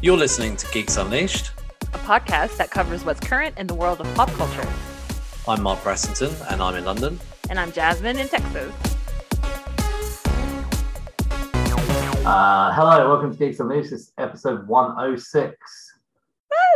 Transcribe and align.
You're 0.00 0.16
listening 0.16 0.56
to 0.58 0.70
Geeks 0.70 0.96
Unleashed. 0.96 1.50
a 1.82 1.98
podcast 1.98 2.56
that 2.58 2.70
covers 2.70 3.04
what's 3.04 3.18
current 3.18 3.58
in 3.58 3.66
the 3.66 3.74
world 3.74 4.00
of 4.00 4.06
pop 4.14 4.30
culture. 4.34 4.64
I'm 5.48 5.60
Mark 5.60 5.80
Brassington 5.80 6.32
and 6.52 6.62
I'm 6.62 6.76
in 6.76 6.84
London. 6.84 7.18
And 7.50 7.58
I'm 7.58 7.72
Jasmine 7.72 8.16
in 8.16 8.28
Texas. 8.28 8.72
Uh, 12.24 12.72
hello, 12.74 13.08
welcome 13.08 13.32
to 13.32 13.38
Geeks 13.38 13.58
Unleashed. 13.58 13.90
This 13.90 14.02
is 14.02 14.12
episode 14.18 14.68
106. 14.68 15.56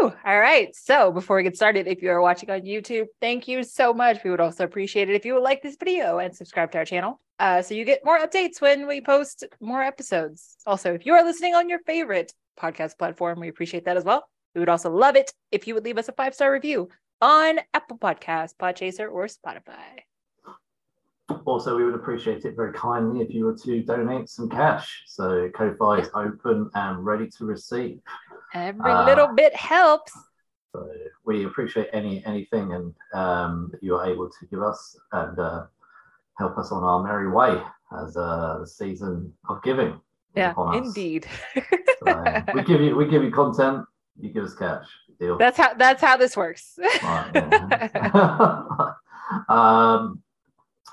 Woo! 0.00 0.12
All 0.24 0.40
right. 0.40 0.74
So 0.74 1.12
before 1.12 1.36
we 1.36 1.44
get 1.44 1.54
started, 1.54 1.86
if 1.86 2.02
you 2.02 2.10
are 2.10 2.20
watching 2.20 2.50
on 2.50 2.62
YouTube, 2.62 3.06
thank 3.20 3.46
you 3.46 3.62
so 3.62 3.94
much. 3.94 4.24
We 4.24 4.30
would 4.30 4.40
also 4.40 4.64
appreciate 4.64 5.08
it 5.08 5.14
if 5.14 5.24
you 5.24 5.34
would 5.34 5.44
like 5.44 5.62
this 5.62 5.76
video 5.76 6.18
and 6.18 6.34
subscribe 6.34 6.72
to 6.72 6.78
our 6.78 6.84
channel 6.84 7.20
uh, 7.38 7.60
so 7.60 7.74
you 7.74 7.84
get 7.84 8.04
more 8.04 8.18
updates 8.18 8.60
when 8.60 8.86
we 8.86 9.00
post 9.00 9.44
more 9.60 9.82
episodes. 9.82 10.56
Also, 10.66 10.94
if 10.94 11.06
you 11.06 11.12
are 11.12 11.24
listening 11.24 11.54
on 11.54 11.68
your 11.68 11.80
favorite 11.80 12.32
podcast 12.60 12.98
platform, 12.98 13.40
we 13.40 13.48
appreciate 13.48 13.84
that 13.84 13.96
as 13.96 14.04
well. 14.04 14.24
We 14.54 14.60
would 14.60 14.68
also 14.68 14.90
love 14.90 15.16
it 15.16 15.32
if 15.50 15.66
you 15.66 15.74
would 15.74 15.84
leave 15.84 15.98
us 15.98 16.08
a 16.08 16.12
five 16.12 16.34
star 16.34 16.52
review 16.52 16.88
on 17.20 17.60
Apple 17.74 17.98
Podcasts, 17.98 18.54
Podchaser, 18.60 19.10
or 19.10 19.26
Spotify. 19.26 20.02
Also, 21.46 21.76
we 21.76 21.84
would 21.84 21.94
appreciate 21.94 22.44
it 22.44 22.54
very 22.56 22.72
kindly 22.74 23.22
if 23.22 23.30
you 23.30 23.46
were 23.46 23.56
to 23.56 23.82
donate 23.82 24.28
some 24.28 24.50
cash. 24.50 25.02
So, 25.06 25.48
Ko-Fi 25.54 26.00
is 26.00 26.10
open 26.14 26.68
and 26.74 27.04
ready 27.04 27.28
to 27.38 27.44
receive. 27.46 28.00
Every 28.54 28.92
Ah. 28.92 29.06
little 29.06 29.28
bit 29.28 29.54
helps. 29.54 30.12
So, 30.72 30.90
we 31.24 31.44
appreciate 31.44 31.88
any 31.92 32.24
anything 32.26 32.72
and 32.74 32.94
um, 33.14 33.68
that 33.72 33.82
you 33.82 33.96
are 33.96 34.06
able 34.06 34.28
to 34.28 34.46
give 34.50 34.62
us 34.62 34.96
and 35.12 35.38
uh, 35.38 35.66
help 36.38 36.58
us 36.58 36.70
on 36.72 36.82
our 36.82 37.02
merry 37.02 37.30
way 37.30 37.62
as 37.98 38.16
uh, 38.16 38.58
the 38.60 38.66
season 38.66 39.32
of 39.48 39.62
giving. 39.62 40.00
Yeah, 40.34 40.54
indeed. 40.74 41.26
So, 42.04 42.42
we 42.54 42.62
give 42.64 42.80
you 42.80 42.96
we 42.96 43.06
give 43.06 43.22
you 43.22 43.30
content, 43.30 43.84
you 44.18 44.30
give 44.30 44.44
us 44.44 44.54
cash. 44.54 44.86
Deal. 45.20 45.38
that's 45.38 45.56
how 45.56 45.74
that's 45.74 46.02
how 46.02 46.16
this 46.16 46.36
works. 46.36 46.78
Right, 47.02 47.30
yeah. 47.34 48.92
um, 49.48 50.22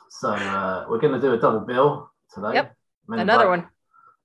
so 0.09 0.29
uh, 0.29 0.85
we're 0.89 0.99
going 0.99 1.13
to 1.13 1.21
do 1.21 1.33
a 1.33 1.37
double 1.39 1.61
bill 1.61 2.11
today. 2.33 2.53
Yep, 2.55 2.75
Men 3.07 3.19
Another 3.19 3.45
Black. 3.45 3.59
one. 3.61 3.69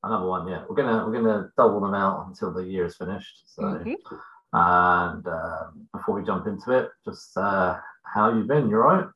Another 0.02 0.26
one. 0.26 0.48
Yeah, 0.48 0.64
we're 0.68 0.76
gonna 0.76 1.06
we're 1.06 1.12
gonna 1.14 1.50
double 1.56 1.80
them 1.80 1.94
out 1.94 2.26
until 2.26 2.52
the 2.52 2.62
year 2.62 2.84
is 2.84 2.96
finished. 2.96 3.44
So, 3.46 3.62
Mhm. 3.62 3.94
and 4.52 5.26
um, 5.26 5.88
before 5.94 6.16
we 6.20 6.26
jump 6.26 6.46
into 6.46 6.72
it, 6.72 6.90
just 7.06 7.34
uh, 7.38 7.78
how 8.02 8.30
you 8.34 8.44
been? 8.44 8.68
You 8.68 8.76
are 8.76 8.98
right? 8.98 9.06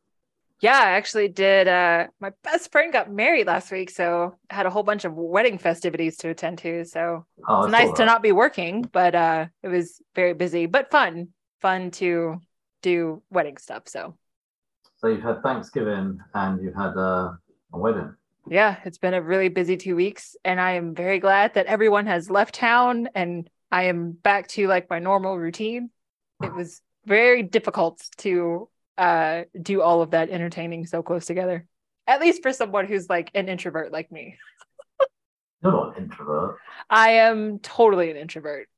Yeah, 0.60 0.76
I 0.78 0.90
actually 0.90 1.28
did. 1.28 1.68
Uh, 1.68 2.08
my 2.20 2.32
best 2.42 2.72
friend 2.72 2.92
got 2.92 3.10
married 3.10 3.46
last 3.46 3.70
week, 3.70 3.90
so 3.90 4.34
I 4.50 4.54
had 4.54 4.66
a 4.66 4.70
whole 4.70 4.82
bunch 4.82 5.04
of 5.04 5.14
wedding 5.14 5.58
festivities 5.58 6.16
to 6.18 6.30
attend 6.30 6.58
to. 6.58 6.84
So 6.84 7.26
Oh, 7.46 7.62
it's 7.62 7.72
nice 7.72 7.92
to 7.92 8.04
not 8.04 8.22
be 8.22 8.32
working, 8.32 8.82
but 8.82 9.14
uh, 9.14 9.46
it 9.62 9.68
was 9.68 10.00
very 10.14 10.34
busy, 10.34 10.66
but 10.66 10.90
fun. 10.90 11.28
Fun 11.60 11.90
to 11.92 12.40
do 12.82 13.22
wedding 13.30 13.56
stuff. 13.56 13.84
So 13.86 14.16
So 14.96 15.08
you've 15.08 15.22
had 15.22 15.42
Thanksgiving 15.42 16.18
and 16.34 16.62
you've 16.62 16.74
had 16.74 16.96
uh, 16.96 17.32
a 17.72 17.78
wedding. 17.78 18.14
yeah, 18.48 18.76
it's 18.84 18.98
been 18.98 19.14
a 19.14 19.22
really 19.22 19.48
busy 19.48 19.76
two 19.76 19.94
weeks, 19.94 20.36
and 20.44 20.60
I 20.60 20.72
am 20.72 20.94
very 20.94 21.18
glad 21.18 21.54
that 21.54 21.66
everyone 21.66 22.06
has 22.06 22.30
left 22.30 22.54
town 22.54 23.08
and 23.14 23.48
I 23.70 23.84
am 23.84 24.12
back 24.12 24.48
to 24.48 24.66
like 24.66 24.88
my 24.90 24.98
normal 24.98 25.38
routine. 25.38 25.90
It 26.42 26.52
was 26.54 26.80
very 27.04 27.42
difficult 27.42 28.02
to 28.18 28.68
uh, 28.98 29.44
do 29.60 29.80
all 29.80 30.02
of 30.02 30.10
that 30.10 30.28
entertaining 30.28 30.86
so 30.86 31.02
close 31.02 31.24
together, 31.24 31.64
at 32.06 32.20
least 32.20 32.42
for 32.42 32.52
someone 32.52 32.86
who's 32.86 33.08
like 33.08 33.30
an 33.34 33.48
introvert 33.48 33.92
like 33.92 34.10
me. 34.12 34.36
You're 35.62 35.72
not 35.72 35.96
an 35.96 36.04
introvert. 36.04 36.58
I 36.90 37.10
am 37.10 37.60
totally 37.60 38.10
an 38.10 38.16
introvert. 38.16 38.68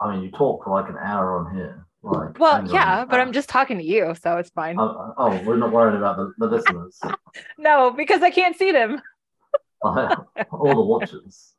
I 0.00 0.14
mean, 0.14 0.24
you 0.24 0.30
talk 0.30 0.64
for 0.64 0.70
like 0.70 0.88
an 0.88 0.96
hour 1.00 1.38
on 1.38 1.54
here. 1.54 1.86
Like, 2.02 2.38
Well, 2.38 2.68
yeah, 2.68 3.04
but 3.04 3.18
I'm 3.18 3.32
just 3.32 3.48
talking 3.48 3.78
to 3.78 3.84
you, 3.84 4.14
so 4.20 4.36
it's 4.36 4.50
fine. 4.50 4.78
Oh, 4.78 5.14
oh, 5.16 5.42
we're 5.42 5.56
not 5.56 5.72
worried 5.72 5.96
about 5.96 6.16
the, 6.16 6.32
the 6.38 6.46
listeners. 6.46 7.00
no, 7.58 7.90
because 7.90 8.22
I 8.22 8.30
can't 8.30 8.56
see 8.56 8.70
them. 8.70 9.00
all 9.82 10.26
the 10.36 10.80
watchers. 10.80 11.54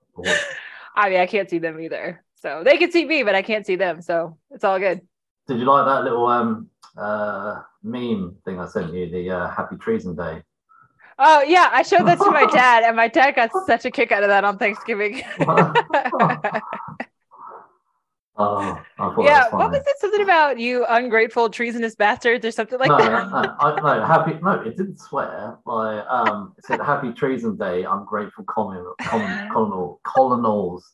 I 0.96 1.10
mean, 1.10 1.20
I 1.20 1.26
can't 1.26 1.50
see 1.50 1.60
them 1.60 1.80
either. 1.80 2.24
So 2.36 2.64
they 2.64 2.78
can 2.78 2.92
see 2.92 3.06
me, 3.06 3.24
but 3.24 3.36
I 3.36 3.42
can't 3.42 3.66
see 3.66 3.76
them. 3.76 4.02
So 4.02 4.38
it's 4.52 4.64
all 4.64 4.80
good. 4.80 5.02
Did 5.50 5.58
you 5.58 5.66
like 5.66 5.88
that 5.88 6.04
little 6.04 6.28
um 6.28 6.70
uh 6.96 7.64
meme 7.82 8.38
thing 8.46 8.60
I 8.60 8.68
sent 8.68 8.94
you? 8.94 9.10
The 9.10 9.32
uh, 9.32 9.50
Happy 9.50 9.78
Treason 9.78 10.16
Day. 10.16 10.44
Oh 11.18 11.42
yeah, 11.42 11.70
I 11.72 11.82
showed 11.82 12.06
that 12.06 12.20
to 12.20 12.30
my 12.30 12.46
dad, 12.54 12.84
and 12.84 12.96
my 12.96 13.08
dad 13.08 13.32
got 13.32 13.50
such 13.66 13.84
a 13.86 13.90
kick 13.90 14.12
out 14.12 14.22
of 14.22 14.30
that 14.30 14.44
on 14.44 14.60
Thanksgiving. 14.60 15.24
Oh, 18.42 18.82
I 18.98 19.14
thought 19.14 19.26
yeah, 19.26 19.44
was 19.44 19.52
what 19.52 19.72
was 19.72 19.82
it? 19.86 20.00
Something 20.00 20.22
about 20.22 20.58
you 20.58 20.86
ungrateful, 20.88 21.50
treasonous 21.50 21.94
bastards, 21.94 22.46
or 22.46 22.52
something 22.52 22.80
like 22.80 22.88
no, 22.88 22.98
that. 22.98 23.30
no, 23.30 23.42
no, 23.42 23.56
I, 23.60 24.00
no, 24.00 24.06
happy. 24.06 24.40
No, 24.42 24.52
it 24.62 24.78
didn't 24.78 24.98
swear. 24.98 25.58
Like, 25.66 26.06
um, 26.08 26.54
it 26.58 26.64
said 26.64 26.80
Happy 26.80 27.12
Treason 27.12 27.58
Day. 27.58 27.86
I'm 27.86 28.06
grateful, 28.06 28.46
colonel, 28.46 28.96
colonels, 30.06 30.94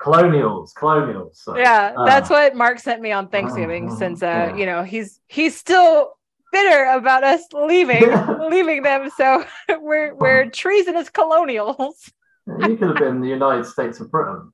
colonials, 0.00 0.72
colonials. 0.72 1.40
sorry. 1.40 1.62
Yeah, 1.62 1.94
Uh, 1.96 2.04
that's 2.04 2.30
what 2.30 2.54
Mark 2.54 2.78
sent 2.78 3.00
me 3.02 3.12
on 3.12 3.28
Thanksgiving. 3.28 3.90
uh, 3.90 3.94
Since 4.00 4.22
uh, 4.22 4.26
yeah. 4.26 4.56
you 4.56 4.66
know, 4.66 4.82
he's 4.82 5.20
he's 5.28 5.56
still 5.56 6.12
bitter 6.52 6.84
about 6.86 7.24
us 7.24 7.42
leaving, 7.52 8.02
leaving 8.50 8.82
them. 8.82 9.10
So 9.16 9.44
we're 9.80 10.14
we're 10.14 10.50
treasonous 10.50 11.08
colonials. 11.10 12.10
You 12.46 12.76
could 12.76 12.88
have 12.88 12.96
been 12.96 13.20
the 13.20 13.28
United 13.28 13.66
States 13.66 14.00
of 14.00 14.10
Britain. 14.10 14.52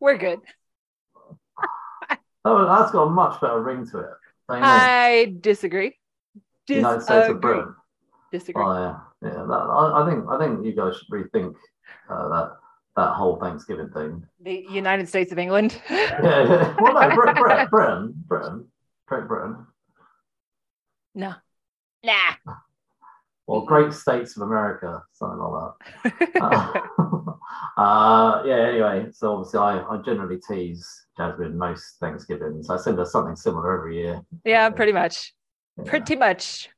We're 0.00 0.18
good. 0.18 0.40
Oh, 2.44 2.64
that's 2.66 2.90
got 2.90 3.02
a 3.02 3.10
much 3.10 3.40
better 3.40 3.60
ring 3.62 3.86
to 3.90 3.98
it. 3.98 4.06
I 4.48 5.34
disagree. 5.40 5.96
United 6.68 7.02
States 7.02 7.28
of 7.28 7.40
Britain. 7.40 7.74
Disagree. 8.32 8.62
Oh 8.64 8.72
yeah, 8.72 8.98
yeah. 9.22 9.44
That, 9.44 9.52
I, 9.52 10.02
I 10.02 10.10
think 10.10 10.24
I 10.28 10.38
think 10.38 10.64
you 10.64 10.72
guys 10.72 10.96
should 10.96 11.08
rethink 11.10 11.54
uh, 12.08 12.28
that 12.28 12.56
that 13.00 13.14
whole 13.14 13.36
Thanksgiving 13.36 13.88
thing. 13.90 14.26
The 14.42 14.66
United 14.70 15.08
States 15.08 15.32
of 15.32 15.38
England. 15.38 15.80
Yeah, 15.90 16.20
yeah. 16.22 16.76
Well, 16.80 16.94
no, 16.94 17.14
Brit, 17.14 17.36
Brit, 17.36 17.70
Britain, 17.70 18.14
Britain, 18.26 18.66
Great 19.06 19.26
Britain, 19.26 19.66
no. 21.14 21.34
Nah. 22.02 22.54
or 23.46 23.66
Great 23.66 23.92
States 23.92 24.36
of 24.36 24.42
America, 24.42 25.02
something 25.12 25.38
like 25.38 25.72
that. 26.04 26.42
Uh, 26.42 27.80
uh, 27.80 28.42
yeah. 28.46 28.68
Anyway, 28.68 29.06
so 29.12 29.34
obviously 29.34 29.58
I, 29.58 29.80
I 29.82 30.00
generally 30.02 30.38
tease 30.48 31.06
Jasmine 31.16 31.58
most 31.58 31.98
Thanksgivings. 32.00 32.70
I 32.70 32.76
send 32.78 32.98
her 32.98 33.04
something 33.04 33.36
similar 33.36 33.78
every 33.78 33.98
year. 34.00 34.22
yeah, 34.44 34.70
pretty 34.70 34.92
much. 34.92 35.34
Yeah. 35.76 35.90
Pretty 35.90 36.16
much. 36.16 36.70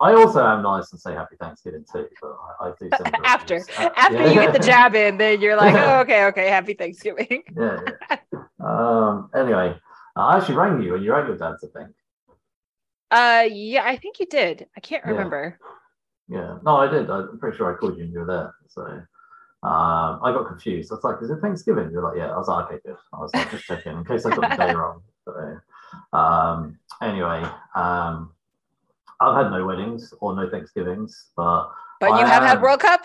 I 0.00 0.12
also 0.12 0.44
am 0.44 0.62
nice 0.62 0.92
and 0.92 1.00
say 1.00 1.14
Happy 1.14 1.36
Thanksgiving 1.40 1.84
too, 1.90 2.06
but 2.20 2.36
I, 2.60 2.68
I 2.68 2.72
do 2.78 2.90
After. 3.24 3.56
Uh, 3.78 3.90
After 3.96 4.22
yeah. 4.22 4.28
you 4.28 4.34
get 4.34 4.52
the 4.52 4.58
jab 4.58 4.94
in, 4.94 5.16
then 5.16 5.40
you're 5.40 5.56
like, 5.56 5.74
oh, 5.78 6.00
okay, 6.00 6.24
okay, 6.26 6.48
happy 6.48 6.74
Thanksgiving. 6.74 7.42
yeah, 7.56 7.80
yeah. 8.10 8.40
Um, 8.60 9.30
anyway, 9.34 9.74
I 10.16 10.36
actually 10.36 10.56
rang 10.56 10.82
you 10.82 10.94
and 10.94 11.04
you 11.04 11.12
rang 11.12 11.26
your 11.26 11.36
dad's, 11.38 11.64
I 11.64 11.78
think. 11.78 11.94
Uh 13.10 13.44
yeah, 13.50 13.84
I 13.84 13.96
think 13.96 14.20
you 14.20 14.26
did. 14.26 14.66
I 14.76 14.80
can't 14.80 15.04
Yeah. 15.04 15.10
remember. 15.12 15.58
Yeah, 16.28 16.58
no, 16.62 16.76
I 16.76 16.88
did. 16.88 17.10
I'm 17.10 17.38
pretty 17.38 17.56
sure 17.56 17.74
I 17.74 17.78
called 17.78 17.96
you 17.98 18.04
and 18.04 18.12
you 18.12 18.20
were 18.20 18.26
there. 18.26 18.54
So 18.68 18.82
um, 19.68 20.20
I 20.24 20.32
got 20.32 20.46
confused. 20.48 20.90
I 20.90 20.94
was 20.96 21.04
like, 21.04 21.16
"Is 21.22 21.30
it 21.30 21.40
Thanksgiving?" 21.40 21.90
You're 21.92 22.02
like, 22.02 22.16
"Yeah." 22.16 22.32
I 22.32 22.36
was 22.38 22.48
like, 22.48 22.66
"Okay, 22.66 22.80
good." 22.86 22.96
I 23.12 23.18
was 23.18 23.30
like, 23.34 23.50
"Just 23.50 23.64
checking 23.64 23.92
in 23.92 24.04
case 24.04 24.24
I 24.24 24.34
got 24.34 24.50
the 24.50 24.56
day 24.56 24.74
wrong." 24.74 25.02
So 25.24 25.60
um, 26.16 26.78
anyway, 27.00 27.44
um, 27.74 28.32
I've 29.22 29.44
had 29.44 29.50
no 29.52 29.64
weddings 29.66 30.12
or 30.20 30.34
no 30.34 30.48
Thanksgivings, 30.50 31.30
but 31.36 31.70
But 32.00 32.10
you 32.18 32.24
I 32.24 32.28
have 32.28 32.42
had 32.42 32.60
World 32.62 32.80
Cup? 32.80 33.02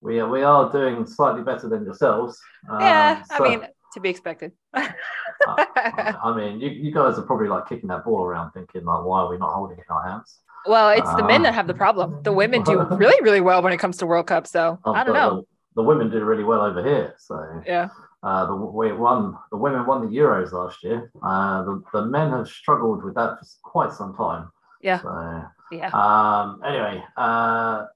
we 0.00 0.20
are, 0.20 0.28
we 0.28 0.42
are 0.42 0.70
doing 0.70 1.06
slightly 1.06 1.42
better 1.42 1.68
than 1.68 1.84
yourselves. 1.84 2.38
Um, 2.70 2.80
yeah, 2.80 3.22
so- 3.24 3.44
I 3.44 3.48
mean, 3.48 3.66
to 3.94 4.00
be 4.00 4.10
expected. 4.10 4.52
I, 4.74 6.14
I 6.22 6.36
mean, 6.36 6.60
you, 6.60 6.68
you 6.68 6.92
guys 6.92 7.18
are 7.18 7.22
probably 7.22 7.48
like 7.48 7.68
kicking 7.68 7.88
that 7.88 8.04
ball 8.04 8.22
around, 8.22 8.52
thinking 8.52 8.84
like, 8.84 9.04
"Why 9.04 9.20
are 9.20 9.30
we 9.30 9.38
not 9.38 9.52
holding 9.54 9.78
it 9.78 9.84
in 9.88 9.94
our 9.96 10.06
hands?" 10.08 10.40
well, 10.66 10.90
it's 10.90 11.12
the 11.14 11.22
men 11.24 11.42
that 11.44 11.54
have 11.54 11.66
the 11.66 11.74
problem. 11.74 12.22
The 12.22 12.32
women 12.32 12.62
do 12.62 12.80
really, 12.90 13.18
really 13.22 13.40
well 13.40 13.62
when 13.62 13.72
it 13.72 13.78
comes 13.78 13.96
to 13.98 14.06
World 14.06 14.26
Cup. 14.26 14.46
So 14.46 14.78
Oh, 14.84 14.92
I 14.92 15.04
don't 15.04 15.14
but 15.14 15.20
know. 15.20 15.36
The, 15.36 15.46
the 15.76 15.82
women 15.84 16.10
do 16.10 16.22
really 16.24 16.44
well 16.44 16.60
over 16.62 16.82
here. 16.84 17.14
So 17.18 17.62
Yeah. 17.64 17.88
uh, 18.22 18.44
the 18.46 18.54
we 18.54 18.92
won. 18.92 19.38
The 19.50 19.56
women 19.56 19.86
won 19.86 20.02
the 20.02 20.14
Euros 20.18 20.52
last 20.52 20.82
year. 20.84 21.10
Uh, 21.22 21.62
the, 21.62 21.82
the 21.94 22.02
men 22.06 22.30
have 22.30 22.48
struggled 22.48 23.02
with 23.04 23.14
that 23.14 23.38
for 23.38 23.46
quite 23.62 23.92
some 23.92 24.14
time. 24.14 24.50
Yeah. 24.80 25.00
So 25.00 25.42
Yeah. 25.72 25.90
um, 25.92 26.60
anyway, 26.66 27.02
uh, 27.16 27.86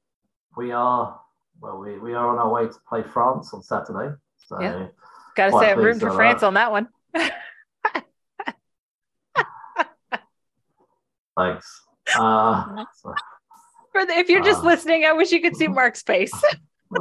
we 0.56 0.72
are 0.72 1.20
well. 1.60 1.78
We, 1.78 1.98
we 1.98 2.14
are 2.14 2.28
on 2.28 2.38
our 2.38 2.50
way 2.50 2.66
to 2.66 2.74
play 2.88 3.02
France 3.02 3.52
on 3.54 3.62
Saturday. 3.62 4.14
So 4.46 4.60
Yeah. 4.60 4.86
Gotta 5.36 5.58
say, 5.58 5.70
I'm 5.72 5.78
rooting 5.78 6.00
for 6.00 6.10
France 6.12 6.40
that. 6.40 6.46
on 6.48 6.54
that 6.54 6.70
one. 6.70 6.88
thanks. 11.36 11.82
Uh, 12.18 12.84
so- 12.96 13.14
For 13.92 14.04
the, 14.06 14.12
if 14.14 14.28
you're 14.28 14.42
just 14.44 14.62
Ah. 14.62 14.66
listening, 14.66 15.04
I 15.04 15.12
wish 15.12 15.32
you 15.32 15.40
could 15.40 15.56
see 15.56 15.68
Mark's 15.68 16.02
face. 16.02 16.32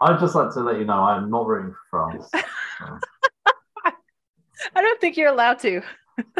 I'd 0.00 0.18
just 0.20 0.34
like 0.34 0.52
to 0.54 0.60
let 0.60 0.78
you 0.78 0.84
know 0.84 0.98
I'm 1.02 1.30
not 1.30 1.46
rooting 1.46 1.72
for 1.90 2.08
France. 2.08 2.28
So, 2.32 2.40
I 4.74 4.82
don't 4.82 5.00
think 5.00 5.16
you're 5.16 5.28
allowed 5.30 5.60
to. 5.60 5.82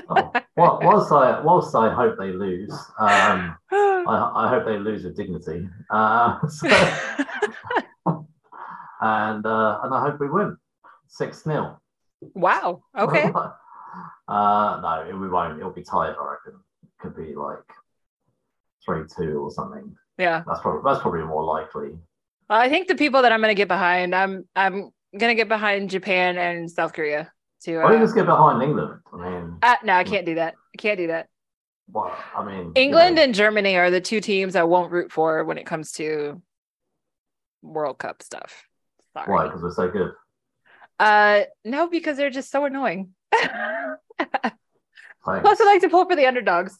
Oh, 0.08 0.32
whil- 0.56 0.80
whilst 0.82 1.12
I 1.12 1.40
whilst 1.40 1.74
I 1.74 1.92
hope 1.92 2.16
they 2.18 2.32
lose, 2.32 2.72
um, 2.98 3.56
I, 3.72 4.32
I 4.34 4.48
hope 4.48 4.64
they 4.66 4.78
lose 4.78 5.04
with 5.04 5.16
dignity. 5.16 5.68
Uh, 5.90 6.46
so, 6.48 6.68
and 9.00 9.46
uh, 9.46 9.80
and 9.82 9.94
I 9.94 10.00
hope 10.00 10.20
we 10.20 10.28
win 10.28 10.56
six 11.08 11.42
0 11.44 11.80
wow. 12.34 12.82
Okay. 12.98 13.24
uh, 14.28 14.80
no, 14.82 15.06
it, 15.08 15.14
we 15.14 15.28
won't. 15.28 15.58
It'll 15.58 15.70
be 15.70 15.82
tight. 15.82 16.14
I 16.18 16.30
reckon. 16.30 16.60
Could 17.00 17.16
be 17.16 17.34
like 17.34 17.58
three 18.84 19.02
two 19.16 19.40
or 19.40 19.50
something. 19.50 19.94
Yeah. 20.16 20.42
That's 20.46 20.60
probably 20.60 20.82
that's 20.84 21.02
probably 21.02 21.22
more 21.22 21.44
likely. 21.44 21.98
I 22.48 22.68
think 22.68 22.88
the 22.88 22.94
people 22.94 23.22
that 23.22 23.32
I'm 23.32 23.40
gonna 23.40 23.54
get 23.54 23.68
behind, 23.68 24.14
I'm 24.14 24.48
I'm 24.56 24.90
gonna 25.18 25.34
get 25.34 25.48
behind 25.48 25.90
Japan 25.90 26.38
and 26.38 26.70
South 26.70 26.92
Korea 26.92 27.30
to 27.64 27.76
Why 27.78 27.82
don't 27.82 27.93
you 27.93 27.99
uh, 27.99 28.06
just 28.06 28.14
get 28.14 28.26
behind 28.26 28.62
England? 28.62 29.00
I 29.12 29.16
mean, 29.31 29.58
uh, 29.62 29.76
no, 29.84 29.94
I 29.94 30.05
can't 30.05 30.26
do 30.26 30.37
that. 30.37 30.55
I 30.75 30.76
can't 30.81 30.99
do 30.99 31.08
that. 31.08 31.28
what? 31.87 32.12
I 32.37 32.44
mean, 32.44 32.66
you 32.66 32.72
England 32.76 33.16
know, 33.16 33.22
and 33.22 33.34
Germany 33.34 33.76
are 33.76 33.90
the 33.90 34.00
two 34.00 34.20
teams 34.20 34.56
I 34.56 34.64
won't 34.64 34.93
root 34.93 35.12
for 35.12 35.44
when 35.44 35.58
it 35.58 35.66
comes 35.66 35.93
to 35.93 36.40
World 37.62 37.99
Cup 37.99 38.22
stuff. 38.22 38.64
Sorry. 39.14 39.32
why? 39.32 39.44
Because 39.44 39.62
we're 39.62 39.72
so 39.72 39.90
good. 39.90 40.12
Uh 40.99 41.43
no, 41.64 41.88
because 41.88 42.16
they're 42.16 42.31
just 42.31 42.50
so 42.50 42.64
annoying. 42.64 43.11
Plus 43.32 43.99
I 45.60 45.64
like 45.64 45.81
to 45.81 45.88
pull 45.88 46.06
for 46.06 46.17
the 46.17 46.26
underdogs. 46.26 46.78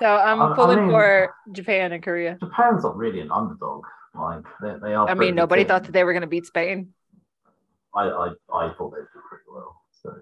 So 0.00 0.16
I'm 0.16 0.40
I- 0.42 0.52
I 0.52 0.54
pulling 0.54 0.80
mean- 0.80 0.90
for 0.90 1.34
Japan 1.52 1.92
and 1.92 2.02
Korea. 2.02 2.36
Japan's 2.40 2.82
not 2.82 2.96
really 2.96 3.20
an 3.20 3.30
underdog. 3.30 3.84
Like 4.14 4.44
they, 4.60 4.74
they 4.82 4.94
are. 4.94 5.08
I 5.08 5.14
mean, 5.14 5.34
nobody 5.34 5.64
thought 5.64 5.84
that 5.84 5.92
they 5.92 6.04
were 6.04 6.12
gonna 6.12 6.26
beat 6.26 6.46
Spain. 6.46 6.92
I, 7.94 8.04
I, 8.04 8.28
I 8.54 8.72
thought 8.76 8.92
they'd 8.94 9.00
do 9.00 9.20
pretty 9.28 9.30
well. 9.30 9.31
So, 10.02 10.14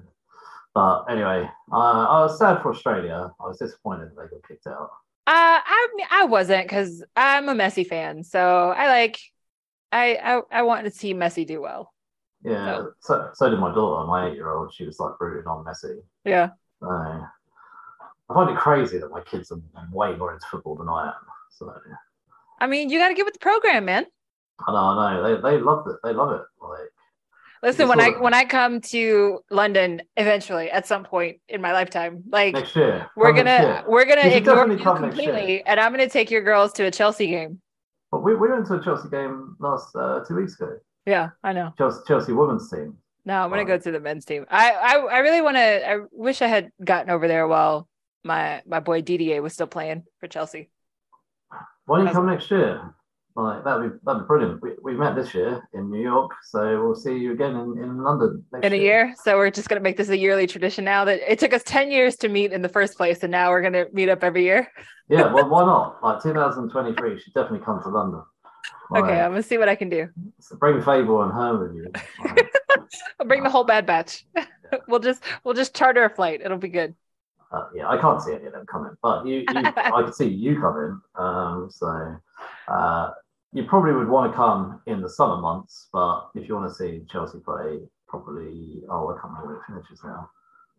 but 0.74 1.04
anyway, 1.10 1.48
uh, 1.72 1.76
I 1.76 2.20
was 2.22 2.38
sad 2.38 2.62
for 2.62 2.70
Australia. 2.72 3.30
I 3.40 3.48
was 3.48 3.58
disappointed 3.58 4.10
that 4.10 4.16
they 4.16 4.28
got 4.36 4.46
kicked 4.48 4.66
out. 4.66 4.90
Uh, 5.26 5.60
I 5.64 5.88
I 6.10 6.24
wasn't 6.24 6.64
because 6.64 7.04
I'm 7.16 7.48
a 7.48 7.54
Messi 7.54 7.86
fan, 7.86 8.24
so 8.24 8.70
I 8.70 8.88
like, 8.88 9.18
I 9.92 10.16
I, 10.16 10.40
I 10.60 10.62
want 10.62 10.84
to 10.84 10.90
see 10.90 11.14
Messi 11.14 11.46
do 11.46 11.60
well. 11.60 11.92
Yeah, 12.42 12.64
No. 12.64 12.92
so, 13.00 13.30
so 13.34 13.50
did 13.50 13.58
my 13.58 13.74
daughter, 13.74 14.06
my 14.06 14.28
eight-year-old. 14.28 14.72
She 14.72 14.86
was 14.86 14.98
like 14.98 15.20
rooting 15.20 15.46
on 15.46 15.64
Messi. 15.64 16.00
Yeah, 16.24 16.50
So, 16.80 16.88
I 16.88 18.34
find 18.34 18.50
it 18.50 18.56
crazy 18.56 18.98
that 18.98 19.10
my 19.10 19.20
kids 19.20 19.52
are 19.52 19.60
way 19.92 20.16
more 20.16 20.32
into 20.32 20.46
football 20.50 20.76
than 20.76 20.88
I 20.88 21.08
am. 21.08 21.26
So 21.50 21.72
I 22.60 22.66
mean, 22.66 22.88
you 22.90 22.98
got 22.98 23.08
to 23.08 23.14
get 23.14 23.24
with 23.24 23.34
the 23.34 23.40
program, 23.40 23.84
man. 23.84 24.06
I 24.66 24.72
know, 24.72 24.76
I 24.76 25.14
know. 25.14 25.22
They, 25.22 25.56
they 25.56 25.62
love 25.62 25.86
it. 25.86 25.96
They 26.02 26.12
love 26.12 26.32
it. 26.32 26.42
Like 26.62 26.92
Listen, 27.62 27.88
when 27.88 28.00
I 28.00 28.10
when 28.12 28.32
I 28.32 28.44
come 28.44 28.80
to 28.80 29.40
London 29.50 30.02
eventually 30.16 30.70
at 30.70 30.86
some 30.86 31.04
point 31.04 31.40
in 31.48 31.60
my 31.60 31.72
lifetime, 31.72 32.22
like 32.30 32.54
next 32.54 32.74
year, 32.74 33.10
we're 33.16 33.34
come 33.34 33.44
gonna 33.44 33.84
we're 33.86 34.06
gonna 34.06 34.28
You 34.28 34.36
ignore 34.36 34.66
you 34.66 34.78
completely, 34.78 35.62
and 35.64 35.78
I'm 35.78 35.92
gonna 35.92 36.08
take 36.08 36.30
your 36.30 36.42
girls 36.42 36.72
to 36.74 36.84
a 36.84 36.90
Chelsea 36.90 37.26
game. 37.26 37.60
But 38.10 38.22
we, 38.24 38.34
we 38.34 38.48
went 38.48 38.66
to 38.68 38.74
a 38.74 38.82
Chelsea 38.82 39.08
game 39.10 39.56
last 39.60 39.94
uh, 39.94 40.24
two 40.26 40.36
weeks 40.36 40.58
ago. 40.58 40.78
Yeah, 41.06 41.30
I 41.44 41.52
know. 41.52 41.72
Chelsea, 41.76 42.00
Chelsea 42.08 42.32
women's 42.32 42.70
team. 42.70 42.96
No, 43.26 43.42
I'm 43.42 43.50
gonna 43.50 43.62
Wow. 43.62 43.68
go 43.68 43.78
to 43.78 43.90
the 43.90 44.00
men's 44.00 44.24
team. 44.24 44.46
I 44.50 44.70
I, 44.72 44.96
I 44.96 45.18
really 45.18 45.42
want 45.42 45.56
to. 45.56 45.90
I 45.90 45.98
wish 46.12 46.40
I 46.40 46.46
had 46.46 46.70
gotten 46.82 47.10
over 47.10 47.28
there 47.28 47.46
while 47.46 47.88
my 48.24 48.62
my 48.66 48.80
boy 48.80 49.02
Didier 49.02 49.42
was 49.42 49.52
still 49.52 49.66
playing 49.66 50.04
for 50.18 50.28
Chelsea. 50.28 50.70
Why 51.84 51.98
don't 51.98 52.06
you 52.06 52.12
come 52.12 52.26
next 52.26 52.50
year? 52.50 52.94
Like 53.36 53.64
that'd 53.64 53.92
be 53.92 53.98
that'd 54.04 54.22
be 54.22 54.26
brilliant. 54.26 54.60
We, 54.60 54.70
we 54.82 54.94
met 54.94 55.14
this 55.14 55.34
year 55.34 55.62
in 55.72 55.90
New 55.90 56.02
York, 56.02 56.32
so 56.42 56.84
we'll 56.84 56.96
see 56.96 57.16
you 57.16 57.32
again 57.32 57.54
in, 57.54 57.78
in 57.82 58.02
London 58.02 58.44
next 58.52 58.66
in 58.66 58.72
a 58.72 58.76
year. 58.76 59.14
So 59.22 59.36
we're 59.36 59.50
just 59.50 59.68
gonna 59.68 59.80
make 59.80 59.96
this 59.96 60.08
a 60.08 60.18
yearly 60.18 60.46
tradition 60.46 60.84
now. 60.84 61.04
That 61.04 61.20
it 61.30 61.38
took 61.38 61.54
us 61.54 61.62
ten 61.62 61.90
years 61.90 62.16
to 62.16 62.28
meet 62.28 62.52
in 62.52 62.62
the 62.62 62.68
first 62.68 62.96
place, 62.96 63.22
and 63.22 63.30
now 63.30 63.50
we're 63.50 63.62
gonna 63.62 63.86
meet 63.92 64.08
up 64.08 64.24
every 64.24 64.42
year. 64.42 64.68
Yeah, 65.08 65.32
well, 65.32 65.48
why 65.48 65.64
not? 65.64 66.02
Like 66.02 66.22
2023, 66.22 67.10
you 67.12 67.18
should 67.20 67.34
definitely 67.34 67.64
come 67.64 67.80
to 67.82 67.88
London. 67.88 68.22
Like, 68.90 69.04
Okay, 69.04 69.20
I'm 69.20 69.30
gonna 69.30 69.42
see 69.42 69.58
what 69.58 69.68
I 69.68 69.76
can 69.76 69.88
do. 69.88 70.08
so 70.40 70.56
bring 70.56 70.82
Fable 70.82 71.22
and 71.22 71.32
her 71.32 71.56
with 71.58 71.74
you. 71.76 71.90
Like, 72.24 72.52
I'll 73.20 73.26
bring 73.26 73.44
the 73.44 73.50
whole 73.50 73.64
Bad 73.64 73.86
Batch. 73.86 74.26
we'll 74.88 75.00
just 75.00 75.22
we'll 75.44 75.54
just 75.54 75.74
charter 75.74 76.04
a 76.04 76.10
flight. 76.10 76.40
It'll 76.44 76.58
be 76.58 76.68
good. 76.68 76.94
Uh, 77.52 77.68
yeah, 77.74 77.88
I 77.88 77.98
can't 77.98 78.22
see 78.22 78.32
any 78.32 78.46
of 78.46 78.52
them 78.52 78.66
coming, 78.66 78.96
but 79.02 79.26
you, 79.26 79.38
you 79.38 79.46
I 79.54 80.02
could 80.04 80.14
see 80.14 80.28
you 80.28 80.60
coming. 80.60 81.00
Um, 81.16 81.68
so 81.70 82.16
uh, 82.68 83.10
you 83.52 83.64
probably 83.64 83.92
would 83.92 84.08
want 84.08 84.30
to 84.30 84.36
come 84.36 84.80
in 84.86 85.00
the 85.00 85.08
summer 85.08 85.40
months, 85.40 85.88
but 85.92 86.30
if 86.34 86.48
you 86.48 86.54
want 86.54 86.70
to 86.70 86.74
see 86.74 87.02
Chelsea 87.10 87.38
play, 87.38 87.80
probably 88.06 88.82
oh, 88.88 89.08
I 89.08 89.20
can't 89.20 89.32
remember 89.32 89.64
when 89.68 89.78
it 89.78 89.82
finishes 89.82 90.04
now. 90.04 90.30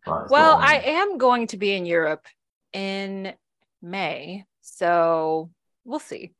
Well, 0.06 0.56
I 0.56 0.82
am 0.84 1.16
going 1.16 1.46
to 1.48 1.56
be 1.56 1.74
in 1.74 1.86
Europe 1.86 2.26
in 2.72 3.34
May, 3.80 4.44
so 4.60 5.50
we'll 5.84 6.00
see. 6.00 6.32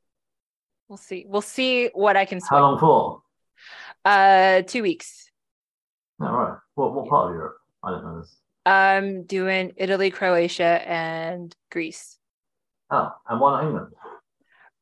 We'll 0.89 0.97
see. 0.97 1.25
We'll 1.29 1.43
see 1.43 1.91
what 1.95 2.17
I 2.17 2.25
can 2.25 2.41
how 2.41 2.47
swing. 2.49 2.63
long 2.63 2.79
for? 2.79 3.23
Uh, 4.05 4.63
two 4.63 4.83
weeks. 4.83 5.31
No, 6.19 6.33
right. 6.33 6.59
What 6.75 6.95
what 6.95 7.09
part 7.09 7.31
of 7.31 7.37
Europe? 7.37 7.57
I 7.85 7.91
don't 7.91 8.05
know 8.05 8.21
this. 8.21 8.37
I'm 8.65 9.25
doing 9.25 9.73
Italy, 9.77 10.11
Croatia, 10.11 10.83
and 10.87 11.55
Greece. 11.71 12.19
Oh, 12.91 13.11
and 13.29 13.41
why 13.41 13.53
not 13.53 13.65
England? 13.67 13.87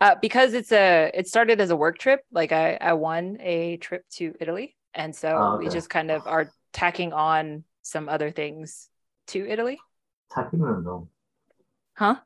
Uh, 0.00 0.14
because 0.20 0.54
it's 0.54 0.72
a 0.72 1.10
it 1.14 1.28
started 1.28 1.60
as 1.60 1.70
a 1.70 1.76
work 1.76 1.98
trip. 1.98 2.20
Like 2.32 2.52
I 2.52 2.76
I 2.80 2.94
won 2.94 3.38
a 3.40 3.76
trip 3.78 4.04
to 4.16 4.34
Italy, 4.40 4.76
and 4.94 5.14
so 5.14 5.28
Oh, 5.28 5.56
we 5.58 5.68
just 5.68 5.90
kind 5.90 6.10
of 6.10 6.26
are 6.26 6.50
tacking 6.72 7.12
on 7.12 7.64
some 7.82 8.08
other 8.08 8.30
things 8.30 8.88
to 9.28 9.46
Italy. 9.48 9.78
Tack 10.32 10.50
England 10.52 10.86
on. 10.86 11.08
Huh? 11.94 12.16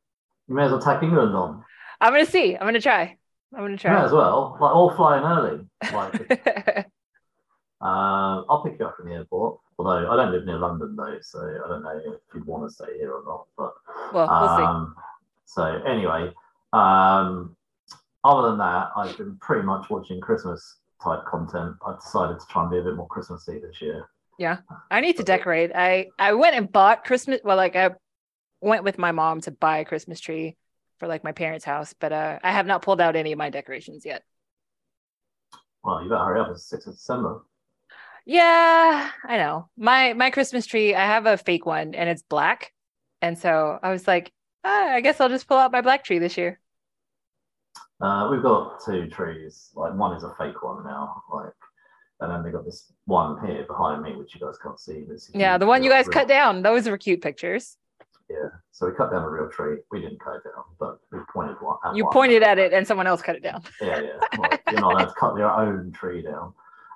You 0.48 0.54
may 0.54 0.64
as 0.64 0.70
well 0.70 0.80
tack 0.80 1.02
England 1.02 1.34
on. 1.34 1.64
I'm 2.00 2.12
gonna 2.12 2.26
see. 2.26 2.54
I'm 2.56 2.66
gonna 2.66 2.80
try. 2.80 3.16
I'm 3.52 3.60
gonna 3.60 3.76
try. 3.76 3.92
You 3.92 3.98
may 3.98 4.04
as 4.04 4.12
well. 4.12 4.56
Like 4.60 4.74
all 4.74 4.94
flying 4.94 5.24
early. 5.24 5.66
Like 5.92 6.86
um, 7.84 8.46
I'll 8.48 8.62
pick 8.64 8.78
you 8.78 8.86
up 8.86 8.96
from 8.96 9.10
the 9.10 9.14
airport. 9.14 9.60
Although 9.78 10.10
I 10.10 10.16
don't 10.16 10.32
live 10.32 10.46
near 10.46 10.56
London 10.56 10.96
though, 10.96 11.18
so 11.20 11.40
I 11.40 11.68
don't 11.68 11.82
know 11.82 12.00
if 12.06 12.20
you'd 12.34 12.46
want 12.46 12.66
to 12.66 12.74
stay 12.74 12.96
here 12.96 13.12
or 13.12 13.22
not. 13.26 13.46
But 13.58 13.74
well, 14.14 14.28
we'll 14.28 14.56
see. 14.56 14.62
um, 14.62 14.94
so 15.44 15.64
anyway, 15.64 16.32
um, 16.72 17.54
other 18.24 18.48
than 18.48 18.58
that, 18.58 18.90
I've 18.96 19.16
been 19.18 19.36
pretty 19.36 19.66
much 19.66 19.90
watching 19.90 20.20
Christmas 20.20 20.78
type 21.02 21.26
content. 21.26 21.76
I've 21.86 22.00
decided 22.00 22.40
to 22.40 22.46
try 22.46 22.62
and 22.62 22.70
be 22.70 22.78
a 22.78 22.82
bit 22.82 22.96
more 22.96 23.08
Christmassy 23.08 23.58
this 23.58 23.82
year. 23.82 24.08
Yeah, 24.38 24.58
I 24.90 25.00
need 25.02 25.18
to 25.18 25.22
decorate. 25.22 25.70
I 25.74 26.08
I 26.18 26.32
went 26.32 26.56
and 26.56 26.70
bought 26.72 27.04
Christmas. 27.04 27.40
Well, 27.44 27.58
like 27.58 27.76
I 27.76 27.90
went 28.62 28.84
with 28.84 28.96
my 28.96 29.12
mom 29.12 29.42
to 29.42 29.50
buy 29.50 29.78
a 29.78 29.84
Christmas 29.84 30.20
tree 30.20 30.56
for 30.98 31.06
like 31.06 31.22
my 31.22 31.32
parents' 31.32 31.66
house, 31.66 31.92
but 31.92 32.12
uh, 32.12 32.38
I 32.42 32.50
have 32.50 32.66
not 32.66 32.80
pulled 32.80 33.02
out 33.02 33.14
any 33.14 33.32
of 33.32 33.38
my 33.38 33.50
decorations 33.50 34.06
yet. 34.06 34.22
Well, 35.82 36.02
you 36.02 36.08
better 36.08 36.24
hurry 36.24 36.40
up. 36.40 36.48
It's 36.50 36.64
sixth 36.64 36.86
of 36.86 36.94
December. 36.94 37.42
Yeah, 38.26 39.10
I 39.24 39.36
know. 39.36 39.68
My 39.76 40.12
my 40.14 40.30
Christmas 40.30 40.66
tree, 40.66 40.94
I 40.94 41.04
have 41.04 41.26
a 41.26 41.36
fake 41.36 41.66
one 41.66 41.94
and 41.94 42.08
it's 42.08 42.22
black. 42.22 42.72
And 43.20 43.38
so 43.38 43.78
I 43.82 43.90
was 43.90 44.06
like, 44.06 44.32
ah, 44.64 44.88
I 44.92 45.00
guess 45.00 45.20
I'll 45.20 45.28
just 45.28 45.46
pull 45.46 45.58
out 45.58 45.72
my 45.72 45.80
black 45.80 46.04
tree 46.04 46.18
this 46.18 46.36
year. 46.36 46.60
Uh, 48.00 48.28
we've 48.30 48.42
got 48.42 48.84
two 48.84 49.08
trees. 49.08 49.70
Like 49.74 49.94
one 49.94 50.16
is 50.16 50.24
a 50.24 50.34
fake 50.38 50.62
one 50.62 50.84
now. 50.84 51.22
Like, 51.32 51.52
and 52.20 52.30
then 52.30 52.42
they 52.42 52.50
got 52.50 52.64
this 52.64 52.92
one 53.06 53.44
here 53.46 53.64
behind 53.66 54.02
me, 54.02 54.16
which 54.16 54.34
you 54.34 54.40
guys 54.40 54.56
can't 54.62 54.78
see. 54.78 55.04
Yeah, 55.34 55.58
the 55.58 55.66
one 55.66 55.82
you 55.82 55.90
guys 55.90 56.08
cut 56.08 56.28
down, 56.28 56.62
those 56.62 56.88
were 56.88 56.98
cute 56.98 57.22
pictures. 57.22 57.76
Yeah, 58.30 58.48
so 58.72 58.86
we 58.86 58.94
cut 58.94 59.10
down 59.10 59.22
a 59.22 59.28
real 59.28 59.50
tree. 59.50 59.78
We 59.90 60.00
didn't 60.00 60.18
cut 60.18 60.36
it 60.36 60.44
down, 60.44 60.64
but 60.80 60.98
we 61.12 61.18
pointed 61.32 61.56
one. 61.60 61.76
At 61.84 61.94
You 61.94 62.04
one. 62.04 62.12
pointed 62.12 62.42
at 62.42 62.58
it 62.58 62.72
and 62.72 62.86
someone 62.86 63.06
else 63.06 63.20
cut 63.20 63.36
it 63.36 63.42
down. 63.42 63.62
Yeah, 63.82 64.00
yeah. 64.00 64.10
Like, 64.38 64.62
you're 64.70 64.80
not 64.80 64.94
allowed 64.94 65.04
to 65.06 65.14
cut 65.14 65.36
your 65.36 65.50
own 65.50 65.92
tree 65.92 66.22
down. 66.22 66.54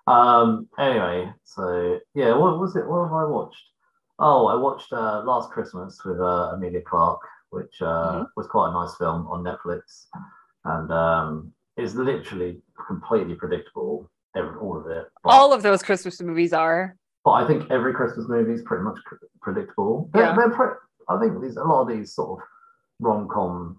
Um. 0.08 0.68
Anyway, 0.78 1.32
so 1.44 1.98
yeah, 2.14 2.34
what 2.36 2.58
was 2.58 2.76
it? 2.76 2.86
What 2.88 3.04
have 3.04 3.12
I 3.12 3.24
watched? 3.24 3.62
Oh, 4.18 4.46
I 4.46 4.54
watched 4.56 4.92
uh, 4.92 5.22
Last 5.24 5.50
Christmas 5.50 6.04
with 6.04 6.18
uh, 6.20 6.52
Emilia 6.54 6.80
Clarke, 6.82 7.20
which 7.50 7.80
uh, 7.82 8.12
Mhm. 8.12 8.26
was 8.36 8.46
quite 8.46 8.70
a 8.70 8.72
nice 8.72 8.94
film 8.96 9.26
on 9.28 9.44
Netflix, 9.44 10.06
and 10.64 10.90
um, 10.92 11.52
is 11.76 11.94
literally 11.94 12.60
completely 12.86 13.34
predictable. 13.34 14.10
Every, 14.36 14.56
all 14.58 14.76
of 14.78 14.86
it. 14.88 15.06
But, 15.24 15.30
All 15.30 15.52
of 15.52 15.62
those 15.62 15.82
Christmas 15.82 16.20
movies 16.20 16.52
are. 16.52 16.96
but 17.24 17.32
I 17.32 17.46
think 17.46 17.70
every 17.70 17.92
Christmas 17.94 18.28
movie 18.28 18.52
is 18.52 18.62
pretty 18.62 18.84
much 18.84 18.98
predictable. 19.40 20.08
They're, 20.12 20.22
Yeah. 20.24 20.36
they're 20.36 20.50
pre- 20.50 20.76
I 21.08 21.18
think 21.18 21.40
these 21.40 21.56
a 21.56 21.64
lot 21.64 21.82
of 21.82 21.88
these 21.88 22.12
sort 22.14 22.40
of 22.40 22.46
rom 23.00 23.26
com 23.28 23.78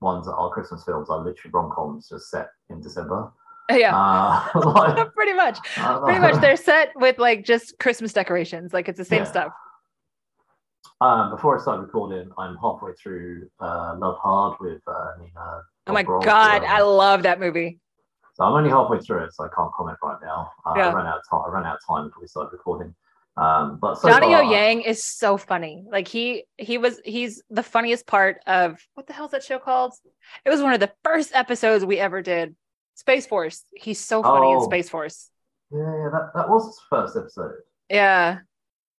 ones 0.00 0.26
that 0.26 0.34
are 0.34 0.50
Christmas 0.50 0.84
films 0.84 1.10
are 1.10 1.18
literally 1.18 1.50
rom 1.52 1.70
coms 1.72 2.08
just 2.08 2.30
set 2.30 2.50
in 2.70 2.80
December. 2.80 3.30
Yeah. 3.70 3.96
Uh, 3.96 4.60
like, 4.74 5.12
pretty 5.16 5.32
much. 5.32 5.58
uh, 5.78 6.00
Pretty 6.00 6.20
much 6.20 6.40
they're 6.40 6.56
set 6.72 6.90
with 6.96 7.18
like 7.18 7.44
just 7.44 7.78
Christmas 7.78 8.12
decorations. 8.12 8.72
Like 8.72 8.88
it's 8.88 8.98
the 8.98 9.04
same 9.04 9.22
Yeah. 9.22 9.30
stuff. 9.30 9.52
Um, 11.00 11.30
before 11.30 11.58
I 11.58 11.62
start 11.62 11.80
recording, 11.80 12.30
I'm 12.38 12.56
halfway 12.56 12.92
through 12.94 13.48
uh, 13.60 13.94
Love 13.98 14.16
Hard 14.22 14.58
with 14.60 14.80
uh, 14.86 15.06
Nina. 15.18 15.62
Oh 15.86 15.92
my 15.92 16.02
god, 16.02 16.62
um, 16.62 16.68
I 16.68 16.80
love 16.82 17.24
that 17.24 17.40
movie. 17.40 17.78
So 18.34 18.44
I'm 18.44 18.52
only 18.54 18.70
halfway 18.70 18.98
through 19.00 19.24
it, 19.24 19.32
so 19.34 19.44
I 19.44 19.48
can't 19.54 19.70
comment 19.76 19.98
right 20.02 20.18
now. 20.22 20.50
Uh, 20.64 20.74
Yeah. 20.76 20.88
I 20.90 20.92
ran 20.92 21.06
out 21.06 21.18
of 21.18 21.22
time. 21.30 21.42
I 21.46 21.54
ran 21.54 21.66
out 21.66 21.76
of 21.76 21.80
time 21.86 22.08
before 22.08 22.22
we 22.22 22.26
started 22.28 22.52
recording. 22.52 22.94
Um, 23.36 23.78
but 23.80 23.96
so 23.96 24.08
Johnny 24.08 24.28
far, 24.28 24.44
O 24.44 24.50
Yang 24.50 24.82
is 24.82 25.04
so 25.04 25.36
funny. 25.36 25.84
Like 25.90 26.06
he 26.06 26.44
he 26.56 26.78
was 26.78 27.00
he's 27.04 27.42
the 27.50 27.64
funniest 27.64 28.06
part 28.06 28.38
of 28.46 28.78
what 28.94 29.06
the 29.08 29.12
hell's 29.12 29.32
that 29.32 29.42
show 29.42 29.58
called? 29.58 29.92
It 30.44 30.50
was 30.50 30.62
one 30.62 30.72
of 30.72 30.80
the 30.80 30.92
first 31.02 31.34
episodes 31.34 31.84
we 31.84 31.98
ever 31.98 32.22
did. 32.22 32.54
Space 32.94 33.26
Force. 33.26 33.64
He's 33.74 33.98
so 34.00 34.22
funny 34.22 34.50
in 34.50 34.58
Oh. 34.58 34.64
Space 34.64 34.88
Force. 34.88 35.30
Yeah, 35.70 35.78
yeah, 35.80 36.08
that, 36.12 36.30
that 36.34 36.48
was 36.48 36.66
the 36.66 36.80
first 36.88 37.16
episode. 37.16 37.54
Yeah. 37.90 38.38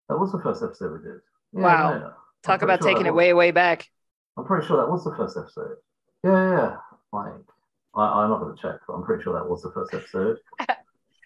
That 0.09 0.19
was 0.19 0.33
the 0.33 0.41
first 0.41 0.63
episode 0.63 0.93
we 1.01 1.09
did. 1.09 1.21
Yeah, 1.53 1.61
Wow. 1.63 1.93
yeah. 1.95 2.11
Talk 2.43 2.63
about 2.63 2.81
sure 2.83 2.91
taking 2.91 3.07
it 3.07 3.13
was- 3.15 3.19
way, 3.19 3.33
way 3.33 3.51
back. 3.53 3.87
I'm 4.37 4.45
pretty 4.45 4.67
sure 4.67 4.77
that 4.79 4.91
was 4.91 5.05
the 5.05 5.15
first 5.17 5.37
episode. 5.37 5.77
Yeah, 6.25 6.51
yeah. 6.51 6.77
Like, 7.13 7.33
I, 7.95 8.03
I'm 8.23 8.31
not 8.31 8.41
going 8.41 8.57
to 8.57 8.61
check, 8.61 8.81
but 8.89 8.95
I'm 8.95 9.05
pretty 9.05 9.23
sure 9.23 9.35
that 9.35 9.49
was 9.49 9.63
the 9.63 9.71
first 9.73 9.95
episode. 9.95 10.39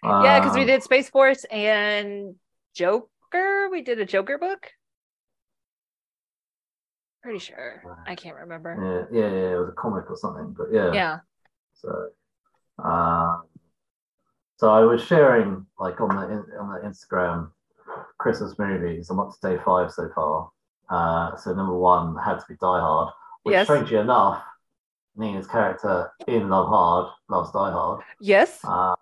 Yeah, 0.01 0.39
because 0.39 0.55
we 0.55 0.61
Um, 0.61 0.67
did 0.67 0.81
Space 0.81 1.09
Force 1.09 1.43
and 1.51 2.35
Joker. 2.73 3.67
We 3.69 3.81
did 3.81 3.99
a 3.99 4.05
Joker 4.05 4.37
book. 4.37 4.71
Pretty 7.21 7.39
sure. 7.39 7.83
I 8.07 8.15
can't 8.15 8.37
remember. 8.37 9.07
Yeah, 9.11 9.19
yeah, 9.19 9.27
yeah, 9.29 9.55
it 9.55 9.59
was 9.59 9.69
a 9.69 9.73
comic 9.73 10.09
or 10.09 10.15
something, 10.15 10.55
but 10.57 10.67
yeah. 10.71 10.93
Yeah. 10.93 11.17
So, 11.73 12.09
um, 12.83 13.43
so 14.57 14.69
I 14.69 14.81
was 14.81 15.01
sharing 15.03 15.65
like 15.79 15.99
on 16.01 16.09
the 16.09 16.57
on 16.59 16.73
the 16.73 16.87
Instagram 16.87 17.51
Christmas 18.17 18.57
movies. 18.59 19.09
I'm 19.09 19.19
up 19.19 19.31
to 19.31 19.49
day 19.55 19.61
five 19.63 19.91
so 19.91 20.09
far. 20.13 20.49
Uh, 20.89 21.35
so 21.37 21.53
number 21.53 21.77
one 21.77 22.15
had 22.17 22.39
to 22.39 22.45
be 22.47 22.55
Die 22.55 22.79
Hard, 22.79 23.13
which 23.43 23.53
Yes. 23.53 23.65
strangely 23.67 23.97
enough, 23.97 24.41
Nina's 25.15 25.47
character 25.47 26.11
in 26.27 26.49
Love 26.49 26.67
Hard 26.67 27.07
loves 27.29 27.51
Die 27.51 27.71
Hard, 27.71 28.01
Yes. 28.19 28.63
um, 28.65 28.95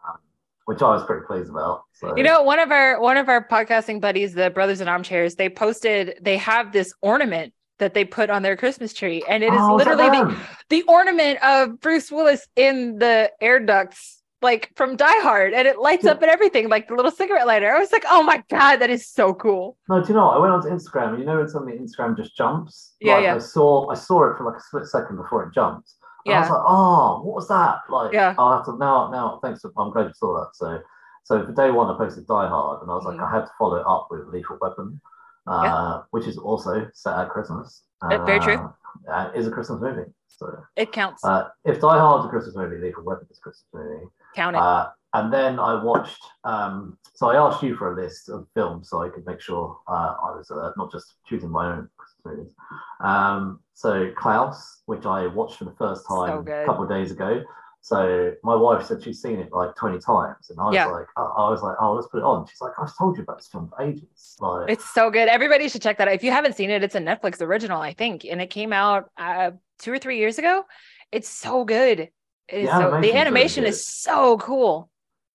which 0.65 0.81
I 0.81 0.89
was 0.91 1.03
pretty 1.05 1.25
pleased 1.25 1.49
about. 1.49 1.83
So 1.93 2.15
You 2.17 2.23
know, 2.23 2.43
one 2.43 2.59
of 2.59 2.71
our 2.71 2.99
one 3.01 3.17
of 3.17 3.29
our 3.29 3.47
podcasting 3.47 3.99
buddies, 4.01 4.33
the 4.33 4.49
Brothers 4.49 4.81
in 4.81 4.87
Armchairs, 4.87 5.35
they 5.35 5.49
posted 5.49 6.19
they 6.21 6.37
have 6.37 6.71
this 6.71 6.93
ornament 7.01 7.53
that 7.79 7.93
they 7.93 8.03
put 8.05 8.29
on 8.29 8.41
their 8.41 8.57
Christmas 8.57 8.93
tree, 8.93 9.23
and 9.29 9.43
it 9.43 9.53
is 9.53 9.59
Oh, 9.61 9.75
literally 9.75 10.09
the, 10.09 10.35
the 10.69 10.83
ornament 10.83 11.43
of 11.43 11.79
Bruce 11.79 12.11
Willis 12.11 12.47
in 12.55 12.97
the 12.99 13.31
air 13.41 13.59
ducts, 13.59 14.21
like 14.41 14.71
from 14.75 14.95
Die 14.95 15.19
Hard, 15.21 15.53
and 15.53 15.67
it 15.67 15.79
lights 15.79 16.03
Yeah. 16.05 16.11
up 16.11 16.21
and 16.21 16.29
everything, 16.31 16.69
like 16.69 16.87
the 16.87 16.95
little 16.95 17.11
cigarette 17.11 17.47
lighter. 17.47 17.71
I 17.73 17.79
was 17.79 17.91
like, 17.91 18.05
oh 18.09 18.23
my 18.23 18.43
god, 18.49 18.77
that 18.77 18.89
is 18.89 19.07
so 19.07 19.33
cool. 19.33 19.77
No, 19.89 20.01
do 20.01 20.07
you 20.09 20.13
know 20.15 20.25
what? 20.27 20.37
I 20.37 20.39
went 20.39 20.53
onto 20.53 20.69
Instagram. 20.69 21.09
and 21.09 21.19
You 21.19 21.25
know 21.25 21.37
when 21.37 21.47
something 21.49 21.77
Instagram 21.77 22.15
just 22.17 22.35
jumps? 22.37 22.95
Yeah, 22.99 23.15
like, 23.15 23.23
yeah. 23.23 23.35
I 23.35 23.39
saw 23.39 23.89
I 23.89 23.95
saw 23.95 24.29
it 24.31 24.37
for 24.37 24.45
like 24.45 24.57
a 24.57 24.61
split 24.61 24.85
second 24.85 25.17
before 25.17 25.43
it 25.43 25.53
jumped. 25.53 25.91
And 26.25 26.35
I 26.35 26.39
was 26.41 26.49
like, 26.49 26.63
oh, 26.65 27.21
what 27.23 27.35
was 27.35 27.47
that? 27.47 27.77
Like, 27.89 28.11
Yeah. 28.11 28.35
I'll 28.37 28.57
have 28.57 28.65
to 28.65 28.75
now. 28.77 29.09
Now, 29.11 29.39
thanks. 29.41 29.61
For, 29.61 29.71
I'm 29.77 29.91
glad 29.91 30.07
you 30.07 30.13
saw 30.13 30.33
that. 30.39 30.49
So, 30.55 30.79
so 31.23 31.45
for 31.45 31.51
day 31.53 31.71
one, 31.71 31.89
I 31.93 31.97
posted 31.97 32.27
Die 32.27 32.47
Hard, 32.47 32.81
and 32.81 32.91
I 32.91 32.95
was 32.95 33.05
like, 33.05 33.17
Mhm. 33.17 33.27
I 33.31 33.33
had 33.33 33.45
to 33.45 33.51
follow 33.57 33.75
it 33.77 33.85
up 33.87 34.07
with 34.11 34.27
Lethal 34.27 34.57
Weapon, 34.61 34.99
uh, 35.47 36.03
which 36.11 36.27
is 36.27 36.37
also 36.37 36.87
set 36.93 37.17
at 37.17 37.29
Christmas. 37.29 37.83
Uh, 38.01 38.23
very 38.25 38.39
true. 38.39 38.73
Uh, 39.09 39.31
is 39.35 39.47
a 39.47 39.51
Christmas 39.51 39.81
movie. 39.81 40.09
So, 40.27 40.55
it 40.75 40.91
counts. 40.91 41.23
uh, 41.23 41.47
if 41.65 41.79
Die 41.81 41.97
Hard's 41.97 42.25
a 42.25 42.29
Christmas 42.29 42.55
movie, 42.55 42.77
Lethal 42.77 43.03
Weapon 43.03 43.27
is 43.31 43.37
a 43.37 43.41
Christmas 43.41 43.65
movie. 43.73 44.05
Count 44.35 44.55
it. 44.55 44.59
Uh, 44.61 44.89
and 45.13 45.33
then 45.33 45.59
I 45.59 45.81
watched. 45.81 46.21
Um, 46.43 46.97
so 47.15 47.29
I 47.29 47.35
asked 47.35 47.63
you 47.63 47.75
for 47.75 47.93
a 47.93 48.03
list 48.03 48.29
of 48.29 48.47
films 48.53 48.89
so 48.89 49.01
I 49.01 49.09
could 49.09 49.25
make 49.25 49.41
sure 49.41 49.79
uh, 49.87 50.15
I 50.23 50.35
was 50.37 50.51
uh, 50.51 50.71
not 50.77 50.91
just 50.91 51.15
choosing 51.25 51.49
my 51.49 51.71
own 51.71 51.89
Christmas 51.97 52.37
movies. 52.37 52.53
Um, 52.99 53.59
so 53.73 54.11
Klaus, 54.15 54.83
which 54.85 55.05
I 55.05 55.27
watched 55.27 55.57
for 55.57 55.65
the 55.65 55.75
first 55.77 56.05
time 56.07 56.43
good. 56.43 56.63
a 56.63 56.65
couple 56.65 56.83
of 56.83 56.89
days 56.89 57.11
ago. 57.11 57.43
So 57.87 58.33
my 58.43 58.53
wife 58.53 58.85
said 58.85 59.01
she's 59.01 59.21
seen 59.21 59.39
it 59.39 59.53
like 59.53 59.73
twenty 59.77 59.97
times, 59.97 60.49
and 60.49 60.59
I 60.59 60.65
was 60.65 60.75
Yeah. 60.75 60.87
like, 60.87 61.05
I, 61.15 61.21
I 61.21 61.49
was 61.49 61.61
like, 61.61 61.77
oh, 61.79 61.93
let's 61.93 62.09
put 62.09 62.17
it 62.17 62.23
on. 62.25 62.45
She's 62.45 62.59
like, 62.59 62.73
I've 62.77 62.93
told 62.97 63.15
you 63.15 63.23
about 63.23 63.37
this 63.37 63.47
film 63.47 63.69
for 63.69 63.81
ages. 63.81 64.35
Like, 64.41 64.69
It's 64.69 64.83
so 64.93 65.09
good. 65.09 65.29
Everybody 65.29 65.69
should 65.69 65.81
check 65.81 65.97
that 65.99 66.09
out. 66.09 66.13
If 66.13 66.21
you 66.21 66.31
haven't 66.31 66.57
seen 66.57 66.69
it, 66.69 66.83
it's 66.83 66.95
a 66.95 66.99
Netflix 66.99 67.41
original, 67.41 67.79
I 67.79 67.93
think, 67.93 68.25
and 68.25 68.41
it 68.41 68.49
came 68.49 68.73
out 68.73 69.09
uh, 69.17 69.51
two 69.79 69.93
or 69.93 69.99
three 69.99 70.17
years 70.17 70.37
ago. 70.37 70.65
It's 71.13 71.29
so 71.29 71.63
good. 71.63 72.09
It 72.49 72.65
The 72.65 72.67
so, 72.67 72.99
the 72.99 73.13
animation 73.15 73.63
good. 73.63 73.69
is 73.69 73.87
so 73.87 74.37
cool. 74.37 74.89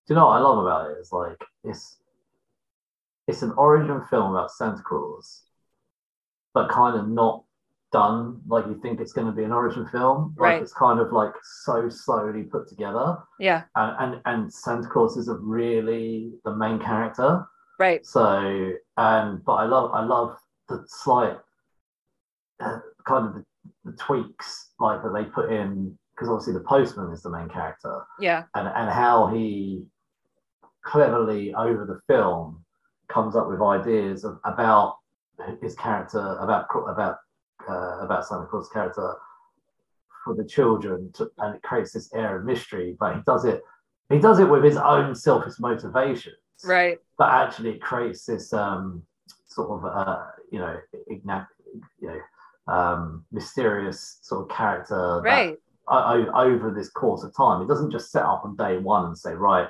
do 0.07 0.13
you 0.13 0.21
know 0.21 0.27
what 0.27 0.37
I 0.37 0.41
love 0.41 0.59
about 0.59 0.91
it? 0.91 0.99
Is 0.99 1.11
like 1.11 1.41
it's 1.65 1.97
it's 3.29 3.41
an 3.41 3.53
origin 3.57 4.03
film 4.11 4.33
about 4.33 4.51
Santa 4.51 4.83
Claus, 4.83 5.41
but 6.53 6.69
kind 6.69 6.99
of 7.01 7.09
not 7.09 7.45
done 7.93 8.41
like 8.47 8.67
you 8.67 8.79
think 8.83 9.01
it's 9.01 9.13
going 9.13 9.27
to 9.27 9.33
be 9.33 9.45
an 9.45 9.53
origin 9.53 9.87
film. 9.89 10.35
Like 10.39 10.49
Right. 10.55 10.63
it's 10.63 10.73
kind 10.73 10.99
of 10.99 11.13
like 11.13 11.33
so 11.65 11.89
slowly 11.89 12.43
put 12.45 12.69
together, 12.69 13.19
Yeah, 13.39 13.65
and 13.77 13.97
and, 14.15 14.23
and 14.27 14.53
Santa 14.53 14.89
Claus 14.89 15.17
isn't 15.19 15.41
really 15.43 16.33
the 16.45 16.55
main 16.57 16.79
character. 16.79 17.47
right. 17.79 18.05
So 18.05 18.73
um 18.97 19.43
but 19.47 19.53
I 19.55 19.65
love 19.67 19.93
I 19.93 20.03
love 20.05 20.37
the 20.69 20.83
slight 20.87 21.39
uh, 22.61 22.79
kind 23.07 23.27
of 23.27 23.35
the, 23.35 23.45
the 23.85 23.97
tweaks 23.97 24.71
like 24.81 25.03
that 25.03 25.13
they 25.13 25.25
put 25.25 25.53
in 25.53 25.97
because 26.15 26.29
obviously 26.29 26.53
the 26.55 26.61
postman 26.61 27.11
is 27.13 27.23
the 27.23 27.31
main 27.31 27.49
character 27.49 28.03
Yeah, 28.21 28.45
and, 28.55 28.69
and 28.69 28.89
how 28.91 29.27
he 29.29 29.85
cleverly 30.85 31.55
over 31.55 31.85
the 31.87 32.01
film 32.13 32.65
comes 33.09 33.37
up 33.37 33.49
with 33.49 33.61
ideas 33.61 34.25
of, 34.25 34.39
about 34.45 34.97
his 35.61 35.75
character, 35.75 36.37
about 36.41 36.67
about 36.89 37.17
uh, 37.69 37.99
about 38.01 38.27
Santa 38.27 38.47
Claus' 38.47 38.69
character 38.69 39.15
for 40.25 40.35
the 40.35 40.45
children, 40.45 41.11
to, 41.15 41.31
and 41.39 41.57
it 41.57 41.63
creates 41.63 41.93
this 41.93 42.13
air 42.15 42.39
of 42.39 42.45
mystery. 42.45 42.97
But 42.99 43.17
he 43.17 43.23
does 43.27 43.45
it, 43.45 43.63
he 44.09 44.19
does 44.19 44.39
it 44.39 44.49
with 44.49 44.63
his 44.65 44.77
own 44.77 45.15
selfish 45.15 45.59
motivations, 45.59 46.37
right. 46.65 46.99
But 47.19 47.31
actually, 47.31 47.71
it 47.71 47.83
creates 47.83 48.25
this 48.27 48.53
um, 48.53 49.03
sort 49.47 49.71
of 49.71 49.85
uh, 49.85 50.25
you 50.51 50.59
know, 50.59 50.77
igna- 51.11 51.47
you 52.01 52.09
know, 52.09 52.73
um, 52.73 53.25
mysterious 53.33 54.19
sort 54.23 54.43
of 54.51 54.57
character 54.57 55.21
Right. 55.23 55.59
o- 55.89 55.95
o- 56.27 56.41
over 56.41 56.71
this 56.71 56.89
course 56.91 57.23
of 57.25 57.35
time. 57.37 57.63
It 57.63 57.69
doesn't 57.69 57.91
just 57.91 58.11
set 58.13 58.23
up 58.25 58.45
on 58.45 58.55
day 58.57 58.79
one 58.79 59.07
and 59.07 59.19
say, 59.19 59.35
right, 59.35 59.69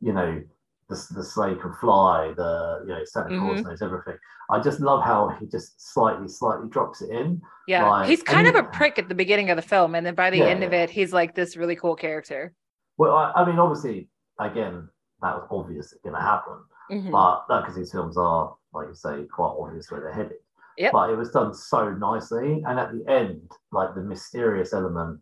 you 0.00 0.12
know, 0.12 0.42
the, 0.88 1.06
the 1.14 1.22
sleigh 1.24 1.54
can 1.54 1.72
fly, 1.74 2.32
the 2.36 2.80
you 2.86 2.88
know, 2.92 3.00
Santa 3.04 3.28
Claus 3.38 3.60
Mm-hmm. 3.60 3.68
knows 3.68 3.82
everything. 3.82 4.16
I 4.50 4.60
just 4.60 4.80
love 4.80 5.02
how 5.02 5.28
he 5.40 5.46
just 5.46 5.92
slightly, 5.92 6.28
slightly 6.28 6.68
drops 6.68 7.00
it 7.00 7.10
in. 7.10 7.40
Yeah. 7.66 7.88
Like, 7.88 8.08
he's 8.08 8.22
kind 8.22 8.46
of 8.46 8.54
and- 8.54 8.66
a 8.66 8.70
prick 8.70 8.98
at 8.98 9.08
the 9.08 9.14
beginning 9.14 9.50
of 9.50 9.56
the 9.56 9.62
film. 9.62 9.94
And 9.94 10.04
then 10.06 10.14
by 10.14 10.30
the 10.30 10.38
Yeah, 10.38 10.46
end 10.46 10.62
of 10.62 10.72
it, 10.72 10.90
he's 10.90 11.12
like 11.12 11.34
this 11.34 11.56
really 11.56 11.76
cool 11.76 11.96
character. 11.96 12.52
Well, 12.98 13.14
I, 13.16 13.32
I 13.34 13.44
mean, 13.46 13.58
obviously, 13.58 14.08
again, 14.38 14.88
that 15.22 15.34
was 15.36 15.46
obvious 15.50 15.92
it's 15.92 16.02
going 16.02 16.14
to 16.14 16.20
happen, 16.20 16.58
Mhm. 16.90 17.10
but 17.10 17.46
because 17.60 17.74
these 17.76 17.90
films 17.92 18.16
are, 18.18 18.54
like 18.74 18.88
you 18.88 18.94
say, 18.94 19.24
quite 19.24 19.54
obvious 19.58 19.90
where 19.90 20.00
they're 20.02 20.12
headed. 20.12 20.36
Yep. 20.76 20.92
But 20.92 21.10
it 21.10 21.16
was 21.16 21.30
done 21.30 21.54
so 21.54 21.90
nicely, 21.92 22.62
and 22.66 22.78
at 22.78 22.92
the 22.92 23.04
end, 23.10 23.50
like 23.72 23.94
the 23.94 24.02
mysterious 24.02 24.72
element, 24.74 25.20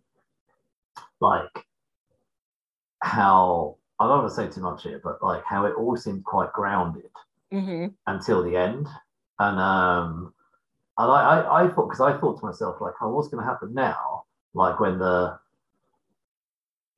like 1.20 1.66
how 3.02 3.76
I 4.02 4.08
don't 4.08 4.18
want 4.22 4.30
to 4.30 4.34
say 4.34 4.48
too 4.48 4.60
much 4.60 4.82
here, 4.82 5.00
but 5.02 5.22
like 5.22 5.44
how 5.44 5.64
it 5.66 5.74
all 5.74 5.96
seemed 5.96 6.24
quite 6.24 6.52
grounded 6.52 7.10
Mhm. 7.52 7.94
until 8.06 8.42
the 8.42 8.56
end. 8.56 8.88
And 9.38 9.58
um 9.58 10.34
and 10.98 11.10
I, 11.10 11.20
I, 11.40 11.64
I 11.64 11.68
thought 11.68 11.88
because 11.88 12.00
I 12.00 12.18
thought 12.18 12.38
to 12.40 12.46
myself, 12.46 12.80
like, 12.80 12.94
oh, 13.00 13.08
what's 13.14 13.28
gonna 13.28 13.44
happen 13.44 13.72
now? 13.74 14.24
Like 14.54 14.78
when 14.80 14.98
the 14.98 15.38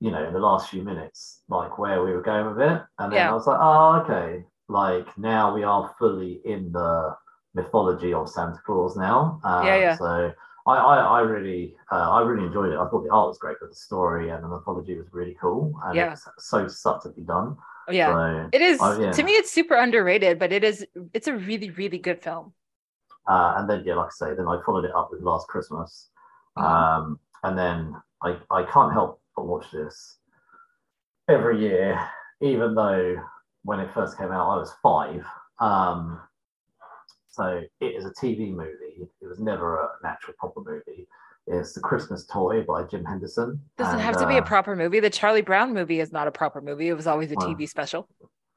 you 0.00 0.10
know, 0.10 0.22
in 0.26 0.32
the 0.34 0.38
last 0.38 0.68
few 0.70 0.82
minutes, 0.82 1.40
like 1.48 1.78
where 1.78 2.02
we 2.04 2.12
were 2.12 2.20
going 2.20 2.46
with 2.46 2.60
it. 2.60 2.82
And 2.98 3.12
then 3.12 3.20
Yeah. 3.20 3.30
I 3.30 3.34
was 3.34 3.46
like, 3.46 3.58
oh, 3.60 4.00
okay. 4.02 4.44
Like 4.68 5.16
now 5.16 5.54
we 5.54 5.62
are 5.62 5.94
fully 5.98 6.40
in 6.44 6.72
the 6.72 7.16
mythology 7.54 8.12
of 8.12 8.28
Santa 8.28 8.58
Claus 8.66 8.96
now. 8.96 9.40
Um, 9.44 9.66
Yeah, 9.66 9.76
yeah. 9.76 9.96
So 9.96 10.32
I, 10.66 10.76
I, 10.76 10.96
I 10.96 11.20
really, 11.20 11.76
uh, 11.92 12.10
I 12.10 12.22
really 12.22 12.46
enjoyed 12.46 12.72
it. 12.72 12.76
I 12.78 12.88
thought 12.88 13.04
the 13.04 13.10
art 13.10 13.28
was 13.28 13.38
great, 13.38 13.58
but 13.60 13.68
the 13.70 13.76
story 13.76 14.30
and 14.30 14.42
the 14.42 14.48
mythology 14.48 14.96
was 14.96 15.06
really 15.12 15.36
cool, 15.40 15.74
and 15.84 15.94
Yeah. 15.94 16.12
it's 16.12 16.26
so 16.38 16.66
subtly 16.68 17.22
done. 17.22 17.56
Yeah. 17.90 18.12
So, 18.14 18.48
It 18.52 18.62
is 18.62 18.78
Oh, 18.80 18.98
yeah. 18.98 19.12
to 19.12 19.22
me, 19.22 19.32
it's 19.32 19.50
super 19.50 19.74
underrated, 19.74 20.38
but 20.38 20.52
it 20.52 20.64
is 20.64 20.86
it's 21.12 21.28
a 21.28 21.34
really, 21.34 21.70
really 21.70 21.98
good 21.98 22.22
film. 22.22 22.54
Uh, 23.26 23.54
and 23.58 23.68
then, 23.68 23.84
yeah, 23.84 23.94
like 23.94 24.06
I 24.06 24.10
say, 24.10 24.34
then 24.34 24.48
I 24.48 24.60
followed 24.64 24.84
it 24.86 24.94
up 24.94 25.10
with 25.10 25.20
Last 25.22 25.48
Christmas. 25.48 26.10
Mhm. 26.56 26.62
Um, 26.64 27.20
and 27.42 27.58
then 27.58 27.94
I, 28.22 28.38
I 28.50 28.62
can't 28.64 28.92
help 28.92 29.20
but 29.36 29.46
watch 29.46 29.70
this 29.70 30.18
every 31.28 31.60
year, 31.60 31.98
even 32.40 32.74
though 32.74 33.16
when 33.64 33.80
it 33.80 33.92
first 33.92 34.16
came 34.16 34.30
out, 34.30 34.48
I 34.50 34.56
was 34.56 34.72
five. 34.82 35.24
Um, 35.58 36.20
so 37.34 37.62
it 37.80 37.86
is 37.86 38.04
a 38.04 38.10
TV 38.10 38.54
movie. 38.54 39.08
It 39.20 39.26
was 39.26 39.40
never 39.40 39.78
a- 39.78 39.84
an 40.02 40.06
actual 40.06 40.34
proper 40.38 40.60
movie. 40.60 41.08
It's 41.46 41.72
The 41.74 41.80
Christmas 41.80 42.24
Toy 42.26 42.62
by 42.62 42.84
Jim 42.84 43.04
Henson. 43.04 43.60
Doesn't 43.76 43.94
And, 43.94 44.02
have 44.02 44.16
to 44.18 44.26
be 44.26 44.36
a 44.36 44.38
uh, 44.38 44.44
proper 44.44 44.74
movie. 44.74 45.00
The 45.00 45.10
Charlie 45.10 45.42
Brown 45.42 45.74
movie 45.74 46.00
is 46.00 46.10
not 46.12 46.26
a 46.26 46.30
proper 46.30 46.60
movie. 46.62 46.88
It 46.88 46.94
was 46.94 47.06
always 47.06 47.32
a. 47.32 47.36
TV 47.36 47.68
special. 47.68 48.08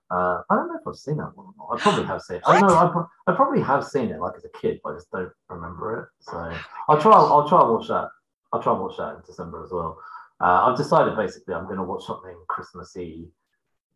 Uh, 0.10 0.42
I 0.50 0.56
don't 0.56 0.70
know 0.70 0.76
if 0.80 0.88
I've 0.88 0.96
seen 0.96 1.18
that 1.18 1.36
one 1.36 1.48
or 1.48 1.54
not. 1.58 1.78
I 1.78 1.82
probably 1.82 2.06
have 2.06 2.22
seen 2.22 2.38
it. 2.38 2.44
I 2.46 2.62
know 2.62 2.78
I, 2.78 2.90
pro- 2.90 3.08
I 3.28 3.36
probably 3.36 3.62
have 3.62 3.84
seen 3.84 4.10
it 4.10 4.22
like 4.22 4.36
as 4.38 4.46
a 4.46 4.50
kid, 4.58 4.80
but 4.84 4.92
I 4.92 4.96
just 4.96 5.12
don't 5.12 5.32
remember 5.50 6.04
it. 6.04 6.24
So 6.24 6.54
I'll 6.88 7.02
try. 7.02 7.12
I'll 7.12 7.50
try 7.50 7.62
and 7.62 7.72
watch 7.72 7.88
that. 7.90 8.10
I'll 8.54 8.62
try 8.64 8.72
and 8.74 8.82
watch 8.82 8.96
that 8.98 9.16
in 9.16 9.22
December 9.26 9.66
as 9.66 9.72
well. 9.72 10.00
Uh, 10.40 10.68
I've 10.68 10.78
decided 10.78 11.18
basically 11.18 11.56
I'm 11.56 11.66
going 11.66 11.78
to 11.78 11.84
watch 11.84 12.06
something 12.06 12.38
Christmassy 12.48 13.28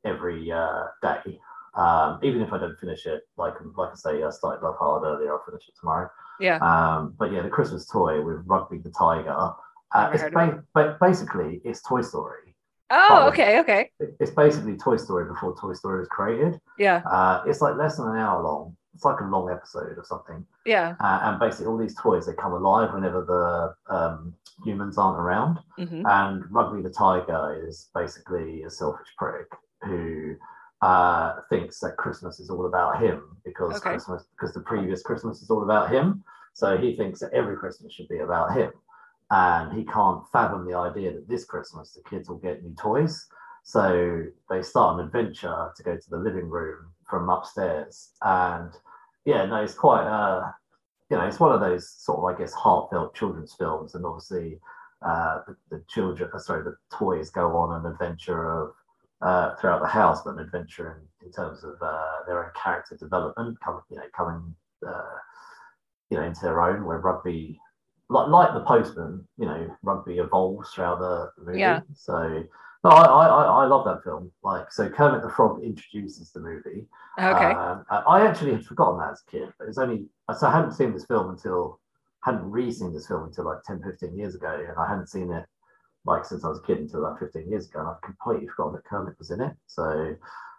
every 0.03 0.51
uh, 0.51 0.83
day, 1.01 1.39
um, 1.75 2.19
even 2.23 2.41
if 2.41 2.51
I 2.53 2.57
don't 2.57 2.77
finish 2.79 3.05
it. 3.05 3.21
Like 3.37 3.53
like 3.77 3.91
I 3.91 3.95
say, 3.95 4.23
I 4.23 4.29
started 4.29 4.63
Love 4.63 4.75
Hard 4.79 5.03
earlier. 5.03 5.31
I'll 5.33 5.43
finish 5.45 5.67
it 5.67 5.75
tomorrow. 5.79 6.09
Yeah. 6.39 6.57
Um, 6.57 7.15
but 7.17 7.31
yeah, 7.31 7.41
the 7.41 7.49
Christmas 7.49 7.85
toy 7.85 8.21
with 8.21 8.37
Rugby 8.45 8.79
the 8.79 8.89
Tiger. 8.91 9.35
Uh, 9.93 10.09
it's 10.13 10.23
ba- 10.33 10.63
ba- 10.73 10.97
basically 11.01 11.61
it's 11.65 11.81
Toy 11.81 12.01
Story. 12.01 12.55
Oh, 12.93 13.27
okay, 13.31 13.59
okay. 13.61 13.89
It's 14.19 14.31
basically 14.31 14.75
Toy 14.77 14.97
Story 14.97 15.25
before 15.25 15.55
Toy 15.57 15.73
Story 15.73 15.99
was 15.99 16.07
created. 16.09 16.59
Yeah, 16.77 17.01
Uh, 17.05 17.43
it's 17.45 17.61
like 17.61 17.75
less 17.77 17.97
than 17.97 18.07
an 18.09 18.17
hour 18.17 18.41
long. 18.43 18.75
It's 18.93 19.05
like 19.05 19.21
a 19.21 19.23
long 19.25 19.49
episode 19.49 19.97
or 19.97 20.03
something. 20.03 20.45
yeah. 20.65 20.95
Uh, 20.99 21.19
and 21.23 21.39
basically, 21.39 21.67
all 21.67 21.77
these 21.77 21.95
toys 21.95 22.25
they 22.25 22.33
come 22.33 22.51
alive 22.51 22.93
whenever 22.93 23.23
the 23.23 23.95
um, 23.95 24.33
humans 24.65 24.97
aren't 24.97 25.17
around. 25.19 25.59
hmm 25.77 26.05
And 26.05 26.43
Rugby 26.51 26.81
the 26.81 26.89
Tiger 26.89 27.63
is 27.65 27.89
basically 27.95 28.63
a 28.63 28.69
selfish 28.69 29.07
prick 29.17 29.47
who 29.83 30.35
uh, 30.81 31.41
thinks 31.49 31.79
that 31.79 31.97
Christmas 31.97 32.39
is 32.39 32.49
all 32.49 32.65
about 32.65 33.01
him 33.01 33.37
because 33.45 33.77
Okay. 33.77 33.91
Christmas 33.91 34.23
because 34.31 34.53
the 34.53 34.61
previous 34.61 35.01
Christmas 35.03 35.41
is 35.41 35.49
all 35.49 35.63
about 35.63 35.91
him. 35.91 36.23
So 36.53 36.77
he 36.77 36.95
thinks 36.95 37.19
that 37.19 37.31
every 37.33 37.55
Christmas 37.55 37.93
should 37.93 38.09
be 38.09 38.19
about 38.19 38.53
him, 38.53 38.71
and 39.29 39.71
he 39.71 39.85
can't 39.85 40.27
fathom 40.31 40.65
the 40.65 40.73
idea 40.75 41.13
that 41.13 41.27
this 41.27 41.45
Christmas 41.45 41.93
the 41.93 42.01
kids 42.09 42.29
will 42.29 42.39
get 42.39 42.63
new 42.63 42.73
toys. 42.75 43.27
So 43.63 44.23
they 44.49 44.61
start 44.63 44.99
an 44.99 45.05
adventure 45.05 45.71
to 45.75 45.83
go 45.83 45.95
to 45.95 46.09
the 46.09 46.17
living 46.17 46.49
room 46.49 46.91
from 47.09 47.29
upstairs, 47.29 48.11
and 48.21 48.71
yeah, 49.25 49.45
no, 49.45 49.57
it's 49.63 49.75
quite 49.75 50.03
uh, 50.05 50.51
you 51.09 51.17
know, 51.17 51.25
it's 51.25 51.39
one 51.39 51.51
of 51.51 51.59
those 51.59 51.87
sort 51.89 52.19
of 52.19 52.25
I 52.25 52.37
guess 52.37 52.53
heartfelt 52.53 53.13
children's 53.13 53.53
films, 53.53 53.93
and 53.95 54.05
obviously 54.05 54.59
uh, 55.03 55.41
the, 55.47 55.55
the 55.77 55.83
children, 55.87 56.29
uh, 56.33 56.39
sorry, 56.39 56.63
the 56.63 56.75
toys 56.91 57.29
go 57.29 57.55
on 57.55 57.79
an 57.79 57.91
adventure 57.91 58.49
of 58.49 58.73
uh, 59.21 59.55
throughout 59.55 59.81
the 59.81 59.87
house, 59.87 60.21
but 60.23 60.35
an 60.35 60.39
adventure 60.39 61.01
in, 61.21 61.27
in 61.27 61.31
terms 61.31 61.63
of 61.63 61.75
uh, 61.81 62.23
their 62.27 62.43
own 62.45 62.51
character 62.55 62.95
development, 62.97 63.57
coming, 63.63 63.81
you 63.89 63.97
know, 63.97 64.03
coming, 64.15 64.55
uh, 64.87 65.17
you 66.09 66.17
know, 66.17 66.23
into 66.23 66.41
their 66.41 66.61
own. 66.61 66.85
Where 66.85 66.99
rugby, 66.99 67.59
like 68.09 68.27
like 68.27 68.53
the 68.53 68.61
Postman, 68.61 69.27
you 69.37 69.45
know, 69.45 69.75
rugby 69.83 70.17
evolves 70.17 70.71
throughout 70.71 70.99
the, 70.99 71.31
the 71.37 71.45
movie. 71.45 71.59
Yeah. 71.59 71.81
So. 71.93 72.43
No, 72.83 72.89
I, 72.89 73.03
I, 73.05 73.43
I 73.43 73.65
love 73.67 73.85
that 73.85 74.03
film. 74.03 74.31
Like, 74.43 74.71
so 74.71 74.89
Kermit 74.89 75.21
the 75.21 75.29
Frog 75.29 75.61
introduces 75.63 76.31
the 76.31 76.39
movie, 76.39 76.87
Okay. 77.19 77.51
um, 77.51 77.85
I 77.91 77.97
I 77.97 78.27
actually 78.27 78.53
had 78.53 78.65
forgotten 78.65 78.99
that 78.99 79.11
as 79.11 79.21
a 79.27 79.31
kid, 79.31 79.53
but 79.59 79.67
it's 79.67 79.77
only 79.77 80.07
so 80.35 80.47
I 80.47 80.51
hadn't 80.51 80.71
seen 80.71 80.93
this 80.93 81.05
film 81.05 81.29
until 81.29 81.79
hadn't 82.23 82.49
re-seen 82.49 82.93
this 82.93 83.07
film 83.07 83.25
until 83.25 83.45
like 83.45 83.63
10, 83.63 83.81
15 83.83 84.17
years 84.17 84.35
ago, 84.35 84.65
and 84.67 84.77
I 84.77 84.87
hadn't 84.87 85.09
seen 85.09 85.31
it 85.31 85.45
like 86.05 86.25
since 86.25 86.43
I 86.43 86.49
was 86.49 86.59
a 86.59 86.63
kid 86.63 86.79
until 86.79 87.05
about 87.05 87.19
15 87.19 87.49
years 87.49 87.67
ago, 87.67 87.79
and 87.79 87.89
I've 87.89 88.01
completely 88.01 88.47
forgotten 88.47 88.73
that 88.73 88.85
Kermit 88.85 89.17
was 89.19 89.31
in 89.31 89.41
it. 89.41 89.53
So 89.67 90.15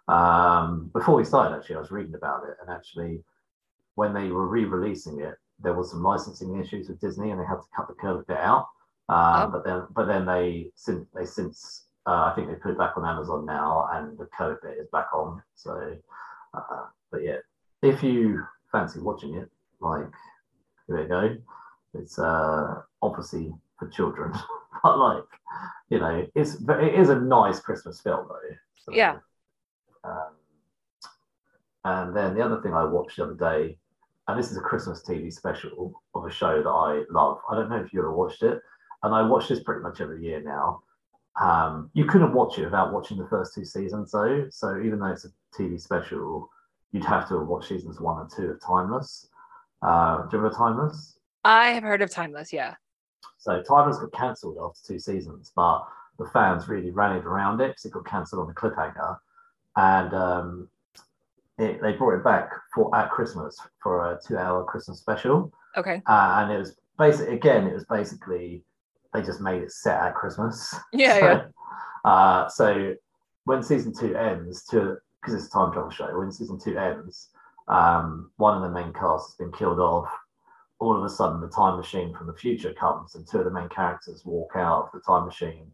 um, 0.07 0.89
before 0.93 1.15
we 1.15 1.25
started, 1.25 1.55
actually, 1.55 1.75
I 1.75 1.79
was 1.79 1.91
reading 1.91 2.15
about 2.15 2.43
it, 2.47 2.57
and 2.61 2.69
actually, 2.69 3.23
when 3.95 4.13
they 4.13 4.29
were 4.29 4.47
re-releasing 4.47 5.19
it, 5.21 5.35
there 5.59 5.73
was 5.73 5.91
some 5.91 6.03
licensing 6.03 6.59
issues 6.59 6.89
with 6.89 6.99
Disney, 6.99 7.31
and 7.31 7.39
they 7.39 7.45
had 7.45 7.55
to 7.55 7.67
cut 7.75 7.87
the 7.87 7.93
Kermit 7.93 8.27
bit 8.27 8.37
out. 8.37 8.67
Um, 9.09 9.17
Oh. 9.35 9.49
But 9.51 9.65
then, 9.65 9.87
but 9.93 10.05
then 10.05 10.25
they 10.25 10.71
since 10.75 11.07
they 11.13 11.25
since 11.25 11.87
uh, 12.05 12.31
I 12.31 12.33
think 12.35 12.47
they 12.47 12.55
put 12.55 12.71
it 12.71 12.77
back 12.77 12.97
on 12.97 13.05
Amazon 13.05 13.45
now, 13.45 13.89
and 13.93 14.17
the 14.17 14.25
Kermit 14.37 14.61
bit 14.61 14.77
is 14.77 14.87
back 14.91 15.07
on. 15.13 15.41
So, 15.55 15.95
uh, 16.53 16.85
but 17.11 17.23
yeah, 17.23 17.37
if 17.81 18.01
you 18.01 18.43
fancy 18.71 18.99
watching 18.99 19.35
it, 19.35 19.49
like 19.81 20.07
here 20.87 21.01
we 21.01 21.07
go. 21.07 21.37
It's 21.93 22.17
uh, 22.17 22.81
obviously 23.01 23.53
for 23.77 23.87
children, 23.89 24.33
but 24.83 24.97
like 24.97 25.23
you 25.89 25.99
know, 25.99 26.27
it's 26.35 26.55
it 26.55 26.95
is 26.95 27.09
a 27.09 27.19
nice 27.19 27.59
Christmas 27.59 28.01
film 28.01 28.27
though. 28.27 28.55
So, 28.75 28.93
Yeah. 28.93 29.17
Um, 30.03 30.31
and 31.85 32.15
then 32.15 32.33
the 32.35 32.41
other 32.41 32.61
thing 32.61 32.73
I 32.73 32.83
watched 32.83 33.17
the 33.17 33.23
other 33.23 33.35
day, 33.35 33.77
and 34.27 34.39
this 34.39 34.51
is 34.51 34.57
a 34.57 34.61
Christmas 34.61 35.03
TV 35.03 35.31
special 35.31 36.01
of 36.15 36.25
a 36.25 36.31
show 36.31 36.61
that 36.63 36.69
I 36.69 37.03
love. 37.09 37.39
I 37.49 37.55
don't 37.55 37.69
know 37.69 37.77
if 37.77 37.93
you 37.93 37.99
ever 37.99 38.13
watched 38.13 38.43
it, 38.43 38.61
and 39.03 39.13
I 39.13 39.21
watch 39.21 39.49
this 39.49 39.61
pretty 39.61 39.81
much 39.81 40.01
every 40.01 40.23
year 40.23 40.41
now. 40.41 40.81
Um, 41.39 41.89
you 41.93 42.05
couldn't 42.05 42.33
watch 42.33 42.57
it 42.57 42.65
without 42.65 42.93
watching 42.93 43.17
the 43.17 43.27
first 43.27 43.53
two 43.53 43.65
seasons, 43.65 44.11
though. 44.11 44.47
So 44.49 44.79
even 44.81 44.99
though 44.99 45.07
it's 45.07 45.25
a 45.25 45.29
TV 45.57 45.79
special, 45.79 46.49
you'd 46.91 47.05
have 47.05 47.27
to 47.29 47.39
watch 47.39 47.67
seasons 47.67 47.99
one 47.99 48.21
and 48.21 48.29
two 48.29 48.51
of 48.51 48.61
Timeless. 48.61 49.27
Uh, 49.81 50.23
do 50.27 50.37
you 50.37 50.43
remember 50.43 50.55
Timeless? 50.55 51.17
I 51.43 51.71
have 51.71 51.83
heard 51.83 52.01
of 52.01 52.09
Timeless. 52.09 52.53
Yeah. 52.53 52.75
So 53.37 53.61
Timeless 53.61 53.97
got 53.97 54.11
cancelled 54.13 54.57
after 54.61 54.79
two 54.93 54.99
seasons, 54.99 55.51
but 55.55 55.85
the 56.19 56.25
fans 56.27 56.67
really 56.67 56.91
rallied 56.91 57.25
around 57.25 57.59
it 57.61 57.69
because 57.69 57.85
it 57.85 57.91
got 57.91 58.05
cancelled 58.05 58.41
on 58.41 58.47
the 58.47 58.53
cliffhanger, 58.53 59.17
and 59.75 60.13
um, 60.13 60.69
it, 61.57 61.81
they 61.81 61.93
brought 61.93 62.15
it 62.15 62.23
back 62.23 62.49
for 62.73 62.95
at 62.95 63.09
Christmas 63.11 63.57
for 63.81 64.11
a 64.11 64.19
two-hour 64.25 64.63
Christmas 64.65 64.99
special, 64.99 65.51
Okay. 65.77 66.01
uh, 66.07 66.35
and 66.39 66.51
it 66.51 66.57
was 66.57 66.75
basically 66.97 67.33
again 67.35 67.67
it 67.67 67.73
was 67.73 67.85
basically 67.85 68.63
they 69.13 69.21
just 69.21 69.41
made 69.41 69.61
it 69.61 69.71
set 69.71 69.99
at 70.01 70.15
Christmas. 70.15 70.75
Yeah, 70.93 71.19
so, 71.19 71.25
yeah. 71.25 71.43
Uh, 72.05 72.49
so 72.49 72.93
when 73.45 73.63
season 73.63 73.93
two 73.93 74.13
ends, 74.15 74.65
to 74.65 74.97
because 75.21 75.33
it's 75.35 75.47
a 75.47 75.49
time 75.51 75.71
travel 75.71 75.89
show, 75.89 76.17
when 76.19 76.31
season 76.33 76.59
two 76.59 76.77
ends, 76.77 77.29
um, 77.69 78.29
one 78.35 78.57
of 78.57 78.61
the 78.61 78.69
main 78.69 78.91
cast 78.91 79.29
has 79.29 79.35
been 79.39 79.53
killed 79.53 79.79
off. 79.79 80.09
All 80.83 80.97
of 80.97 81.03
a 81.05 81.09
sudden, 81.09 81.39
the 81.39 81.47
time 81.47 81.77
machine 81.77 82.13
from 82.13 82.27
the 82.27 82.33
future 82.33 82.73
comes, 82.73 83.15
and 83.15 83.25
two 83.25 83.39
of 83.39 83.45
the 83.45 83.51
main 83.51 83.69
characters 83.69 84.25
walk 84.25 84.51
out 84.55 84.85
of 84.85 84.89
the 84.93 84.99
time 84.99 85.25
machine, 85.25 85.71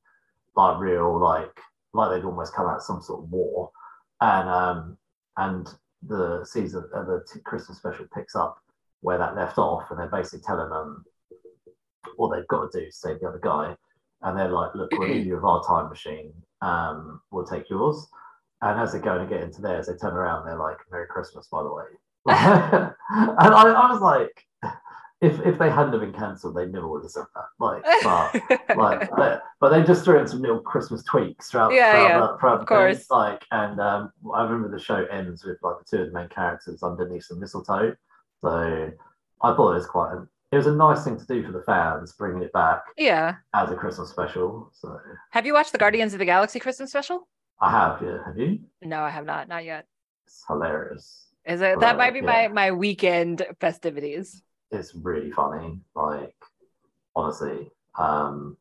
like 0.55 0.79
real, 0.79 1.19
like 1.19 1.59
like 1.93 2.11
they'd 2.11 2.25
almost 2.25 2.53
come 2.53 2.67
out 2.67 2.77
of 2.77 2.83
some 2.83 3.01
sort 3.01 3.23
of 3.23 3.31
war, 3.31 3.71
and 4.21 4.47
um, 4.47 4.97
and 5.37 5.67
the 6.03 6.45
season, 6.45 6.83
uh, 6.93 7.03
the 7.03 7.23
Christmas 7.43 7.79
special 7.79 8.05
picks 8.13 8.35
up 8.35 8.59
where 9.01 9.17
that 9.17 9.35
left 9.35 9.57
off, 9.57 9.89
and 9.89 9.99
they're 9.99 10.07
basically 10.07 10.41
telling 10.41 10.69
them 10.69 11.03
what 12.17 12.35
they've 12.35 12.47
got 12.47 12.71
to 12.71 12.79
do 12.79 12.85
to 12.85 12.91
save 12.91 13.19
the 13.19 13.27
other 13.27 13.41
guy, 13.41 13.75
and 14.21 14.37
they're 14.37 14.49
like, 14.49 14.75
"Look, 14.75 14.91
we'll 14.91 15.09
leave 15.09 15.25
you 15.25 15.35
with 15.35 15.43
our 15.43 15.63
time 15.65 15.89
machine. 15.89 16.31
Um, 16.61 17.19
we'll 17.31 17.47
take 17.47 17.67
yours." 17.67 18.07
And 18.61 18.79
as 18.79 18.91
they're 18.91 19.01
going 19.01 19.27
to 19.27 19.33
get 19.33 19.43
into 19.43 19.61
theirs, 19.61 19.87
they 19.87 19.95
turn 19.95 20.13
around. 20.13 20.45
They're 20.45 20.55
like, 20.55 20.77
"Merry 20.91 21.07
Christmas, 21.07 21.47
by 21.47 21.63
the 21.63 21.73
way." 21.73 21.85
and 22.27 22.93
I, 23.09 23.63
I 23.63 23.91
was 23.91 24.01
like, 24.01 24.45
if 25.21 25.39
if 25.45 25.59
they 25.59 25.69
hadn't 25.69 25.91
have 25.91 26.01
been 26.01 26.13
cancelled, 26.13 26.55
they 26.55 26.65
never 26.65 26.87
would 26.87 27.03
have 27.03 27.11
said 27.11 27.25
that. 27.35 27.45
Like, 27.59 27.83
but 28.67 28.77
like, 28.77 29.09
but, 29.15 29.43
but 29.59 29.69
they 29.69 29.83
just 29.83 30.03
threw 30.05 30.19
in 30.19 30.27
some 30.27 30.41
little 30.41 30.61
Christmas 30.61 31.03
tweaks 31.03 31.49
throughout, 31.51 31.73
Yeah, 31.73 31.91
throughout, 31.91 32.09
yeah, 32.09 32.19
the, 32.19 32.37
throughout 32.39 32.61
of 32.61 32.67
course. 32.67 32.97
thing. 32.99 33.05
Like, 33.09 33.45
and 33.51 33.79
um, 33.81 34.11
I 34.33 34.43
remember 34.43 34.69
the 34.69 34.81
show 34.83 35.05
ends 35.05 35.43
with 35.43 35.57
like 35.61 35.75
the 35.79 35.85
two 35.97 36.03
of 36.03 36.07
the 36.11 36.13
main 36.19 36.29
characters 36.29 36.83
underneath 36.83 37.25
some 37.25 37.39
mistletoe. 37.39 37.95
So 38.41 38.91
I 39.41 39.53
thought 39.55 39.71
it 39.71 39.75
was 39.75 39.87
quite. 39.87 40.13
A, 40.13 40.27
it 40.51 40.55
was 40.57 40.67
a 40.67 40.75
nice 40.75 41.03
thing 41.03 41.17
to 41.19 41.25
do 41.27 41.45
for 41.45 41.51
the 41.51 41.61
fans, 41.61 42.13
bringing 42.13 42.41
it 42.41 42.51
back 42.53 42.81
yeah. 42.97 43.35
as 43.53 43.69
a 43.69 43.75
Christmas 43.75 44.09
special. 44.09 44.71
So 44.73 44.99
Have 45.29 45.45
you 45.45 45.53
watched 45.53 45.71
the 45.73 45.77
Guardians 45.77 46.13
of 46.13 46.19
the 46.19 46.25
Galaxy 46.25 46.59
Christmas 46.59 46.89
special? 46.89 47.27
I 47.61 47.69
have, 47.69 48.01
yeah. 48.01 48.17
Have 48.25 48.37
you? 48.37 48.59
No, 48.81 49.01
I 49.01 49.09
have 49.11 49.25
not. 49.25 49.47
Not 49.47 49.63
yet. 49.65 49.85
It's 50.25 50.43
hilarious. 50.47 51.27
Is 51.45 51.61
it? 51.61 51.79
That 51.81 51.95
Uh, 51.95 51.97
might 51.97 52.13
be 52.13 52.21
my 52.21 52.47
my 52.47 52.71
weekend 52.71 53.45
festivities. 53.59 54.41
It's 54.71 54.95
really 54.95 55.31
funny. 55.31 55.79
Like 55.95 56.35
honestly, 57.15 57.71
um, 57.97 58.57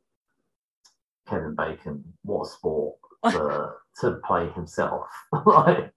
Kevin 1.28 1.54
Bacon, 1.54 2.04
what 2.22 2.46
a 2.46 2.50
sport 2.50 2.96
to 3.30 3.72
to 4.00 4.12
play 4.24 4.48
himself. 4.50 5.06
like, 5.46 5.92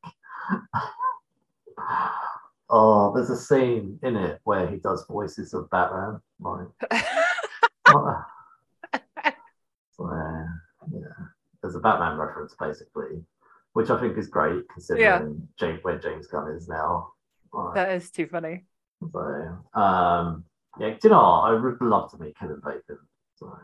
oh, 2.69 3.13
there's 3.13 3.29
a 3.29 3.37
scene 3.37 3.99
in 4.03 4.15
it 4.15 4.39
where 4.43 4.67
he 4.67 4.77
does 4.77 5.05
voices 5.07 5.53
of 5.53 5.69
Batman. 5.69 6.19
Like, 6.39 6.67
so, 9.91 10.09
yeah, 10.91 11.11
there's 11.61 11.75
a 11.75 11.79
Batman 11.79 12.17
reference 12.17 12.55
basically, 12.59 13.23
which 13.73 13.89
I 13.89 13.99
think 13.99 14.17
is 14.17 14.27
great 14.27 14.67
considering 14.73 15.47
James, 15.59 15.79
where 15.83 15.99
James 15.99 16.27
Gunn 16.27 16.51
is 16.51 16.67
now. 16.67 17.11
Like, 17.53 17.75
that 17.75 17.91
is 17.91 18.09
too 18.09 18.27
funny. 18.27 18.65
So, 19.11 19.79
um, 19.79 20.43
yeah, 20.79 20.89
do 20.91 20.97
you 21.03 21.09
know 21.09 21.17
what? 21.17 21.49
I 21.49 21.53
would 21.53 21.81
love 21.81 22.11
to 22.11 22.17
meet 22.17 22.37
Kevin 22.37 22.61
Bacon. 22.63 22.97
So, 23.35 23.57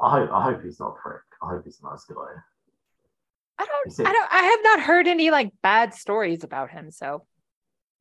I 0.00 0.10
hope 0.10 0.30
I 0.32 0.42
hope 0.42 0.62
he's 0.62 0.80
not 0.80 0.96
a 0.98 1.00
prick. 1.02 1.22
I 1.42 1.50
hope 1.50 1.64
he's 1.64 1.80
a 1.82 1.88
nice 1.88 2.04
guy. 2.04 2.14
I 3.58 3.64
don't. 3.66 4.00
I 4.06 4.12
don't. 4.12 4.32
I 4.32 4.42
have 4.42 4.60
not 4.62 4.80
heard 4.80 5.06
any 5.06 5.30
like 5.30 5.50
bad 5.62 5.94
stories 5.94 6.44
about 6.44 6.70
him. 6.70 6.90
So 6.90 7.26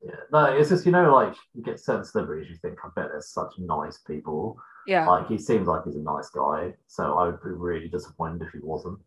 Yeah, 0.01 0.15
no, 0.31 0.45
it's 0.45 0.69
just 0.69 0.85
you 0.85 0.91
know, 0.91 1.13
like 1.13 1.35
you 1.53 1.63
get 1.63 1.79
certain 1.79 2.03
celebrities, 2.05 2.49
you 2.49 2.57
think, 2.57 2.77
I 2.83 2.89
bet 2.95 3.09
they're 3.11 3.21
such 3.21 3.53
nice 3.59 3.97
people. 3.99 4.59
yeah. 4.87 5.07
Like 5.07 5.27
he 5.27 5.37
seems 5.37 5.67
like 5.67 5.85
he's 5.85 5.95
a 5.95 5.99
nice 5.99 6.29
guy, 6.29 6.73
so 6.87 7.17
I 7.17 7.25
would 7.27 7.41
be 7.41 7.49
really 7.51 7.87
disappointed 7.87 8.41
if 8.41 8.51
he 8.51 8.59
wasn't. 8.61 8.99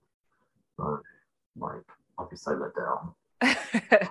So, 0.77 1.01
like, 1.57 1.83
I'd 2.19 2.31
be 2.31 2.37
so 2.37 2.53
let 2.53 2.75
down. 2.75 3.15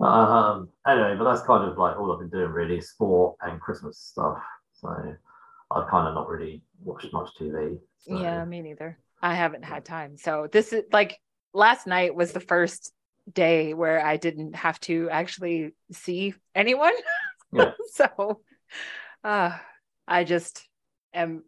Um, 0.00 0.68
anyway, 0.86 1.14
but 1.18 1.24
that's 1.24 1.46
kind 1.46 1.68
of 1.70 1.78
like 1.78 1.96
all 1.96 2.12
I've 2.12 2.18
been 2.18 2.28
doing 2.28 2.50
really, 2.50 2.80
sport 2.80 3.36
and 3.42 3.60
Christmas 3.60 3.98
stuff. 3.98 4.38
So, 4.74 4.88
I've 5.70 5.88
kind 5.88 6.08
of 6.08 6.14
not 6.14 6.28
really 6.28 6.62
watched 6.82 7.12
much 7.12 7.30
TV. 7.40 7.78
so- 7.98 8.20
Yeah, 8.20 8.44
me 8.44 8.60
neither. 8.62 8.98
I 9.22 9.34
haven't 9.34 9.64
had 9.64 9.84
time. 9.84 10.16
So 10.18 10.46
this 10.52 10.72
is 10.72 10.84
like 10.92 11.18
last 11.54 11.86
night 11.86 12.14
was 12.14 12.32
the 12.32 12.40
first 12.40 12.92
day 13.32 13.72
where 13.74 14.04
I 14.04 14.18
didn't 14.18 14.54
have 14.54 14.78
to 14.80 15.08
actually 15.10 15.74
see 15.90 16.34
anyone. 16.54 16.92
Yeah. 17.52 17.72
so 17.92 18.40
uh 19.24 19.56
I 20.06 20.24
just 20.24 20.68
am 21.14 21.44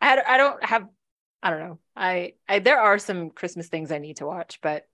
I, 0.00 0.22
I 0.26 0.36
don't 0.38 0.64
have 0.64 0.86
I 1.42 1.50
don't 1.50 1.60
know. 1.60 1.78
I, 1.96 2.34
I 2.48 2.60
there 2.60 2.80
are 2.80 2.98
some 2.98 3.30
Christmas 3.30 3.68
things 3.68 3.90
I 3.92 3.98
need 3.98 4.18
to 4.18 4.26
watch, 4.26 4.60
but 4.62 4.84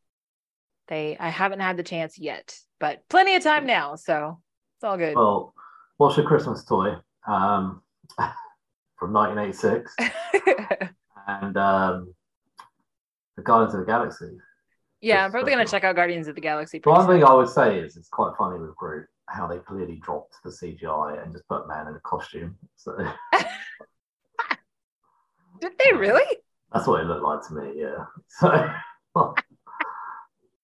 they 0.88 1.16
I 1.19 1.29
haven't 1.29 1.61
had 1.61 1.77
the 1.77 1.83
chance 1.85 2.19
yet. 2.19 2.59
But 2.81 3.07
plenty 3.09 3.35
of 3.37 3.43
time 3.43 3.66
now, 3.66 3.95
so 3.95 4.40
it's 4.77 4.85
all 4.85 4.97
good. 4.97 5.14
Well, 5.14 5.55
what's 5.99 6.16
your 6.16 6.27
Christmas 6.27 6.64
toy? 6.64 6.95
Um, 7.27 7.83
from 8.99 9.12
1986, 9.12 9.95
and 11.29 11.57
um, 11.57 12.14
the 13.37 13.43
Guardians 13.43 13.75
of 13.75 13.81
the 13.81 13.87
Galaxy. 13.87 14.38
yeah, 15.01 15.25
I'm 15.25 15.31
probably 15.31 15.53
gonna 15.53 15.66
check 15.66 15.85
out 15.85 15.95
Guardians 15.95 16.27
of 16.27 16.35
the 16.35 16.40
Galaxy. 16.40 16.81
One 16.85 17.07
soon. 17.07 17.16
thing 17.21 17.25
I 17.25 17.35
would 17.35 17.49
say 17.49 17.79
is 17.79 17.97
it's 17.97 18.09
quite 18.09 18.33
funny 18.38 18.59
with 18.59 18.75
Groot 18.77 19.07
how 19.31 19.47
they 19.47 19.59
clearly 19.59 19.97
dropped 20.03 20.35
the 20.43 20.51
CGI 20.51 21.23
and 21.23 21.33
just 21.33 21.47
put 21.49 21.69
man 21.69 21.87
in 21.87 21.95
a 21.95 22.01
costume. 22.01 22.57
So 22.77 22.97
Did 25.61 25.73
they 25.79 25.93
really? 25.93 26.38
that's 26.73 26.87
what 26.87 27.01
it 27.01 27.07
looked 27.07 27.23
like 27.23 27.47
to 27.49 27.55
me. 27.55 27.81
Yeah. 27.81 28.05
So 28.29 28.69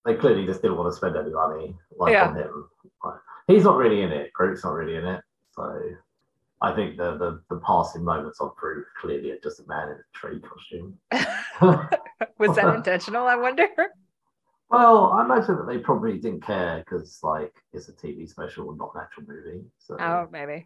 they 0.06 0.16
clearly 0.16 0.46
just 0.46 0.62
didn't 0.62 0.78
want 0.78 0.92
to 0.92 0.96
spend 0.96 1.16
any 1.18 1.32
money 1.32 1.76
like 1.98 2.14
Yeah. 2.14 2.28
on 2.30 2.36
him. 2.38 2.70
Like, 3.04 3.20
he's 3.48 3.64
not 3.64 3.78
really 3.78 4.02
in 4.02 4.12
it. 4.12 4.32
Groot's 4.34 4.64
not 4.64 4.74
really 4.74 4.96
in 4.96 5.06
it. 5.06 5.22
So 5.52 5.80
I 6.62 6.74
think 6.76 6.98
the 6.98 7.18
the, 7.18 7.42
the 7.50 7.60
passing 7.62 8.04
moments 8.04 8.40
of 8.42 8.56
Groot 8.56 8.86
clearly 9.00 9.32
are 9.32 9.40
just 9.44 9.60
a 9.60 9.68
man 9.68 9.90
in 9.90 9.96
a 9.96 10.04
tree 10.14 10.40
costume. 10.40 10.98
Was 12.40 12.56
that 12.56 12.76
intentional? 12.76 13.28
I 13.28 13.36
wonder. 13.36 13.68
Well, 14.70 15.12
I 15.14 15.24
imagine 15.24 15.58
that 15.58 15.68
they 15.68 15.78
probably 15.78 16.18
didn't 16.18 16.42
care 16.42 16.80
because, 16.80 17.20
like, 17.24 17.54
it's 17.72 17.88
a 17.88 17.94
TV 17.94 18.26
special, 18.26 18.76
not 18.76 18.92
an 18.96 19.02
actual 19.02 19.24
movie. 19.28 19.64
So 19.78 19.96
Oh, 20.00 20.28
maybe. 20.32 20.66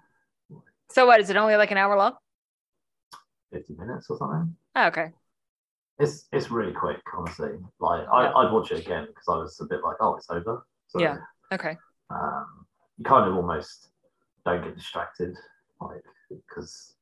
So 0.90 1.06
what 1.06 1.20
is 1.20 1.30
it? 1.30 1.36
Only 1.36 1.56
like 1.58 1.72
an 1.72 1.78
hour 1.78 1.96
long? 1.98 2.14
50 3.52 3.74
minutes 3.76 4.10
or 4.10 4.18
something. 4.18 4.56
Oh, 4.76 4.88
okay. 4.88 5.12
It's 6.00 6.28
it's 6.32 6.50
really 6.50 6.72
quick, 6.72 7.02
honestly. 7.16 7.60
Like, 7.80 8.08
I, 8.08 8.32
I'd 8.32 8.54
watch 8.54 8.72
it 8.72 8.80
again 8.80 9.06
because 9.08 9.26
I 9.28 9.36
was 9.38 9.60
a 9.60 9.66
bit 9.66 9.82
like, 9.84 9.98
oh, 10.00 10.16
it's 10.16 10.30
over. 10.30 10.66
So, 10.88 11.00
Yeah. 11.00 11.18
Okay. 11.52 11.78
Um, 12.10 12.66
you 12.98 13.04
kind 13.04 13.30
of 13.30 13.36
almost 13.36 13.90
don't 14.46 14.64
get 14.64 14.76
distracted, 14.76 15.36
like, 15.82 16.02
because 16.30 16.96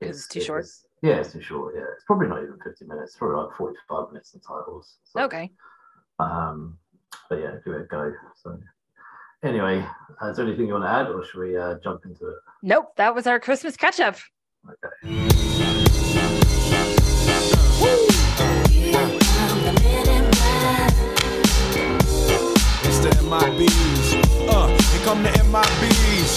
'Cause 0.00 0.08
it's 0.10 0.28
too 0.28 0.40
short? 0.40 0.64
yeah, 1.02 1.16
it's 1.16 1.32
too 1.32 1.42
short. 1.42 1.74
Yeah, 1.76 1.84
it's 1.94 2.04
probably 2.04 2.28
not 2.28 2.42
even 2.42 2.58
50 2.64 2.84
minutes. 2.86 3.10
It's 3.12 3.18
probably 3.18 3.44
like 3.44 3.56
45 3.56 4.08
minutes 4.12 4.32
in 4.34 4.40
titles. 4.40 4.96
So, 5.04 5.20
Okay. 5.22 5.50
Um, 6.20 6.78
but 7.28 7.40
yeah, 7.40 7.56
give 7.64 7.74
it 7.74 7.82
a 7.82 7.84
go. 7.84 8.12
So, 8.36 8.58
anyway, 9.42 9.84
uh, 10.22 10.28
is 10.30 10.36
there 10.36 10.46
anything 10.46 10.66
you 10.68 10.74
want 10.74 10.84
to 10.84 10.90
add, 10.90 11.08
or 11.08 11.24
should 11.24 11.40
we 11.40 11.56
uh, 11.56 11.76
jump 11.82 12.04
into 12.04 12.28
it? 12.28 12.36
Nope. 12.62 12.94
That 12.96 13.14
was 13.14 13.26
our 13.26 13.40
Christmas 13.40 13.76
catch 13.76 13.98
up. 14.00 14.16
Okay. 14.68 15.20
It's 17.82 18.19
MIBs. 23.30 24.48
Uh, 24.48 24.66
here 24.66 25.04
come 25.04 25.22
the 25.22 25.28
MIBs. 25.28 26.30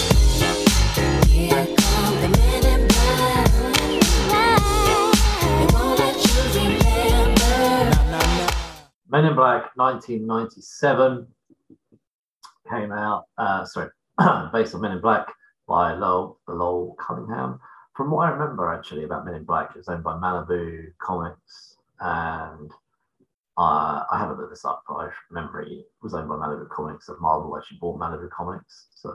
Nah, 7.50 7.94
nah, 8.04 8.20
nah. 8.20 8.50
Men 9.08 9.24
in 9.24 9.34
Black 9.34 9.76
1997 9.76 11.26
came 12.70 12.92
out, 12.92 13.24
uh, 13.38 13.64
sorry, 13.64 13.88
based 14.52 14.76
on 14.76 14.80
Men 14.82 14.92
in 14.92 15.00
Black 15.00 15.26
by 15.66 15.94
Lowell, 15.94 16.38
Lowell 16.46 16.96
Cunningham. 17.00 17.58
From 17.96 18.12
what 18.12 18.28
I 18.28 18.30
remember 18.30 18.72
actually 18.72 19.02
about 19.02 19.24
Men 19.24 19.34
in 19.34 19.42
Black, 19.42 19.70
it 19.70 19.78
was 19.78 19.88
owned 19.88 20.04
by 20.04 20.12
Malibu 20.12 20.92
Comics 20.98 21.76
and 21.98 22.70
uh, 23.56 24.04
I 24.10 24.18
haven't 24.18 24.38
looked 24.38 24.50
this 24.50 24.64
up, 24.64 24.82
but 24.88 24.94
I 24.94 25.10
remember 25.30 25.62
it 25.62 25.86
was 26.02 26.14
owned 26.14 26.28
by 26.28 26.34
Malibu 26.34 26.68
Comics 26.68 27.08
and 27.08 27.18
Marvel 27.20 27.56
actually 27.56 27.78
bought 27.80 27.98
Malibu 28.00 28.28
Comics. 28.30 28.86
So 28.94 29.14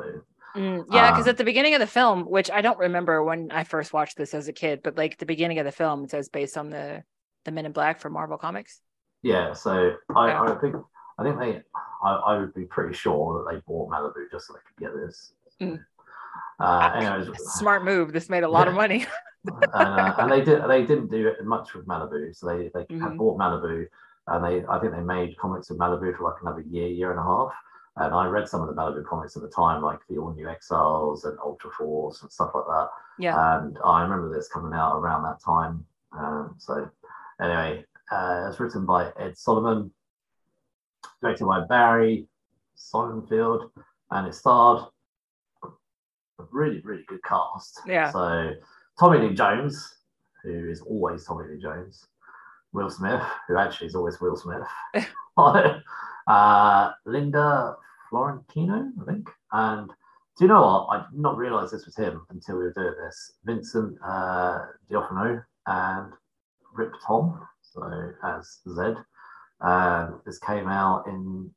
Mm, 0.56 0.86
yeah, 0.89 1.12
because 1.12 1.28
Um, 1.28 1.30
at 1.30 1.38
the 1.38 1.43
beginning 1.43 1.75
of 1.75 1.80
the 1.80 1.86
film, 1.88 2.23
which 2.23 2.49
I 2.49 2.62
don't 2.62 2.80
remember 2.80 3.23
when 3.23 3.52
I 3.52 3.63
first 3.63 3.93
watched 3.93 4.17
this 4.17 4.34
as 4.34 4.47
a 4.47 4.54
kid, 4.54 4.82
but 4.84 4.97
like 4.97 5.17
the 5.17 5.28
beginning 5.28 5.60
of 5.60 5.65
the 5.65 5.71
film, 5.71 6.04
it 6.06 6.10
says 6.12 6.28
based 6.30 6.58
on 6.58 6.69
the 6.69 7.04
the 7.45 7.52
Men 7.52 7.65
in 7.67 7.71
Black 7.71 7.99
from 7.99 8.13
Marvel 8.13 8.38
Comics. 8.38 8.82
yeah, 9.21 9.54
so 9.54 9.95
I, 10.15 10.28
Yeah. 10.30 10.41
I 10.41 10.56
think 10.60 10.75
I 11.19 11.23
think 11.23 11.39
they 11.39 11.62
I, 12.04 12.10
I 12.13 12.38
would 12.39 12.54
be 12.54 12.65
pretty 12.65 12.93
sure 12.95 13.43
that 13.43 13.52
they 13.54 13.62
bought 13.67 13.91
Malibu 13.91 14.30
just 14.32 14.47
so 14.47 14.54
they 14.54 14.60
could 14.65 14.78
get 14.80 14.95
this. 15.06 15.34
Mm. 15.62 15.86
Uh, 16.60 16.91
anyways, 16.95 17.28
Smart 17.58 17.84
move. 17.86 18.12
This 18.12 18.30
made 18.30 18.43
a 18.43 18.49
lot 18.49 18.67
of 18.67 18.73
money. 18.73 19.06
and, 19.45 19.65
uh, 19.73 20.15
and 20.17 20.32
they 20.32 20.41
did 20.41 20.62
they 20.67 20.86
didn't 20.86 21.12
do 21.12 21.28
it 21.28 21.43
much 21.45 21.73
with 21.73 21.86
Malibu, 21.86 22.36
so 22.36 22.47
they 22.47 22.69
they 22.73 22.86
Mhm. 22.86 23.02
had 23.02 23.17
bought 23.17 23.38
Malibu, 23.38 23.86
and 24.30 24.44
they 24.44 24.65
I 24.68 24.80
think 24.80 24.94
they 24.94 25.02
made 25.02 25.38
comics 25.38 25.70
with 25.70 25.80
Malibu 25.80 26.15
for 26.18 26.24
like 26.24 26.42
another 26.42 26.62
year, 26.62 26.88
year 26.88 27.12
and 27.12 27.20
a 27.20 27.24
half. 27.24 27.52
And 27.96 28.13
I 28.13 28.28
read 28.28 28.48
some 28.48 28.62
of 28.62 28.68
the 28.68 28.74
Malibu 28.74 29.06
comics 29.06 29.36
at 29.36 29.42
the 29.42 29.50
time, 29.50 29.82
like 29.82 30.00
the 30.08 30.18
All 30.18 30.34
New 30.34 30.48
Exiles 30.48 31.26
and 31.26 31.38
Ultra 31.39 31.72
Force 31.72 32.22
and 32.22 32.32
stuff 32.32 32.52
like 32.56 32.65
that. 32.65 32.89
Yeah. 33.18 33.58
And 33.58 33.78
I 33.84 34.02
remember 34.04 34.34
this 34.34 34.48
coming 34.48 34.74
out 34.74 34.98
around 34.98 35.24
that 35.24 35.42
time. 35.44 35.86
Um, 36.18 36.56
so 36.58 36.89
anyway, 37.42 37.86
uh, 38.12 38.48
it's 38.50 38.60
written 38.60 38.86
by 38.86 39.12
Ed 39.20 39.38
Solomon, 39.38 39.92
directed 41.22 41.46
by 41.46 41.65
Barry 41.65 42.28
Sonnenfeld, 42.78 43.70
and 44.12 44.28
it 44.28 44.34
starred 44.34 44.86
a 45.63 46.44
really, 46.52 46.80
really 46.82 47.04
good 47.08 47.24
cast. 47.24 47.82
Yeah. 47.86 48.12
So 48.12 48.54
Tommy 48.98 49.20
Lee 49.20 49.36
Jones, 49.36 49.96
who 50.44 50.70
is 50.70 50.82
always 50.82 51.26
Tommy 51.26 51.48
Lee 51.50 51.62
Jones, 51.62 52.08
Will 52.73 52.89
Smith, 52.89 53.21
who 53.47 53.58
actually 53.58 53.88
is 53.88 53.95
always 53.95 54.19
Will 54.21 54.36
Smith, 54.36 54.62
uh, 56.27 56.91
Linda 57.05 57.75
Fiorentino, 58.10 58.91
I 59.01 59.05
think, 59.05 59.29
and 59.51 59.88
do 60.38 60.45
you 60.45 60.47
know 60.47 60.62
what? 60.62 60.88
I 60.97 61.05
did 61.12 61.19
not 61.19 61.38
realize 61.38 61.71
this 61.71 61.86
was 61.86 61.97
him 61.97 62.25
until 62.29 62.58
we 62.58 62.63
were 62.63 62.73
doing 62.73 62.93
this. 63.03 63.34
Vincent 63.43 63.97
uh, 64.05 64.60
D'Onofrio 64.89 65.41
and 65.67 66.13
Rip 66.73 66.93
Torn, 67.05 67.41
so 67.62 68.12
as 68.23 68.60
Zed. 68.73 68.95
And 69.60 70.13
this 70.25 70.39
came 70.39 70.69
out 70.69 71.08
in 71.08 71.51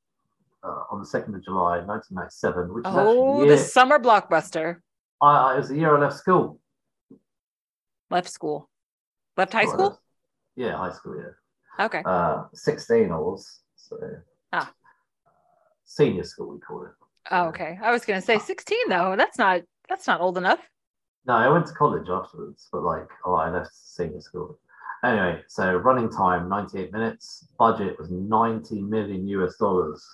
uh, 0.64 0.82
on 0.90 0.98
the 0.98 1.06
second 1.06 1.36
of 1.36 1.44
July, 1.44 1.78
1997, 1.78 2.74
which 2.74 2.84
is 2.84 2.92
Oh, 2.92 2.98
actually 3.42 3.48
the 3.50 3.54
the 3.54 3.58
summer 3.58 3.98
blockbuster. 4.00 4.80
I, 5.20 5.26
I, 5.36 5.54
it 5.54 5.58
was 5.58 5.68
the 5.68 5.76
year 5.76 5.96
I 5.96 6.00
left 6.00 6.16
school. 6.16 6.58
Left 8.10 8.28
school. 8.28 8.68
Left 9.36 9.52
high 9.52 9.64
Oh, 9.66 9.72
school? 9.72 10.01
Yeah, 10.56 10.76
high 10.76 10.92
school. 10.92 11.16
Yeah, 11.16 11.84
Okay. 11.86 12.02
uh, 12.04 12.44
16 12.54 13.10
I 13.10 13.18
was. 13.18 13.60
So 13.76 13.98
Ah. 14.52 14.72
senior 15.84 16.24
school 16.24 16.54
we 16.54 16.60
call 16.60 16.84
it. 16.84 16.92
Oh, 17.30 17.48
okay. 17.48 17.78
I 17.82 17.90
was 17.90 18.04
gonna 18.04 18.20
say 18.22 18.38
16 18.38 18.88
though. 18.88 19.14
That's 19.16 19.38
not 19.38 19.62
that's 19.88 20.06
not 20.06 20.20
old 20.20 20.38
enough. 20.38 20.60
No, 21.24 21.34
I 21.34 21.48
went 21.48 21.66
to 21.66 21.74
college 21.74 22.08
afterwards, 22.08 22.68
but 22.72 22.82
like, 22.82 23.08
oh, 23.24 23.34
I 23.34 23.48
left 23.50 23.70
senior 23.74 24.20
school. 24.20 24.58
Anyway, 25.04 25.42
so 25.48 25.74
running 25.76 26.10
time 26.10 26.48
98 26.48 26.92
minutes, 26.92 27.46
budget 27.58 27.98
was 27.98 28.10
90 28.10 28.82
million 28.82 29.26
US 29.28 29.56
dollars, 29.56 30.04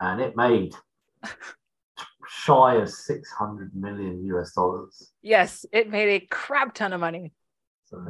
and 0.00 0.20
it 0.20 0.36
made 0.36 0.74
shy 2.28 2.74
of 2.76 2.90
600 2.90 3.74
million 3.74 4.24
US 4.26 4.52
dollars. 4.52 5.12
Yes, 5.22 5.64
it 5.72 5.90
made 5.90 6.22
a 6.22 6.26
crap 6.26 6.74
ton 6.74 6.92
of 6.92 7.00
money. 7.00 7.32
So, 7.86 8.04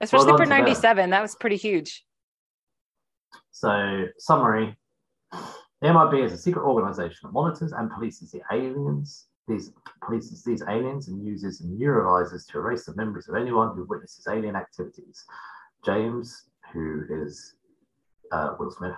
Especially 0.00 0.28
done 0.28 0.38
for 0.38 0.44
to 0.44 0.50
them. 0.50 0.58
97. 0.60 1.10
That 1.10 1.22
was 1.22 1.34
pretty 1.34 1.56
huge. 1.56 2.04
so 3.50 4.06
summary 4.18 4.76
the 5.80 5.92
MIB 5.92 6.24
is 6.24 6.32
a 6.32 6.38
secret 6.38 6.62
organization 6.62 7.18
that 7.22 7.32
monitors 7.32 7.72
and 7.72 7.90
polices 7.90 8.30
the 8.32 8.42
aliens. 8.52 9.26
These 9.48 9.72
polices 10.02 10.44
these 10.44 10.62
aliens 10.68 11.08
and 11.08 11.24
uses 11.24 11.62
neuralizers 11.62 12.46
to 12.48 12.58
erase 12.58 12.84
the 12.84 12.94
memories 12.94 13.28
of 13.28 13.34
anyone 13.34 13.74
who 13.74 13.84
witnesses 13.84 14.26
alien 14.28 14.56
activities. 14.56 15.24
James, 15.84 16.44
who 16.72 17.04
is 17.08 17.54
uh, 18.30 18.54
Will 18.58 18.70
Smith, 18.70 18.94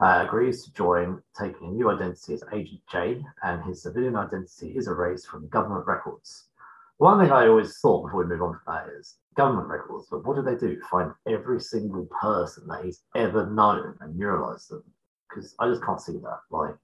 uh, 0.00 0.24
agrees 0.26 0.62
to 0.64 0.72
join, 0.74 1.22
taking 1.38 1.68
a 1.68 1.72
new 1.72 1.90
identity 1.90 2.34
as 2.34 2.44
Agent 2.52 2.82
J, 2.92 3.24
and 3.42 3.64
his 3.64 3.82
civilian 3.82 4.14
identity 4.14 4.76
is 4.76 4.88
erased 4.88 5.26
from 5.26 5.48
government 5.48 5.86
records. 5.86 6.48
One 6.98 7.20
thing 7.20 7.30
I 7.30 7.46
always 7.48 7.78
thought 7.78 8.04
before 8.06 8.24
we 8.24 8.26
move 8.30 8.42
on 8.42 8.52
to 8.54 8.58
that 8.66 8.86
is 8.98 9.16
government 9.34 9.68
records, 9.68 10.06
but 10.10 10.24
what 10.24 10.36
do 10.36 10.42
they 10.42 10.54
do? 10.56 10.80
Find 10.90 11.12
every 11.28 11.60
single 11.60 12.06
person 12.20 12.66
that 12.68 12.84
he's 12.84 13.02
ever 13.14 13.46
known 13.50 13.94
and 14.00 14.18
neuralize 14.18 14.68
them? 14.68 14.82
Because 15.28 15.54
I 15.58 15.68
just 15.68 15.84
can't 15.84 16.00
see 16.00 16.12
that. 16.12 16.38
Like, 16.50 16.74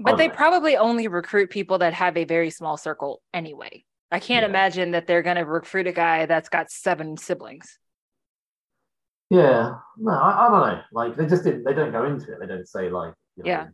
But 0.00 0.16
they 0.16 0.28
Okay. 0.28 0.36
probably 0.36 0.76
only 0.76 1.08
recruit 1.08 1.50
people 1.50 1.78
that 1.78 1.92
have 1.92 2.16
a 2.16 2.24
very 2.24 2.50
small 2.50 2.76
circle 2.76 3.20
anyway. 3.34 3.84
I 4.12 4.20
can't 4.20 4.44
Yeah. 4.44 4.48
imagine 4.48 4.92
that 4.92 5.06
they're 5.06 5.22
gonna 5.22 5.44
recruit 5.44 5.86
a 5.88 5.92
guy 5.92 6.24
that's 6.26 6.48
got 6.48 6.70
seven 6.70 7.16
siblings. 7.16 7.78
Yeah, 9.28 9.80
no, 9.98 10.12
I, 10.12 10.46
I 10.46 10.48
don't 10.50 10.60
know. 10.76 10.82
Like 10.92 11.16
they 11.16 11.26
just 11.26 11.44
didn't. 11.44 11.64
They 11.64 11.74
don't 11.74 11.92
go 11.92 12.04
into 12.04 12.32
it. 12.32 12.40
They 12.40 12.46
don't 12.46 12.66
say 12.66 12.88
like. 12.88 13.12
You 13.36 13.42
know, 13.44 13.50
Yeah. 13.50 13.66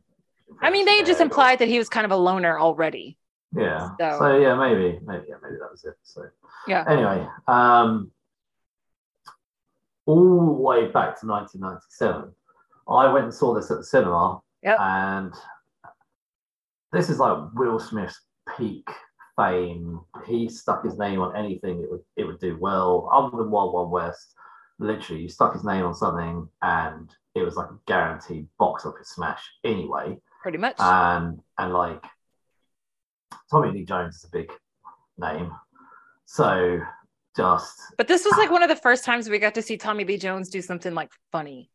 I 0.61 0.71
mean, 0.71 0.85
they 0.87 0.99
just 1.01 1.19
Fred 1.19 1.21
or- 1.21 1.23
implied 1.25 1.59
that 1.61 1.69
he 1.69 1.79
was 1.79 1.89
kind 1.89 2.05
of 2.05 2.11
a 2.11 2.17
loner 2.17 2.59
already. 2.59 3.17
Yeah. 3.55 3.91
So- 3.99 4.19
So, 4.19 4.37
yeah, 4.39 4.55
maybe, 4.55 4.99
maybe, 5.05 5.27
yeah, 5.29 5.37
maybe 5.43 5.57
that 5.61 5.71
was 5.71 5.85
it. 5.85 5.97
So 6.03 6.23
Yeah. 6.67 6.85
Anyway, 6.89 7.27
um, 7.47 8.11
all 10.07 10.47
the 10.47 10.53
way 10.53 10.87
back 10.91 11.19
to 11.21 11.27
1997, 11.27 12.35
I 12.89 13.13
went 13.13 13.25
and 13.25 13.35
saw 13.35 13.55
this 13.55 13.71
at 13.71 13.79
the 13.79 13.85
cinema, 13.85 14.41
Yep. 14.63 14.79
and 14.81 15.35
this 16.93 17.09
is 17.09 17.19
like 17.19 17.53
Will 17.55 17.79
Smith's 17.79 18.21
peak 18.57 18.89
fame. 19.37 20.01
He 20.27 20.49
stuck 20.49 20.85
his 20.85 20.99
name 20.99 21.21
on 21.21 21.35
anything; 21.35 21.83
it 21.83 21.91
would 21.91 22.05
it 22.17 22.25
would 22.25 22.39
do 22.41 22.57
well. 22.59 23.09
Other 23.13 23.37
than 23.39 23.51
Wild 23.51 23.73
Wild 23.73 23.91
West, 23.91 24.35
literally, 24.79 25.23
you 25.23 25.29
stuck 25.29 25.53
his 25.55 25.65
name 25.65 25.85
on 25.85 25.95
something, 25.95 26.49
and 26.63 27.15
it 27.35 27.43
was 27.43 27.57
like 27.57 27.71
a 27.71 27.79
guaranteed 27.87 28.47
box 28.59 28.85
office 28.87 29.09
smash. 29.11 29.43
Anyway, 29.65 30.21
Pretty 30.43 30.59
much. 30.59 30.77
and 30.79 31.43
and 31.59 31.73
like 31.73 32.05
Tommy 33.51 33.71
Lee 33.73 33.85
Jones 33.85 34.17
is 34.17 34.25
a 34.25 34.29
big 34.31 34.51
name, 35.19 35.51
so 36.25 36.81
just 37.37 37.81
but 37.99 38.07
this 38.09 38.25
was 38.25 38.37
like 38.39 38.51
one 38.51 38.63
of 38.63 38.69
the 38.69 38.77
first 38.77 39.05
times 39.05 39.29
we 39.29 39.39
got 39.39 39.55
to 39.55 39.63
see 39.63 39.77
Tommy 39.77 40.05
Lee 40.05 40.19
Jones 40.19 40.49
do 40.49 40.63
something 40.63 40.95
like 40.95 41.11
funny. 41.33 41.71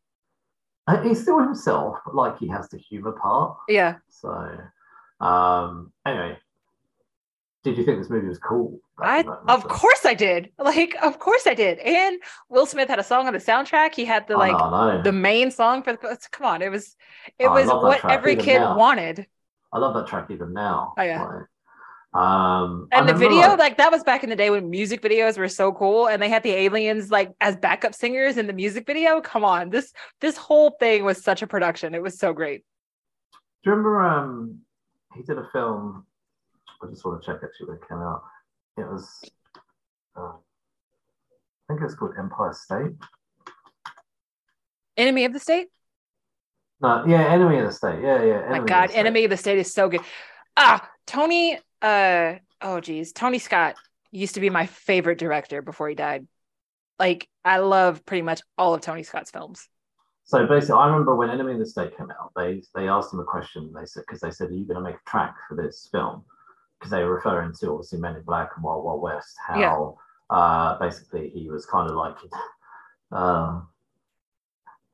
uh, 0.86 1.02
he's 1.02 1.20
still 1.22 1.38
himself, 1.38 1.98
but 2.04 2.14
like 2.14 2.38
he 2.38 2.48
has 2.48 2.68
the 2.70 2.78
humor 2.78 3.12
part. 3.12 3.56
Yeah. 3.68 3.96
So 4.08 4.30
um 5.20 5.92
anyway, 6.06 6.38
did 7.62 7.76
you 7.76 7.84
think 7.84 7.98
this 7.98 8.08
movie 8.10 8.28
was 8.28 8.38
cool? 8.38 8.80
I 8.98 9.24
of 9.48 9.66
course 9.68 10.04
I 10.06 10.14
did. 10.14 10.50
Like, 10.58 10.94
of 11.02 11.18
course 11.18 11.46
I 11.46 11.54
did. 11.54 11.78
And 11.78 12.20
Will 12.48 12.66
Smith 12.66 12.88
had 12.88 12.98
a 12.98 13.02
song 13.04 13.26
on 13.26 13.32
the 13.32 13.38
soundtrack. 13.38 13.94
He 13.94 14.04
had 14.04 14.26
the 14.28 14.36
like 14.36 15.04
the 15.04 15.12
main 15.12 15.50
song 15.50 15.82
for 15.82 15.92
the 15.92 16.18
come 16.30 16.46
on, 16.46 16.62
it 16.62 16.70
was 16.70 16.96
it 17.38 17.46
Oh, 17.46 17.52
was 17.52 17.66
what 17.66 18.04
every 18.10 18.36
kid 18.36 18.60
now. 18.60 18.76
wanted. 18.78 19.26
I 19.72 19.78
love 19.78 19.94
that 19.94 20.06
track 20.06 20.30
even 20.30 20.52
now. 20.52 20.94
Oh, 20.98 21.02
yeah. 21.02 21.22
Like, 21.22 21.46
um 22.12 22.88
And 22.90 23.08
the 23.08 23.14
video, 23.14 23.50
like- 23.50 23.58
like 23.58 23.76
that 23.76 23.92
was 23.92 24.02
back 24.02 24.24
in 24.24 24.30
the 24.30 24.36
day 24.36 24.50
when 24.50 24.68
music 24.68 25.00
videos 25.00 25.38
were 25.38 25.48
so 25.48 25.72
cool 25.72 26.08
and 26.08 26.20
they 26.20 26.28
had 26.28 26.42
the 26.42 26.50
aliens 26.50 27.10
like 27.12 27.30
as 27.40 27.56
backup 27.56 27.94
singers 27.94 28.36
in 28.36 28.48
the 28.48 28.52
music 28.52 28.84
video. 28.84 29.20
Come 29.20 29.44
on. 29.44 29.70
This 29.70 29.92
this 30.20 30.36
whole 30.36 30.70
thing 30.80 31.04
was 31.04 31.22
such 31.22 31.42
a 31.42 31.46
production. 31.46 31.94
It 31.94 32.02
was 32.02 32.18
so 32.18 32.32
great. 32.32 32.64
Do 33.62 33.70
you 33.70 33.76
remember 33.76 34.00
um 34.02 34.58
he 35.14 35.22
did 35.22 35.38
a 35.38 35.48
film? 35.52 36.04
I 36.82 36.86
just 36.88 37.04
want 37.04 37.22
to 37.22 37.26
check 37.26 37.40
actually 37.44 37.68
when 37.68 37.76
it 37.76 37.88
came 37.88 37.98
out. 37.98 38.22
It 38.76 38.88
was 38.90 39.22
uh, 40.16 40.32
I 40.32 41.68
think 41.68 41.80
it 41.80 41.84
was 41.84 41.94
called 41.94 42.14
Empire 42.18 42.52
State. 42.54 42.96
Enemy 44.96 45.26
of 45.26 45.32
the 45.32 45.38
State? 45.38 45.68
No, 46.80 47.04
yeah, 47.06 47.32
Enemy 47.32 47.58
of 47.58 47.66
the 47.66 47.72
State. 47.72 48.02
Yeah, 48.02 48.22
yeah. 48.22 48.48
My 48.48 48.60
god, 48.60 48.90
Enemy 48.92 49.24
of 49.24 49.30
the 49.30 49.36
State 49.36 49.58
is 49.58 49.72
so 49.72 49.88
good. 49.88 50.00
Ah, 50.56 50.88
Tony 51.06 51.58
uh 51.82 52.34
oh 52.60 52.80
geez, 52.80 53.12
Tony 53.12 53.38
Scott 53.38 53.76
used 54.10 54.34
to 54.34 54.40
be 54.40 54.50
my 54.50 54.66
favorite 54.66 55.18
director 55.18 55.62
before 55.62 55.88
he 55.88 55.94
died. 55.94 56.26
Like 56.98 57.28
I 57.44 57.58
love 57.58 58.04
pretty 58.04 58.22
much 58.22 58.42
all 58.56 58.74
of 58.74 58.80
Tony 58.80 59.02
Scott's 59.02 59.30
films. 59.30 59.68
So 60.24 60.46
basically, 60.46 60.76
I 60.76 60.86
remember 60.86 61.14
when 61.16 61.30
Enemy 61.30 61.54
of 61.54 61.58
the 61.58 61.66
State 61.66 61.96
came 61.96 62.10
out, 62.10 62.32
they 62.36 62.62
they 62.74 62.88
asked 62.88 63.12
him 63.12 63.20
a 63.20 63.24
question. 63.24 63.72
They 63.74 63.84
said 63.84 64.04
because 64.06 64.20
they 64.20 64.30
said, 64.30 64.50
"Are 64.50 64.54
you 64.54 64.64
going 64.64 64.76
to 64.76 64.82
make 64.82 64.96
a 64.96 65.10
track 65.10 65.34
for 65.48 65.56
this 65.56 65.88
film?" 65.90 66.24
Because 66.78 66.90
they 66.90 67.02
were 67.02 67.16
referring 67.16 67.52
to 67.60 67.70
obviously 67.72 67.98
Men 67.98 68.16
in 68.16 68.22
Black 68.22 68.50
and 68.54 68.64
Wild 68.64 68.84
Wild 68.84 69.02
West. 69.02 69.36
How 69.46 69.98
uh, 70.30 70.78
basically 70.78 71.30
he 71.30 71.50
was 71.50 71.66
kind 71.66 71.90
of 71.90 71.96
like. 71.96 72.16
Um, 73.12 73.68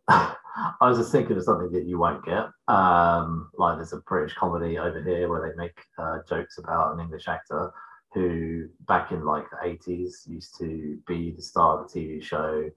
I 0.80 0.88
was 0.88 0.98
just 0.98 1.12
thinking 1.12 1.36
of 1.36 1.42
something 1.42 1.70
that 1.72 1.84
you 1.84 1.98
won't 1.98 2.24
get. 2.24 2.46
Um, 2.68 3.50
like 3.58 3.76
there's 3.76 3.92
a 3.92 3.98
British 3.98 4.34
comedy 4.34 4.78
over 4.78 5.02
here 5.02 5.28
where 5.28 5.48
they 5.48 5.56
make 5.56 5.78
uh, 5.98 6.18
jokes 6.28 6.58
about 6.58 6.94
an 6.94 7.00
English 7.00 7.28
actor 7.28 7.72
who, 8.14 8.68
back 8.86 9.12
in 9.12 9.24
like 9.24 9.44
the 9.50 9.68
80s, 9.68 10.26
used 10.26 10.56
to 10.58 10.98
be 11.06 11.32
the 11.32 11.42
star 11.42 11.78
of 11.78 11.86
a 11.86 11.88
TV 11.88 12.22
show. 12.22 12.70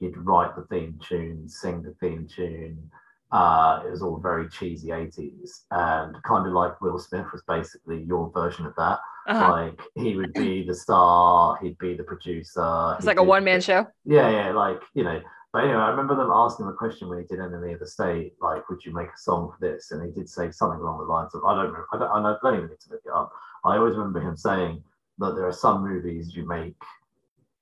He'd 0.00 0.16
write 0.16 0.56
the 0.56 0.62
theme 0.62 0.98
tune, 1.06 1.48
sing 1.48 1.82
the 1.82 1.94
theme 2.00 2.26
tune. 2.26 2.90
Uh, 3.32 3.82
it 3.84 3.90
was 3.90 4.02
all 4.02 4.18
very 4.18 4.48
cheesy 4.48 4.88
80s, 4.88 5.64
and 5.70 6.16
kind 6.22 6.46
of 6.46 6.52
like 6.52 6.80
Will 6.80 6.98
Smith 6.98 7.26
was 7.32 7.42
basically 7.46 8.02
your 8.04 8.30
version 8.30 8.64
of 8.64 8.74
that. 8.76 9.00
Uh-huh. 9.26 9.50
Like 9.50 9.80
he 9.96 10.16
would 10.16 10.32
be 10.32 10.64
the 10.64 10.74
star, 10.74 11.58
he'd 11.60 11.76
be 11.78 11.94
the 11.94 12.04
producer. 12.04 12.94
It's 12.96 13.06
like 13.06 13.18
a 13.18 13.22
one 13.22 13.44
man 13.44 13.60
show. 13.60 13.86
yeah, 14.04 14.30
yeah, 14.30 14.52
like 14.52 14.80
you 14.94 15.04
know. 15.04 15.20
But 15.56 15.64
anyway, 15.64 15.78
I 15.78 15.88
remember 15.88 16.14
them 16.14 16.30
asking 16.30 16.66
him 16.66 16.72
a 16.72 16.76
question 16.76 17.08
when 17.08 17.16
he 17.18 17.24
did 17.24 17.40
Enemy 17.40 17.72
of 17.72 17.80
the 17.80 17.86
State, 17.86 18.34
like, 18.42 18.68
"Would 18.68 18.84
you 18.84 18.92
make 18.92 19.08
a 19.08 19.16
song 19.16 19.50
for 19.50 19.56
this?" 19.58 19.90
And 19.90 20.04
he 20.04 20.12
did 20.12 20.28
say 20.28 20.50
something 20.50 20.78
along 20.78 20.98
the 20.98 21.04
lines 21.04 21.34
of, 21.34 21.46
"I 21.46 21.54
don't 21.54 21.68
remember. 21.68 21.86
I 21.92 21.96
don't, 21.96 22.10
I 22.10 22.38
don't- 22.42 22.54
even 22.56 22.68
need 22.68 22.80
to 22.80 22.90
look 22.90 23.00
it 23.06 23.10
up." 23.10 23.32
I 23.64 23.78
always 23.78 23.96
remember 23.96 24.20
him 24.20 24.36
saying 24.36 24.84
that 25.16 25.34
there 25.34 25.46
are 25.46 25.52
some 25.52 25.82
movies 25.82 26.36
you 26.36 26.44
make 26.44 26.76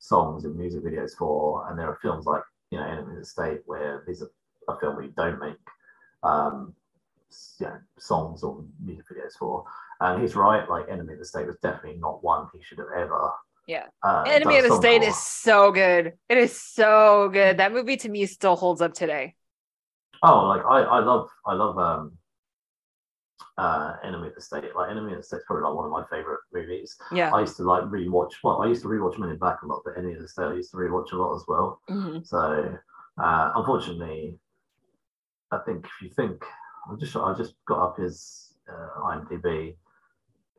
songs 0.01 0.45
and 0.45 0.57
music 0.57 0.83
videos 0.83 1.17
for, 1.17 1.69
and 1.69 1.79
there 1.79 1.89
are 1.89 1.95
films 2.03 2.27
like 2.27 2.43
you 2.71 2.79
know 2.81 2.85
Enemy 2.85 3.13
of 3.13 3.19
the 3.21 3.25
State 3.25 3.63
where 3.67 4.03
these 4.09 4.23
are 4.25 4.31
a 4.67 4.77
film 4.81 4.97
where 4.97 5.05
you 5.05 5.13
don't 5.13 5.39
make 5.39 5.61
um, 6.25 6.75
you 7.61 7.67
know, 7.67 7.81
songs 7.97 8.43
or 8.43 8.65
music 8.81 9.07
videos 9.09 9.39
for. 9.39 9.67
And 10.01 10.21
he's 10.21 10.35
right. 10.35 10.69
Like 10.69 10.89
Enemy 10.89 11.13
of 11.13 11.21
the 11.21 11.25
State 11.25 11.47
was 11.47 11.59
definitely 11.59 12.01
not 12.01 12.25
one 12.25 12.49
he 12.53 12.61
should 12.61 12.79
have 12.79 12.91
ever. 12.97 13.31
Yeah. 13.67 13.87
Uh, 14.03 14.25
Enemy 14.27 14.59
of 14.59 14.65
the 14.69 14.77
State 14.77 15.03
for. 15.03 15.09
is 15.09 15.17
so 15.19 15.73
good. 15.73 16.13
It 16.29 16.39
is 16.39 16.61
so 16.61 17.31
good. 17.33 17.59
That 17.59 17.73
movie 17.73 17.97
to 17.99 18.09
me 18.09 18.27
still 18.27 18.57
holds 18.57 18.81
up 18.83 18.93
today. 18.95 19.35
Oh, 20.23 20.47
like 20.47 20.63
I, 20.65 20.81
I 20.83 20.99
love, 21.01 21.29
I 21.47 21.55
love 21.55 21.79
um, 21.79 22.13
uh, 23.59 23.97
Enemy 24.05 24.29
of 24.29 24.35
the 24.35 24.41
State. 24.41 24.75
Like 24.75 24.91
Enemy 24.91 25.13
of 25.13 25.19
the 25.19 25.23
State 25.23 25.39
is 25.39 25.43
probably 25.47 25.65
like 25.65 25.75
one 25.75 25.87
of 25.87 25.91
my 25.93 26.05
favorite 26.11 26.41
movies. 26.53 26.97
Yeah. 27.13 27.31
I 27.35 27.41
used 27.41 27.57
to 27.57 27.63
like 27.63 27.85
rewatch. 27.85 28.33
Well, 28.43 28.63
I 28.63 28.67
used 28.69 28.83
to 28.83 28.89
rewatch 28.89 29.19
Men 29.19 29.31
in 29.31 29.39
Black 29.39 29.63
a 29.63 29.67
lot, 29.67 29.83
but 29.85 29.97
Enemy 29.97 30.15
of 30.15 30.23
the 30.23 30.29
State 30.29 30.45
I 30.45 30.55
used 30.55 30.71
to 30.73 30.77
rewatch 30.77 31.13
a 31.13 31.17
lot 31.17 31.35
as 31.37 31.45
well. 31.49 31.81
Mhm. 31.91 32.27
So, 32.27 32.79
uh, 33.19 33.53
unfortunately, 33.55 34.39
I 35.51 35.59
think 35.67 35.85
if 35.87 36.03
you 36.03 36.11
think, 36.11 36.43
I 36.91 36.97
just, 36.97 37.17
I 37.17 37.33
just 37.35 37.55
got 37.67 37.83
up 37.83 37.97
his 37.99 38.55
uh, 38.69 39.01
IMDb. 39.03 39.77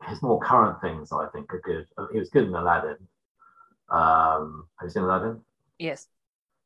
His 0.04 0.22
more 0.22 0.38
current 0.40 0.80
things, 0.80 1.10
I 1.12 1.26
think, 1.28 1.52
are 1.54 1.60
good. 1.60 1.86
Uh, 1.96 2.06
He 2.12 2.18
was 2.18 2.30
good 2.30 2.44
in 2.46 2.54
Aladdin. 2.54 2.96
Um, 3.88 4.66
have 4.78 4.86
you 4.86 4.90
seen 4.90 5.02
Aladdin? 5.04 5.40
Yes. 5.78 6.06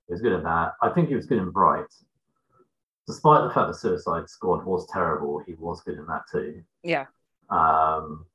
He 0.06 0.12
was 0.14 0.20
good 0.22 0.32
in 0.32 0.42
that. 0.42 0.74
I 0.82 0.90
think 0.90 1.08
he 1.08 1.14
was 1.14 1.26
good 1.26 1.38
in 1.38 1.50
Bright. 1.50 1.86
Despite 3.06 3.42
the 3.44 3.54
fact 3.54 3.68
that 3.68 3.74
Suicide 3.74 4.28
Squad 4.28 4.64
was 4.64 4.86
terrible, 4.92 5.38
he 5.46 5.54
was 5.54 5.80
good 5.82 5.98
in 5.98 6.06
that 6.06 6.22
too. 6.30 6.62
Yeah. 6.82 7.06
Um, 7.48 8.26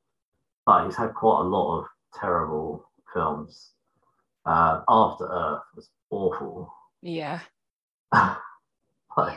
but 0.65 0.85
he's 0.85 0.95
had 0.95 1.13
quite 1.13 1.41
a 1.41 1.43
lot 1.43 1.79
of 1.79 1.85
terrible 2.13 2.89
films. 3.13 3.71
Uh, 4.45 4.81
After 4.87 5.25
Earth 5.27 5.61
was 5.75 5.89
awful. 6.09 6.73
Yeah. 7.01 7.39
like, 8.13 8.37
Yeah. 9.17 9.35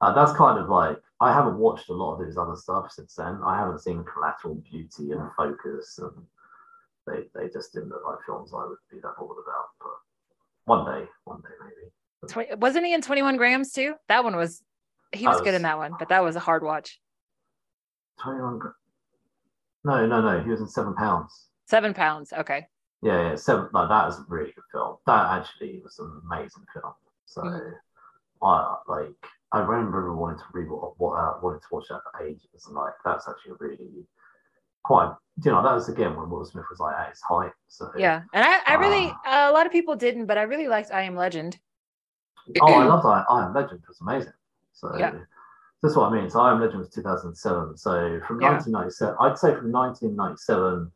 uh, 0.00 0.12
that's 0.12 0.32
kind 0.32 0.58
of 0.58 0.68
like 0.68 1.00
I 1.20 1.32
haven't 1.32 1.58
watched 1.58 1.88
a 1.88 1.94
lot 1.94 2.14
of 2.20 2.26
his 2.26 2.36
other 2.38 2.54
stuff 2.54 2.92
since 2.92 3.14
then. 3.14 3.40
I 3.44 3.58
haven't 3.58 3.80
seen 3.80 4.04
Collateral 4.04 4.54
Beauty 4.56 5.10
and 5.12 5.30
Focus, 5.36 5.98
and 5.98 6.12
they 7.06 7.28
they 7.34 7.48
just 7.48 7.72
didn't 7.72 7.88
look 7.88 8.02
like 8.06 8.18
films 8.26 8.52
I 8.54 8.66
would 8.66 8.78
be 8.90 8.98
that 9.00 9.14
bothered 9.18 9.36
about. 9.42 9.68
But 9.80 9.96
one 10.64 10.84
day, 10.84 11.08
one 11.24 11.40
day 11.40 11.48
maybe. 11.60 11.90
Twen- 12.32 12.60
wasn't 12.60 12.86
he 12.86 12.94
in 12.94 13.00
21 13.02 13.36
grams 13.36 13.72
too? 13.72 13.94
That 14.08 14.22
one 14.24 14.36
was 14.36 14.62
he 15.12 15.24
That 15.24 15.30
was 15.30 15.40
good 15.40 15.54
in 15.54 15.62
that 15.62 15.78
one, 15.78 15.94
but 15.98 16.08
that 16.10 16.22
was 16.22 16.36
a 16.36 16.40
hard 16.40 16.62
watch. 16.62 17.00
Twenty 18.20 18.40
one. 18.40 18.60
No, 19.84 20.06
no, 20.06 20.20
no. 20.20 20.40
He 20.42 20.50
was 20.50 20.60
in 20.60 20.68
Seven 20.68 20.94
Pounds. 20.94 21.46
Seven 21.66 21.94
pounds. 21.94 22.32
Okay. 22.32 22.66
Yeah, 23.02 23.30
yeah. 23.30 23.34
Seven. 23.36 23.68
No, 23.72 23.88
that 23.88 24.06
was 24.06 24.18
a 24.18 24.24
really 24.28 24.52
good 24.52 24.64
film. 24.72 24.96
That 25.06 25.30
actually 25.40 25.80
was 25.82 25.98
an 25.98 26.20
amazing 26.30 26.64
film. 26.72 26.92
So, 27.26 27.42
Mhm. 27.42 27.72
I 28.42 28.76
like. 28.86 29.26
I 29.52 29.60
remember 29.60 30.14
wanting 30.14 30.38
to 30.38 30.44
rewatch, 30.52 30.94
what 30.98 31.14
uh, 31.14 31.34
wanted 31.42 31.62
to 31.62 31.68
watch 31.70 31.86
that 31.88 32.00
for 32.02 32.22
ages, 32.24 32.66
and 32.66 32.74
like 32.76 32.92
that's 33.04 33.28
actually 33.28 33.54
really 33.58 34.06
quite. 34.84 35.14
You 35.44 35.52
know, 35.52 35.62
that 35.62 35.72
was 35.72 35.88
again 35.88 36.16
when 36.16 36.28
Will 36.28 36.44
Smith 36.44 36.64
was 36.68 36.80
like 36.80 36.96
at 36.96 37.10
his 37.10 37.20
height. 37.20 37.52
So 37.68 37.90
Yeah. 37.96 38.22
And 38.32 38.44
I, 38.44 38.60
I 38.66 38.74
really 38.74 39.12
Ah. 39.24 39.50
a 39.50 39.52
lot 39.52 39.66
of 39.66 39.72
people 39.72 39.94
didn't, 39.96 40.26
but 40.26 40.36
I 40.36 40.42
really 40.42 40.68
liked 40.68 40.90
I 40.92 41.02
Am 41.02 41.14
Legend. 41.16 41.58
Oh, 42.60 42.74
I 42.74 42.84
loved 42.84 43.06
I, 43.06 43.24
I 43.28 43.46
Am 43.46 43.54
Legend. 43.54 43.80
It 43.82 43.88
was 43.88 44.00
amazing. 44.00 44.32
So 44.72 44.94
Yeah. 44.98 45.12
that's 45.82 45.94
what 45.96 46.12
I 46.12 46.20
mean. 46.20 46.28
So 46.28 46.40
I 46.40 46.50
Am 46.52 46.60
Legend 46.60 46.80
was 46.80 46.90
2007. 46.90 47.76
So 47.78 48.20
from 48.26 48.40
Yeah. 48.40 48.50
1997, 48.50 49.16
I'd 49.20 49.38
say 49.38 49.54
from 49.54 49.70
1997. 49.72 50.90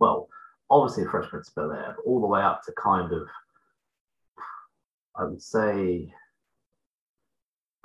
Well, 0.00 0.28
obviously 0.70 1.06
Fresh 1.06 1.30
Prince 1.30 1.48
of 1.48 1.54
Bel 1.54 1.72
Air, 1.72 1.96
all 2.04 2.20
the 2.20 2.26
way 2.26 2.42
up 2.42 2.62
to 2.64 2.72
kind 2.72 3.12
of, 3.12 3.26
I 5.16 5.24
would 5.24 5.42
say, 5.42 6.12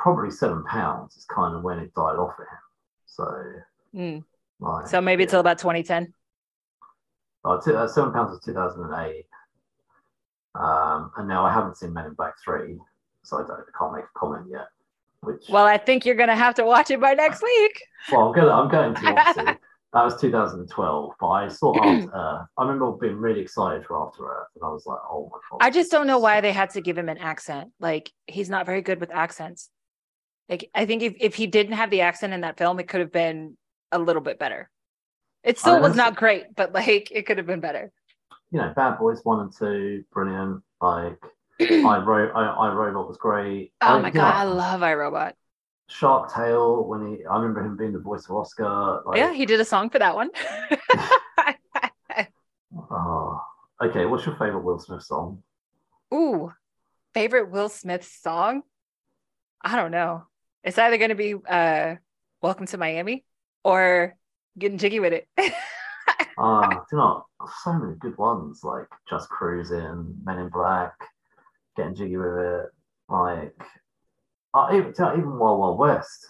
probably 0.04 0.30
Seven 0.30 0.64
Pounds 0.66 1.16
is 1.16 1.24
kind 1.26 1.56
of 1.56 1.64
when 1.64 1.80
it 1.80 1.94
died 1.96 2.18
off 2.18 2.36
for 2.36 2.44
him. 2.44 2.60
So 3.06 3.98
Mm. 3.98 4.24
like, 4.60 4.88
So 4.88 5.00
maybe 5.00 5.24
yeah. 5.24 5.30
till 5.30 5.40
about 5.40 5.60
2010. 5.60 6.14
Oh, 7.46 7.60
two, 7.64 7.76
uh, 7.78 7.88
Seven 7.88 8.12
Pounds 8.12 8.32
was 8.32 8.42
2008. 8.44 9.26
Um, 10.56 11.12
and 11.18 11.28
now 11.28 11.46
I 11.46 11.54
haven't 11.54 11.78
seen 11.78 11.94
Men 11.94 12.06
in 12.08 12.14
Black 12.14 12.34
3, 12.44 12.78
so 13.24 13.38
I, 13.38 13.48
don't, 13.48 13.52
I 13.62 13.64
can't 13.80 13.94
make 13.94 14.04
a 14.04 14.20
comment 14.20 14.46
yet. 14.52 14.68
Which, 15.22 15.46
Well, 15.50 15.66
I 15.66 15.78
think 15.78 16.06
you're 16.06 16.16
gonna 16.16 16.36
have 16.36 16.56
to 16.56 16.66
watch 16.66 16.92
it 16.92 17.00
by 17.00 17.14
next 17.14 17.42
week. 17.52 17.82
well, 18.12 18.28
I'm 18.28 18.34
going, 18.34 18.50
I'm 18.52 18.68
going 18.70 18.94
to 18.96 19.08
obviously. 19.16 19.58
That 19.94 20.04
was 20.04 20.20
2012, 20.20 21.12
but 21.20 21.28
I 21.28 21.48
saw 21.48 21.76
After 21.82 22.10
Earth. 22.14 22.48
I 22.58 22.62
remember 22.64 22.92
being 22.94 23.16
really 23.18 23.40
excited 23.42 23.86
for 23.86 24.06
After 24.06 24.26
Earth, 24.26 24.48
and 24.56 24.64
I 24.64 24.68
was 24.70 24.86
like, 24.86 25.00
oh 25.10 25.30
my 25.32 25.40
god. 25.52 25.66
I 25.66 25.70
just 25.70 25.92
don't 25.92 26.08
know 26.08 26.20
why 26.20 26.42
they 26.42 26.52
had 26.52 26.72
to 26.72 26.82
give 26.82 26.98
him 26.98 27.08
an 27.10 27.20
accent. 27.20 27.72
Like 27.80 28.12
he's 28.28 28.50
not 28.50 28.66
very 28.66 28.82
good 28.82 29.00
with 29.00 29.12
accents. 29.12 29.70
Like 30.50 30.70
I 30.76 30.86
think 30.86 31.02
if, 31.04 31.14
if 31.20 31.36
he 31.36 31.48
didn't 31.48 31.74
have 31.74 31.90
the 31.90 32.02
accent 32.02 32.34
in 32.34 32.42
that 32.42 32.58
film, 32.58 32.80
it 32.80 32.88
could 32.88 33.00
have 33.00 33.12
been 33.12 33.58
a 33.92 34.00
little 34.00 34.22
bit 34.22 34.40
better. 34.40 34.70
It 35.44 35.58
still 35.60 35.76
oh, 35.76 35.82
was 35.82 35.96
not 35.96 36.16
great, 36.16 36.56
but 36.56 36.74
like 36.74 37.12
it 37.12 37.26
could 37.26 37.38
have 37.38 37.48
been 37.48 37.60
better. 37.60 37.92
you 38.52 38.60
know, 38.60 38.72
Bad 38.76 38.98
Boys 39.00 39.20
one 39.24 39.40
and 39.42 39.54
two, 39.56 40.04
brilliant. 40.12 40.62
Like 40.82 41.18
I 41.62 41.98
wrote, 42.04 42.32
I, 42.36 42.46
I 42.46 42.74
Robot 42.74 43.08
was 43.08 43.18
great. 43.18 43.74
Oh 43.82 43.88
I- 43.88 44.02
my 44.02 44.10
god, 44.10 44.22
know, 44.22 44.40
I 44.40 44.44
love 44.44 44.82
iRobot. 44.82 45.34
Shark 45.90 46.34
Tale 46.34 46.86
when 46.88 47.18
he, 47.18 47.26
I 47.26 47.36
remember 47.38 47.62
him 47.64 47.78
being 47.78 47.92
the 47.94 48.00
voice 48.00 48.26
of 48.26 48.32
Oscar. 48.36 49.02
Like, 49.06 49.18
yeah, 49.18 49.34
he 49.34 49.46
did 49.46 49.60
a 49.60 49.66
song 49.66 49.90
for 49.90 50.00
that 50.00 50.16
one. 50.16 50.30
Oh, 52.90 53.42
okay. 53.84 54.06
What's 54.06 54.26
your 54.26 54.36
favorite 54.36 54.64
Will 54.64 54.80
Smith 54.80 55.04
song? 55.04 55.44
Ooh, 56.14 56.52
favorite 57.14 57.52
Will 57.52 57.70
Smith 57.70 58.06
song? 58.06 58.64
I 59.62 59.76
don't 59.76 59.92
know. 59.92 60.24
It's 60.64 60.78
either 60.78 60.98
going 60.98 61.10
to 61.10 61.16
be 61.16 61.36
uh 61.48 61.96
Welcome 62.42 62.68
to 62.68 62.78
Miami 62.78 63.24
or 63.64 64.16
Getting 64.58 64.78
Jiggy 64.78 65.00
with 65.00 65.14
It. 65.14 65.28
Ah, 66.36 66.68
do 66.68 66.76
you 66.92 66.98
know, 66.98 67.26
so 67.64 67.74
many 67.74 67.96
good 68.00 68.18
ones 68.18 68.62
like 68.64 68.88
Just 69.08 69.30
Cruising, 69.30 70.16
Men 70.24 70.40
in 70.40 70.50
Black, 70.50 70.94
Getting 71.78 71.94
Jiggy 71.94 72.18
with 72.18 72.36
It, 72.38 72.66
like 73.08 73.54
uh, 74.56 74.68
even, 74.72 74.90
even 74.92 75.38
Wild 75.38 75.60
Wild 75.60 75.78
West. 75.78 76.26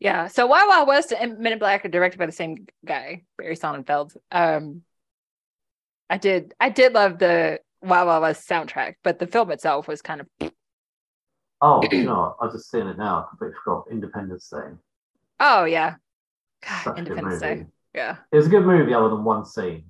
yeah. 0.00 0.26
So 0.26 0.46
Wild 0.48 0.68
Wild 0.68 0.88
West 0.88 1.12
and 1.12 1.38
Men 1.38 1.52
in 1.52 1.58
Black 1.60 1.84
are 1.84 1.88
directed 1.88 2.18
by 2.18 2.26
the 2.26 2.32
same 2.32 2.66
guy, 2.84 3.22
Barry 3.38 3.56
Sonnenfeld. 3.56 4.16
Um 4.32 4.82
I 6.10 6.18
did 6.18 6.52
I 6.58 6.68
did 6.68 6.92
love 6.92 7.18
the 7.18 7.60
Wild 7.82 8.08
Wild 8.08 8.22
West 8.22 8.48
soundtrack, 8.48 8.94
but 9.04 9.20
the 9.20 9.28
film 9.28 9.52
itself 9.52 9.86
was 9.86 10.02
kind 10.02 10.20
of 10.22 10.52
Oh, 11.62 11.80
you 11.92 12.02
know, 12.02 12.34
I 12.40 12.48
just 12.48 12.70
seen 12.70 12.88
it 12.88 12.98
now. 12.98 13.20
I 13.20 13.28
completely 13.28 13.56
forgot. 13.64 13.84
Independence 13.90 14.48
Day. 14.50 14.76
oh 15.38 15.64
yeah. 15.64 15.94
God, 16.68 16.82
Such 16.84 16.98
Independence. 16.98 17.40
Day. 17.40 17.66
Yeah. 17.94 18.16
It 18.32 18.36
was 18.36 18.46
a 18.46 18.50
good 18.50 18.66
movie 18.66 18.92
other 18.92 19.08
than 19.08 19.22
one 19.22 19.44
scene. 19.44 19.84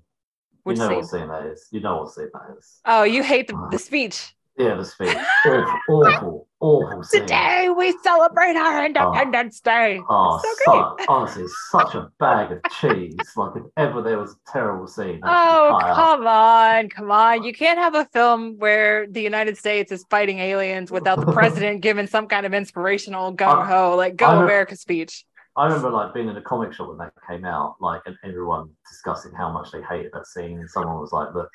Which 0.65 0.77
you 0.77 0.83
know 0.83 0.89
scene? 0.89 0.97
what 0.99 1.07
scene 1.07 1.29
that 1.29 1.47
is. 1.47 1.69
You 1.71 1.81
know 1.81 1.97
what 2.03 2.13
scene 2.13 2.29
that 2.33 2.57
is. 2.59 2.81
Oh, 2.85 3.05
you 3.05 3.23
hate 3.23 3.47
the, 3.47 3.55
the 3.55 3.59
uh-huh. 3.59 3.79
speech. 3.79 4.35
Yeah, 4.59 4.75
the 4.75 4.85
speech. 4.85 5.17
awful, 5.47 5.79
awful, 5.89 6.49
awful 6.61 7.03
scene. 7.03 7.23
Today 7.23 7.71
we 7.75 7.97
celebrate 8.03 8.55
our 8.55 8.81
ah. 8.81 8.85
Independence 8.85 9.61
Day. 9.61 10.01
Oh, 10.09 10.41
so 10.43 10.73
great. 10.73 10.83
su- 11.01 11.07
honestly, 11.09 11.45
such 11.71 11.95
a 11.95 12.11
bag 12.21 12.53
of 12.53 12.59
cheese. 12.79 13.15
Like 13.35 13.57
if 13.57 13.63
ever 13.79 14.03
there 14.03 14.19
was 14.19 14.33
a 14.33 14.53
terrible 14.53 14.87
scene. 14.87 15.21
Oh, 15.23 15.79
come 15.81 16.27
on, 16.27 16.89
come 16.91 17.11
on. 17.11 17.45
You 17.45 17.55
can't 17.55 17.79
have 17.79 17.95
a 17.95 18.05
film 18.13 18.59
where 18.59 19.07
the 19.07 19.23
United 19.23 19.57
States 19.57 19.91
is 19.91 20.05
fighting 20.11 20.39
aliens 20.39 20.91
without 20.91 21.25
the 21.25 21.33
president 21.33 21.81
giving 21.89 22.07
some 22.07 22.27
kind 22.27 22.45
of 22.45 22.53
inspirational 22.53 23.35
gung 23.35 23.67
ho, 23.67 23.97
like 23.97 24.17
go 24.17 24.27
I 24.27 24.35
don't- 24.35 24.45
America 24.45 24.77
speech. 24.77 25.25
I 25.55 25.67
remember 25.67 25.91
like 25.91 26.15
being 26.15 26.29
in 26.29 26.37
a 26.37 26.41
comic 26.43 26.73
shop 26.73 26.89
when 26.89 26.97
that 26.99 27.13
came 27.29 27.45
out, 27.45 27.77
like 27.81 28.01
and 28.07 28.17
everyone 28.25 28.71
discussing 28.89 29.33
how 29.33 29.51
much 29.53 29.71
they 29.71 29.83
hated 29.83 30.11
that 30.15 30.27
scene, 30.27 30.59
and 30.59 30.71
someone 30.71 30.99
was 30.99 31.13
like, 31.13 31.35
"Look, 31.35 31.51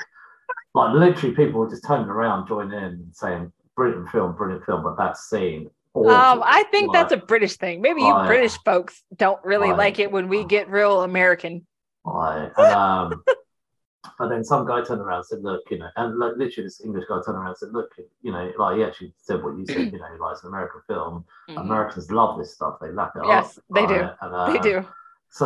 like 0.77 0.93
literally, 0.95 1.35
people 1.35 1.59
were 1.59 1.69
just 1.69 1.85
turning 1.85 2.07
around, 2.07 2.47
joining 2.47 2.77
in, 2.77 2.83
and 2.83 3.09
saying, 3.15 3.51
"Brilliant 3.75 4.09
film, 4.09 4.35
brilliant 4.35 4.65
film," 4.65 4.83
but 4.83 4.97
that 4.97 5.17
scene. 5.17 5.69
Um, 5.95 6.43
I 6.45 6.63
think 6.69 6.93
that's 6.93 7.11
a 7.11 7.17
British 7.17 7.57
thing. 7.57 7.81
Maybe 7.81 8.01
you 8.01 8.13
Like- 8.13 8.27
British 8.27 8.57
folks 8.63 9.03
don't 9.15 9.43
really 9.43 9.69
Like- 9.69 9.77
like 9.77 9.99
it 9.99 10.11
when 10.11 10.27
we 10.29 10.43
get 10.43 10.69
real 10.69 11.01
American. 11.01 11.65
Like, 12.05 12.53
and, 12.55 12.73
um, 12.73 13.23
but 14.19 14.27
then 14.29 14.43
some 14.43 14.65
guy 14.67 14.83
turned 14.83 15.01
around 15.01 15.17
and 15.17 15.25
said, 15.25 15.43
"Look, 15.43 15.61
you 15.71 15.79
know," 15.79 15.89
and 15.95 16.17
like 16.19 16.33
literally 16.37 16.67
this 16.67 16.81
English 16.85 17.05
guy 17.09 17.19
turned 17.25 17.37
around 17.37 17.47
and 17.47 17.57
said, 17.57 17.73
"Look, 17.73 17.91
you 18.21 18.31
know, 18.31 18.51
like 18.59 18.77
he 18.77 18.83
actually 18.83 19.13
said 19.17 19.43
what 19.43 19.57
you 19.57 19.65
said, 19.65 19.77
you 19.93 19.99
know, 19.99 20.05
like 20.19 20.33
it's 20.33 20.43
an 20.43 20.49
American 20.49 20.81
film. 20.87 21.25
Mhm. 21.49 21.61
Americans 21.61 22.11
love 22.11 22.37
this 22.37 22.53
stuff. 22.53 22.77
They 22.79 22.91
lap 22.91 23.13
it 23.15 23.23
Yes, 23.25 23.57
up. 23.57 23.63
they 23.73 23.85
do. 23.87 24.07
And, 24.21 24.35
uh, 24.35 24.51
They 24.51 24.59
do. 24.59 24.85
So 25.29 25.45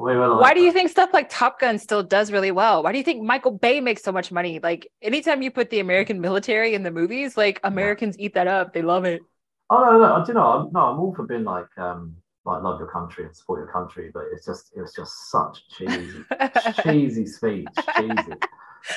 we 0.00 0.14
were 0.16 0.28
like, 0.28 0.40
Why 0.40 0.54
do 0.54 0.60
you 0.60 0.72
think 0.72 0.90
stuff 0.90 1.10
like 1.12 1.28
Top 1.30 1.58
Gun 1.58 1.78
still 1.78 2.02
does 2.02 2.30
really 2.30 2.50
well? 2.52 2.82
Why 2.82 2.92
do 2.92 2.98
you 2.98 3.04
think 3.04 3.22
Michael 3.22 3.52
Bay 3.52 3.80
makes 3.80 4.02
so 4.02 4.12
much 4.12 4.30
money? 4.30 4.60
Like 4.62 4.88
anytime 5.02 5.42
you 5.42 5.50
put 5.50 5.70
the 5.70 5.80
American 5.80 6.20
military 6.20 6.74
in 6.74 6.82
the 6.82 6.90
movies, 6.90 7.36
like 7.36 7.60
Americans 7.64 8.16
eat 8.18 8.34
that 8.34 8.46
up. 8.46 8.72
They 8.72 8.82
love 8.82 9.04
it. 9.04 9.22
Oh 9.68 9.78
no, 9.84 9.98
no, 9.98 10.24
do 10.24 10.30
you 10.30 10.34
know? 10.34 10.46
I'm, 10.46 10.72
no, 10.72 10.80
I'm 10.80 11.00
all 11.00 11.14
for 11.14 11.26
being 11.26 11.44
like, 11.44 11.66
um, 11.76 12.14
like 12.44 12.62
love 12.62 12.78
your 12.78 12.88
country 12.88 13.24
and 13.24 13.34
support 13.34 13.58
your 13.60 13.72
country, 13.72 14.10
but 14.14 14.24
it's 14.32 14.46
just, 14.46 14.70
it 14.76 14.80
was 14.80 14.94
just 14.94 15.30
such 15.30 15.68
cheesy, 15.70 16.24
cheesy 16.84 17.26
speech, 17.26 17.68
cheesy. 17.96 18.36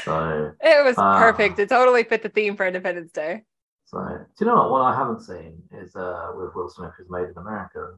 So, 0.06 0.52
It 0.62 0.86
was 0.86 0.96
Ah. 0.98 1.18
perfect. 1.18 1.58
It 1.58 1.70
totally 1.70 2.04
fit 2.04 2.22
the 2.22 2.30
theme 2.30 2.56
for 2.56 2.68
Independence 2.68 3.12
Day. 3.12 3.42
so 3.86 3.98
do 4.38 4.46
you 4.46 4.46
know 4.46 4.56
what? 4.58 4.70
What 4.72 4.82
I 4.82 4.96
haven't 4.96 5.22
seen 5.22 5.64
is 5.72 5.96
uh, 5.96 6.34
with 6.36 6.54
Will 6.54 6.70
Smith 6.70 6.92
is 7.00 7.10
Made 7.10 7.30
in 7.30 7.38
America. 7.38 7.96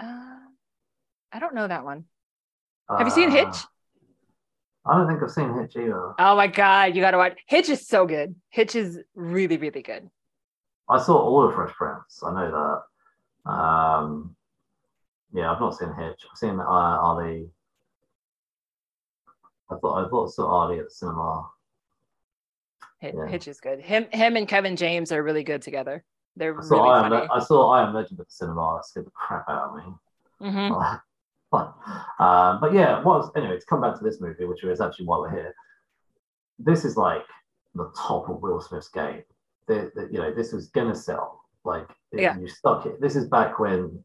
Uh, 0.00 0.36
I 1.32 1.38
don't 1.38 1.54
know 1.54 1.68
that 1.68 1.84
one. 1.84 2.04
Have 2.88 3.06
you 3.06 3.10
seen 3.12 3.28
Uh, 3.30 3.32
Hitch? 3.32 3.56
I 4.86 4.96
don't 4.96 5.06
think 5.06 5.22
I've 5.22 5.30
seen 5.30 5.54
Hitch 5.54 5.76
either. 5.76 6.14
Oh 6.18 6.34
my 6.36 6.46
god, 6.46 6.96
you 6.96 7.02
got 7.02 7.10
to 7.12 7.18
watch. 7.18 7.38
Hitch 7.46 7.68
is 7.68 7.86
so 7.86 8.06
good. 8.06 8.34
Hitch 8.48 8.74
is 8.74 8.98
really, 9.14 9.58
really 9.58 9.82
good. 9.82 10.10
I 10.88 10.98
saw 11.00 11.18
all 11.18 11.46
of 11.48 11.54
Fresh 11.54 11.74
Prince. 11.74 12.22
I 12.24 12.32
know 12.32 12.82
that. 13.44 13.50
Um, 13.50 14.34
yeah, 15.32 15.52
I've 15.52 15.60
not 15.60 15.76
seen 15.76 15.92
Hitch. 15.94 16.20
I've 16.30 16.38
seen 16.38 16.58
uh, 16.58 16.64
Ali. 16.64 17.48
I 19.70 19.76
thought 19.76 20.04
I 20.04 20.08
thought 20.08 20.26
I 20.26 20.30
saw 20.30 20.46
Ali 20.48 20.78
at 20.80 20.86
the 20.86 20.90
cinema. 20.90 21.48
Hitch, 22.98 23.14
Yeah. 23.16 23.26
Hitch 23.28 23.46
is 23.48 23.60
good. 23.60 23.80
Him, 23.80 24.06
him, 24.12 24.36
and 24.36 24.48
Kevin 24.48 24.74
James 24.76 25.12
are 25.12 25.22
really 25.22 25.44
good 25.44 25.62
together. 25.62 26.02
They're 26.40 26.58
I 26.58 26.62
saw 26.62 26.74
really 26.76 26.88
I 26.90 27.04
am, 27.04 27.10
funny. 27.12 27.28
I 27.30 27.38
saw 27.38 27.70
I 27.70 27.82
am 27.86 27.92
Legend 27.94 28.18
at 28.18 28.26
the 28.26 28.32
cinema. 28.32 28.76
That 28.78 28.86
scared 28.86 29.06
the 29.06 29.10
crap 29.10 29.48
out 29.48 29.68
of 29.70 29.76
me. 29.76 29.92
Mhm. 30.40 31.00
um, 31.52 32.60
but 32.60 32.72
yeah, 32.72 33.02
was, 33.02 33.30
anyway, 33.36 33.58
to 33.58 33.66
come 33.66 33.82
back 33.82 33.98
to 33.98 34.02
this 34.04 34.20
movie, 34.22 34.46
which 34.46 34.64
is 34.64 34.80
actually 34.80 35.04
why 35.04 35.18
we're 35.18 35.30
here. 35.30 35.54
This 36.58 36.84
is 36.86 36.96
like 36.96 37.26
the 37.74 37.92
top 37.94 38.30
of 38.30 38.40
Will 38.40 38.58
Smith's 38.60 38.88
game. 38.88 39.22
The, 39.66 39.92
the, 39.94 40.08
you 40.10 40.18
know, 40.18 40.32
this 40.32 40.52
was 40.52 40.68
gonna 40.68 40.94
sell. 40.94 41.42
Like, 41.64 41.88
Yeah. 42.12 42.38
you 42.38 42.48
stuck 42.48 42.86
it. 42.86 43.00
This 43.02 43.16
is 43.16 43.28
back 43.28 43.58
when, 43.58 44.02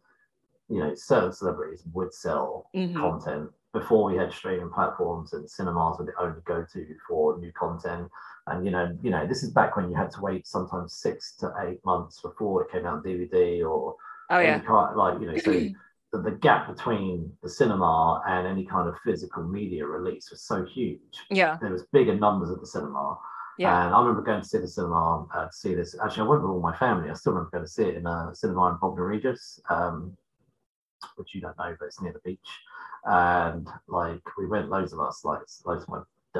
you 0.67 0.80
know, 0.80 0.93
certain 0.95 1.32
celebrities 1.32 1.84
would 1.93 2.13
sell 2.13 2.69
Mhm. 2.76 2.95
content 2.95 3.52
before 3.79 4.03
we 4.09 4.17
had 4.17 4.31
streaming 4.31 4.69
platforms 4.69 5.33
and 5.33 5.49
cinemas 5.49 5.97
were 5.99 6.05
the 6.05 6.21
only 6.23 6.41
go-to 6.45 6.85
for 7.07 7.38
new 7.38 7.51
content. 7.51 8.09
And 8.47 8.65
you 8.65 8.71
know, 8.71 8.85
you 9.03 9.11
know, 9.11 9.27
this 9.27 9.43
is 9.43 9.51
back 9.51 9.75
when 9.75 9.89
you 9.89 9.95
had 9.95 10.11
to 10.11 10.21
wait 10.21 10.47
sometimes 10.47 10.93
six 10.93 11.35
to 11.41 11.53
eight 11.67 11.79
months 11.85 12.21
before 12.21 12.63
it 12.63 12.71
came 12.71 12.85
out 12.85 12.97
on 12.97 13.03
DVD 13.03 13.67
or 13.69 13.95
Oh 14.31 14.38
any 14.38 14.47
yeah. 14.47 14.59
kind 14.59 14.95
like 14.95 15.19
you 15.21 15.27
know 15.27 15.38
so 15.38 15.51
the, 16.11 16.17
the 16.29 16.35
gap 16.47 16.67
between 16.73 17.31
the 17.43 17.49
cinema 17.49 18.23
and 18.27 18.47
any 18.47 18.65
kind 18.65 18.88
of 18.89 18.95
physical 19.05 19.43
media 19.43 19.85
release 19.85 20.31
was 20.31 20.41
so 20.41 20.65
huge 20.65 21.15
Yeah. 21.29 21.57
there 21.61 21.71
was 21.71 21.83
bigger 21.93 22.15
numbers 22.15 22.49
at 22.49 22.59
the 22.59 22.65
cinema 22.65 23.19
Yeah. 23.59 23.85
and 23.85 23.93
i 23.93 23.99
remember 23.99 24.23
going 24.23 24.41
to 24.41 24.47
see 24.47 24.57
the 24.57 24.67
cinema 24.67 25.27
uh, 25.35 25.45
to 25.45 25.53
see 25.53 25.75
this 25.75 25.95
actually 26.03 26.23
i 26.25 26.27
went 26.29 26.41
with 26.41 26.49
all 26.51 26.59
my 26.71 26.75
family 26.75 27.09
i 27.11 27.13
still 27.13 27.33
remember 27.33 27.51
going 27.51 27.65
to 27.65 27.71
see 27.71 27.83
it 27.83 27.95
in 27.97 28.07
a 28.07 28.31
cinema 28.33 28.63
in 28.71 28.77
Bognor 28.81 29.05
Regis 29.13 29.61
um, 29.69 30.17
which 31.16 31.34
you 31.34 31.41
don't 31.41 31.58
know 31.58 31.76
but 31.80 31.86
it's 31.86 32.01
near 32.01 32.14
the 32.14 32.20
beach 32.20 32.39
and 33.06 33.68
like 33.88 34.22
we 34.38 34.45
went 34.47 34.70
loads 34.70 34.93
of 34.93 34.99
us 34.99 35.24
like 35.24 35.39
loads 35.66 35.84
of 35.84 35.89
my 35.89 35.99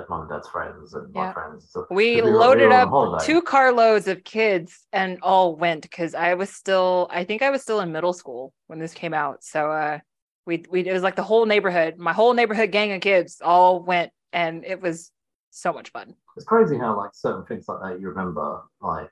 mum 0.10 0.22
and 0.22 0.30
dad's 0.30 0.48
friends 0.50 0.94
and 0.94 1.14
my 1.14 1.22
Yeah. 1.26 1.34
friends 1.34 1.64
and 1.64 1.70
stuff 1.70 1.86
We 1.90 2.22
were- 2.22 2.30
loaded 2.32 2.68
were 2.68 2.74
on 2.74 3.14
up 3.16 3.24
two 3.24 3.42
carloads 3.42 4.08
of 4.08 4.24
kids 4.24 4.86
and 4.92 5.20
all 5.22 5.56
went 5.56 5.84
because 5.84 6.14
I 6.14 6.34
was 6.34 6.50
still, 6.50 7.08
I 7.12 7.24
think 7.24 7.42
I 7.42 7.50
was 7.50 7.62
still 7.62 7.80
in 7.80 7.92
middle 7.94 8.12
school 8.14 8.54
when 8.68 8.80
this 8.80 8.94
came 8.94 9.14
out. 9.14 9.44
So 9.44 9.72
uh 9.72 10.00
we 10.46 10.64
we 10.70 10.82
it 10.88 10.92
was 10.94 11.02
like 11.04 11.16
the 11.16 11.24
whole 11.24 11.46
neighborhood, 11.46 11.98
my 11.98 12.12
whole 12.14 12.34
neighborhood 12.34 12.72
gang 12.72 12.92
of 12.92 13.02
kids 13.02 13.42
all 13.44 13.82
went 13.84 14.12
and 14.34 14.66
it 14.66 14.82
was 14.82 15.12
so 15.52 15.72
much 15.72 15.90
fun. 15.92 16.14
it's 16.36 16.46
crazy 16.46 16.78
how 16.78 16.98
like 16.98 17.12
certain 17.14 17.46
things 17.46 17.66
like 17.70 17.80
that 17.82 18.02
you 18.02 18.10
remember 18.10 18.62
like 18.82 19.10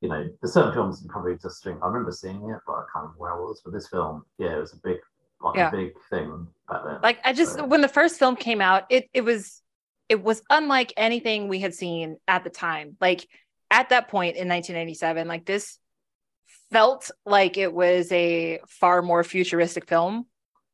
you 0.00 0.08
know 0.08 0.28
the 0.42 0.48
certain 0.48 0.72
films 0.72 1.00
you 1.02 1.08
probably 1.10 1.36
just 1.42 1.62
think 1.64 1.78
i 1.82 1.86
remember 1.86 2.12
seeing 2.12 2.36
it 2.50 2.60
but 2.66 2.72
i 2.74 2.84
can't 2.92 3.04
remember 3.04 3.18
where 3.18 3.32
i 3.34 3.36
was 3.36 3.60
but 3.64 3.72
this 3.72 3.88
film 3.88 4.24
yeah 4.38 4.54
it 4.56 4.60
was 4.60 4.72
a 4.72 4.76
big 4.76 4.98
like 5.42 5.56
Yeah. 5.56 5.68
a 5.68 5.70
big 5.72 5.92
thing 6.10 6.46
back 6.68 6.82
then 6.84 6.98
Like 7.02 7.18
I 7.24 7.32
just 7.32 7.54
So- 7.56 7.64
when 7.64 7.80
the 7.80 7.88
first 7.88 8.18
film 8.18 8.34
came 8.36 8.60
out, 8.60 8.84
it 8.90 9.08
it 9.12 9.22
was 9.22 9.62
it 10.08 10.22
was 10.22 10.42
unlike 10.50 10.92
anything 10.96 11.48
we 11.48 11.60
had 11.60 11.74
seen 11.74 12.16
at 12.26 12.42
the 12.42 12.50
time. 12.50 12.96
Like 13.00 13.28
at 13.70 13.90
that 13.90 14.08
point 14.08 14.36
in 14.36 14.48
1997, 14.48 15.28
like 15.28 15.44
this 15.44 15.78
felt 16.72 17.10
like 17.24 17.56
it 17.56 17.72
was 17.72 18.10
a 18.12 18.60
far 18.68 19.00
more 19.02 19.22
futuristic 19.24 19.86
film 19.88 20.26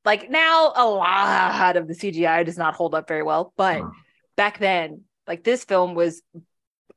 like 0.05 0.31
now 0.31 0.73
a 0.77 0.87
lot 0.87 1.77
of 1.77 1.87
the 1.89 1.95
CGI 1.95 2.45
does 2.45 2.59
not 2.59 2.75
hold 2.75 2.95
up 2.95 3.09
very 3.09 3.23
well, 3.23 3.53
but 3.57 3.81
Mm. 3.83 3.91
back 4.37 4.59
then, 4.59 5.03
like 5.27 5.43
this 5.45 5.65
film 5.65 5.95
was 5.95 6.23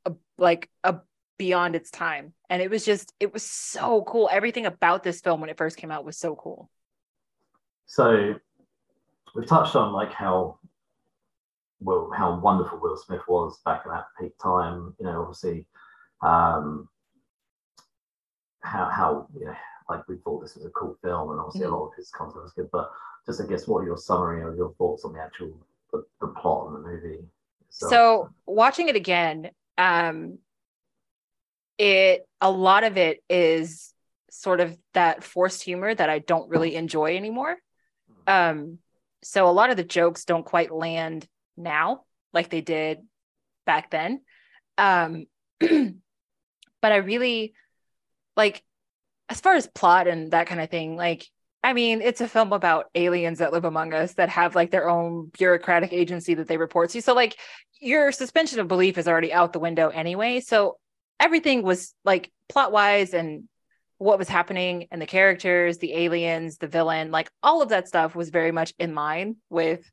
a, 0.04 0.12
like 0.36 0.68
a 0.84 0.96
beyond 1.38 1.76
its 1.76 1.90
time, 1.90 2.34
and 2.50 2.60
it 2.60 2.70
was 2.70 2.84
just 2.84 3.12
it 3.20 3.32
was 3.32 3.42
so 3.42 4.02
cool. 4.06 4.28
Everything 4.30 4.66
about 4.66 5.02
this 5.02 5.20
film 5.20 5.40
when 5.40 5.50
it 5.50 5.56
first 5.56 5.76
came 5.76 5.90
out 5.90 6.04
was 6.04 6.18
so 6.18 6.34
cool. 6.36 6.70
So 7.86 8.34
we've 9.34 9.46
touched 9.46 9.76
on 9.76 9.92
like 9.92 10.12
how 10.12 10.58
well 11.80 12.10
how 12.14 12.38
wonderful 12.40 12.80
Will 12.80 12.96
Smith 12.96 13.22
was 13.28 13.58
back 13.64 13.82
at 13.86 13.92
that 13.92 14.04
peak 14.20 14.32
time. 14.42 14.94
You 14.98 15.06
know, 15.06 15.22
obviously, 15.22 15.66
um, 16.22 16.88
how 18.60 18.86
how 18.90 19.28
you 19.38 19.46
know, 19.46 19.54
like 19.88 20.06
we 20.08 20.16
thought 20.16 20.40
this 20.42 20.56
was 20.56 20.66
a 20.66 20.70
cool 20.70 20.96
film, 21.02 21.30
and 21.30 21.40
obviously 21.40 21.62
Mhm. 21.66 21.72
a 21.72 21.76
lot 21.76 21.86
of 21.86 21.94
his 21.94 22.10
content 22.10 22.42
was 22.42 22.52
good. 22.52 22.70
But 22.70 22.90
just 23.26 23.40
I 23.40 23.46
guess 23.46 23.68
what 23.68 23.78
are 23.82 23.86
your 23.86 23.96
summary 23.96 24.42
or 24.42 24.54
your 24.54 24.72
thoughts 24.74 25.04
on 25.04 25.12
the 25.12 25.20
actual 25.20 25.52
the, 25.92 26.04
the 26.20 26.28
plot 26.28 26.66
of 26.66 26.72
the 26.74 26.80
movie? 26.80 27.24
itself? 27.68 27.90
So 27.90 28.30
watching 28.46 28.88
it 28.88 28.96
again, 28.96 29.50
um, 29.76 30.38
it 31.78 32.26
a 32.40 32.50
lot 32.50 32.84
of 32.84 32.96
it 32.96 33.22
is 33.30 33.94
sort 34.30 34.60
of 34.60 34.76
that 34.94 35.24
forced 35.24 35.62
humor 35.62 35.94
that 35.94 36.10
I 36.10 36.18
don't 36.18 36.50
really 36.50 36.74
enjoy 36.74 37.16
anymore. 37.16 37.56
Um, 38.26 38.78
so 39.22 39.48
a 39.48 39.50
lot 39.50 39.70
of 39.70 39.76
the 39.76 39.84
jokes 39.84 40.24
don't 40.24 40.44
quite 40.44 40.70
land 40.70 41.26
now 41.56 42.02
like 42.32 42.50
they 42.50 42.60
did 42.60 42.98
back 43.66 43.90
then. 43.90 44.20
Um, 44.76 45.26
but 45.60 46.92
I 46.92 46.96
really 46.96 47.54
like 48.36 48.62
as 49.28 49.40
far 49.40 49.54
as 49.54 49.66
plot 49.66 50.06
and 50.06 50.30
that 50.30 50.46
kind 50.46 50.60
of 50.60 50.70
thing, 50.70 50.96
like 50.96 51.26
I 51.64 51.72
mean, 51.72 52.00
it's 52.00 52.20
a 52.20 52.28
film 52.28 52.52
about 52.52 52.86
aliens 52.94 53.40
that 53.40 53.52
live 53.52 53.64
among 53.64 53.92
us 53.92 54.14
that 54.14 54.28
have 54.28 54.54
like 54.54 54.70
their 54.70 54.88
own 54.88 55.30
bureaucratic 55.36 55.92
agency 55.92 56.34
that 56.34 56.46
they 56.46 56.56
report 56.56 56.90
to. 56.90 57.02
So 57.02 57.14
like 57.14 57.36
your 57.80 58.12
suspension 58.12 58.60
of 58.60 58.68
belief 58.68 58.96
is 58.96 59.08
already 59.08 59.32
out 59.32 59.52
the 59.52 59.58
window 59.58 59.88
anyway. 59.88 60.38
So 60.40 60.78
everything 61.20 61.62
was 61.62 61.94
like 62.04 62.30
plot 62.48 62.72
wise 62.72 63.14
and 63.14 63.44
what 63.98 64.18
was 64.18 64.28
happening 64.28 64.86
and 64.90 65.02
the 65.02 65.06
characters, 65.06 65.78
the 65.78 65.92
aliens, 65.92 66.58
the 66.58 66.68
villain, 66.68 67.10
like 67.10 67.30
all 67.42 67.62
of 67.62 67.70
that 67.70 67.88
stuff 67.88 68.14
was 68.14 68.30
very 68.30 68.52
much 68.52 68.72
in 68.78 68.94
line 68.94 69.36
with 69.50 69.90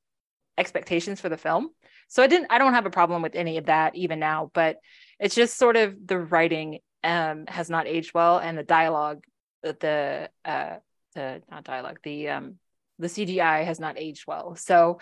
expectations 0.57 1.19
for 1.19 1.29
the 1.29 1.37
film. 1.37 1.69
So 2.07 2.21
I 2.21 2.27
didn't 2.27 2.51
I 2.51 2.59
don't 2.59 2.73
have 2.73 2.85
a 2.85 2.91
problem 2.91 3.21
with 3.21 3.35
any 3.35 3.57
of 3.57 3.65
that 3.65 3.95
even 3.95 4.19
now, 4.19 4.51
but 4.53 4.77
it's 5.19 5.35
just 5.35 5.57
sort 5.57 5.75
of 5.75 5.95
the 6.05 6.19
writing 6.19 6.79
um 7.03 7.45
has 7.47 7.69
not 7.69 7.87
aged 7.87 8.13
well 8.13 8.37
and 8.37 8.57
the 8.57 8.63
dialogue 8.63 9.23
the 9.63 10.29
uh 10.43 10.75
the 11.15 11.41
not 11.49 11.63
dialogue 11.63 11.99
the 12.03 12.29
um 12.29 12.55
the 12.99 13.07
CGI 13.07 13.65
has 13.65 13.79
not 13.79 13.97
aged 13.97 14.25
well. 14.27 14.55
So 14.55 14.99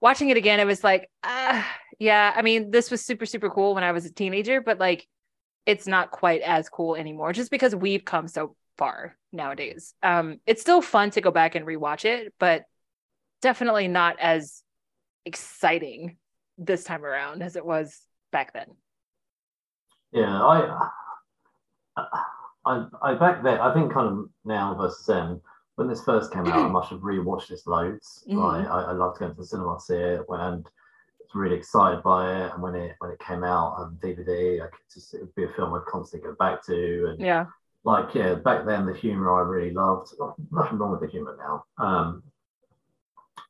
watching 0.00 0.30
it 0.30 0.36
again, 0.36 0.60
it 0.60 0.66
was 0.66 0.84
like, 0.84 1.10
ah, 1.22 1.66
yeah. 1.98 2.32
I 2.34 2.42
mean, 2.42 2.70
this 2.70 2.90
was 2.90 3.04
super, 3.04 3.26
super 3.26 3.50
cool 3.50 3.74
when 3.74 3.84
I 3.84 3.92
was 3.92 4.04
a 4.06 4.12
teenager, 4.12 4.60
but 4.60 4.78
like, 4.78 5.06
it's 5.66 5.86
not 5.86 6.10
quite 6.10 6.42
as 6.42 6.68
cool 6.68 6.96
anymore, 6.96 7.32
just 7.32 7.50
because 7.50 7.74
we've 7.74 8.04
come 8.04 8.28
so 8.28 8.56
far 8.78 9.16
nowadays. 9.32 9.94
Um, 10.02 10.40
it's 10.46 10.60
still 10.60 10.80
fun 10.80 11.10
to 11.10 11.20
go 11.20 11.30
back 11.30 11.54
and 11.54 11.66
rewatch 11.66 12.04
it, 12.04 12.32
but 12.38 12.64
definitely 13.42 13.88
not 13.88 14.18
as 14.20 14.62
exciting 15.24 16.16
this 16.56 16.84
time 16.84 17.04
around 17.04 17.42
as 17.42 17.56
it 17.56 17.64
was 17.64 18.00
back 18.32 18.52
then. 18.52 18.66
Yeah, 20.12 20.42
I, 20.42 20.88
I, 22.66 22.86
I 23.02 23.14
back 23.14 23.42
then, 23.42 23.60
I 23.60 23.74
think 23.74 23.92
kind 23.92 24.08
of 24.08 24.30
now 24.44 24.74
versus 24.74 25.06
then, 25.06 25.40
when 25.76 25.88
this 25.88 26.02
first 26.04 26.32
came 26.32 26.46
out, 26.46 26.66
I 26.66 26.68
must 26.72 26.90
have 26.90 27.00
rewatched 27.00 27.48
this 27.48 27.66
loads. 27.66 28.24
Mhm. 28.28 28.66
I, 28.68 28.84
I 28.84 28.92
loved 28.92 29.18
going 29.18 29.32
to 29.32 29.36
the 29.36 29.46
cinema 29.46 29.76
to 29.76 29.80
see 29.80 29.94
it, 29.94 30.22
and 30.28 30.66
really 31.34 31.56
excited 31.56 32.02
by 32.02 32.30
it. 32.44 32.52
And 32.52 32.62
when 32.62 32.74
it 32.74 32.96
when 32.98 33.10
it 33.10 33.18
came 33.20 33.44
out 33.44 33.74
on 33.78 33.98
DVD, 34.02 34.62
I 34.62 34.66
could 34.66 34.80
just 34.92 35.14
it 35.14 35.20
would 35.20 35.34
be 35.34 35.44
a 35.44 35.48
film 35.48 35.74
I'd 35.74 35.84
constantly 35.86 36.28
go 36.30 36.36
back 36.38 36.64
to. 36.66 37.06
And 37.10 37.20
Yeah. 37.20 37.46
like, 37.84 38.14
yeah, 38.14 38.34
back 38.34 38.66
then 38.66 38.86
the 38.86 38.94
humor 38.94 39.32
I 39.34 39.42
really 39.42 39.72
loved. 39.72 40.12
Nothing 40.50 40.78
wrong 40.78 40.90
with 40.92 41.00
the 41.00 41.06
humor 41.08 41.36
now. 41.38 41.64
Um, 41.84 42.22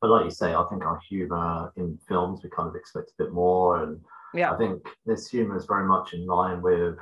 but 0.01 0.09
like 0.09 0.25
you 0.25 0.31
say, 0.31 0.53
I 0.53 0.63
think 0.69 0.83
our 0.85 0.99
humor 1.09 1.73
in 1.75 1.97
films 2.07 2.41
we 2.43 2.49
kind 2.49 2.69
of 2.69 2.75
expect 2.75 3.09
a 3.11 3.23
bit 3.23 3.33
more, 3.33 3.83
and 3.83 3.99
Yeah. 4.33 4.53
I 4.53 4.57
think 4.57 4.87
this 5.05 5.29
humor 5.29 5.57
is 5.57 5.65
very 5.65 5.85
much 5.85 6.13
in 6.13 6.25
line 6.25 6.61
with, 6.61 6.97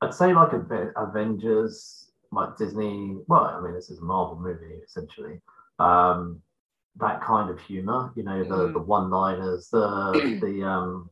I'd 0.00 0.14
say 0.14 0.32
like 0.32 0.54
Ave- 0.54 0.92
Avengers, 0.96 2.10
like 2.32 2.56
Disney. 2.56 3.18
Well, 3.26 3.44
I 3.44 3.60
mean, 3.60 3.74
this 3.74 3.90
is 3.90 3.98
a 3.98 4.04
Marvel 4.04 4.38
movie 4.38 4.80
essentially. 4.84 5.40
Um, 5.78 6.40
that 6.96 7.20
kind 7.22 7.50
of 7.50 7.60
humor, 7.60 8.12
you 8.16 8.22
know, 8.22 8.42
the 8.44 8.68
Mm. 8.68 8.72
the 8.74 8.80
one-liners, 8.80 9.68
the 9.70 10.38
the 10.42 10.62
um, 10.64 11.10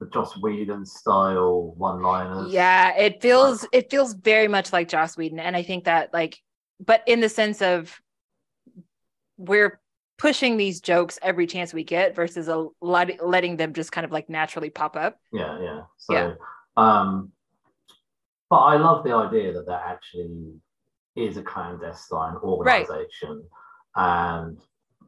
the 0.00 0.06
Joss 0.06 0.36
Whedon 0.36 0.84
style 0.86 1.72
one-liners. 1.76 2.52
Yeah, 2.52 2.94
it 2.96 3.20
feels 3.20 3.66
it 3.72 3.90
feels 3.90 4.14
very 4.14 4.48
much 4.48 4.72
like 4.72 4.88
Joss 4.88 5.16
Whedon, 5.16 5.40
and 5.40 5.56
I 5.56 5.62
think 5.62 5.84
that 5.84 6.12
like, 6.12 6.40
but 6.78 7.02
in 7.06 7.20
the 7.20 7.28
sense 7.28 7.62
of 7.62 8.00
we're 9.36 9.80
pushing 10.18 10.56
these 10.56 10.80
jokes 10.80 11.18
every 11.22 11.46
chance 11.46 11.72
we 11.72 11.84
get 11.84 12.14
versus 12.16 12.48
a 12.48 12.66
let, 12.80 13.24
letting 13.24 13.56
them 13.56 13.72
just 13.72 13.92
kind 13.92 14.04
of 14.04 14.10
like 14.10 14.28
naturally 14.28 14.68
pop 14.68 14.96
up. 14.96 15.16
yeah 15.32 15.60
yeah 15.60 15.82
so 15.96 16.12
Yeah. 16.14 16.34
um 16.76 17.30
but 18.50 18.56
i 18.58 18.76
love 18.76 19.04
the 19.04 19.12
idea 19.14 19.52
that 19.52 19.66
that 19.66 19.82
actually 19.86 20.54
is 21.14 21.36
a 21.36 21.42
clandestine 21.42 22.34
organization 22.42 23.44
and 23.98 24.58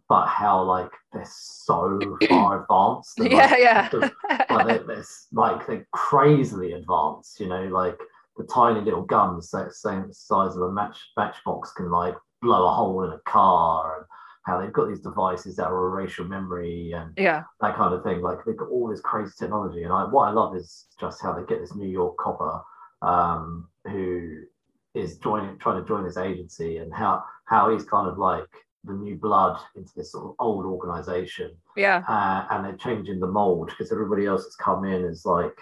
but 0.08 0.26
how 0.26 0.62
like 0.62 0.90
they're 1.12 1.24
so 1.26 2.00
far 2.28 2.62
advanced 2.62 3.18
and, 3.18 3.30
yeah, 3.30 3.46
like, 3.46 3.58
yeah, 3.60 3.88
like 4.50 4.66
they're, 4.66 4.84
they're 4.84 5.04
like 5.32 5.66
they're 5.66 5.86
crazily 5.92 6.72
advanced 6.72 7.40
you 7.40 7.48
know 7.48 7.64
like 7.66 7.98
the 8.36 8.44
tiny 8.44 8.80
little 8.80 9.02
guns 9.02 9.50
that 9.50 9.72
same 9.72 10.12
size 10.12 10.56
of 10.56 10.62
a 10.62 10.72
match 10.72 10.98
matchbox 11.16 11.72
can 11.72 11.90
like 11.90 12.14
blow 12.42 12.66
a 12.66 12.74
hole 12.74 13.04
in 13.04 13.12
a 13.12 13.18
car 13.20 13.98
and 13.98 14.06
how 14.46 14.60
they've 14.60 14.72
got 14.72 14.88
these 14.88 15.00
devices 15.00 15.56
that 15.56 15.66
are 15.66 15.90
racial 15.90 16.24
memory 16.24 16.92
and 16.92 17.12
yeah, 17.16 17.44
that 17.60 17.76
kind 17.76 17.94
of 17.94 18.02
thing. 18.02 18.22
Like 18.22 18.38
they've 18.44 18.56
got 18.56 18.70
all 18.70 18.88
this 18.88 19.00
crazy 19.00 19.32
technology, 19.38 19.82
and 19.82 19.92
I, 19.92 20.04
what 20.04 20.28
I 20.28 20.32
love 20.32 20.56
is 20.56 20.86
just 20.98 21.22
how 21.22 21.32
they 21.32 21.44
get 21.44 21.60
this 21.60 21.74
New 21.74 21.88
York 21.88 22.16
copper 22.16 22.62
um, 23.02 23.68
who 23.86 24.40
is 24.94 25.18
joining, 25.18 25.58
trying 25.58 25.80
to 25.80 25.86
join 25.86 26.04
this 26.04 26.16
agency, 26.16 26.78
and 26.78 26.92
how 26.92 27.22
how 27.44 27.70
he's 27.70 27.84
kind 27.84 28.08
of 28.08 28.18
like 28.18 28.48
the 28.84 28.92
new 28.94 29.16
blood 29.16 29.58
into 29.76 29.92
this 29.96 30.12
sort 30.12 30.24
of 30.26 30.34
old 30.38 30.64
organization, 30.64 31.50
yeah, 31.76 32.02
uh, 32.08 32.46
and 32.54 32.64
they're 32.64 32.76
changing 32.76 33.20
the 33.20 33.26
mold 33.26 33.68
because 33.68 33.92
everybody 33.92 34.26
else 34.26 34.44
that's 34.44 34.56
come 34.56 34.84
in 34.84 35.04
is 35.04 35.24
like 35.26 35.56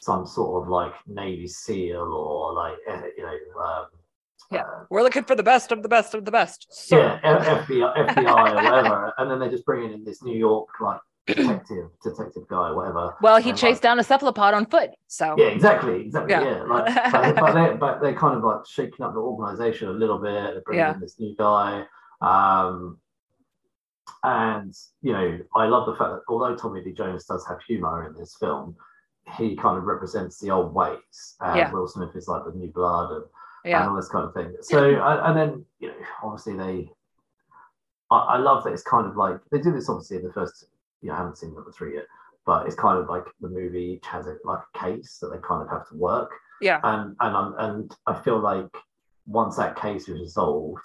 some 0.00 0.26
sort 0.26 0.62
of 0.62 0.68
like 0.68 0.92
Navy 1.06 1.46
SEAL 1.46 2.00
or 2.12 2.52
like 2.54 2.76
eh, 2.88 3.02
you 3.16 3.22
know. 3.22 3.62
Um, 3.62 3.86
Yeah. 4.50 4.60
uh, 4.62 4.84
we're 4.90 5.02
looking 5.02 5.24
for 5.24 5.34
the 5.34 5.42
best 5.42 5.72
of 5.72 5.82
the 5.82 5.88
best 5.88 6.14
of 6.14 6.24
the 6.24 6.30
best. 6.30 6.66
So 6.70 6.98
yeah, 6.98 7.18
FBI, 7.22 7.96
FBI 8.08 8.50
or 8.50 8.54
whatever, 8.54 9.14
and 9.18 9.30
then 9.30 9.38
they're 9.40 9.50
just 9.50 9.64
bringing 9.66 9.92
in 9.92 10.04
this 10.04 10.22
New 10.22 10.36
York 10.36 10.68
like 10.80 11.00
detective, 11.26 11.88
detective 12.02 12.46
guy, 12.48 12.68
or 12.68 12.76
whatever. 12.76 13.14
well, 13.22 13.38
he 13.40 13.50
and, 13.50 13.58
chased 13.58 13.82
down 13.82 13.98
a 13.98 14.04
cephalopod 14.04 14.52
on 14.54 14.66
foot. 14.66 14.90
So 15.08 15.34
Yeah, 15.38 15.46
exactly, 15.46 16.00
exactly. 16.02 16.32
Yeah. 16.32 16.44
Yeah, 16.44 16.62
like, 16.64 17.12
but, 17.12 17.36
but 17.36 17.52
they're 17.56 17.74
but 17.76 18.00
they're 18.02 18.14
kind 18.14 18.36
of 18.36 18.42
like 18.44 18.60
shaking 18.66 19.04
up 19.04 19.12
the 19.14 19.20
organization 19.20 19.88
a 19.88 19.92
little 19.92 20.18
bit. 20.18 20.32
They're 20.32 20.60
bringing 20.62 20.80
Yeah. 20.84 20.94
in 20.94 21.00
this 21.00 21.18
new 21.18 21.34
guy, 21.38 21.84
um, 22.26 22.98
and 24.22 24.74
you 25.02 25.12
know, 25.12 25.38
I 25.54 25.66
love 25.66 25.86
the 25.86 25.94
fact 25.96 26.10
that 26.12 26.22
although 26.28 26.56
Tommy 26.56 26.82
Lee 26.82 26.92
Jones 26.92 27.24
does 27.26 27.46
have 27.46 27.58
humor 27.62 28.06
in 28.08 28.14
this 28.18 28.36
film, 28.38 28.76
he 29.36 29.56
kind 29.56 29.76
of 29.78 29.84
represents 29.84 30.38
the 30.40 30.50
old 30.50 30.74
ways. 30.74 31.36
And 31.40 31.56
Yeah. 31.58 31.72
Will 31.72 31.86
Smith 31.88 32.14
is 32.14 32.28
like 32.28 32.44
the 32.44 32.52
new 32.52 32.70
blood 32.70 33.12
and 33.12 33.24
and 33.80 33.90
all 33.90 33.96
this 33.96 34.08
kind 34.08 34.24
of 34.26 34.34
thing. 34.34 34.54
So, 34.60 34.94
I- 34.96 35.28
and 35.28 35.36
then 35.38 35.64
you 35.78 35.88
know, 35.88 35.94
obviously 36.22 36.54
they, 36.56 36.90
I, 38.10 38.18
I 38.18 38.36
love 38.38 38.64
that 38.64 38.72
it's 38.72 38.82
kind 38.82 39.06
of 39.06 39.16
like 39.16 39.36
they 39.50 39.58
do 39.60 39.72
this 39.72 39.88
obviously 39.88 40.18
in 40.18 40.24
the 40.24 40.32
first. 40.32 40.66
You 41.02 41.08
know, 41.08 41.14
I 41.14 41.18
haven't 41.18 41.36
seen 41.38 41.54
number 41.54 41.72
three 41.72 41.94
yet, 41.96 42.06
but 42.46 42.66
it's 42.66 42.76
kind 42.76 42.98
of 42.98 43.08
like 43.08 43.24
the 43.40 43.48
movie 43.48 43.96
each 43.96 44.06
has 44.06 44.26
a, 44.26 44.36
like 44.44 44.60
a 44.74 44.78
case 44.78 45.18
that 45.20 45.28
they 45.28 45.38
kind 45.38 45.62
of 45.62 45.68
have 45.68 45.86
to 45.88 45.96
work, 45.96 46.30
yeah, 46.62 46.80
and 46.82 47.14
and 47.20 47.36
I'm, 47.36 47.54
and 47.58 47.96
I 48.06 48.14
feel 48.22 48.38
like 48.38 48.68
once 49.26 49.56
that 49.56 49.76
case 49.76 50.08
is 50.08 50.20
resolved. 50.20 50.80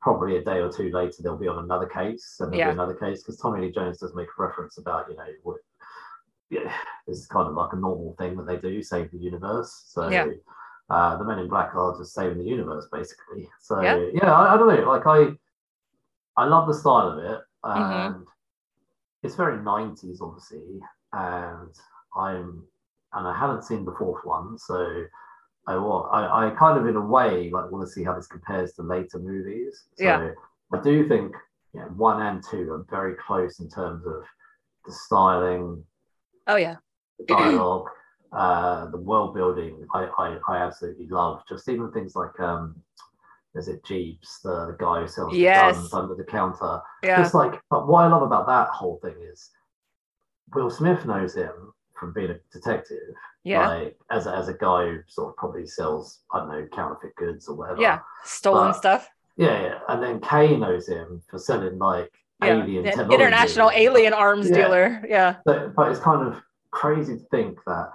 Probably 0.00 0.36
a 0.36 0.44
day 0.44 0.60
or 0.60 0.70
two 0.70 0.90
later, 0.90 1.22
they'll 1.22 1.36
be 1.36 1.48
on 1.48 1.64
another 1.64 1.86
case, 1.86 2.36
and 2.40 2.52
there'll 2.52 2.58
Yeah. 2.58 2.68
be 2.68 2.72
another 2.72 2.94
case 2.94 3.22
because 3.22 3.38
Tommy 3.38 3.60
Lee 3.60 3.72
Jones 3.72 3.98
does 3.98 4.14
make 4.14 4.28
a 4.28 4.42
reference 4.42 4.78
about, 4.78 5.10
you 5.10 5.16
know, 5.16 5.26
what, 5.42 5.58
yeah, 6.50 6.72
this 7.06 7.18
is 7.18 7.26
kind 7.26 7.48
of 7.48 7.54
like 7.54 7.72
a 7.72 7.76
normal 7.76 8.14
thing 8.18 8.36
that 8.36 8.46
they 8.46 8.56
do, 8.56 8.82
save 8.82 9.10
the 9.10 9.18
universe. 9.18 9.72
So 9.88 10.08
Yeah. 10.08 10.26
uh, 10.90 11.16
the 11.16 11.24
Men 11.24 11.40
in 11.40 11.48
Black 11.48 11.74
are 11.74 11.96
just 11.98 12.14
saving 12.14 12.38
the 12.38 12.44
universe, 12.44 12.86
basically. 12.92 13.50
So 13.58 13.80
Yeah. 13.80 14.10
yeah, 14.12 14.32
I, 14.32 14.54
I 14.54 14.56
don't 14.56 14.68
know. 14.68 14.88
Like 14.88 15.06
I, 15.06 15.36
I 16.36 16.44
love 16.44 16.68
the 16.68 16.74
style 16.74 17.08
of 17.08 17.18
it, 17.18 17.40
Mhm. 17.64 18.14
and 18.14 18.26
it's 19.22 19.34
very 19.34 19.58
'90s, 19.58 20.20
obviously. 20.20 20.80
And 21.12 21.74
I'm, 22.14 22.68
and 23.14 23.26
I 23.26 23.36
haven't 23.36 23.64
seen 23.64 23.84
the 23.84 23.94
fourth 23.94 24.24
one, 24.24 24.58
so 24.58 25.04
I, 25.66 25.76
wa- 25.76 26.08
I, 26.10 26.46
I 26.46 26.50
kind 26.50 26.78
of 26.78 26.86
in 26.86 26.96
a 26.96 27.00
way 27.00 27.50
like 27.50 27.70
want 27.70 27.86
to 27.86 27.92
see 27.92 28.04
how 28.04 28.14
this 28.14 28.26
compares 28.26 28.72
to 28.74 28.82
later 28.82 29.18
movies. 29.18 29.84
So 29.96 30.04
Yeah. 30.04 30.30
I 30.72 30.80
do 30.82 31.08
think 31.08 31.34
you 31.74 31.80
know, 31.80 31.86
one 31.96 32.22
and 32.22 32.42
two 32.42 32.70
are 32.72 32.86
very 32.88 33.14
close 33.16 33.58
in 33.60 33.68
terms 33.68 34.06
of 34.06 34.22
the 34.84 34.92
styling, 34.92 35.84
Oh 36.46 36.56
yeah. 36.56 36.76
the 37.18 37.24
dialogue, 37.26 37.88
uh, 38.32 38.86
the 38.90 38.96
world 38.98 39.34
building. 39.34 39.86
I, 39.92 40.04
I, 40.18 40.38
I 40.48 40.56
absolutely 40.58 41.08
love. 41.08 41.42
Just 41.48 41.68
even 41.68 41.90
things 41.90 42.14
like 42.14 42.38
um, 42.38 42.76
is 43.56 43.66
it 43.68 43.82
Jeebs, 43.84 44.42
the, 44.44 44.66
the 44.66 44.76
guy 44.78 45.00
who 45.00 45.08
sells 45.08 45.32
the 45.32 45.38
Yes. 45.38 45.74
guns 45.74 45.92
under 45.94 46.14
the 46.14 46.24
counter. 46.24 46.80
Yeah. 47.02 47.24
It's 47.24 47.34
like, 47.34 47.60
but 47.70 47.88
what 47.88 48.04
I 48.04 48.08
love 48.08 48.22
about 48.22 48.46
that 48.46 48.68
whole 48.68 49.00
thing 49.02 49.16
is 49.20 49.50
Will 50.54 50.70
Smith 50.70 51.04
knows 51.04 51.34
him 51.34 51.72
from 51.98 52.12
being 52.12 52.30
a 52.30 52.38
detective. 52.52 53.14
Yeah. 53.44 53.68
Like, 53.68 53.98
as 54.10 54.26
a, 54.26 54.34
as 54.36 54.48
a 54.48 54.54
guy 54.54 54.86
who 54.86 54.98
sort 55.06 55.30
of 55.30 55.36
probably 55.36 55.66
sells, 55.66 56.20
I 56.32 56.38
don't 56.40 56.48
know, 56.48 56.66
counterfeit 56.72 57.14
goods 57.16 57.48
or 57.48 57.56
whatever. 57.56 57.80
Yeah. 57.80 58.00
Stolen 58.24 58.68
But- 58.68 58.76
stuff. 58.76 59.08
Yeah, 59.36 59.60
yeah. 59.60 59.78
And 59.88 60.02
then 60.02 60.20
Kay 60.20 60.56
knows 60.56 60.88
him 60.88 61.22
for 61.28 61.38
selling 61.38 61.78
like 61.78 62.10
Yeah. 62.42 62.62
alien 62.62 62.84
technology. 62.84 63.14
international 63.14 63.70
alien 63.74 64.12
arms 64.14 64.48
Yeah. 64.48 64.56
dealer. 64.56 65.02
Yeah. 65.06 65.36
But, 65.44 65.74
but 65.74 65.90
it's 65.90 66.00
kind 66.00 66.26
of 66.26 66.40
crazy 66.70 67.18
to 67.18 67.24
think 67.26 67.58
that 67.66 67.90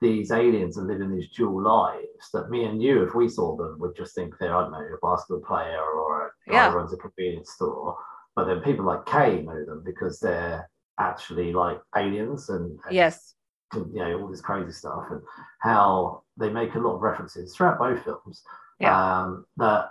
these 0.00 0.30
aliens 0.30 0.76
are 0.78 0.82
living 0.84 1.10
these 1.14 1.28
dual 1.30 1.62
lives 1.62 2.30
that 2.32 2.50
me 2.50 2.64
and 2.64 2.82
you, 2.82 3.02
if 3.04 3.14
we 3.14 3.28
saw 3.28 3.56
them, 3.56 3.78
would 3.78 3.94
just 3.96 4.14
think 4.14 4.34
they're, 4.38 4.54
I 4.54 4.62
don't 4.62 4.72
know, 4.72 4.78
a 4.78 4.98
basketball 5.06 5.40
player 5.46 5.80
or 5.80 6.26
a 6.26 6.50
guy 6.50 6.54
Yeah. 6.54 6.70
who 6.70 6.76
runs 6.78 6.92
a 6.92 6.96
convenience 6.96 7.52
store. 7.52 7.96
But 8.34 8.46
then 8.46 8.60
people 8.62 8.84
like 8.84 9.06
Kay 9.06 9.42
know 9.42 9.64
them 9.64 9.82
because 9.84 10.18
they're 10.20 10.68
actually 10.98 11.52
like 11.52 11.80
aliens 11.96 12.48
and, 12.48 12.78
and 12.86 12.94
Yes. 12.94 13.34
you 13.74 13.90
know 13.94 14.20
all 14.20 14.28
this 14.28 14.40
crazy 14.40 14.70
stuff 14.72 15.04
and 15.10 15.20
how 15.60 16.22
they 16.36 16.48
make 16.50 16.74
a 16.74 16.78
lot 16.78 16.94
of 16.94 17.00
references 17.02 17.54
throughout 17.54 17.78
both 17.78 18.02
films 18.04 18.42
um 18.84 19.44
that 19.56 19.90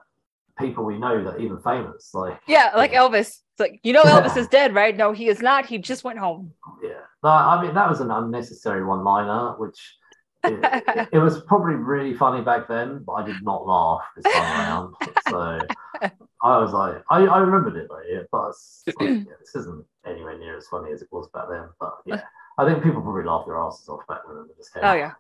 people 0.60 0.84
we 0.86 0.97
know 0.99 1.24
that 1.24 1.39
even 1.39 1.60
famous 1.62 2.12
like 2.14 2.39
Yeah. 2.47 2.72
Like 2.76 2.91
Yeah. 2.91 2.99
Elvis. 3.01 3.39
It's 3.56 3.60
like, 3.60 3.80
you 3.84 3.93
know, 3.93 4.04
Elvis 4.04 4.36
is 4.38 4.47
dead, 4.47 4.74
right? 4.74 4.95
No, 4.97 5.12
he 5.12 5.28
is 5.28 5.41
not. 5.41 5.66
He 5.68 5.78
just 5.78 6.04
went 6.04 6.18
home. 6.20 6.54
yeah 6.84 6.89
no, 7.24 7.30
i 7.30 7.62
mean 7.62 7.74
that 7.74 7.89
was 7.89 8.01
an 8.01 8.12
unnecessary 8.12 8.84
one 8.84 9.04
liner 9.04 9.54
which 9.58 9.95
it, 10.43 11.08
it 11.14 11.18
was 11.20 11.41
probably 11.43 11.76
really 11.76 12.14
funny 12.14 12.41
back 12.43 12.68
then 12.68 13.01
but 13.06 13.14
i 13.14 13.26
did 13.26 13.41
not 13.43 13.66
laugh 13.66 14.01
this 14.16 14.26
time 14.34 14.60
around 14.60 14.93
so 15.30 15.60
i 16.43 16.58
was 16.58 16.74
like 16.74 17.01
i, 17.10 17.20
I 17.26 17.38
remembered 17.39 17.76
it 17.78 17.88
though 17.89 18.01
yeah, 18.12 18.24
but 18.32 18.49
it's, 18.49 18.84
like, 18.99 19.10
yeah, 19.10 19.24
this 19.39 19.56
isn't 19.56 19.86
anywhere 20.06 20.38
near 20.38 20.58
as 20.58 20.68
funny 20.68 20.91
as 20.91 21.01
it 21.01 21.08
was 21.12 21.28
back 21.34 21.45
then 21.49 21.68
but 21.80 21.93
yeah 22.06 22.22
i 22.58 22.66
think 22.66 22.84
people 22.84 23.01
probably 23.01 23.24
laughed 23.24 23.47
their 23.47 23.58
asses 23.58 23.88
off 23.89 24.06
back 24.08 24.28
when 24.28 24.38
it 24.38 24.58
just 24.58 24.74
came 24.74 24.84
Oh, 24.84 24.93
yeah. 24.93 25.14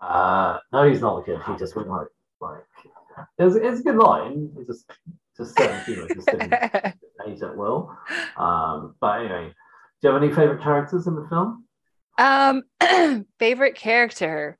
Uh, 0.00 0.58
no, 0.72 0.88
he's 0.88 1.00
not 1.00 1.18
a 1.18 1.24
kid. 1.24 1.40
He 1.46 1.56
just 1.56 1.76
went 1.76 1.88
like, 1.88 2.08
like 2.40 2.64
it's, 3.38 3.54
it's 3.54 3.80
a 3.80 3.82
good 3.84 3.96
line. 3.96 4.50
It 4.58 4.66
just, 4.66 4.90
just 5.36 5.56
certain 5.56 5.80
humor 5.84 6.08
just 6.12 6.26
didn't 6.26 6.52
age 7.26 7.38
that 7.38 7.56
well. 7.56 7.96
Um, 8.36 8.96
but 9.00 9.20
anyway, 9.20 9.54
do 10.00 10.08
you 10.08 10.12
have 10.12 10.20
any 10.20 10.32
favorite 10.34 10.60
characters 10.60 11.06
in 11.06 11.14
the 11.14 11.26
film? 11.28 11.66
Um, 12.18 12.64
favorite 13.38 13.76
character. 13.76 14.58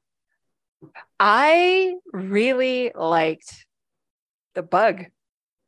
I 1.18 1.94
really 2.12 2.92
liked 2.94 3.66
the 4.54 4.62
bug. 4.62 5.06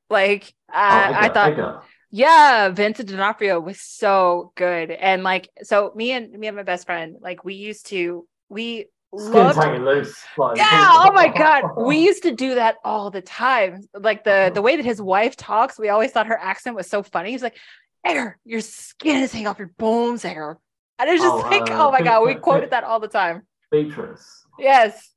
Like 0.08 0.54
I, 0.70 1.08
Oh, 1.08 1.14
I 1.14 1.28
thought, 1.30 1.50
Edgar. 1.50 1.82
Yeah, 2.16 2.68
Vincent 2.68 3.08
D'Onofrio 3.08 3.58
was 3.58 3.80
so 3.80 4.52
good, 4.54 4.92
and 4.92 5.24
like, 5.24 5.50
so 5.64 5.90
me 5.96 6.12
and 6.12 6.30
me 6.38 6.46
and 6.46 6.56
my 6.56 6.62
best 6.62 6.86
friend, 6.86 7.16
like, 7.20 7.44
we 7.44 7.54
used 7.54 7.86
to, 7.86 8.24
we 8.48 8.86
loved. 9.12 9.58
hanging 9.58 9.84
loose. 9.84 10.14
Like, 10.38 10.56
Yeah, 10.58 10.90
oh 10.92 11.10
my 11.12 11.26
god, 11.26 11.62
we 11.76 11.98
used 12.10 12.22
to 12.22 12.30
do 12.30 12.54
that 12.54 12.76
all 12.84 13.10
the 13.10 13.20
time. 13.20 13.80
Like 13.98 14.22
the 14.22 14.52
the 14.54 14.62
way 14.62 14.76
that 14.76 14.84
his 14.84 15.02
wife 15.02 15.34
talks, 15.34 15.76
we 15.76 15.88
always 15.88 16.12
thought 16.12 16.28
her 16.28 16.38
accent 16.38 16.76
was 16.76 16.88
so 16.88 17.02
funny. 17.02 17.32
He's 17.32 17.42
like, 17.42 17.56
"Edgar, 18.04 18.38
your 18.44 18.60
skin 18.60 19.20
is 19.20 19.32
hanging 19.32 19.48
off 19.48 19.58
your 19.58 19.72
bones, 19.76 20.24
Edgar." 20.24 20.58
And 21.00 21.10
it's 21.10 21.20
just 21.20 21.34
Oh, 21.34 21.48
like, 21.50 21.68
uh, 21.68 21.84
oh 21.88 21.90
my 21.90 22.02
god, 22.02 22.24
we 22.24 22.36
quoted 22.36 22.70
that 22.70 22.84
all 22.84 23.00
the 23.00 23.08
time. 23.08 23.42
Beatrice. 23.72 24.46
Yes. 24.56 25.10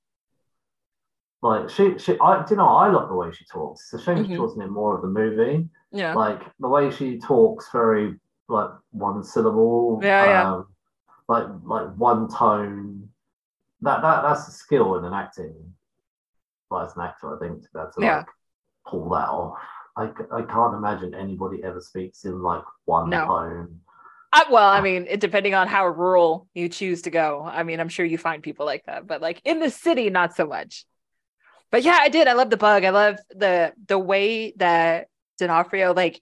Like 1.43 1.69
she, 1.69 1.99
she. 1.99 2.17
I, 2.19 2.43
do 2.43 2.55
you 2.55 2.57
know? 2.57 2.67
I 2.67 2.89
love 2.89 3.09
the 3.09 3.13
way 3.15 3.31
she 3.31 3.45
talks. 3.45 3.93
It's 3.93 4.01
a 4.01 4.03
shame 4.03 4.25
she 4.25 4.31
Mhm. 4.31 4.39
wasn't 4.39 4.63
in 4.63 4.71
more 4.73 4.95
of 4.95 5.03
the 5.03 5.07
movie. 5.07 5.69
Yeah. 5.97 6.13
Like 6.13 6.41
the 6.59 6.67
way 6.67 6.91
she 6.91 7.17
talks, 7.19 7.69
very 7.71 8.15
like 8.47 8.69
one 8.91 9.23
syllable. 9.23 9.99
Yeah, 10.03 10.25
yeah. 10.25 10.51
Um, 10.53 10.67
like 11.27 11.47
like 11.63 11.87
one 11.97 12.29
tone. 12.29 13.09
That 13.81 14.01
that 14.01 14.21
that's 14.23 14.47
a 14.47 14.51
skill 14.51 14.97
in 14.97 15.05
an 15.05 15.13
acting. 15.13 15.53
Like 16.71 16.87
as 16.87 16.95
an 16.95 17.03
actor, 17.03 17.35
I 17.35 17.39
think 17.39 17.63
to 17.63 17.69
be 17.73 17.79
able 17.79 17.91
to 17.91 18.01
Yeah. 18.05 18.17
like 18.17 18.27
pull 18.85 19.09
that 19.09 19.29
off. 19.29 19.57
I, 19.95 20.11
I 20.31 20.43
can't 20.43 20.75
imagine 20.75 21.15
anybody 21.15 21.63
ever 21.63 21.81
speaks 21.81 22.23
in 22.25 22.41
like 22.43 22.63
one 22.85 23.09
No. 23.09 23.25
tone. 23.25 23.79
I, 24.31 24.43
well, 24.51 24.69
I 24.69 24.81
mean, 24.81 25.07
it, 25.09 25.19
depending 25.19 25.55
on 25.55 25.67
how 25.67 25.87
rural 25.87 26.47
you 26.53 26.69
choose 26.69 27.03
to 27.03 27.09
go. 27.09 27.49
I 27.49 27.63
mean, 27.63 27.79
I'm 27.79 27.89
sure 27.89 28.05
you 28.05 28.17
find 28.17 28.43
people 28.43 28.65
like 28.65 28.85
that, 28.85 29.07
but 29.07 29.21
like 29.21 29.41
in 29.45 29.59
the 29.59 29.71
city, 29.71 30.09
not 30.09 30.35
so 30.35 30.45
much. 30.45 30.85
But 31.71 31.83
yeah, 31.83 31.97
I 31.99 32.09
did. 32.09 32.27
I 32.27 32.33
love 32.33 32.49
the 32.49 32.57
bug. 32.57 32.83
I 32.83 32.91
love 32.91 33.17
the 33.29 33.73
the 33.87 33.97
way 33.97 34.53
that 34.57 35.07
D'Onofrio 35.38 35.93
like 35.93 36.21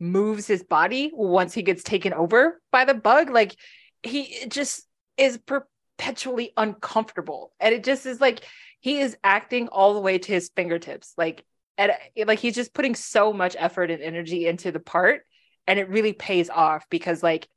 moves 0.00 0.46
his 0.46 0.62
body 0.62 1.10
once 1.14 1.54
he 1.54 1.62
gets 1.62 1.82
taken 1.82 2.12
over 2.12 2.60
by 2.70 2.84
the 2.84 2.94
bug. 2.94 3.30
Like 3.30 3.56
he 4.02 4.46
just 4.48 4.86
is 5.16 5.38
perpetually 5.38 6.52
uncomfortable, 6.56 7.52
and 7.60 7.74
it 7.74 7.84
just 7.84 8.06
is 8.06 8.20
like 8.20 8.40
he 8.80 9.00
is 9.00 9.16
acting 9.22 9.68
all 9.68 9.94
the 9.94 10.00
way 10.00 10.18
to 10.18 10.32
his 10.32 10.50
fingertips. 10.54 11.14
Like 11.16 11.44
and 11.78 11.92
like 12.26 12.38
he's 12.38 12.54
just 12.54 12.74
putting 12.74 12.94
so 12.94 13.32
much 13.32 13.56
effort 13.58 13.90
and 13.90 14.02
energy 14.02 14.46
into 14.46 14.72
the 14.72 14.80
part 14.80 15.22
and 15.66 15.78
it 15.78 15.88
really 15.88 16.12
pays 16.12 16.50
off 16.50 16.86
because 16.90 17.22
like 17.22 17.48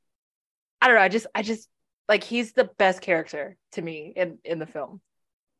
i 0.80 0.86
don't 0.86 0.96
know 0.96 1.02
i 1.02 1.08
just 1.08 1.26
i 1.34 1.42
just 1.42 1.68
like 2.08 2.24
he's 2.24 2.52
the 2.52 2.68
best 2.78 3.00
character 3.00 3.56
to 3.72 3.82
me 3.82 4.12
in 4.16 4.38
in 4.44 4.58
the 4.58 4.66
film 4.66 5.00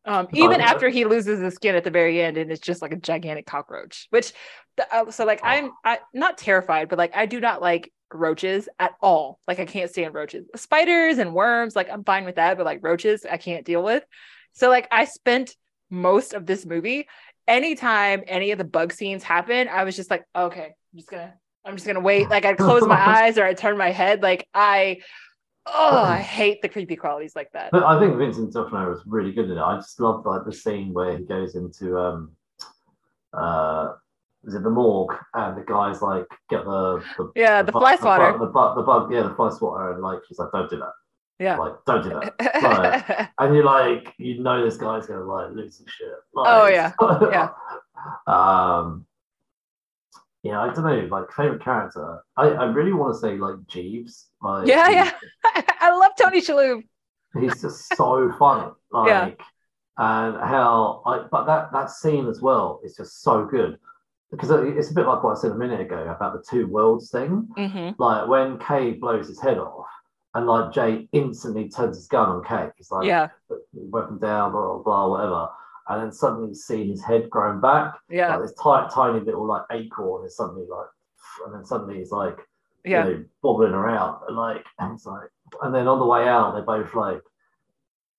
um 0.07 0.27
even 0.33 0.61
after 0.61 0.89
he 0.89 1.05
loses 1.05 1.41
his 1.41 1.55
skin 1.55 1.75
at 1.75 1.85
the 1.85 1.91
very 1.91 2.23
end 2.23 2.37
and 2.37 2.51
it's 2.51 2.61
just 2.61 2.81
like 2.81 2.93
a 2.93 2.97
gigantic 2.97 3.47
cockroach 3.47 4.07
which 4.11 4.33
the, 4.77 4.95
uh, 4.95 5.11
so 5.11 5.25
like 5.25 5.41
i'm 5.43 5.71
i 5.85 5.99
not 6.15 6.39
terrified 6.39 6.89
but 6.89 6.99
like 6.99 7.15
i 7.15 7.27
do 7.27 7.41
not 7.41 7.61
like 7.61 7.93
roaches 8.13 8.69
at 8.79 8.93
all. 9.01 9.41
Like 9.49 9.59
i 9.59 9.65
can't 9.65 9.91
stand 9.91 10.15
roaches. 10.15 10.47
Spiders 10.55 11.19
and 11.19 11.35
worms 11.35 11.77
like 11.77 11.91
i'm 11.91 12.05
fine 12.05 12.25
with 12.25 12.37
that 12.37 12.57
but 12.57 12.67
like 12.67 12.81
roaches 12.83 13.27
i 13.31 13.37
can't 13.37 13.65
deal 13.65 13.83
with. 13.83 14.05
So 14.53 14.69
like 14.69 14.89
i 14.91 15.05
spent 15.05 15.57
most 15.91 16.33
of 16.33 16.47
this 16.47 16.67
movie 16.67 17.09
anytime 17.47 18.23
any 18.27 18.51
of 18.51 18.59
the 18.59 18.65
bug 18.65 18.93
scenes 18.93 19.23
happen 19.23 19.69
i 19.69 19.85
was 19.85 19.95
just 19.95 20.11
like 20.11 20.25
okay 20.35 20.75
i'm 20.93 20.99
just 20.99 21.09
gonna 21.09 21.33
i'm 21.65 21.75
just 21.77 21.87
gonna 21.87 22.01
wait. 22.01 22.29
Like 22.29 22.45
i'd 22.45 22.59
close 22.59 22.87
my 22.87 22.99
eyes 23.25 23.39
or 23.39 23.45
i'd 23.45 23.59
turn 23.59 23.77
my 23.77 23.91
head. 23.91 24.23
Like 24.23 24.47
i 24.55 24.99
oh 25.67 26.03
i 26.05 26.19
hate 26.19 26.63
the 26.63 26.69
creepy 26.69 26.97
qualities 26.97 27.35
like 27.37 27.51
that. 27.53 27.71
But 27.73 27.83
I 27.83 27.99
think 27.99 28.17
Vincent 28.17 28.53
D'Onofrio 28.53 28.89
was 28.91 29.03
really 29.07 29.33
good 29.33 29.51
in 29.51 29.59
it. 29.59 29.61
I 29.61 29.77
just 29.77 29.99
love 30.01 30.25
like 30.25 30.45
the 30.45 30.53
scene 30.53 30.93
where 30.93 31.17
he 31.19 31.25
goes 31.25 31.55
into 31.57 31.99
um 31.99 32.33
uh 33.33 33.93
is 34.45 34.55
it 34.55 34.63
the 34.63 34.71
morgue? 34.71 35.13
And 35.35 35.57
the 35.59 35.63
guys 35.63 36.01
like 36.03 36.27
get 36.49 36.65
the, 36.65 37.03
the 37.19 37.33
yeah 37.35 37.63
the 37.63 37.73
bu- 37.73 37.81
fly 37.81 37.97
the 37.97 38.03
swatter. 38.03 38.33
bu- 38.33 38.39
the, 38.39 38.53
bu- 38.53 38.75
the 38.77 38.83
bug 38.83 39.13
yeah 39.13 39.23
the 39.23 39.35
fly 39.35 39.51
swatter 39.51 39.93
and 39.93 40.03
like 40.03 40.21
he's 40.29 40.39
like 40.39 40.53
don't 40.53 40.71
do 40.71 40.79
that. 40.79 40.93
Yeah. 41.39 41.57
Like 41.59 41.73
don't 41.85 42.03
do 42.03 42.11
that. 42.11 43.33
And 43.39 43.55
you're 43.55 43.65
like 43.65 44.15
you 44.19 44.41
know 44.43 44.65
this 44.65 44.77
guy's 44.77 45.07
gonna 45.07 45.25
like 45.25 45.51
lose 45.53 45.79
his 45.79 45.89
shit. 45.89 46.09
Like, 46.33 46.47
Oh, 46.49 46.67
yeah. 46.69 46.93
Yeah. 47.31 47.51
um 48.27 49.05
yeah 50.47 50.61
I 50.61 50.73
don't 50.73 50.85
know 50.85 51.09
like 51.17 51.31
favorite 51.33 51.63
character 51.63 52.21
I, 52.37 52.49
I 52.49 52.65
really 52.65 52.93
want 52.93 53.15
to 53.15 53.21
say 53.21 53.37
like 53.37 53.57
Jeebs 53.73 54.27
like 54.43 54.67
yeah 54.69 54.89
yeah 54.89 55.11
i 55.81 55.91
love 55.91 56.13
tony 56.21 56.41
shalhoub 56.41 56.83
he's 57.41 57.61
just 57.61 57.95
so 57.97 58.33
funny. 58.39 58.71
Like, 58.93 59.09
Yeah. 59.09 59.35
and 59.99 60.37
how 60.37 61.03
I, 61.05 61.27
but 61.31 61.45
that 61.47 61.73
that 61.73 61.91
scene 61.91 62.29
as 62.29 62.41
well 62.41 62.81
is 62.85 62.97
just 62.97 63.23
so 63.23 63.45
good 63.45 63.79
because 64.31 64.51
it's 64.51 64.91
a 64.91 64.95
bit 64.95 65.07
like 65.07 65.23
what 65.23 65.37
I 65.37 65.41
said 65.41 65.53
a 65.53 65.57
minute 65.57 65.81
ago 65.81 66.03
about 66.17 66.33
the 66.35 66.45
two 66.49 66.67
worlds 66.67 67.11
thing. 67.11 67.49
hmm 67.57 67.91
Like 67.99 68.29
when 68.29 68.59
Kay 68.59 68.93
blows 68.93 69.29
his 69.29 69.41
head 69.41 69.59
off, 69.59 69.87
and 70.35 70.47
like 70.47 70.73
Jay 70.73 71.09
instantly 71.13 71.69
turns 71.69 71.97
his 71.97 72.07
gun 72.07 72.29
on 72.29 72.45
Kay. 72.45 72.71
He's 72.77 72.91
like, 72.91 73.07
yeah 73.07 73.29
weapon 73.73 74.19
down, 74.19 74.53
blah 74.53 74.63
blah 74.63 74.83
blah, 74.83 75.09
whatever. 75.11 75.49
And 75.89 76.03
then 76.03 76.13
suddenly 76.13 76.49
you 76.49 76.55
see 76.55 76.89
his 76.89 77.03
head 77.05 77.31
growing 77.31 77.61
back, 77.61 77.95
yeah 78.11 78.35
like 78.37 78.43
this 78.47 78.55
tiny, 78.61 78.89
tiny 78.93 79.21
little 79.21 79.47
like 79.47 79.63
acorn 79.71 80.27
is 80.27 80.37
suddenly 80.37 80.67
like, 80.69 80.87
and 81.45 81.55
then 81.55 81.65
suddenly 81.65 81.99
he's 81.99 82.11
like, 82.11 82.37
yeah 82.85 83.07
you 83.07 83.15
know, 83.15 83.25
bobbling 83.43 83.73
around, 83.73 84.21
and 84.29 84.37
like, 84.37 84.65
and 84.79 84.95
it's 84.95 85.07
like, 85.07 85.29
and 85.63 85.75
then 85.75 85.87
on 85.87 85.99
the 86.01 86.07
way 86.07 86.27
out, 86.27 86.55
they're 86.55 86.63
both 86.63 86.93
like, 86.95 87.21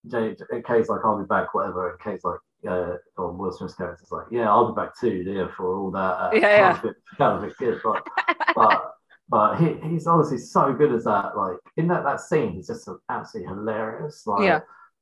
Jay, 0.09 0.35
Kay's 0.65 0.87
like, 0.87 1.01
I'll 1.03 1.19
be 1.19 1.25
back, 1.27 1.53
whatever, 1.53 1.91
and 1.91 1.99
Kay's 1.99 2.23
like, 2.23 2.39
uh, 2.67 2.95
or 3.17 3.31
Will 3.33 3.51
Smith's 3.51 3.75
character's 3.75 4.11
like, 4.11 4.27
yeah, 4.31 4.49
I'll 4.49 4.73
be 4.73 4.79
back 4.81 4.97
too, 4.97 5.23
yeah, 5.27 5.47
for 5.55 5.75
all 5.75 5.91
that, 5.91 5.99
uh, 5.99 6.29
Yeah, 6.33 6.39
yeah. 6.39 6.57
counterfeit, 6.73 6.95
counterfeit 7.17 7.57
kid, 7.57 7.79
but, 7.83 8.07
but, 8.55 8.93
but 9.29 9.55
he, 9.57 9.75
he's 9.89 10.07
honestly 10.07 10.37
so 10.37 10.73
good 10.73 10.93
as 10.93 11.03
that, 11.03 11.35
like, 11.35 11.57
in 11.75 11.87
that, 11.89 12.03
that 12.05 12.21
scene, 12.21 12.53
he's 12.53 12.67
just 12.67 12.89
absolutely 13.09 13.49
hilarious, 13.53 14.25
like, 14.25 14.45
Yeah. 14.45 14.59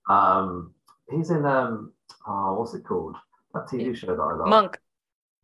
um, 0.10 0.74
he's 1.12 1.30
in, 1.30 1.46
um, 1.46 1.94
oh, 2.28 2.56
what's 2.60 2.74
it 2.74 2.84
called, 2.84 3.16
that 3.54 3.68
TV 3.68 3.94
show 3.94 4.08
that 4.16 4.22
I 4.22 4.34
love, 4.34 4.48
monk 4.48 4.80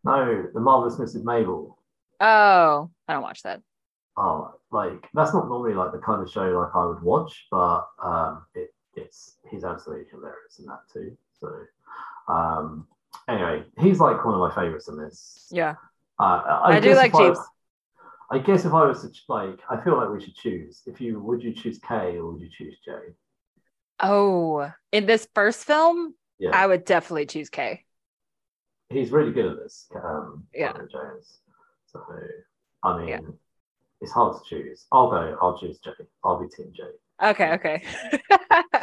No, 0.03 0.47
the 0.53 0.59
marvelous 0.59 0.95
Mrs. 0.97 1.23
Maisel. 1.23 1.75
Oh, 2.19 2.91
I 3.07 3.13
don't 3.13 3.23
watch 3.23 3.43
that. 3.43 3.61
Oh, 4.17 4.53
like 4.71 5.07
that's 5.13 5.33
not 5.33 5.47
normally 5.47 5.73
like 5.73 5.91
the 5.91 5.99
kind 5.99 6.21
of 6.21 6.29
show 6.29 6.43
like 6.43 6.75
I 6.75 6.85
would 6.85 7.01
watch, 7.01 7.47
but 7.49 7.87
um, 8.03 8.45
it 8.55 8.73
it's 8.95 9.37
he's 9.49 9.63
absolutely 9.63 10.05
hilarious 10.11 10.59
in 10.59 10.65
that 10.65 10.81
too. 10.91 11.17
So, 11.39 11.47
um, 12.27 12.87
anyway, 13.27 13.63
he's 13.79 13.99
like 13.99 14.23
one 14.25 14.33
of 14.33 14.39
my 14.39 14.53
favorites 14.53 14.87
in 14.89 14.97
this. 14.97 15.47
Yeah. 15.51 15.75
Uh, 16.19 16.59
I, 16.63 16.77
I 16.77 16.79
do 16.79 16.93
like 16.95 17.13
if 17.13 17.37
I- 17.37 17.45
I 18.31 18.39
guess 18.39 18.63
if 18.63 18.73
I 18.73 18.85
was 18.85 19.01
to 19.01 19.09
like, 19.27 19.59
I 19.69 19.81
feel 19.83 19.97
like 19.97 20.09
we 20.09 20.21
should 20.23 20.35
choose. 20.35 20.83
If 20.85 21.01
you 21.01 21.19
would 21.19 21.43
you 21.43 21.53
choose 21.53 21.79
K 21.79 22.17
or 22.17 22.31
would 22.31 22.41
you 22.41 22.49
choose 22.49 22.77
J? 22.83 22.91
Oh, 23.99 24.71
in 24.93 25.05
this 25.05 25.27
first 25.35 25.65
film, 25.65 26.15
Yeah, 26.41 26.49
I 26.53 26.65
would 26.65 26.85
definitely 26.85 27.27
choose 27.27 27.49
K. 27.49 27.85
he's 28.89 29.11
really 29.11 29.31
good 29.31 29.45
at 29.45 29.57
this. 29.57 29.87
Um, 29.95 30.47
Yeah. 30.53 30.73
Jones. 30.73 31.39
So, 31.85 32.03
I 32.83 32.97
mean, 32.97 33.07
Yeah. 33.07 33.19
it's 34.01 34.11
hard 34.11 34.35
to 34.37 34.49
choose. 34.49 34.85
I'll 34.91 35.09
go. 35.09 35.37
I'll 35.41 35.57
choose 35.59 35.77
J. 35.79 35.91
I'll 36.23 36.41
be 36.41 36.49
Team 36.49 36.73
J. 36.75 36.83
Okay, 37.23 37.51
okay. 37.53 37.83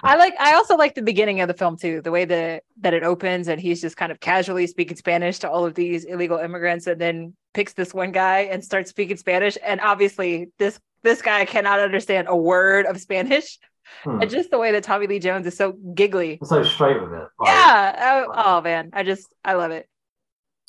I 0.00 0.14
like 0.16 0.34
I 0.38 0.54
also 0.54 0.76
like 0.76 0.94
the 0.94 1.02
beginning 1.02 1.40
of 1.40 1.48
the 1.48 1.54
film 1.54 1.76
too, 1.76 2.00
the 2.02 2.10
way 2.12 2.24
that 2.26 2.62
that 2.80 2.94
it 2.94 3.02
opens 3.02 3.48
and 3.48 3.60
he's 3.60 3.80
just 3.80 3.96
kind 3.96 4.12
of 4.12 4.20
casually 4.20 4.66
speaking 4.68 4.96
Spanish 4.96 5.38
to 5.40 5.50
all 5.50 5.64
of 5.64 5.74
these 5.74 6.04
illegal 6.04 6.38
immigrants 6.38 6.86
and 6.86 7.00
then 7.00 7.34
picks 7.54 7.72
this 7.72 7.92
one 7.94 8.12
guy 8.12 8.40
and 8.42 8.62
starts 8.62 8.90
speaking 8.90 9.16
Spanish 9.16 9.56
and 9.64 9.80
obviously 9.80 10.52
this 10.58 10.78
this 11.02 11.20
guy 11.22 11.44
cannot 11.46 11.80
understand 11.80 12.28
a 12.28 12.36
word 12.36 12.86
of 12.86 13.00
Spanish 13.00 13.58
Hmm. 14.04 14.20
and 14.22 14.30
just 14.30 14.50
the 14.50 14.58
way 14.58 14.70
that 14.72 14.84
Tommy 14.84 15.06
Lee 15.06 15.18
Jones 15.18 15.46
is 15.46 15.56
so 15.56 15.72
giggly. 15.94 16.38
so 16.44 16.62
straight 16.62 17.00
with 17.02 17.12
it. 17.12 17.28
like- 17.38 17.48
Yeah. 17.48 18.24
Oh, 18.28 18.32
oh 18.34 18.60
man, 18.60 18.90
I 18.92 19.02
just 19.02 19.32
I 19.44 19.54
love 19.54 19.70
it. 19.70 19.88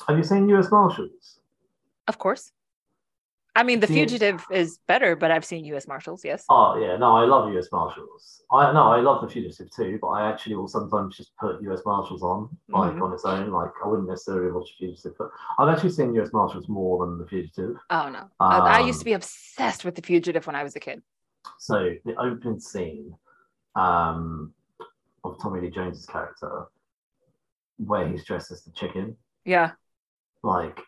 Have 0.08 0.16
you 0.16 0.24
seen 0.24 0.48
U.S. 0.50 0.70
Marshals? 0.70 1.38
Of 2.08 2.18
course. 2.18 2.52
I 3.54 3.64
mean, 3.64 3.80
The 3.80 3.88
See- 3.88 3.94
Fugitive 3.94 4.44
is 4.50 4.78
better, 4.86 5.16
but 5.16 5.30
I've 5.32 5.44
seen 5.44 5.64
U.S. 5.66 5.86
Marshals. 5.88 6.24
Yes. 6.24 6.44
Oh 6.48 6.78
yeah, 6.78 6.96
no, 6.96 7.16
I 7.16 7.24
love 7.24 7.52
U.S. 7.52 7.68
Marshals. 7.72 8.42
I 8.52 8.72
no, 8.72 8.84
I 8.84 9.00
love 9.00 9.20
The 9.22 9.28
Fugitive 9.28 9.70
too, 9.70 9.98
but 10.00 10.08
I 10.08 10.28
actually 10.30 10.54
will 10.56 10.68
sometimes 10.68 11.16
just 11.16 11.36
put 11.36 11.60
U.S. 11.62 11.82
Marshals 11.84 12.22
on, 12.22 12.48
like 12.68 12.92
Mhm. 12.92 13.02
on 13.02 13.12
its 13.12 13.24
own. 13.24 13.50
Like 13.50 13.70
I 13.84 13.88
wouldn't 13.88 14.08
necessarily 14.08 14.50
watch 14.52 14.68
The 14.78 14.86
Fugitive, 14.86 15.12
but 15.18 15.30
I've 15.58 15.68
actually 15.68 15.90
seen 15.90 16.14
U.S. 16.14 16.32
Marshals 16.32 16.68
more 16.68 17.04
than 17.04 17.18
The 17.18 17.26
Fugitive. 17.26 17.76
Oh 17.90 18.08
no, 18.08 18.28
I- 18.40 18.78
I 18.78 18.80
used 18.80 19.00
to 19.00 19.04
Um, 19.04 19.10
be 19.10 19.12
obsessed 19.14 19.84
with 19.84 19.94
The 19.96 20.02
Fugitive 20.02 20.46
when 20.46 20.56
I 20.56 20.62
was 20.62 20.74
a 20.76 20.80
kid. 20.80 21.02
So 21.58 21.94
the 22.04 22.14
opening 22.16 22.60
scene 22.60 23.14
um, 23.76 24.52
of 25.24 25.40
Tommy 25.40 25.60
Lee 25.60 25.70
Jones's 25.70 26.06
character, 26.06 26.66
where 27.78 28.06
he's 28.08 28.24
dressed 28.24 28.50
as 28.50 28.62
the 28.62 28.70
chicken, 28.72 29.16
Yeah. 29.44 29.72
like 30.42 30.80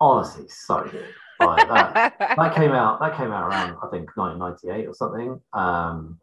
honestly, 0.00 0.46
so 0.48 0.82
good. 0.90 1.12
Like 1.38 1.68
that. 1.68 2.18
that 2.36 2.54
came 2.54 2.72
out 2.72 3.00
that 3.00 3.16
came 3.16 3.32
out 3.32 3.48
around 3.48 3.76
I 3.82 3.88
think 3.90 4.14
1998 4.16 4.86
or 4.86 4.94
something. 4.94 5.40
Um, 5.54 6.20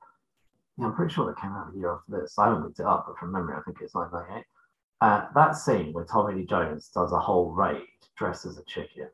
yeah, 0.77 0.85
I'm 0.85 0.95
pretty 0.95 1.11
sure 1.13 1.25
that 1.25 1.41
came 1.41 1.51
out 1.51 1.73
a 1.73 1.77
year 1.77 1.93
after 1.93 2.21
this. 2.21 2.37
I 2.37 2.47
haven't 2.47 2.63
looked 2.63 2.79
it 2.79 2.85
up, 2.85 3.05
but 3.07 3.17
from 3.17 3.31
memory, 3.31 3.55
I 3.57 3.61
think 3.61 3.77
it's 3.81 3.95
1998. 3.95 4.45
Uh, 5.01 5.27
that 5.35 5.55
scene 5.55 5.93
where 5.93 6.03
Tommy 6.05 6.35
Lee 6.35 6.45
Jones 6.45 6.89
does 6.93 7.11
a 7.11 7.19
whole 7.19 7.51
raid 7.51 7.81
dressed 8.15 8.45
as 8.45 8.57
a 8.59 8.63
chicken, 8.65 9.09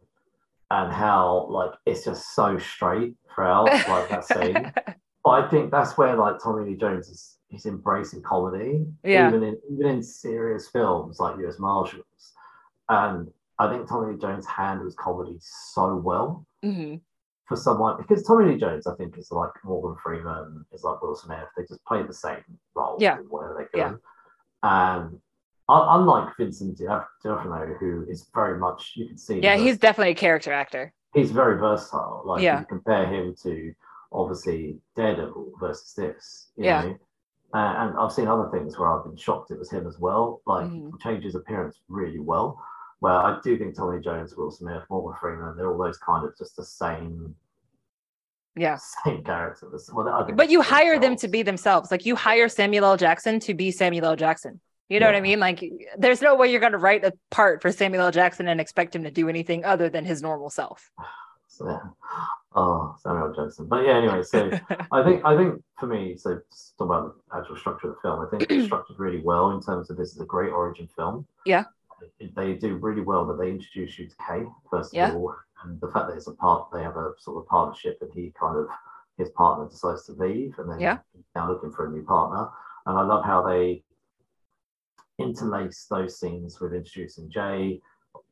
and 0.72 0.92
how 0.92 1.48
like 1.50 1.72
it's 1.86 2.06
just 2.06 2.34
so 2.36 2.58
straight 2.58 3.16
throughout 3.34 3.66
like 3.88 4.10
that 4.10 4.26
scene. 4.26 4.72
But 5.26 5.46
I 5.46 5.50
think 5.50 5.72
that's 5.72 5.98
where 5.98 6.18
like 6.18 6.36
Tommy 6.44 6.70
Lee 6.70 6.76
Jones 6.76 7.08
is 7.08 7.38
he's 7.48 7.66
embracing 7.66 8.22
comedy, 8.24 8.86
Yeah. 9.06 9.30
even 9.30 9.42
in 9.44 9.58
even 9.72 9.88
in 9.88 10.04
serious 10.04 10.68
films 10.68 11.18
like 11.22 11.38
U.S. 11.40 11.60
Marshals, 11.60 12.34
and 12.90 13.32
I 13.58 13.70
think 13.70 13.88
Tommy 13.88 14.14
Lee 14.14 14.20
Jones 14.20 14.46
handles 14.46 14.96
comedy 14.96 15.38
so 15.40 15.96
well 15.96 16.46
hmm 16.62 16.96
for 17.48 17.56
someone 17.56 17.96
because 17.98 18.24
Tommy 18.24 18.52
Lee 18.52 18.60
Jones, 18.60 18.86
I 18.86 18.96
think, 18.96 19.18
is 19.18 19.32
like 19.32 19.52
Morgan 19.64 19.98
Freeman, 20.04 20.66
is 20.74 20.84
like 20.84 21.02
Will 21.02 21.16
Smith. 21.16 21.48
They 21.56 21.64
just 21.64 21.84
play 21.86 22.04
the 22.04 22.14
same 22.14 22.44
role, 22.76 22.98
Yeah. 23.00 23.18
whatever 23.30 23.66
they 23.74 23.80
Yeah. 23.80 23.92
do. 23.92 24.00
Unlike 25.70 26.36
Vincent 26.38 26.78
D'Onofrio, 26.78 27.76
who 27.80 28.06
is 28.10 28.30
very 28.34 28.58
much 28.60 28.94
you 28.96 29.08
can 29.08 29.18
see, 29.18 29.40
Yeah, 29.40 29.56
he's 29.56 29.78
definitely 29.78 30.12
a 30.12 30.16
character 30.16 30.52
actor. 30.52 30.94
he's 31.14 31.32
very 31.32 31.58
versatile. 31.58 32.22
Like 32.26 32.42
Yeah. 32.42 32.60
you 32.60 32.66
compare 32.66 33.06
him 33.06 33.34
to 33.44 33.74
obviously 34.12 34.80
Daredevil 34.96 35.54
versus 35.60 35.94
this, 35.94 36.52
you 36.58 36.66
Yeah. 36.66 36.82
know. 36.84 36.98
Uh, 37.54 37.58
and 37.78 37.98
I've 37.98 38.12
seen 38.12 38.28
other 38.28 38.50
things 38.52 38.78
where 38.78 38.90
I've 38.92 39.06
been 39.06 39.16
shocked 39.16 39.52
it 39.52 39.60
was 39.60 39.70
him 39.72 39.88
as 39.88 40.00
well. 40.00 40.42
Like 40.46 40.66
Mhm. 40.66 40.92
he 40.92 40.98
changed 41.00 41.24
his 41.26 41.36
appearance 41.36 41.80
really 41.88 42.20
well. 42.20 42.62
Where 43.00 43.14
I 43.14 43.40
do 43.44 43.58
think 43.58 43.76
Tommy 43.76 44.00
Jones, 44.02 44.36
Will 44.36 44.50
Smith, 44.52 44.84
Morgan 44.90 45.18
Freeman, 45.20 45.56
they're 45.56 45.72
all 45.72 45.78
those 45.78 45.98
kind 45.98 46.26
of 46.26 46.36
just 46.38 46.56
the 46.56 46.64
same 46.66 47.36
Yeah. 48.56 48.78
same 49.04 49.24
characters. 49.24 49.90
Well, 49.94 50.28
But 50.36 50.50
you 50.50 50.62
hire 50.62 51.00
them 51.00 51.16
to 51.18 51.28
be 51.28 51.42
themselves. 51.44 51.90
Like 51.92 52.06
you 52.06 52.16
hire 52.16 52.48
Samuel 52.50 52.86
L. 52.86 52.98
Jackson 52.98 53.40
to 53.42 53.54
be 53.54 53.72
Samuel 53.72 54.06
L. 54.06 54.16
Jackson. 54.16 54.62
You 54.94 55.00
know 55.00 55.08
what 55.08 55.16
I 55.16 55.22
mean? 55.22 55.40
Like 55.40 55.64
there's 55.98 56.22
no 56.22 56.36
way 56.36 56.52
you're 56.52 56.60
going 56.60 56.74
to 56.74 56.78
write 56.78 57.04
a 57.04 57.14
part 57.32 57.64
for 57.64 57.72
Samuel 57.72 58.04
L. 58.06 58.12
Jackson 58.12 58.48
and 58.48 58.62
expect 58.62 58.96
him 58.96 59.04
to 59.06 59.10
do 59.10 59.28
anything 59.28 59.66
other 59.66 59.90
than 59.90 60.06
his 60.06 60.22
normal 60.22 60.50
self. 60.50 60.92
So. 61.48 61.80
Oh, 62.56 62.96
Samuel 63.04 63.32
Jackson. 63.36 63.68
But 63.68 63.86
yeah, 63.86 63.98
anyway, 63.98 64.24
so 64.24 64.50
I 64.92 65.04
think 65.04 65.24
I 65.24 65.38
think 65.38 65.62
for 65.80 65.86
me, 65.86 66.16
so 66.18 66.40
talk 66.80 66.86
about 66.88 67.16
the 67.30 67.38
actual 67.38 67.58
structure 67.58 67.90
of 67.90 67.96
the 67.96 68.02
film. 68.02 68.26
I 68.26 68.30
think 68.32 68.50
it's 68.50 68.66
structured 68.72 68.98
really 68.98 69.22
well 69.22 69.52
in 69.52 69.62
terms 69.62 69.92
of 69.92 69.98
this 69.98 70.14
is 70.16 70.20
a 70.20 70.26
great 70.26 70.50
origin 70.52 70.88
film. 70.96 71.28
Yeah. 71.46 71.66
They 72.36 72.54
do 72.54 72.78
really 72.78 73.02
well 73.02 73.28
that 73.28 73.38
they 73.40 73.52
introduce 73.52 74.00
you 74.00 74.08
to 74.08 74.16
Kay 74.28 74.44
first 74.72 74.96
Yeah. 74.96 75.10
of 75.10 75.16
all, 75.16 75.36
and 75.64 75.80
the 75.80 75.90
fact 75.90 76.08
that 76.08 76.16
it's 76.18 76.26
a 76.26 76.34
part 76.34 76.70
they 76.74 76.82
have 76.82 76.98
a 76.98 77.12
sort 77.20 77.38
of 77.38 77.48
partnership, 77.48 78.00
and 78.02 78.12
he 78.16 78.34
kind 78.40 78.58
of 78.58 78.66
his 79.20 79.30
partner 79.30 79.70
decides 79.70 80.08
to 80.08 80.14
leave, 80.14 80.58
and 80.58 80.72
then 80.72 80.80
Yeah. 80.80 80.98
he's 81.16 81.24
now 81.36 81.52
looking 81.52 81.72
for 81.72 81.86
a 81.86 81.92
new 81.92 82.04
partner. 82.04 82.50
And 82.88 82.98
I 82.98 83.04
love 83.04 83.24
how 83.24 83.44
they 83.48 83.84
interlace 85.24 85.86
those 85.90 86.20
scenes 86.20 86.60
with 86.60 86.74
introducing 86.74 87.30
Jay, 87.30 87.82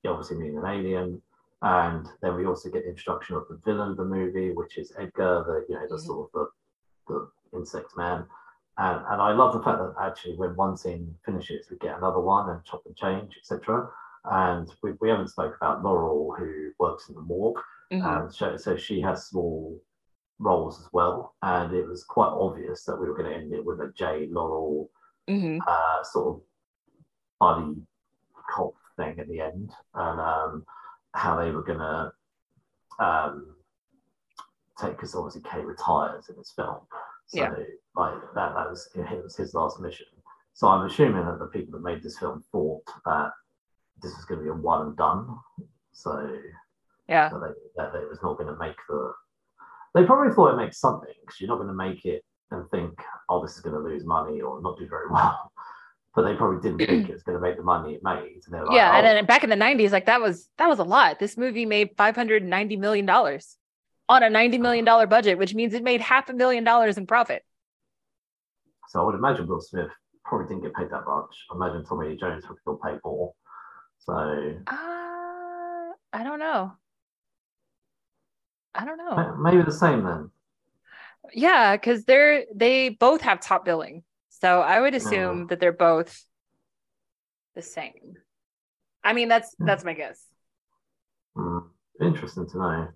obviously 0.05 0.37
meeting 0.37 0.57
an 0.57 0.65
alien, 0.65 1.21
and 1.61 2.07
then 2.21 2.35
we 2.35 2.45
also 2.45 2.69
get 2.69 2.83
the 2.83 2.89
introduction 2.89 3.35
of 3.35 3.47
the 3.49 3.59
villain 3.65 3.91
of 3.91 3.97
the 3.97 4.05
movie, 4.05 4.51
which 4.51 4.77
is 4.77 4.91
Edgar, 4.97 5.43
the 5.47 5.65
you 5.69 5.75
know 5.79 5.87
the 5.87 5.95
Mhm. 5.95 6.05
sort 6.05 6.29
of 6.33 6.47
the, 7.07 7.31
the 7.53 7.57
insect 7.57 7.95
man. 7.97 8.25
And, 8.77 9.05
and 9.09 9.21
I 9.21 9.31
love 9.33 9.53
the 9.53 9.61
fact 9.61 9.79
that 9.79 9.93
actually 10.01 10.37
when 10.37 10.55
one 10.55 10.75
scene 10.77 11.15
finishes, 11.25 11.69
we 11.69 11.77
get 11.77 11.97
another 11.97 12.19
one 12.19 12.49
and 12.49 12.63
chop 12.63 12.81
and 12.85 12.95
change, 12.95 13.37
etc. 13.37 13.89
And 14.25 14.73
we, 14.81 14.93
we 15.01 15.09
haven't 15.09 15.27
spoke 15.29 15.55
about 15.55 15.83
Laurel, 15.83 16.33
who 16.37 16.71
works 16.79 17.09
in 17.09 17.15
the 17.15 17.21
morgue, 17.21 17.59
Mhm. 17.91 18.21
and 18.21 18.33
so, 18.33 18.57
so 18.57 18.75
she 18.77 19.01
has 19.01 19.27
small 19.27 19.79
roles 20.39 20.79
as 20.79 20.89
well. 20.93 21.35
And 21.43 21.73
it 21.73 21.85
was 21.87 22.03
quite 22.03 22.29
obvious 22.29 22.83
that 22.85 22.95
we 22.99 23.07
were 23.07 23.15
going 23.15 23.29
to 23.29 23.35
end 23.35 23.53
it 23.53 23.63
with 23.63 23.79
a 23.81 23.91
J 23.93 24.27
Laurel 24.31 24.89
Mhm. 25.29 25.59
uh, 25.67 26.03
sort 26.03 26.27
of 26.35 26.41
buddy 27.41 27.75
cop 28.55 28.73
thing 28.97 29.19
at 29.19 29.27
the 29.27 29.41
end, 29.41 29.71
and 29.95 30.19
um, 30.21 30.65
how 31.13 31.35
they 31.37 31.51
were 31.51 31.63
gonna 31.63 32.13
um, 32.99 33.55
take 34.79 34.91
because 34.91 35.15
obviously 35.15 35.41
Kay 35.49 35.61
retires 35.61 36.29
in 36.29 36.35
this 36.37 36.53
film, 36.55 36.79
so 37.27 37.39
Yeah. 37.41 37.49
like 37.95 38.21
that 38.35 38.53
that 38.55 38.69
was 38.69 38.87
it 38.95 39.23
was 39.23 39.35
his 39.35 39.53
last 39.53 39.79
mission. 39.79 40.07
So 40.53 40.67
I'm 40.67 40.85
assuming 40.85 41.25
that 41.25 41.39
the 41.39 41.47
people 41.47 41.71
that 41.73 41.83
made 41.83 42.03
this 42.03 42.19
film 42.19 42.43
thought 42.51 42.83
that 43.05 43.31
this 44.01 44.15
was 44.15 44.25
going 44.25 44.39
to 44.39 44.43
be 44.43 44.49
a 44.49 44.53
one 44.53 44.87
and 44.87 44.97
done. 44.97 45.39
So 45.93 46.11
Yeah. 47.07 47.29
that, 47.29 47.39
they, 47.39 47.53
that 47.77 47.95
it 47.95 48.09
was 48.09 48.21
not 48.21 48.37
going 48.37 48.53
to 48.53 48.57
make 48.59 48.75
the. 48.87 49.13
They 49.93 50.05
probably 50.05 50.33
thought 50.33 50.53
it 50.53 50.57
makes 50.57 50.77
something 50.79 51.13
because 51.21 51.39
you're 51.39 51.47
not 51.49 51.57
going 51.57 51.67
to 51.67 51.73
make 51.73 52.05
it 52.05 52.23
and 52.51 52.69
think, 52.69 53.01
oh, 53.29 53.41
this 53.41 53.55
is 53.55 53.61
going 53.61 53.75
to 53.75 53.81
lose 53.81 54.05
money 54.05 54.41
or 54.41 54.61
not 54.61 54.77
do 54.77 54.87
very 54.87 55.09
well. 55.11 55.50
But 56.13 56.23
they 56.23 56.35
probably 56.35 56.61
didn't 56.61 56.85
think 56.85 57.09
it 57.09 57.13
was 57.13 57.23
going 57.23 57.37
to 57.37 57.41
make 57.41 57.57
the 57.57 57.63
money 57.63 57.93
it 57.93 58.01
made. 58.03 58.41
And 58.45 58.65
like, 58.65 58.75
yeah, 58.75 58.91
oh, 58.93 58.97
and 58.97 59.05
then 59.05 59.25
back 59.25 59.43
in 59.43 59.49
the 59.49 59.55
90s 59.55 59.91
like 59.91 60.07
that 60.07 60.21
was 60.21 60.49
that 60.57 60.67
was 60.67 60.79
a 60.79 60.83
lot. 60.83 61.19
This 61.19 61.37
movie 61.37 61.65
made 61.65 61.91
590 61.97 62.75
million 62.77 63.05
dollars 63.05 63.57
on 64.09 64.23
a 64.23 64.29
90 64.29 64.57
million 64.57 64.83
dollar 64.83 65.07
budget, 65.07 65.37
which 65.37 65.53
means 65.55 65.73
it 65.73 65.83
made 65.83 66.01
half 66.01 66.29
a 66.29 66.33
million 66.33 66.63
dollars 66.63 66.97
in 66.97 67.07
profit. 67.07 67.43
So 68.89 69.01
I 69.01 69.05
would 69.05 69.15
imagine 69.15 69.47
Will 69.47 69.61
Smith 69.61 69.89
probably 70.25 70.47
didn't 70.47 70.63
get 70.63 70.75
paid 70.75 70.89
that 70.89 71.03
much. 71.07 71.35
I 71.51 71.55
imagine 71.55 71.85
Tommy 71.85 72.09
Lee 72.09 72.17
Jones 72.17 72.43
would 72.49 72.59
still 72.59 72.77
pay 72.83 72.97
more. 73.05 73.33
So 73.99 74.13
Uh, 74.67 75.93
I 76.13 76.23
don't 76.23 76.39
know. 76.39 76.73
I 78.75 78.85
don't 78.85 78.97
know. 78.97 79.35
maybe 79.37 79.61
the 79.63 79.71
same 79.71 80.03
then. 80.03 80.29
Yeah, 81.33 81.75
because 81.75 82.03
they're 82.05 82.45
they 82.53 82.89
both 82.89 83.21
have 83.21 83.39
top 83.39 83.63
billing. 83.63 84.03
So 84.41 84.61
I 84.61 84.79
would 84.79 84.95
assume 84.95 85.47
that 85.47 85.59
they're 85.59 85.71
both 85.71 86.25
the 87.55 87.61
same. 87.61 88.17
I 89.03 89.13
mean, 89.13 89.27
that's 89.29 89.55
Hmm. 89.57 89.65
that's 89.65 89.83
my 89.83 89.93
guess. 89.93 90.25
Hmm, 91.35 91.59
interesting 91.99 92.47
to 92.49 92.57
know. 92.57 92.87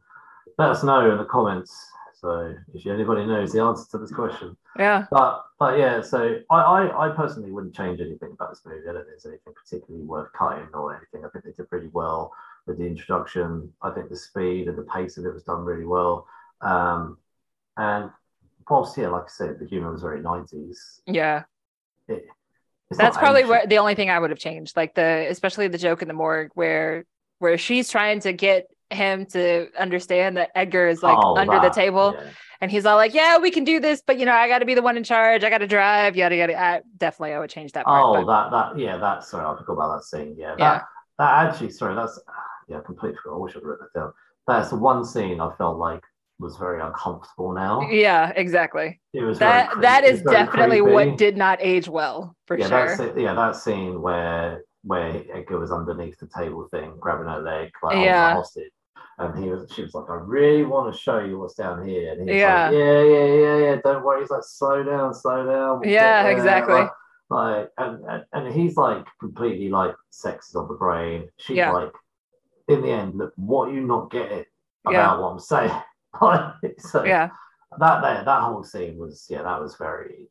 Let 0.57 0.69
us 0.69 0.83
know 0.83 1.11
in 1.11 1.17
the 1.17 1.25
comments. 1.25 1.71
So 2.13 2.55
So 2.55 2.55
if 2.73 2.87
anybody 2.87 3.25
knows 3.25 3.51
the 3.51 3.61
answer 3.61 3.85
to 3.91 3.97
this 3.99 4.11
question, 4.11 4.57
Yeah. 4.79 5.05
but 5.11 5.45
but 5.59 5.77
yeah, 5.77 6.01
so 6.01 6.39
I, 6.49 6.59
I 6.61 7.07
I 7.07 7.15
personally 7.15 7.51
wouldn't 7.51 7.75
change 7.75 7.99
anything 8.01 8.31
about 8.31 8.49
this 8.49 8.65
movie. 8.65 8.87
I 8.89 8.93
don't 8.93 9.03
think 9.05 9.07
there's 9.09 9.25
anything 9.27 9.53
particularly 9.53 10.05
worth 10.05 10.31
cutting 10.33 10.67
or 10.73 10.95
anything. 10.95 11.23
I 11.25 11.29
think 11.29 11.45
they 11.45 11.51
did 11.51 11.69
pretty 11.69 11.89
well 11.93 12.33
with 12.65 12.77
the 12.79 12.85
introduction. 12.85 13.71
I 13.81 13.91
think 13.91 14.09
the 14.09 14.15
speed 14.17 14.67
and 14.67 14.77
the 14.77 14.83
pace 14.83 15.17
of 15.17 15.25
it 15.25 15.33
was 15.33 15.43
done 15.43 15.63
really 15.65 15.85
well. 15.85 16.27
Um, 16.61 17.19
and 17.77 18.09
whilst 18.70 18.97
yeah, 18.97 19.07
like 19.09 19.24
I 19.24 19.28
said, 19.30 19.57
the 19.59 19.66
humor 19.66 19.91
was 19.91 20.01
very 20.01 20.22
nineties. 20.22 21.01
Yeah. 21.05 21.43
It, 22.07 22.26
That's 22.91 23.18
probably 23.18 23.45
where 23.45 23.66
the 23.66 23.78
only 23.80 23.95
thing 23.95 24.09
I 24.09 24.20
would 24.20 24.30
have 24.30 24.39
changed. 24.39 24.78
Like 24.78 24.93
the 24.95 25.28
especially 25.30 25.68
the 25.68 25.78
joke 25.78 26.01
in 26.01 26.07
the 26.07 26.13
morgue 26.13 26.51
where 26.53 27.05
where 27.39 27.57
she's 27.57 27.89
trying 27.89 28.20
to 28.22 28.34
get 28.34 28.68
him 28.91 29.26
to 29.26 29.68
understand 29.80 30.38
that 30.38 30.51
Edgar 30.55 30.88
is 30.88 31.01
like 31.01 31.18
Oh, 31.20 31.36
under 31.36 31.59
the 31.59 31.70
table 31.70 32.16
yeah. 32.16 32.30
and 32.61 32.70
he's 32.70 32.86
all 32.86 32.95
like, 32.95 33.13
Yeah, 33.16 33.39
we 33.39 33.49
can 33.49 33.63
do 33.63 33.80
this, 33.80 34.03
but 34.05 34.20
you 34.20 34.26
know, 34.26 34.32
I 34.34 34.47
gotta 34.47 34.66
be 34.66 34.76
the 34.76 34.84
one 34.84 34.95
in 34.95 35.03
charge, 35.03 35.43
I 35.43 35.49
gotta 35.49 35.66
drive, 35.68 36.16
yada 36.16 36.36
yada. 36.36 36.59
I, 36.59 36.82
definitely 36.97 37.34
I 37.34 37.39
would 37.39 37.49
change 37.49 37.72
that 37.74 37.86
part. 37.86 38.03
Oh, 38.03 38.24
but- 38.26 38.49
that 38.49 38.51
that 38.51 38.80
yeah, 38.80 38.97
that 38.97 39.24
sorry, 39.24 39.45
I 39.45 39.57
forgot 39.57 39.74
about 39.74 39.97
that 39.97 40.03
scene. 40.03 40.36
Yeah, 40.38 40.51
that 40.51 40.59
Yeah. 40.59 40.82
that 41.18 41.47
actually, 41.47 41.72
sorry, 41.72 41.95
that's 41.95 42.20
ah, 42.30 42.34
yeah, 42.70 42.80
completely 42.86 43.18
forgot. 43.22 43.38
I 43.38 43.39
wish 43.39 43.55
I'd 43.55 43.63
written 43.63 43.88
that 43.93 43.99
down. 43.99 44.13
That's 44.47 44.70
the 44.70 44.76
one 44.78 45.03
scene 45.03 45.41
I 45.41 45.51
felt 45.57 45.78
like 45.78 46.03
was 46.39 46.57
very 46.57 46.81
uncomfortable 46.81 47.53
now. 47.53 47.81
yeah, 47.89 48.31
exactly. 48.36 48.99
It 49.13 49.23
was 49.23 49.39
That 49.39 49.79
that 49.81 50.03
is 50.03 50.21
definitely 50.21 50.79
creepy. 50.81 50.93
what 50.93 51.17
did 51.17 51.38
not 51.38 51.59
age 51.61 51.88
well 51.88 52.36
for 52.45 52.57
yeah, 52.57 52.67
sure. 52.67 52.97
that's. 52.97 53.17
Yeah, 53.17 53.33
that 53.33 53.55
scene 53.55 54.01
where 54.01 54.63
where 54.83 55.23
Edgar 55.33 55.59
was 55.59 55.71
underneath 55.71 56.19
the 56.19 56.27
table 56.27 56.67
thing, 56.69 56.93
grabbing 56.99 57.27
her 57.27 57.41
leg, 57.41 57.71
like 57.81 57.95
oh, 57.97 58.03
Yeah. 58.03 58.33
hostage. 58.36 58.71
And 59.17 59.41
he 59.41 59.49
was, 59.49 59.71
she 59.73 59.81
was 59.81 59.93
like, 59.95 60.09
I 60.09 60.15
really 60.15 60.63
want 60.63 60.93
to 60.93 60.99
show 60.99 61.19
you 61.19 61.39
what's 61.39 61.55
down 61.55 61.88
here. 61.88 62.11
And 62.11 62.29
he 62.29 62.38
Yeah. 62.38 62.65
like, 62.65 62.73
Yeah, 62.77 63.01
yeah, 63.01 63.25
yeah, 63.25 63.57
yeah. 63.57 63.75
Don't 63.83 64.03
worry. 64.03 64.19
He's 64.21 64.29
like, 64.29 64.43
slow 64.43 64.83
down, 64.83 65.13
slow 65.13 65.45
down. 65.45 65.79
we'll 65.79 65.89
Yeah, 65.89 66.27
exactly. 66.27 66.75
Like, 66.75 66.91
like 67.29 67.69
and, 67.79 68.03
and 68.07 68.23
and 68.33 68.53
he's 68.53 68.75
like 68.77 69.05
completely 69.21 69.69
like 69.69 69.95
sexes 70.11 70.53
on 70.55 70.67
the 70.67 70.73
brain. 70.75 71.29
She's 71.39 71.57
Yeah. 71.57 71.71
like, 71.71 71.91
in 72.67 72.81
the 72.81 72.89
end, 72.91 73.15
look, 73.15 73.33
what 73.38 73.71
you 73.71 73.81
not 73.81 74.11
getting 74.11 74.43
about 74.86 74.93
Yeah. 74.93 75.17
what 75.19 75.29
I'm 75.29 75.39
saying? 75.39 75.71
So 76.80 77.03
yeah. 77.03 77.30
that 77.80 78.01
that 78.01 78.26
that 78.26 78.41
whole 78.41 78.63
scene 78.63 78.97
was 78.97 79.28
yeah, 79.30 79.43
that 79.43 79.61
was 79.61 79.76
very, 79.76 80.30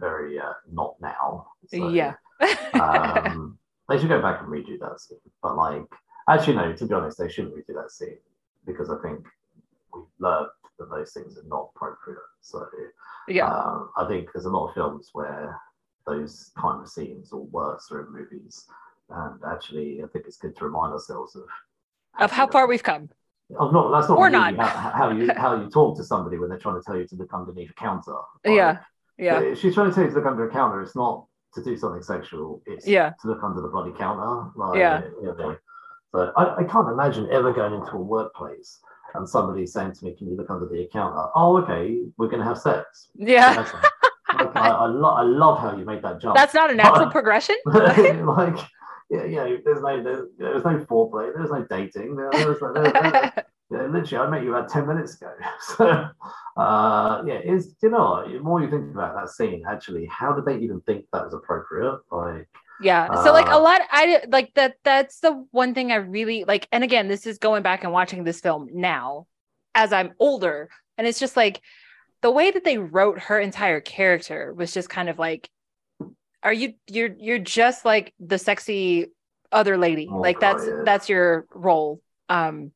very 0.00 0.38
uh, 0.38 0.52
not 0.72 0.96
now. 1.00 1.46
So, 1.66 1.88
Yeah. 1.88 2.14
um, 2.74 3.58
they 3.88 3.98
should 3.98 4.08
go 4.08 4.22
back 4.22 4.40
and 4.40 4.48
redo 4.48 4.78
that 4.80 5.00
scene. 5.00 5.18
But 5.42 5.56
like, 5.56 5.84
actually, 6.28 6.56
no. 6.56 6.72
To 6.72 6.86
be 6.86 6.94
honest, 6.94 7.18
they 7.18 7.28
shouldn't 7.28 7.54
redo 7.54 7.74
that 7.74 7.90
scene 7.90 8.18
because 8.66 8.90
I 8.90 8.96
think 9.02 9.26
we've 9.94 10.04
learned 10.18 10.48
that 10.78 10.90
those 10.90 11.12
things 11.12 11.36
are 11.36 11.48
not 11.48 11.70
appropriate. 11.74 12.18
So 12.40 12.66
yeah. 13.26 13.48
um, 13.48 13.90
I 13.96 14.06
think 14.06 14.28
there's 14.32 14.46
a 14.46 14.50
lot 14.50 14.68
of 14.68 14.74
films 14.74 15.10
where 15.12 15.58
those 16.06 16.50
kind 16.56 16.80
of 16.82 16.88
scenes 16.88 17.32
or 17.32 17.44
worse 17.46 17.90
are 17.90 18.00
in 18.06 18.12
movies, 18.12 18.64
and 19.10 19.40
actually, 19.46 20.02
I 20.02 20.06
think 20.08 20.26
it's 20.26 20.38
good 20.38 20.56
to 20.56 20.64
remind 20.64 20.92
ourselves 20.92 21.36
of 21.36 21.44
of 22.18 22.32
how 22.32 22.46
far 22.48 22.66
we've 22.66 22.82
come. 22.82 23.10
Of 23.56 23.72
not 23.72 23.90
that's 23.90 24.08
not 24.08 24.18
Or 24.18 24.26
really 24.26 24.52
not. 24.56 24.58
How, 24.68 24.90
how 24.90 25.10
you 25.10 25.30
how 25.36 25.56
you 25.60 25.70
talk 25.70 25.96
to 25.96 26.04
somebody 26.04 26.38
when 26.38 26.48
they're 26.50 26.58
trying 26.58 26.76
to 26.76 26.82
tell 26.84 26.96
you 26.96 27.06
to 27.06 27.14
look 27.16 27.32
underneath 27.32 27.70
a 27.70 27.74
counter. 27.74 28.14
Yeah. 28.44 28.78
Yeah. 29.16 29.40
If 29.40 29.58
she's 29.60 29.74
trying 29.74 29.88
to 29.88 29.94
tell 29.94 30.04
you 30.04 30.10
to 30.10 30.16
look 30.16 30.26
under 30.26 30.48
a 30.48 30.52
counter, 30.52 30.82
it's 30.82 30.94
not 30.94 31.26
to 31.54 31.62
do 31.64 31.76
something 31.76 32.02
sexual. 32.02 32.62
It's 32.66 32.86
Yeah. 32.86 33.12
to 33.22 33.28
look 33.28 33.42
under 33.42 33.60
the 33.62 33.68
bloody 33.68 33.92
counter. 33.92 34.50
Like, 34.54 34.78
Yeah. 34.78 35.02
You 35.22 35.34
know. 35.38 35.56
So 36.12 36.32
I, 36.36 36.58
I 36.60 36.64
can't 36.64 36.88
imagine 36.88 37.28
ever 37.30 37.52
going 37.52 37.74
into 37.74 37.92
a 37.92 38.02
workplace 38.02 38.80
and 39.14 39.28
somebody 39.28 39.66
saying 39.66 39.92
to 39.94 40.04
me, 40.04 40.14
"Can 40.16 40.28
you 40.28 40.36
look 40.36 40.50
under 40.50 40.66
the 40.66 40.88
counter?" 40.92 41.28
Oh, 41.34 41.58
okay, 41.62 42.00
we're 42.16 42.28
going 42.28 42.40
to 42.40 42.44
have 42.46 42.58
sex. 42.58 43.08
Yeah. 43.14 43.66
Like, 44.34 44.54
I, 44.56 44.68
I, 44.68 44.86
lo- 44.86 45.14
I 45.14 45.22
love 45.22 45.58
how 45.58 45.76
you 45.76 45.84
made 45.84 46.02
that 46.02 46.20
jump. 46.20 46.36
That's 46.36 46.54
not 46.54 46.70
a 46.70 46.74
natural 46.74 47.10
progression. 47.18 47.56
like, 47.66 48.58
yeah, 49.10 49.24
yeah. 49.24 49.56
There's 49.64 49.82
no, 49.82 50.02
there's, 50.02 50.28
there's 50.38 50.64
no 50.64 50.78
foreplay. 50.84 51.32
There's 51.34 51.50
no 51.50 51.64
dating. 51.68 52.16
There, 52.16 52.30
there's, 52.32 52.58
there's, 52.60 52.92
there's, 52.92 53.32
yeah, 53.70 53.86
literally, 53.86 54.16
I 54.16 54.30
met 54.30 54.42
you 54.44 54.54
about 54.54 54.68
10 54.68 54.86
minutes 54.86 55.14
ago. 55.16 55.30
So, 55.76 56.08
uh, 56.56 57.22
yeah, 57.26 57.38
is 57.44 57.74
you 57.82 57.90
know, 57.90 58.26
the 58.30 58.40
more 58.40 58.60
you 58.60 58.70
think 58.70 58.90
about 58.92 59.14
that 59.14 59.28
scene, 59.30 59.62
actually, 59.68 60.06
how 60.06 60.32
did 60.32 60.44
they 60.44 60.58
even 60.58 60.80
think 60.82 61.04
that 61.12 61.24
was 61.24 61.34
appropriate? 61.34 62.00
Like, 62.10 62.48
Yeah. 62.80 63.14
So 63.22 63.32
like 63.32 63.48
a 63.48 63.52
Uh, 63.54 63.60
lot 63.60 63.80
I 63.90 64.24
like 64.28 64.54
that 64.54 64.76
that's 64.84 65.20
the 65.20 65.44
one 65.52 65.74
thing 65.74 65.92
I 65.92 65.96
really 65.96 66.44
like 66.44 66.68
and 66.72 66.84
again 66.84 67.08
this 67.08 67.26
is 67.26 67.38
going 67.38 67.62
back 67.62 67.84
and 67.84 67.92
watching 67.92 68.24
this 68.24 68.40
film 68.40 68.68
now 68.72 69.26
as 69.74 69.92
I'm 69.92 70.12
older 70.18 70.68
and 70.96 71.06
it's 71.06 71.18
just 71.20 71.36
like 71.36 71.60
the 72.22 72.30
way 72.30 72.50
that 72.50 72.64
they 72.64 72.78
wrote 72.78 73.18
her 73.20 73.38
entire 73.38 73.80
character 73.80 74.52
was 74.54 74.72
just 74.74 74.88
kind 74.90 75.08
of 75.08 75.18
like 75.18 75.48
are 76.42 76.52
you 76.52 76.74
you're 76.88 77.10
you're 77.18 77.38
just 77.38 77.84
like 77.84 78.12
the 78.20 78.38
sexy 78.38 79.06
other 79.50 79.76
lady. 79.78 80.08
Oh, 80.10 80.16
like 80.18 80.40
God, 80.40 80.56
that's 80.58 80.66
yeah. 80.66 80.82
that's 80.84 81.08
your 81.08 81.46
role. 81.54 82.00
Um 82.28 82.72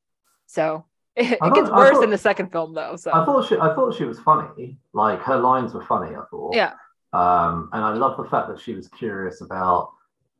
so 0.46 0.84
it, 1.16 1.28
gets 1.28 1.38
thought- 1.40 1.72
I 1.72 1.76
worse 1.76 1.92
thought- 1.94 2.04
in 2.04 2.10
the 2.10 2.18
second 2.18 2.50
film 2.52 2.74
though. 2.74 2.96
So 2.96 3.12
I 3.12 3.24
thought 3.24 3.46
she, 3.48 3.56
I 3.56 3.74
thought 3.74 3.94
she 3.94 4.04
was 4.04 4.18
funny. 4.20 4.78
Like 4.92 5.20
her 5.22 5.36
lines 5.38 5.74
were 5.74 5.84
funny. 5.84 6.14
I 6.16 6.22
thought. 6.30 6.54
yeah. 6.54 6.72
Um, 7.14 7.68
and 7.74 7.84
I 7.84 7.92
love 7.92 8.16
the 8.16 8.24
fact 8.30 8.48
that 8.48 8.58
she 8.58 8.72
was 8.72 8.88
curious 8.88 9.42
about, 9.42 9.90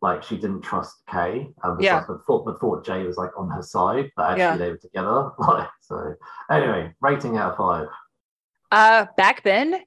like, 0.01 0.23
she 0.23 0.37
didn't 0.37 0.63
trust 0.63 1.03
Kay, 1.07 1.51
and 1.63 1.77
was 1.77 1.85
Yeah. 1.85 1.97
like, 1.99 2.07
but 2.07 2.25
thought, 2.27 2.47
but 2.47 2.59
thought 2.61 2.83
Jay 2.87 3.05
was 3.07 3.19
like 3.19 3.29
on 3.39 3.51
her 3.51 3.61
side, 3.61 4.11
but 4.17 4.23
actually 4.31 4.39
Yeah. 4.43 4.57
they 4.57 4.71
were 4.71 4.79
together. 4.79 5.31
Like, 5.39 5.69
so 5.83 6.15
anyway, 6.51 6.95
rating 7.03 7.37
out 7.37 7.51
of 7.53 7.57
five. 7.59 7.89
Uh, 8.71 9.05
back 9.19 9.43
then, 9.43 9.83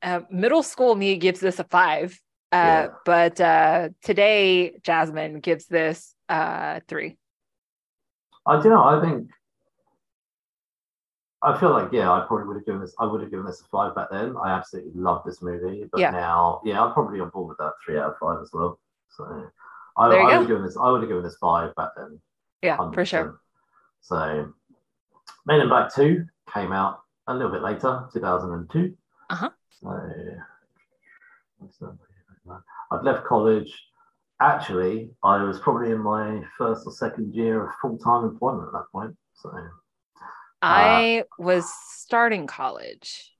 uh, 0.00 0.20
middle 0.30 0.62
school 0.62 0.94
me 0.94 1.16
gives 1.18 1.40
this 1.40 1.58
a 1.58 1.64
five. 1.64 2.18
Uh, 2.52 2.56
Yeah. 2.56 2.88
but 3.04 3.40
uh, 3.40 3.88
today 4.02 4.78
Jasmine 4.82 5.40
gives 5.40 5.66
this 5.66 6.14
uh 6.28 6.80
three. 6.88 7.16
I 8.46 8.54
don't 8.54 8.70
know. 8.70 8.84
I 8.84 9.00
think. 9.00 9.30
I 11.44 11.58
feel 11.58 11.70
like 11.70 11.92
yeah, 11.92 12.10
I 12.10 12.24
probably 12.26 12.46
would 12.46 12.56
have 12.56 12.66
given 12.66 12.80
this. 12.80 12.94
I 13.00 13.06
would 13.06 13.20
have 13.20 13.30
given 13.30 13.44
this 13.46 13.60
a 13.60 13.64
five 13.64 13.94
back 13.96 14.08
then. 14.10 14.36
I 14.36 14.50
absolutely 14.50 14.92
love 14.94 15.22
this 15.24 15.42
movie, 15.42 15.88
but 15.90 16.00
Yeah. 16.00 16.10
now, 16.10 16.60
yeah, 16.64 16.80
I'm 16.82 16.92
probably 16.92 17.18
on 17.20 17.30
board 17.30 17.48
with 17.48 17.58
that 17.58 17.72
three 17.84 17.98
out 17.98 18.10
of 18.12 18.18
five 18.18 18.38
as 18.40 18.50
well. 18.52 18.78
So, 19.08 19.50
I, 19.96 20.04
I 20.04 20.08
would 20.24 20.32
have 20.32 20.46
given 20.46 20.62
this. 20.64 20.76
I 20.76 20.90
would 20.90 21.00
have 21.00 21.08
given 21.08 21.24
this 21.24 21.36
five 21.36 21.74
back 21.74 21.90
then. 21.96 22.20
Yeah, 22.62 22.76
for 22.92 23.04
sure. 23.04 23.40
So, 24.02 24.52
Men 25.46 25.60
in 25.60 25.68
Black 25.68 25.92
2 25.92 26.24
came 26.52 26.72
out 26.72 27.00
a 27.26 27.34
little 27.34 27.50
bit 27.50 27.62
later, 27.62 28.04
2002. 28.12 28.96
Uh-huh. 29.30 29.50
So, 29.80 30.10
what's 31.58 31.78
that? 31.78 31.98
I'd 32.48 33.04
left 33.04 33.24
college. 33.24 33.72
Actually, 34.40 35.10
I 35.22 35.42
was 35.42 35.60
probably 35.60 35.92
in 35.92 35.98
my 35.98 36.42
first 36.58 36.86
or 36.86 36.92
second 36.92 37.34
year 37.34 37.64
of 37.64 37.70
full 37.80 37.98
time 37.98 38.24
employment 38.24 38.68
at 38.68 38.72
that 38.72 38.86
point. 38.92 39.16
So, 39.34 39.50
uh, 39.50 39.60
I 40.62 41.24
was 41.38 41.72
starting 41.90 42.46
college. 42.46 43.32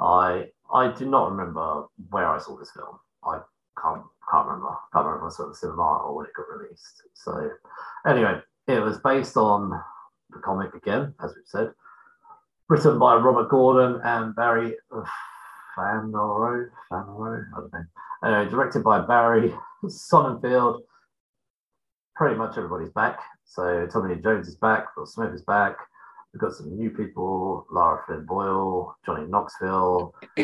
I 0.00 0.46
I 0.72 0.92
do 0.92 1.06
not 1.06 1.30
remember 1.30 1.86
where 2.10 2.28
I 2.28 2.38
saw 2.38 2.56
this 2.58 2.70
film. 2.72 2.98
I 3.24 3.40
can't 3.80 4.02
can't 4.30 4.46
remember. 4.46 4.76
Can't 4.92 5.06
remember 5.06 5.26
I 5.26 5.30
saw 5.30 5.44
it 5.44 5.48
the 5.50 5.54
cinema 5.54 5.82
or 6.04 6.16
when 6.16 6.26
it 6.26 6.32
got 6.36 6.46
released. 6.48 7.02
So 7.14 7.50
anyway, 8.06 8.40
it 8.66 8.80
was 8.80 8.98
based 8.98 9.36
on 9.36 9.70
the 10.30 10.38
comic 10.40 10.74
again, 10.74 11.14
as 11.22 11.34
we've 11.34 11.46
said, 11.46 11.70
written 12.68 12.98
by 12.98 13.14
Robert 13.16 13.48
Gordon 13.50 14.00
and 14.04 14.34
Barry 14.34 14.76
Fanaro. 15.76 16.68
Fanaro, 16.90 17.44
I 17.56 17.60
don't 17.60 17.72
know. 17.72 17.84
Anyway, 18.24 18.50
directed 18.50 18.82
by 18.84 19.00
Barry 19.00 19.54
Sonnenfeld. 19.84 20.80
Pretty 22.16 22.36
much 22.36 22.56
everybody's 22.56 22.92
back. 22.92 23.18
So 23.44 23.86
Tommy 23.86 24.14
Lee 24.14 24.20
Jones 24.20 24.48
is 24.48 24.56
back. 24.56 24.96
Will 24.96 25.06
Smith 25.06 25.32
is 25.34 25.42
back. 25.42 25.76
We've 26.32 26.40
got 26.40 26.52
some 26.52 26.76
new 26.76 26.90
people: 26.90 27.66
Lara 27.70 28.02
Flynn 28.06 28.24
Boyle, 28.24 28.96
Johnny 29.04 29.26
Knoxville, 29.26 30.14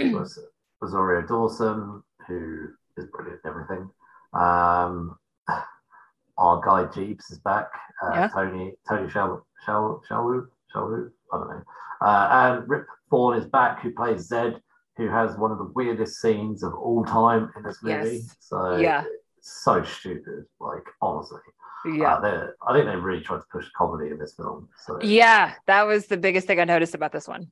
Rosario 0.81 1.26
Dawson, 1.26 2.03
who 2.26 2.68
is 2.97 3.07
brilliant 3.07 3.41
in 3.45 3.51
everything. 3.51 3.91
Um, 4.35 5.16
our 6.39 6.61
guy 6.61 6.85
Jeebs 6.93 7.31
is 7.31 7.39
back. 7.39 7.68
Uh, 8.03 8.12
Yeah. 8.14 8.28
Tony 8.28 8.72
Tony 8.89 9.09
Shal 9.11 9.47
Shal 9.64 10.03
Shalwood 10.09 10.49
Shalwood 10.72 11.12
I 11.33 11.37
don't 11.39 11.49
know. 11.49 11.62
Uh, 12.01 12.28
and 12.59 12.68
Rip 12.68 12.87
Torn 13.11 13.39
is 13.39 13.47
back, 13.47 13.81
who 13.83 13.93
plays 13.93 14.22
Zed, 14.26 14.61
who 14.97 15.09
has 15.09 15.36
one 15.36 15.51
of 15.53 15.59
the 15.59 15.64
weirdest 15.74 16.20
scenes 16.20 16.62
of 16.62 16.74
all 16.74 17.05
time 17.05 17.51
in 17.57 17.62
this 17.62 17.82
movie. 17.82 18.16
Yes. 18.16 18.36
So 18.41 18.76
Yeah. 18.76 19.05
so 19.41 19.82
stupid. 19.82 20.45
Like 20.59 20.86
honestly, 21.01 21.41
Yeah. 21.86 22.14
uh, 22.16 22.49
I 22.66 22.72
think 22.72 22.86
they 22.86 22.97
really 22.97 23.22
tried 23.22 23.38
to 23.38 23.47
push 23.51 23.70
comedy 23.76 24.11
in 24.11 24.18
this 24.18 24.34
film. 24.34 24.68
So 24.84 24.99
yeah, 25.03 25.55
that 25.66 25.84
was 25.84 26.07
the 26.07 26.16
biggest 26.16 26.47
thing 26.47 26.61
I 26.61 26.64
noticed 26.64 26.95
about 26.95 27.12
this 27.12 27.26
one. 27.28 27.51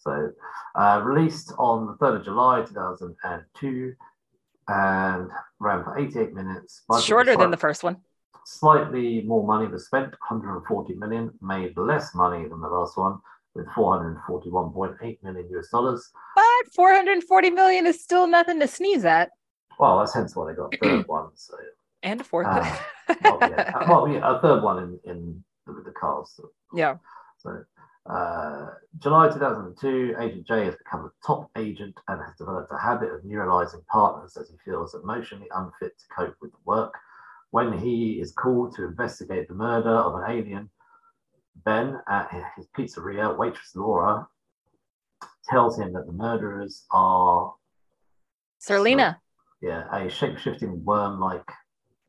so, 0.00 0.30
uh, 0.76 1.02
released 1.04 1.52
on 1.58 1.86
the 1.86 1.94
3rd 1.94 2.16
of 2.20 2.24
July 2.24 2.62
2002 2.62 3.94
and 4.68 5.28
ran 5.58 5.82
for 5.84 5.98
88 5.98 6.32
minutes. 6.32 6.82
Shorter 7.02 7.36
than 7.36 7.50
the 7.50 7.56
first 7.56 7.82
one. 7.82 7.96
Slightly 8.44 9.22
more 9.22 9.44
money 9.46 9.66
was 9.66 9.86
spent, 9.86 10.12
140 10.12 10.94
million, 10.94 11.32
made 11.42 11.76
less 11.76 12.14
money 12.14 12.48
than 12.48 12.60
the 12.60 12.68
last 12.68 12.96
one. 12.96 13.18
With 13.58 13.66
441.8 13.68 15.22
million 15.22 15.48
US 15.58 15.68
dollars. 15.70 16.10
But 16.34 16.44
440 16.74 17.50
million 17.50 17.86
is 17.86 18.00
still 18.00 18.26
nothing 18.26 18.60
to 18.60 18.68
sneeze 18.68 19.04
at. 19.04 19.30
Well, 19.78 19.98
that's 19.98 20.14
hence 20.14 20.34
why 20.34 20.50
they 20.50 20.56
got 20.56 20.74
a 20.74 20.78
third 20.78 21.08
one. 21.08 21.30
So, 21.34 21.54
And 22.02 22.20
a 22.20 22.24
fourth. 22.24 22.46
Ah, 22.48 22.86
well, 23.22 23.38
yeah, 23.42 23.72
uh, 23.74 23.84
well, 23.88 24.08
yeah, 24.08 24.36
a 24.36 24.40
third 24.40 24.62
one 24.62 24.82
in 24.82 25.10
in 25.10 25.44
with 25.66 25.84
the 25.84 25.90
cars. 25.90 26.32
So, 26.34 26.50
yeah. 26.72 26.96
so 27.38 27.64
uh, 28.08 28.68
July 28.98 29.28
2002, 29.28 30.16
Agent 30.18 30.46
J 30.46 30.64
has 30.64 30.76
become 30.76 31.00
a 31.00 31.26
top 31.26 31.50
agent 31.56 31.94
and 32.08 32.20
has 32.22 32.34
developed 32.38 32.72
a 32.72 32.78
habit 32.78 33.10
of 33.12 33.22
neuralizing 33.22 33.84
partners 33.86 34.36
as 34.40 34.48
he 34.48 34.56
feels 34.64 34.94
emotionally 34.94 35.48
unfit 35.54 35.98
to 35.98 36.04
cope 36.16 36.36
with 36.40 36.52
the 36.52 36.58
work. 36.64 36.94
When 37.50 37.78
he 37.78 38.20
is 38.20 38.32
called 38.32 38.74
to 38.76 38.84
investigate 38.84 39.48
the 39.48 39.54
murder 39.54 39.90
of 39.90 40.14
an 40.16 40.30
alien, 40.30 40.70
Ben 41.68 42.00
at 42.08 42.30
his 42.56 42.66
pizzeria, 42.74 43.36
waitress 43.36 43.76
Laura 43.76 44.26
tells 45.50 45.78
him 45.78 45.92
that 45.92 46.06
the 46.06 46.12
murderers 46.12 46.86
are 46.90 47.52
Serleena. 48.58 49.16
yeah 49.60 49.84
a 49.94 50.08
shape-shifting 50.08 50.82
worm-like 50.82 51.46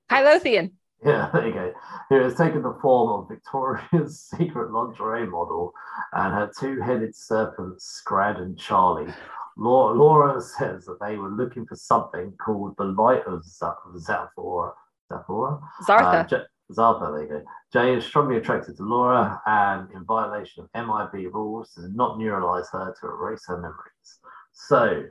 Kylothian. 0.09 0.71
yeah, 1.05 1.29
there 1.33 1.45
you 1.47 1.53
go. 1.53 1.73
Who 2.09 2.21
has 2.21 2.35
taken 2.35 2.61
the 2.63 2.77
form 2.81 3.09
of 3.19 3.27
Victoria's 3.27 4.21
Secret 4.37 4.71
lingerie 4.71 5.27
model 5.27 5.73
and 6.13 6.33
her 6.33 6.49
two-headed 6.57 7.13
serpents, 7.13 7.83
Scrad 8.01 8.37
and 8.39 8.57
Charlie. 8.57 9.13
Laura, 9.57 9.93
Laura 9.93 10.41
says 10.41 10.85
that 10.85 11.01
they 11.01 11.17
were 11.17 11.29
looking 11.29 11.65
for 11.65 11.75
something 11.75 12.31
called 12.43 12.75
the 12.77 12.85
Light 12.85 13.25
of 13.27 13.43
Za- 13.43 13.75
Zathora. 13.97 14.71
Zathora? 15.11 15.59
Zartha. 15.85 16.33
Uh, 16.33 16.45
Zartha, 16.71 17.11
there 17.13 17.23
you 17.23 17.29
go. 17.29 17.43
Jay 17.73 17.95
is 17.95 18.05
strongly 18.05 18.37
attracted 18.37 18.77
to 18.77 18.83
Laura 18.83 19.41
and, 19.45 19.89
in 19.93 20.03
violation 20.05 20.63
of 20.63 20.69
MIB 20.75 21.33
rules, 21.33 21.73
does 21.73 21.89
not 21.93 22.17
neuralize 22.17 22.71
her 22.71 22.95
to 22.99 23.07
erase 23.07 23.45
her 23.47 23.57
memories. 23.57 24.19
So, 24.51 25.05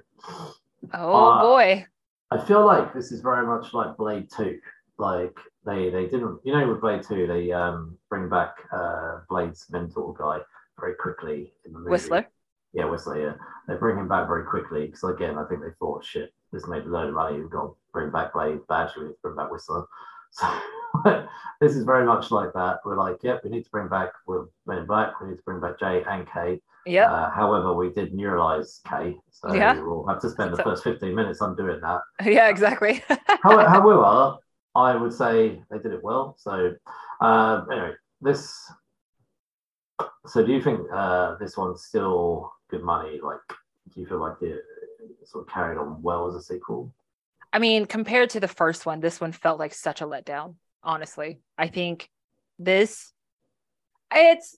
oh 0.95 1.15
uh, 1.15 1.43
boy. 1.43 1.87
I 2.31 2.45
feel 2.45 2.65
like 2.65 2.93
this 2.95 3.11
is 3.11 3.21
very 3.21 3.47
much 3.47 3.73
like 3.73 3.97
Blade 3.97 4.29
2. 4.37 4.59
Like 4.99 5.37
they 5.65 5.91
they 5.91 6.07
didn't 6.07 6.41
you 6.45 6.53
know 6.53 6.69
with 6.69 6.81
Blade 6.81 7.03
2 7.03 7.27
they 7.27 7.53
um 7.53 7.97
bring 8.09 8.29
back 8.29 8.57
uh 8.73 9.21
Blade's 9.29 9.67
mentor 9.71 10.15
guy 10.19 10.41
very 10.79 10.95
quickly 10.95 11.53
in 11.65 11.73
the 11.73 11.79
movie. 11.79 11.91
Whistler. 11.91 12.29
Yeah, 12.73 12.85
Whistler, 12.85 13.21
yeah. 13.21 13.35
They 13.67 13.75
bring 13.77 13.97
him 13.97 14.09
back 14.09 14.27
very 14.27 14.45
quickly 14.45 14.87
because 14.87 15.05
again 15.05 15.39
I 15.39 15.45
think 15.45 15.63
they 15.63 15.71
thought 15.79 16.05
shit, 16.05 16.35
this 16.53 16.67
made 16.67 16.83
a 16.83 16.89
load 16.89 17.09
of 17.09 17.15
money, 17.15 17.41
we've 17.41 17.51
got 17.51 17.63
to 17.63 17.77
bring 17.93 18.11
back 18.11 18.33
Blade, 18.33 18.61
bad 18.69 18.91
we 18.99 19.09
bring 19.23 19.37
back 19.37 19.51
Whistler. 19.51 19.85
So 20.31 20.47
this 21.61 21.75
is 21.77 21.85
very 21.85 22.05
much 22.07 22.31
like 22.31 22.53
that. 22.55 22.79
We're 22.85 22.97
like, 22.97 23.23
yep, 23.23 23.43
we 23.45 23.51
need 23.51 23.65
to 23.65 23.71
bring 23.71 23.89
back 23.89 24.11
we're 24.27 24.47
Men 24.67 24.79
in 24.79 24.87
Black, 24.87 25.21
we 25.21 25.29
need 25.29 25.37
to 25.37 25.43
bring 25.43 25.61
back 25.61 25.79
J 25.79 26.03
and 26.09 26.27
K. 26.33 26.61
Yeah. 26.87 27.11
Uh, 27.13 27.31
however, 27.31 27.75
we 27.75 27.91
did 27.91 28.13
neuralize 28.13 28.81
K, 28.89 29.19
so 29.31 29.53
Yeah. 29.53 29.79
we'll 29.81 30.07
have 30.07 30.21
to 30.21 30.31
spend 30.31 30.53
the 30.53 30.57
So- 30.57 30.63
first 30.65 30.85
15 30.85 31.15
minutes 31.15 31.41
undoing 31.41 31.81
that. 31.81 32.01
yeah, 32.25 32.49
exactly. 32.49 33.03
However, 33.43 33.69
however, 33.69 34.37
I 34.75 34.97
would 34.97 35.13
say 35.13 35.61
they 35.71 35.79
did 35.79 35.93
it 35.93 36.03
well. 36.03 36.35
So, 36.39 36.75
um, 37.21 37.71
anyway, 37.71 37.93
this. 38.21 38.71
So, 40.27 40.45
do 40.45 40.53
you 40.53 40.63
think 40.63 40.81
uh, 40.93 41.37
this 41.37 41.57
one's 41.57 41.85
still 41.85 42.53
good 42.71 42.83
money? 42.83 43.21
Like, 43.23 43.41
do 43.93 44.01
you 44.01 44.07
feel 44.07 44.19
like 44.19 44.41
it 44.43 44.63
sort 45.25 45.47
of 45.47 45.53
carried 45.53 45.79
on 45.79 46.01
well 46.03 46.27
as 46.29 46.35
a 46.35 46.43
sequel? 46.43 46.93
I 47.53 47.59
mean, 47.59 47.87
compared 47.87 48.31
to 48.31 48.41
the 48.41 48.49
first 48.49 48.87
one, 48.87 49.01
this 49.01 49.21
one 49.21 49.33
felt 49.33 49.59
like 49.59 49.73
such 49.75 50.01
a 50.01 50.05
letdown, 50.05 50.55
honestly. 50.83 51.41
I 51.57 51.69
think 51.69 52.09
this 52.59 53.13
it's 54.13 54.57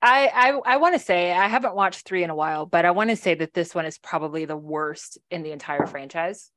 I 0.00 0.28
I 0.34 0.74
I 0.74 0.76
want 0.78 0.94
to 0.94 0.98
say 0.98 1.32
I 1.32 1.46
haven't 1.46 1.74
watched 1.74 2.06
3 2.06 2.24
in 2.24 2.30
a 2.30 2.34
while, 2.34 2.66
but 2.66 2.84
I 2.84 2.90
want 2.90 3.10
to 3.10 3.16
say 3.16 3.34
that 3.34 3.54
this 3.54 3.74
one 3.74 3.86
is 3.86 3.98
probably 3.98 4.44
the 4.44 4.56
worst 4.56 5.18
in 5.30 5.42
the 5.42 5.52
entire 5.52 5.86
franchise. 5.86 6.50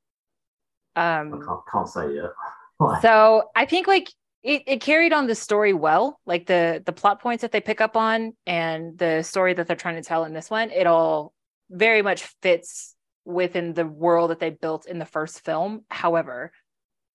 I 0.94 1.20
Um 1.20 1.30
can't, 1.40 1.60
can't 1.70 1.88
say 1.88 2.14
yet. 2.14 2.30
So 3.00 3.50
I 3.56 3.64
think 3.64 3.86
like 3.86 4.10
it, 4.42 4.62
it 4.66 4.80
carried 4.82 5.14
on 5.14 5.26
the 5.26 5.34
story 5.34 5.72
well, 5.72 6.20
like 6.26 6.46
the 6.46 6.82
the 6.84 6.92
plot 6.92 7.22
points 7.22 7.42
that 7.42 7.52
they 7.52 7.60
pick 7.60 7.80
up 7.80 7.96
on 7.96 8.34
and 8.46 8.98
the 8.98 9.22
story 9.22 9.54
that 9.54 9.66
they're 9.66 9.76
trying 9.76 9.96
to 9.96 10.02
tell 10.02 10.24
in 10.24 10.34
this 10.34 10.50
one, 10.50 10.70
it 10.70 10.86
all 10.86 11.32
very 11.70 12.02
much 12.02 12.22
fits 12.42 12.94
within 13.24 13.72
the 13.74 13.86
world 13.86 14.30
that 14.30 14.38
they 14.38 14.50
built 14.50 14.86
in 14.86 14.98
the 14.98 15.04
first 15.04 15.44
film. 15.44 15.84
However, 15.90 16.52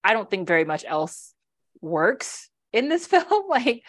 I 0.04 0.14
don't 0.14 0.30
think 0.30 0.48
very 0.48 0.66
much 0.66 0.86
else 0.88 1.34
works 1.82 2.50
in 2.74 2.90
this 2.90 3.08
film. 3.08 3.50
like 3.50 3.84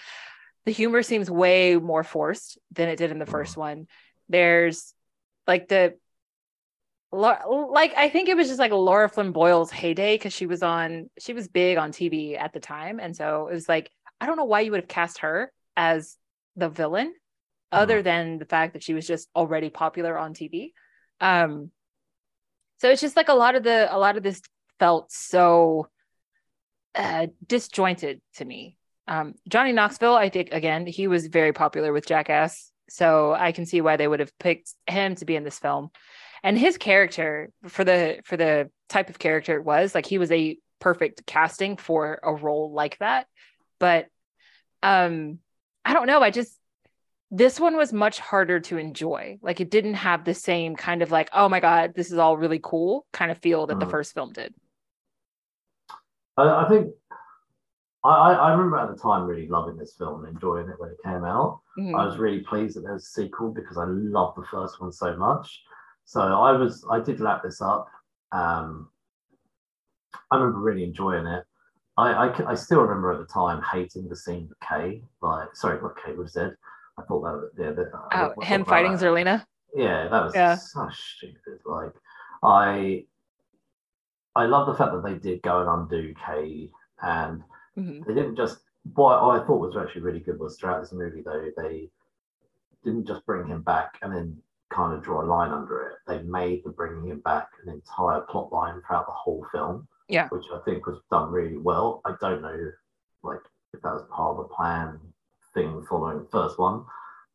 the 0.64 0.72
humor 0.72 1.02
seems 1.02 1.30
way 1.30 1.76
more 1.76 2.04
forced 2.04 2.58
than 2.72 2.88
it 2.88 2.96
did 2.96 3.10
in 3.10 3.18
the 3.18 3.26
first 3.26 3.56
one. 3.56 3.86
There's 4.28 4.94
like 5.46 5.68
the 5.68 5.94
like 7.12 7.92
I 7.94 8.08
think 8.08 8.28
it 8.28 8.36
was 8.36 8.48
just 8.48 8.58
like 8.58 8.72
Lara 8.72 9.08
Flynn 9.08 9.32
Boyle's 9.32 9.70
heyday 9.70 10.14
because 10.14 10.32
she 10.32 10.46
was 10.46 10.62
on 10.62 11.10
she 11.18 11.34
was 11.34 11.48
big 11.48 11.76
on 11.76 11.92
TV 11.92 12.38
at 12.38 12.52
the 12.52 12.60
time, 12.60 13.00
and 13.00 13.14
so 13.14 13.48
it 13.48 13.54
was 13.54 13.68
like 13.68 13.90
I 14.20 14.26
don't 14.26 14.36
know 14.36 14.44
why 14.44 14.60
you 14.60 14.70
would 14.70 14.80
have 14.80 14.88
cast 14.88 15.18
her 15.18 15.52
as 15.76 16.16
the 16.56 16.68
villain, 16.68 17.12
other 17.70 18.02
than 18.02 18.38
the 18.38 18.46
fact 18.46 18.72
that 18.74 18.82
she 18.82 18.94
was 18.94 19.06
just 19.06 19.28
already 19.36 19.68
popular 19.68 20.16
on 20.16 20.32
TV. 20.32 20.72
Um, 21.20 21.70
so 22.80 22.90
it's 22.90 23.00
just 23.00 23.16
like 23.16 23.28
a 23.28 23.34
lot 23.34 23.56
of 23.56 23.62
the 23.62 23.94
a 23.94 23.98
lot 23.98 24.16
of 24.16 24.22
this 24.22 24.40
felt 24.78 25.12
so 25.12 25.88
uh, 26.94 27.26
disjointed 27.46 28.20
to 28.36 28.44
me. 28.44 28.76
Um, 29.08 29.34
Johnny 29.48 29.72
Knoxville, 29.72 30.14
I 30.14 30.28
think 30.28 30.50
again 30.52 30.86
he 30.86 31.08
was 31.08 31.26
very 31.26 31.52
popular 31.52 31.92
with 31.92 32.06
Jackass, 32.06 32.70
so 32.88 33.32
I 33.32 33.52
can 33.52 33.66
see 33.66 33.80
why 33.80 33.96
they 33.96 34.06
would 34.06 34.20
have 34.20 34.36
picked 34.38 34.72
him 34.86 35.14
to 35.16 35.24
be 35.24 35.34
in 35.36 35.44
this 35.44 35.58
film 35.58 35.90
and 36.42 36.58
his 36.58 36.76
character 36.76 37.50
for 37.68 37.84
the 37.84 38.20
for 38.24 38.36
the 38.36 38.70
type 38.88 39.08
of 39.08 39.18
character 39.18 39.56
it 39.56 39.64
was 39.64 39.94
like 39.94 40.06
he 40.06 40.18
was 40.18 40.30
a 40.32 40.58
perfect 40.80 41.24
casting 41.26 41.76
for 41.76 42.18
a 42.22 42.34
role 42.34 42.72
like 42.72 42.98
that 42.98 43.26
but 43.78 44.06
um 44.82 45.38
i 45.84 45.92
don't 45.94 46.06
know 46.08 46.20
i 46.20 46.30
just 46.30 46.58
this 47.30 47.58
one 47.60 47.76
was 47.76 47.92
much 47.92 48.18
harder 48.18 48.58
to 48.60 48.76
enjoy 48.76 49.38
like 49.40 49.60
it 49.60 49.70
didn't 49.70 49.94
have 49.94 50.24
the 50.24 50.34
same 50.34 50.74
kind 50.74 51.00
of 51.00 51.10
like 51.12 51.30
oh 51.32 51.48
my 51.48 51.60
god 51.60 51.92
this 51.94 52.10
is 52.10 52.18
all 52.18 52.36
really 52.36 52.60
cool 52.62 53.06
kind 53.12 53.30
of 53.30 53.38
feel 53.38 53.66
that 53.68 53.78
the 53.78 53.86
Mhm. 53.86 53.90
first 53.90 54.12
film 54.12 54.32
did 54.32 54.52
I, 56.36 56.64
I 56.64 56.68
think 56.68 56.88
I, 58.04 58.08
I 58.08 58.32
I 58.32 58.50
remember 58.52 58.78
at 58.78 58.88
the 58.94 59.00
time 59.00 59.24
really 59.24 59.48
loving 59.48 59.76
this 59.76 59.94
film 59.96 60.24
and 60.24 60.34
enjoying 60.34 60.68
it 60.68 60.78
when 60.78 60.90
it 60.90 60.96
came 61.04 61.24
out. 61.24 61.60
Mhm. 61.78 61.98
I 61.98 62.04
was 62.04 62.18
really 62.18 62.40
pleased 62.40 62.76
that 62.76 62.82
there 62.82 62.92
was 62.94 63.04
a 63.04 63.10
sequel 63.10 63.50
because 63.52 63.76
I 63.78 63.84
loved 63.84 64.38
the 64.38 64.46
first 64.46 64.80
one 64.80 64.92
so 64.92 65.16
much. 65.16 65.62
So 66.04 66.20
I 66.20 66.52
was 66.52 66.84
I 66.90 67.00
did 67.00 67.20
lap 67.20 67.42
this 67.44 67.60
up. 67.60 67.86
Um, 68.32 68.88
I 70.30 70.36
remember 70.36 70.58
really 70.60 70.84
enjoying 70.84 71.26
it. 71.26 71.44
i 71.98 72.28
i 72.46 72.54
still 72.54 72.80
remember 72.80 73.12
at 73.12 73.18
the 73.18 73.26
time 73.32 73.62
hating 73.70 74.08
the 74.08 74.16
scene 74.16 74.48
with 74.48 74.58
Kay. 74.60 75.02
Like 75.20 75.54
sorry, 75.54 75.80
not 75.80 75.96
Kay 76.02 76.12
with 76.12 76.30
Zed. 76.30 76.56
I 76.98 77.02
thought 77.02 77.22
that 77.22 77.32
was 77.32 77.50
yeah. 77.58 77.70
That, 77.72 77.90
oh 78.36 78.40
him 78.40 78.64
fighting 78.64 78.92
that. 78.92 79.00
Serleena 79.00 79.44
Yeah, 79.74 80.08
that 80.08 80.24
was 80.24 80.34
Yeah. 80.34 80.56
so 80.56 80.88
stupid. 80.92 81.60
Like 81.64 81.92
I 82.42 83.04
I 84.34 84.46
love 84.46 84.66
the 84.66 84.74
fact 84.74 84.92
that 84.92 85.02
they 85.04 85.14
did 85.18 85.42
go 85.42 85.60
and 85.60 85.68
undo 85.68 86.14
Kay 86.26 86.70
and 87.02 87.42
Mhm. 87.76 88.04
they 88.06 88.14
didn't 88.14 88.36
just 88.36 88.62
what 88.94 89.22
I 89.22 89.44
thought 89.46 89.60
was 89.60 89.76
actually 89.76 90.02
really 90.02 90.20
good 90.20 90.38
was 90.40 90.58
throughout 90.58 90.80
this 90.80 90.92
movie 90.92 91.22
though 91.22 91.50
they 91.56 91.88
didn't 92.84 93.06
just 93.06 93.24
bring 93.26 93.46
him 93.46 93.62
back 93.62 93.96
and 94.02 94.12
then 94.14 94.42
kind 94.70 94.92
of 94.94 95.02
draw 95.02 95.22
a 95.22 95.24
line 95.24 95.52
under 95.52 95.82
it. 95.82 95.98
They 96.06 96.22
made 96.22 96.64
the 96.64 96.70
bringing 96.70 97.06
him 97.06 97.20
back 97.20 97.48
an 97.62 97.68
entire 97.72 98.22
plot 98.22 98.52
line 98.52 98.80
throughout 98.82 99.06
the 99.06 99.12
whole 99.12 99.46
film. 99.52 99.86
Yeah. 100.08 100.28
Which 100.30 100.46
I 100.52 100.58
think 100.64 100.86
was 100.86 100.98
done 101.10 101.30
really 101.30 101.58
well. 101.58 102.00
I 102.04 102.16
don't 102.20 102.42
know 102.42 102.72
like 103.22 103.40
if 103.72 103.80
that 103.82 103.92
was 103.92 104.02
part 104.10 104.36
of 104.36 104.48
the 104.48 104.54
plan 104.54 104.98
thing 105.54 105.84
following 105.84 106.18
the 106.18 106.28
first 106.30 106.58
one. 106.58 106.84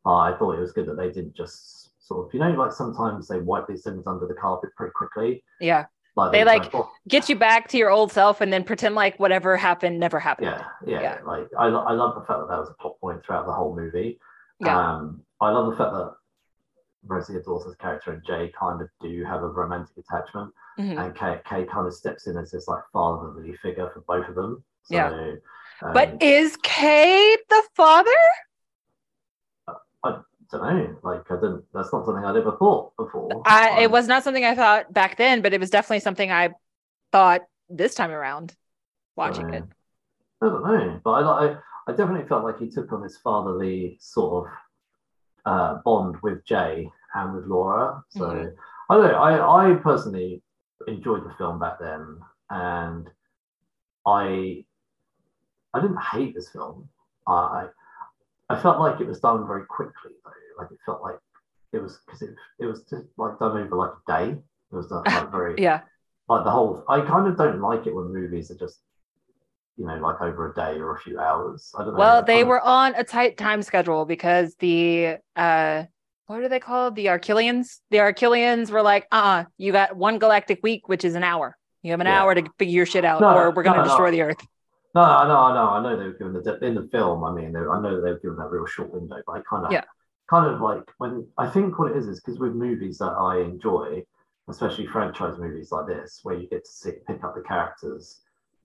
Uh, 0.05 0.15
I 0.17 0.35
thought 0.37 0.57
it 0.57 0.59
was 0.59 0.71
good 0.73 0.87
that 0.87 0.97
they 0.97 1.11
didn't 1.11 1.33
just 1.35 1.91
sort 2.05 2.25
of 2.27 2.33
you 2.33 2.39
know 2.39 2.51
like 2.51 2.71
sometimes 2.71 3.27
they 3.27 3.39
wipe 3.39 3.67
these 3.67 3.83
things 3.83 4.05
under 4.07 4.27
the 4.27 4.33
carpet 4.33 4.69
pretty 4.75 4.91
quickly. 4.93 5.43
yeah 5.59 5.85
Like 6.17 6.31
They, 6.31 6.43
like, 6.43 6.73
oh, 6.73 6.89
get 7.07 7.29
you 7.29 7.35
back 7.35 7.67
to 7.69 7.77
your 7.77 7.91
old 7.91 8.11
self 8.11 8.41
and 8.41 8.51
then 8.51 8.63
pretend 8.63 8.95
like 8.95 9.19
whatever 9.19 9.55
happened 9.55 9.99
never 9.99 10.19
happened 10.19 10.47
yeah, 10.47 10.63
yeah, 10.85 11.01
Yeah. 11.01 11.17
Like 11.23 11.47
I, 11.57 11.67
I 11.67 11.91
love 11.93 12.15
the 12.15 12.21
fact 12.21 12.39
that 12.39 12.47
that 12.49 12.59
was 12.59 12.69
a 12.69 12.81
plot 12.81 12.99
point 12.99 13.23
throughout 13.23 13.45
the 13.45 13.53
whole 13.53 13.75
movie. 13.75 14.19
Yeah. 14.59 14.77
Um, 14.95 15.21
I 15.39 15.51
love 15.51 15.69
the 15.69 15.77
fact 15.77 15.91
that 15.93 16.13
Rosie 17.05 17.33
Dawson's 17.45 17.75
character 17.75 18.13
and 18.13 18.25
Jay 18.25 18.51
kind 18.59 18.81
of 18.81 18.89
do 18.99 19.23
have 19.25 19.43
a 19.43 19.47
romantic 19.47 19.95
attachment, 19.97 20.51
Mhm. 20.79 20.99
and 21.05 21.15
Kay, 21.15 21.39
Kay 21.47 21.65
kind 21.65 21.85
of 21.87 21.93
steps 21.93 22.25
in 22.25 22.35
as 22.35 22.49
this 22.51 22.67
like 22.67 22.81
fatherly 22.91 23.55
figure 23.57 23.89
for 23.93 24.01
both 24.01 24.27
of 24.27 24.33
them. 24.35 24.63
So, 24.83 24.95
Yeah. 24.95 25.35
um, 25.83 25.93
but 25.93 26.21
is 26.21 26.57
kay 26.63 27.37
the 27.49 27.63
father 27.75 28.09
I 30.03 30.19
don't 30.51 30.61
know. 30.61 30.97
Like 31.03 31.29
I 31.31 31.35
didn't. 31.35 31.65
That's 31.73 31.91
not 31.91 32.05
something 32.05 32.23
I'd 32.23 32.35
ever 32.37 32.55
thought 32.57 32.95
before. 32.97 33.41
I, 33.45 33.81
it 33.81 33.85
Um, 33.85 33.91
was 33.91 34.07
not 34.07 34.23
something 34.23 34.45
I 34.45 34.55
thought 34.55 34.93
back 34.93 35.17
then, 35.17 35.41
but 35.41 35.53
it 35.53 35.59
was 35.59 35.69
definitely 35.69 35.99
something 36.01 36.31
I 36.31 36.49
thought 37.11 37.41
this 37.69 37.95
time 37.95 38.11
around 38.11 38.55
watching 39.15 39.53
it. 39.53 39.63
I 40.41 40.45
don't 40.47 40.63
know, 40.63 41.01
but 41.03 41.11
I, 41.11 41.21
I, 41.47 41.57
I 41.87 41.91
definitely 41.93 42.27
felt 42.27 42.43
like 42.43 42.59
he 42.59 42.69
took 42.69 42.91
on 42.93 43.01
this 43.01 43.17
fatherly 43.17 43.97
sort 43.99 44.47
of 44.47 44.53
uh, 45.45 45.81
bond 45.83 46.17
with 46.21 46.45
Jay 46.45 46.89
and 47.15 47.33
with 47.35 47.45
Laura. 47.45 48.03
So 48.09 48.25
Mhm. 48.25 48.55
I 48.89 48.95
don't 48.95 49.11
know. 49.11 49.17
I 49.17 49.71
I 49.71 49.75
personally 49.75 50.43
enjoyed 50.87 51.25
the 51.25 51.33
film 51.37 51.59
back 51.59 51.79
then, 51.79 52.19
and 52.49 53.09
I 54.05 54.65
I 55.73 55.81
didn't 55.81 56.01
hate 56.01 56.33
this 56.35 56.49
film. 56.49 56.89
I 57.27 57.67
I 58.49 58.59
felt 58.59 58.79
like 58.79 59.01
it 59.01 59.07
was 59.07 59.19
done 59.19 59.45
very 59.47 59.65
quickly 59.65 60.11
though. 60.23 60.61
Like 60.61 60.71
it 60.71 60.77
felt 60.85 61.01
like 61.01 61.15
it 61.73 61.81
was 61.81 61.99
because 62.05 62.21
it 62.21 62.29
it 62.59 62.65
was 62.65 62.81
just 62.89 63.05
like 63.17 63.37
done 63.39 63.57
over 63.57 63.75
like 63.75 63.91
a 63.91 64.11
day. 64.25 64.31
It 64.71 64.75
was 64.75 64.87
done 64.87 65.03
like 65.05 65.31
very 65.31 65.55
Yeah. 65.57 65.81
like 66.29 66.43
the 66.45 66.51
whole. 66.51 66.83
I 66.87 67.01
kind 67.01 67.27
of 67.27 67.37
don't 67.37 67.61
like 67.61 67.85
it 67.87 67.93
when 67.95 68.13
movies 68.13 68.49
are 68.51 68.55
just 68.57 68.79
you 69.77 69.85
know 69.85 69.95
like 69.95 70.21
over 70.21 70.51
a 70.51 70.53
day 70.55 70.79
or 70.79 70.95
a 70.95 70.99
few 70.99 71.19
hours. 71.19 71.71
I 71.77 71.83
don't 71.83 71.93
know. 71.93 71.99
Well, 71.99 72.23
they 72.23 72.35
kind 72.37 72.41
of- 72.43 72.47
were 72.49 72.61
on 72.61 72.95
a 72.95 73.03
tight 73.03 73.37
time 73.37 73.61
schedule 73.61 74.05
because 74.05 74.55
the 74.59 75.17
uh 75.35 75.83
what 76.27 76.41
are 76.41 76.49
they 76.49 76.59
called? 76.59 76.95
The 76.95 77.05
Arquillians. 77.05 77.79
The 77.89 77.97
Arquillians 77.97 78.69
were 78.69 78.81
like, 78.81 79.07
uh, 79.13 79.45
you 79.57 79.71
got 79.71 79.95
one 79.95 80.19
galactic 80.19 80.59
week, 80.61 80.89
which 80.89 81.05
is 81.05 81.15
an 81.15 81.23
hour. 81.23 81.55
You 81.83 81.91
have 81.91 82.01
an 82.01 82.07
Yeah. 82.07 82.21
hour 82.21 82.35
to 82.35 82.43
figure 82.59 82.73
your 82.75 82.85
shit 82.85 83.05
out, 83.05 83.21
No, 83.21 83.33
or 83.33 83.51
we're 83.51 83.63
gonna 83.63 83.77
no, 83.77 83.83
no. 83.83 83.87
destroy 83.89 84.11
the 84.11 84.21
Earth. 84.23 84.45
No, 84.95 85.01
I 85.01 85.27
know, 85.27 85.37
I 85.37 85.53
know, 85.53 85.69
I 85.69 85.81
know 85.83 85.97
they 85.97 86.05
were 86.05 86.13
given 86.13 86.33
the 86.33 86.65
in 86.65 86.75
the 86.75 86.87
film. 86.91 87.23
I 87.23 87.31
mean, 87.31 87.51
they, 87.53 87.59
I 87.59 87.79
know 87.81 88.01
they 88.01 88.11
were 88.11 88.19
given 88.19 88.37
that 88.37 88.49
real 88.49 88.65
short 88.65 88.91
window, 88.91 89.21
but 89.25 89.33
I 89.33 89.41
kind 89.41 89.65
of, 89.65 89.71
Yeah. 89.71 89.83
kind 90.29 90.47
of 90.53 90.59
like 90.61 90.89
when 90.97 91.27
I 91.37 91.49
think 91.49 91.77
what 91.77 91.91
it 91.91 91.97
is 91.97 92.07
is 92.07 92.19
because 92.19 92.39
with 92.39 92.53
movies 92.53 92.97
that 92.99 93.11
I 93.11 93.39
enjoy, 93.41 94.03
especially 94.47 94.87
franchise 94.87 95.37
movies 95.37 95.71
like 95.71 95.87
this, 95.87 96.21
where 96.23 96.35
you 96.35 96.47
get 96.47 96.65
to 96.65 96.71
see 96.71 96.91
pick 97.05 97.23
up 97.23 97.35
the 97.35 97.41
characters 97.41 98.21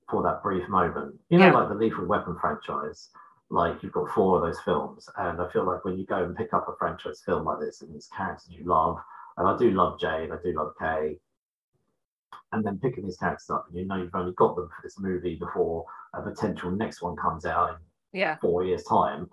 for 0.09 0.23
that 0.23 0.43
brief 0.43 0.69
moment. 0.69 1.19
You 1.29 1.39
know, 1.39 1.47
Yeah. 1.47 1.53
like 1.53 1.69
the 1.69 1.75
Lethal 1.75 2.07
Weapon 2.07 2.37
franchise. 2.41 3.11
Like 3.51 3.83
you've 3.83 3.93
got 3.93 4.09
four 4.11 4.37
of 4.37 4.43
those 4.43 4.61
films, 4.61 5.11
and 5.19 5.41
I 5.43 5.49
feel 5.51 5.65
like 5.65 5.85
when 5.85 5.99
you 5.99 6.07
go 6.07 6.25
and 6.25 6.35
pick 6.35 6.55
up 6.55 6.69
a 6.69 6.77
franchise 6.79 7.21
film 7.27 7.45
like 7.45 7.61
this, 7.61 7.83
and 7.83 7.95
these 7.95 8.09
characters 8.17 8.49
you 8.51 8.65
love, 8.65 8.97
and 9.37 9.47
I 9.47 9.59
do 9.59 9.71
love 9.73 10.01
Jay, 10.01 10.25
and 10.25 10.33
I 10.33 10.37
do 10.43 10.55
love 10.55 10.73
Kay, 10.81 11.19
and 12.53 12.65
then 12.65 12.79
picking 12.79 13.05
these 13.05 13.17
characters 13.17 13.51
up, 13.51 13.67
and 13.69 13.79
you 13.79 13.85
know 13.87 13.97
you've 13.97 14.15
only 14.15 14.33
got 14.33 14.57
them 14.57 14.69
for 14.69 14.83
this 14.83 14.99
movie 14.99 15.37
before 15.37 15.85
a 16.15 16.23
potential 16.23 16.71
next 16.71 17.03
one 17.03 17.17
comes 17.17 17.45
out 17.47 17.71
in 17.71 17.77
Yeah. 18.21 18.37
four 18.41 18.65
years' 18.65 18.85
time. 18.85 19.31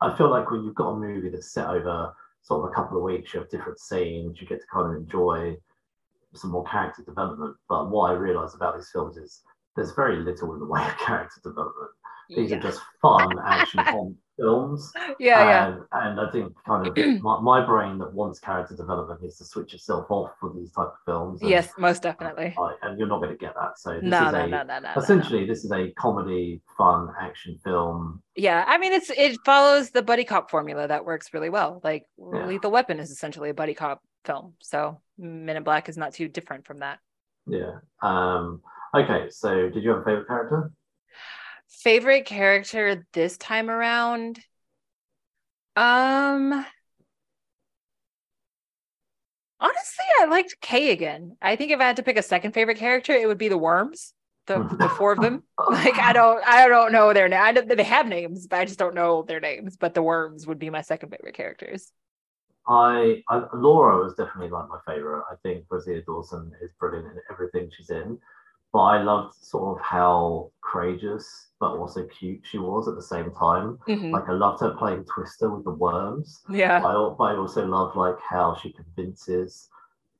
I 0.00 0.14
feel 0.16 0.30
like 0.30 0.50
when 0.50 0.62
you've 0.62 0.74
got 0.74 0.90
a 0.90 0.96
movie 0.96 1.28
that's 1.30 1.52
set 1.52 1.66
over 1.68 2.14
sort 2.42 2.64
of 2.64 2.70
a 2.70 2.74
couple 2.74 2.96
of 2.98 3.02
weeks, 3.02 3.32
you 3.34 3.40
have 3.40 3.48
different 3.50 3.78
scenes, 3.80 4.40
you 4.40 4.46
get 4.46 4.60
to 4.60 4.66
kind 4.72 4.90
of 4.94 4.96
enjoy 5.02 5.56
some 6.34 6.50
more 6.50 6.64
character 6.64 7.02
development. 7.02 7.56
But 7.68 7.90
what 7.90 8.10
I 8.10 8.14
realise 8.14 8.54
about 8.54 8.76
these 8.76 8.90
films 8.92 9.16
is 9.16 9.42
there's 9.76 9.92
very 9.92 10.16
little 10.16 10.52
in 10.54 10.60
the 10.60 10.66
way 10.66 10.86
of 10.86 10.96
character 10.98 11.40
development. 11.42 11.90
These 12.28 12.50
Yeah. 12.50 12.58
are 12.58 12.60
just 12.60 12.80
fun 13.02 13.38
action 13.44 13.80
com- 13.84 14.16
films. 14.38 14.92
Yeah, 15.18 15.40
yeah. 15.48 15.66
And, 15.68 15.82
and 15.92 16.20
I 16.20 16.30
think 16.30 16.52
kind 16.66 16.86
of 16.86 16.96
my, 17.22 17.40
my 17.40 17.66
brain 17.66 17.98
that 17.98 18.12
wants 18.12 18.38
character 18.38 18.76
development 18.76 19.20
is 19.24 19.36
to 19.38 19.44
switch 19.44 19.74
itself 19.74 20.06
off 20.10 20.30
for 20.40 20.52
these 20.54 20.70
type 20.72 20.86
of 20.86 20.98
films. 21.04 21.40
and 21.42 21.50
Yes, 21.50 21.70
most 21.78 22.02
definitely. 22.02 22.54
I, 22.58 22.74
and 22.82 22.98
you're 22.98 23.08
not 23.08 23.18
going 23.20 23.32
to 23.32 23.36
get 23.36 23.54
that. 23.54 23.78
So 23.78 23.94
this 23.94 24.02
No, 24.04 24.26
is 24.26 24.32
no, 24.32 24.38
a, 24.40 24.46
no, 24.46 24.46
no, 24.46 24.62
no, 24.62 24.78
no, 24.80 24.94
no. 24.94 25.00
essentially 25.00 25.46
this 25.46 25.64
is 25.64 25.72
a 25.72 25.90
comedy, 25.92 26.60
fun 26.76 27.08
action 27.20 27.58
film. 27.64 28.22
Yeah, 28.36 28.64
I 28.66 28.78
mean 28.78 28.92
it's 28.92 29.10
it 29.10 29.38
follows 29.44 29.90
the 29.90 30.02
buddy 30.02 30.24
cop 30.24 30.50
formula 30.50 30.86
that 30.88 31.04
works 31.04 31.34
really 31.34 31.50
well. 31.50 31.80
Like 31.82 32.04
Yeah. 32.18 32.46
Lethal 32.46 32.70
Weapon 32.70 33.00
is 33.00 33.10
essentially 33.10 33.50
a 33.50 33.54
buddy 33.54 33.74
cop 33.74 34.02
film. 34.24 34.54
So 34.60 35.00
Men 35.18 35.56
in 35.56 35.62
Black 35.64 35.88
is 35.88 35.96
not 35.96 36.12
too 36.14 36.28
different 36.28 36.66
from 36.66 36.78
that. 36.78 36.98
Yeah. 37.46 37.78
Um, 38.02 38.60
okay. 38.94 39.26
So 39.30 39.68
did 39.70 39.82
you 39.82 39.90
have 39.90 40.00
a 40.00 40.04
favorite 40.04 40.28
character? 40.28 40.70
Favorite 41.68 42.24
character 42.26 43.06
this 43.12 43.36
time 43.36 43.70
around? 43.70 44.40
Um 45.76 46.64
Honestly, 49.60 50.04
I 50.20 50.26
liked 50.26 50.60
Kay 50.60 50.92
again. 50.92 51.36
I 51.42 51.56
think 51.56 51.72
if 51.72 51.80
I 51.80 51.84
had 51.84 51.96
to 51.96 52.02
pick 52.02 52.16
a 52.16 52.22
second 52.22 52.52
favorite 52.52 52.78
character, 52.78 53.12
it 53.12 53.26
would 53.26 53.38
be 53.38 53.48
the 53.48 53.58
worms. 53.58 54.14
The, 54.46 54.66
the 54.78 54.88
four 54.88 55.12
of 55.12 55.20
them. 55.20 55.42
Like 55.70 55.98
I 55.98 56.12
don't 56.14 56.42
I 56.46 56.66
don't 56.68 56.92
know 56.92 57.12
their 57.12 57.28
name. 57.28 57.40
I 57.42 57.50
know 57.50 57.60
they 57.60 57.82
have 57.82 58.06
names, 58.06 58.46
but 58.46 58.60
I 58.60 58.64
just 58.64 58.78
don't 58.78 58.94
know 58.94 59.22
their 59.22 59.40
names. 59.40 59.76
But 59.76 59.92
the 59.92 60.02
worms 60.02 60.46
would 60.46 60.58
be 60.58 60.70
my 60.70 60.80
second 60.80 61.10
favorite 61.10 61.34
characters. 61.34 61.92
I, 62.66 63.22
I 63.28 63.44
Laura 63.54 64.02
was 64.02 64.14
definitely 64.14 64.50
like 64.50 64.68
my 64.68 64.78
favorite. 64.86 65.24
I 65.30 65.34
think 65.42 65.64
Rosario 65.70 66.02
Dawson 66.06 66.52
is 66.62 66.70
brilliant 66.78 67.06
in 67.08 67.18
everything 67.30 67.70
she's 67.76 67.90
in. 67.90 68.18
But 68.72 68.80
I 68.80 69.02
loved 69.02 69.34
sort 69.34 69.78
of 69.78 69.84
how 69.84 70.50
courageous 70.60 71.46
but 71.60 71.72
also 71.76 72.04
cute 72.06 72.40
she 72.44 72.58
was 72.58 72.86
at 72.86 72.94
the 72.94 73.02
same 73.02 73.32
time. 73.32 73.78
Mhm. 73.88 74.12
Like 74.12 74.28
I 74.28 74.32
loved 74.32 74.60
her 74.60 74.70
playing 74.76 75.04
Twister 75.06 75.50
with 75.50 75.64
the 75.64 75.72
worms. 75.72 76.42
Yeah. 76.48 76.80
I, 76.84 76.92
I 76.92 77.36
also 77.36 77.66
love 77.66 77.96
like 77.96 78.20
how 78.20 78.54
she 78.54 78.72
convinces 78.72 79.68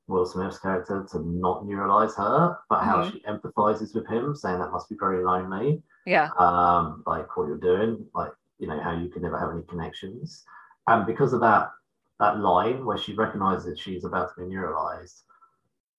Will 0.07 0.25
Smith's 0.25 0.57
character 0.59 1.05
to 1.11 1.19
not 1.19 1.63
neuralize 1.63 2.15
her, 2.17 2.57
but 2.67 2.81
how 2.81 3.03
Mhm. 3.03 3.11
she 3.11 3.19
empathizes 3.21 3.93
with 3.95 4.07
him, 4.07 4.35
saying 4.35 4.59
that 4.59 4.71
must 4.71 4.89
be 4.89 4.97
very 4.99 5.23
lonely. 5.23 5.83
Yeah. 6.05 6.31
Um, 6.37 7.03
like 7.05 7.37
what 7.37 7.47
you're 7.47 7.57
doing, 7.57 8.05
like 8.15 8.33
you 8.57 8.67
know 8.67 8.79
how 8.81 8.91
you 8.91 9.07
can 9.09 9.21
never 9.21 9.37
have 9.37 9.51
any 9.51 9.61
connections, 9.63 10.43
and 10.87 11.05
because 11.05 11.31
of 11.31 11.39
that 11.41 11.71
that 12.19 12.39
line 12.39 12.83
where 12.85 12.97
she 12.97 13.13
recognizes 13.13 13.79
she's 13.79 14.03
about 14.03 14.33
to 14.35 14.41
be 14.41 14.47
neuralized, 14.53 15.23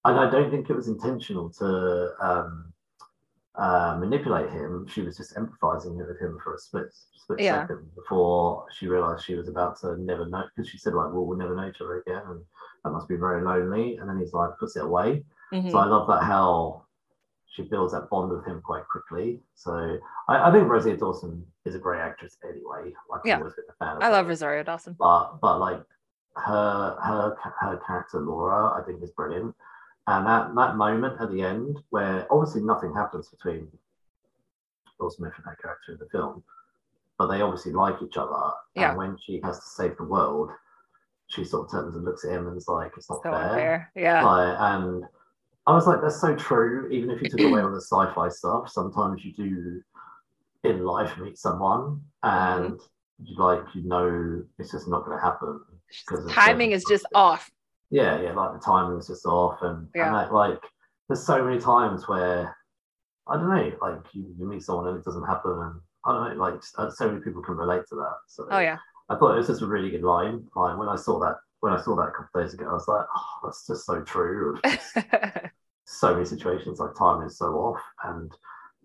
and 0.04 0.18
I 0.18 0.30
don't 0.30 0.50
think 0.50 0.70
it 0.70 0.74
was 0.76 0.88
intentional 0.88 1.50
to 1.50 2.12
um, 2.20 2.72
uh, 3.56 3.96
manipulate 3.98 4.50
him. 4.50 4.86
She 4.88 5.02
was 5.02 5.16
just 5.16 5.34
empathizing 5.36 5.94
with 5.96 6.18
him 6.20 6.38
for 6.42 6.54
a 6.54 6.58
split 6.58 6.86
split 6.92 7.40
Yeah. 7.40 7.62
second 7.62 7.90
before 7.94 8.66
she 8.72 8.86
realized 8.88 9.24
she 9.24 9.34
was 9.34 9.48
about 9.48 9.78
to 9.80 9.96
never 10.00 10.26
know 10.26 10.44
because 10.54 10.70
she 10.70 10.78
said 10.78 10.94
like, 10.94 11.12
"Well, 11.12 11.26
we'll 11.26 11.38
never 11.38 11.54
know 11.54 11.68
each 11.68 11.80
other 11.80 11.98
again," 12.00 12.22
and 12.28 12.40
that 12.84 12.90
must 12.90 13.08
be 13.08 13.16
very 13.16 13.42
lonely. 13.42 13.96
And 13.98 14.08
then 14.08 14.18
he's 14.18 14.32
like, 14.32 14.50
puts 14.58 14.76
it 14.76 14.84
away. 14.84 15.24
Mhm. 15.52 15.70
So 15.70 15.78
I 15.78 15.84
love 15.84 16.06
that 16.08 16.22
how 16.22 16.84
she 17.46 17.62
builds 17.62 17.92
that 17.92 18.08
bond 18.08 18.30
with 18.30 18.46
him 18.46 18.62
quite 18.62 18.86
quickly. 18.88 19.42
So 19.54 19.98
I, 20.28 20.48
I 20.48 20.52
think 20.52 20.68
Rosie 20.68 20.96
Dawson 20.96 21.44
is 21.64 21.74
a 21.74 21.78
great 21.78 22.00
actress 22.00 22.38
anyway. 22.48 22.94
Like 23.10 23.22
Yeah. 23.24 23.34
I've 23.34 23.40
always 23.42 23.54
been 23.54 23.64
a 23.68 23.72
fan 23.84 23.96
of 23.96 24.02
I 24.02 24.06
her. 24.06 24.12
love 24.12 24.28
Rosario 24.28 24.62
Dawson. 24.62 24.94
But 24.98 25.40
but 25.42 25.58
like 25.58 25.82
her 26.36 26.96
her 27.02 27.36
her 27.60 27.76
character 27.86 28.20
Laura, 28.20 28.80
I 28.80 28.84
think 28.86 29.02
is 29.02 29.10
brilliant. 29.10 29.54
And 30.10 30.26
that 30.26 30.54
that 30.56 30.76
moment 30.76 31.20
at 31.20 31.30
the 31.30 31.42
end 31.42 31.78
where 31.90 32.26
obviously 32.32 32.62
nothing 32.62 32.92
happens 32.92 33.28
between 33.28 33.68
Will 34.98 35.10
Smith 35.10 35.32
and 35.36 35.46
that 35.46 35.62
character 35.62 35.92
in 35.92 35.98
the 35.98 36.08
film, 36.10 36.42
but 37.16 37.28
they 37.28 37.40
obviously 37.40 37.72
like 37.72 38.02
each 38.02 38.16
other. 38.16 38.50
Yeah. 38.74 38.90
And 38.90 38.98
when 38.98 39.16
she 39.24 39.40
has 39.44 39.60
to 39.60 39.66
save 39.66 39.96
the 39.96 40.04
world, 40.04 40.50
she 41.28 41.44
sort 41.44 41.66
of 41.66 41.70
turns 41.70 41.94
and 41.94 42.04
looks 42.04 42.24
at 42.24 42.32
him 42.32 42.48
and 42.48 42.56
is 42.56 42.66
like, 42.66 42.92
"It's 42.96 43.08
not 43.08 43.22
So 43.22 43.30
fair." 43.30 43.34
unfair. 43.34 43.92
Yeah. 43.94 44.24
Like, 44.24 44.56
and 44.58 45.04
I 45.68 45.74
was 45.74 45.86
like, 45.86 46.00
that's 46.02 46.20
so 46.20 46.34
true. 46.34 46.88
Even 46.90 47.10
if 47.10 47.22
you 47.22 47.28
took 47.28 47.40
away 47.40 47.60
all 47.60 47.70
the 47.70 47.80
sci-fi 47.80 48.28
stuff, 48.30 48.68
sometimes 48.68 49.24
you 49.24 49.32
do 49.32 49.80
in 50.64 50.84
life 50.84 51.16
meet 51.18 51.38
someone 51.38 52.00
mm-hmm. 52.24 52.64
and 52.64 52.80
you 53.22 53.36
like 53.38 53.62
you 53.74 53.82
know 53.84 54.42
it's 54.58 54.72
just 54.72 54.88
not 54.88 55.04
going 55.04 55.16
to 55.16 55.22
happen. 55.22 55.60
Just 55.90 56.06
'cause 56.06 56.24
of 56.24 56.32
timing 56.32 56.72
is 56.72 56.84
just 56.88 57.06
off. 57.14 57.48
Yeah, 57.90 58.20
yeah, 58.20 58.32
like 58.32 58.52
the 58.52 58.64
timing 58.64 58.96
was 58.96 59.08
just 59.08 59.26
off, 59.26 59.58
and, 59.62 59.88
Yeah. 59.94 60.06
and 60.06 60.14
like, 60.14 60.30
like 60.32 60.62
there's 61.08 61.24
so 61.26 61.44
many 61.44 61.60
times 61.60 62.08
where 62.08 62.56
I 63.26 63.36
don't 63.36 63.48
know, 63.48 63.72
like 63.82 64.00
you, 64.14 64.32
you 64.38 64.46
meet 64.48 64.62
someone 64.62 64.88
and 64.88 64.98
it 64.98 65.04
doesn't 65.04 65.24
happen, 65.26 65.50
and 65.52 65.80
I 66.04 66.12
don't 66.12 66.36
know, 66.38 66.44
like 66.44 66.62
so 66.62 66.82
uh, 66.82 66.90
so 66.90 67.08
many 67.08 67.20
people 67.20 67.42
can 67.42 67.56
relate 67.56 67.82
to 67.88 67.94
that. 67.96 68.16
So 68.28 68.46
Oh 68.50 68.58
yeah. 68.60 68.78
I 69.08 69.16
thought 69.16 69.34
it 69.34 69.38
was 69.38 69.48
just 69.48 69.62
a 69.62 69.66
really 69.66 69.90
good 69.90 70.02
line. 70.04 70.46
Like 70.54 70.78
when 70.78 70.88
I 70.88 70.96
saw 70.96 71.18
that 71.20 71.36
when 71.60 71.72
I 71.72 71.80
saw 71.82 71.94
that 71.96 72.08
a 72.08 72.12
couple 72.12 72.40
of 72.40 72.46
days 72.46 72.54
ago, 72.54 72.68
I 72.70 72.72
was 72.72 72.88
like, 72.88 73.04
oh, 73.14 73.26
that's 73.44 73.66
just 73.66 73.84
so 73.86 74.00
true. 74.02 74.58
so 75.84 76.14
many 76.14 76.24
situations 76.24 76.78
like 76.78 76.94
time 76.96 77.22
is 77.26 77.36
so 77.36 77.46
off 77.54 77.80
and 78.04 78.30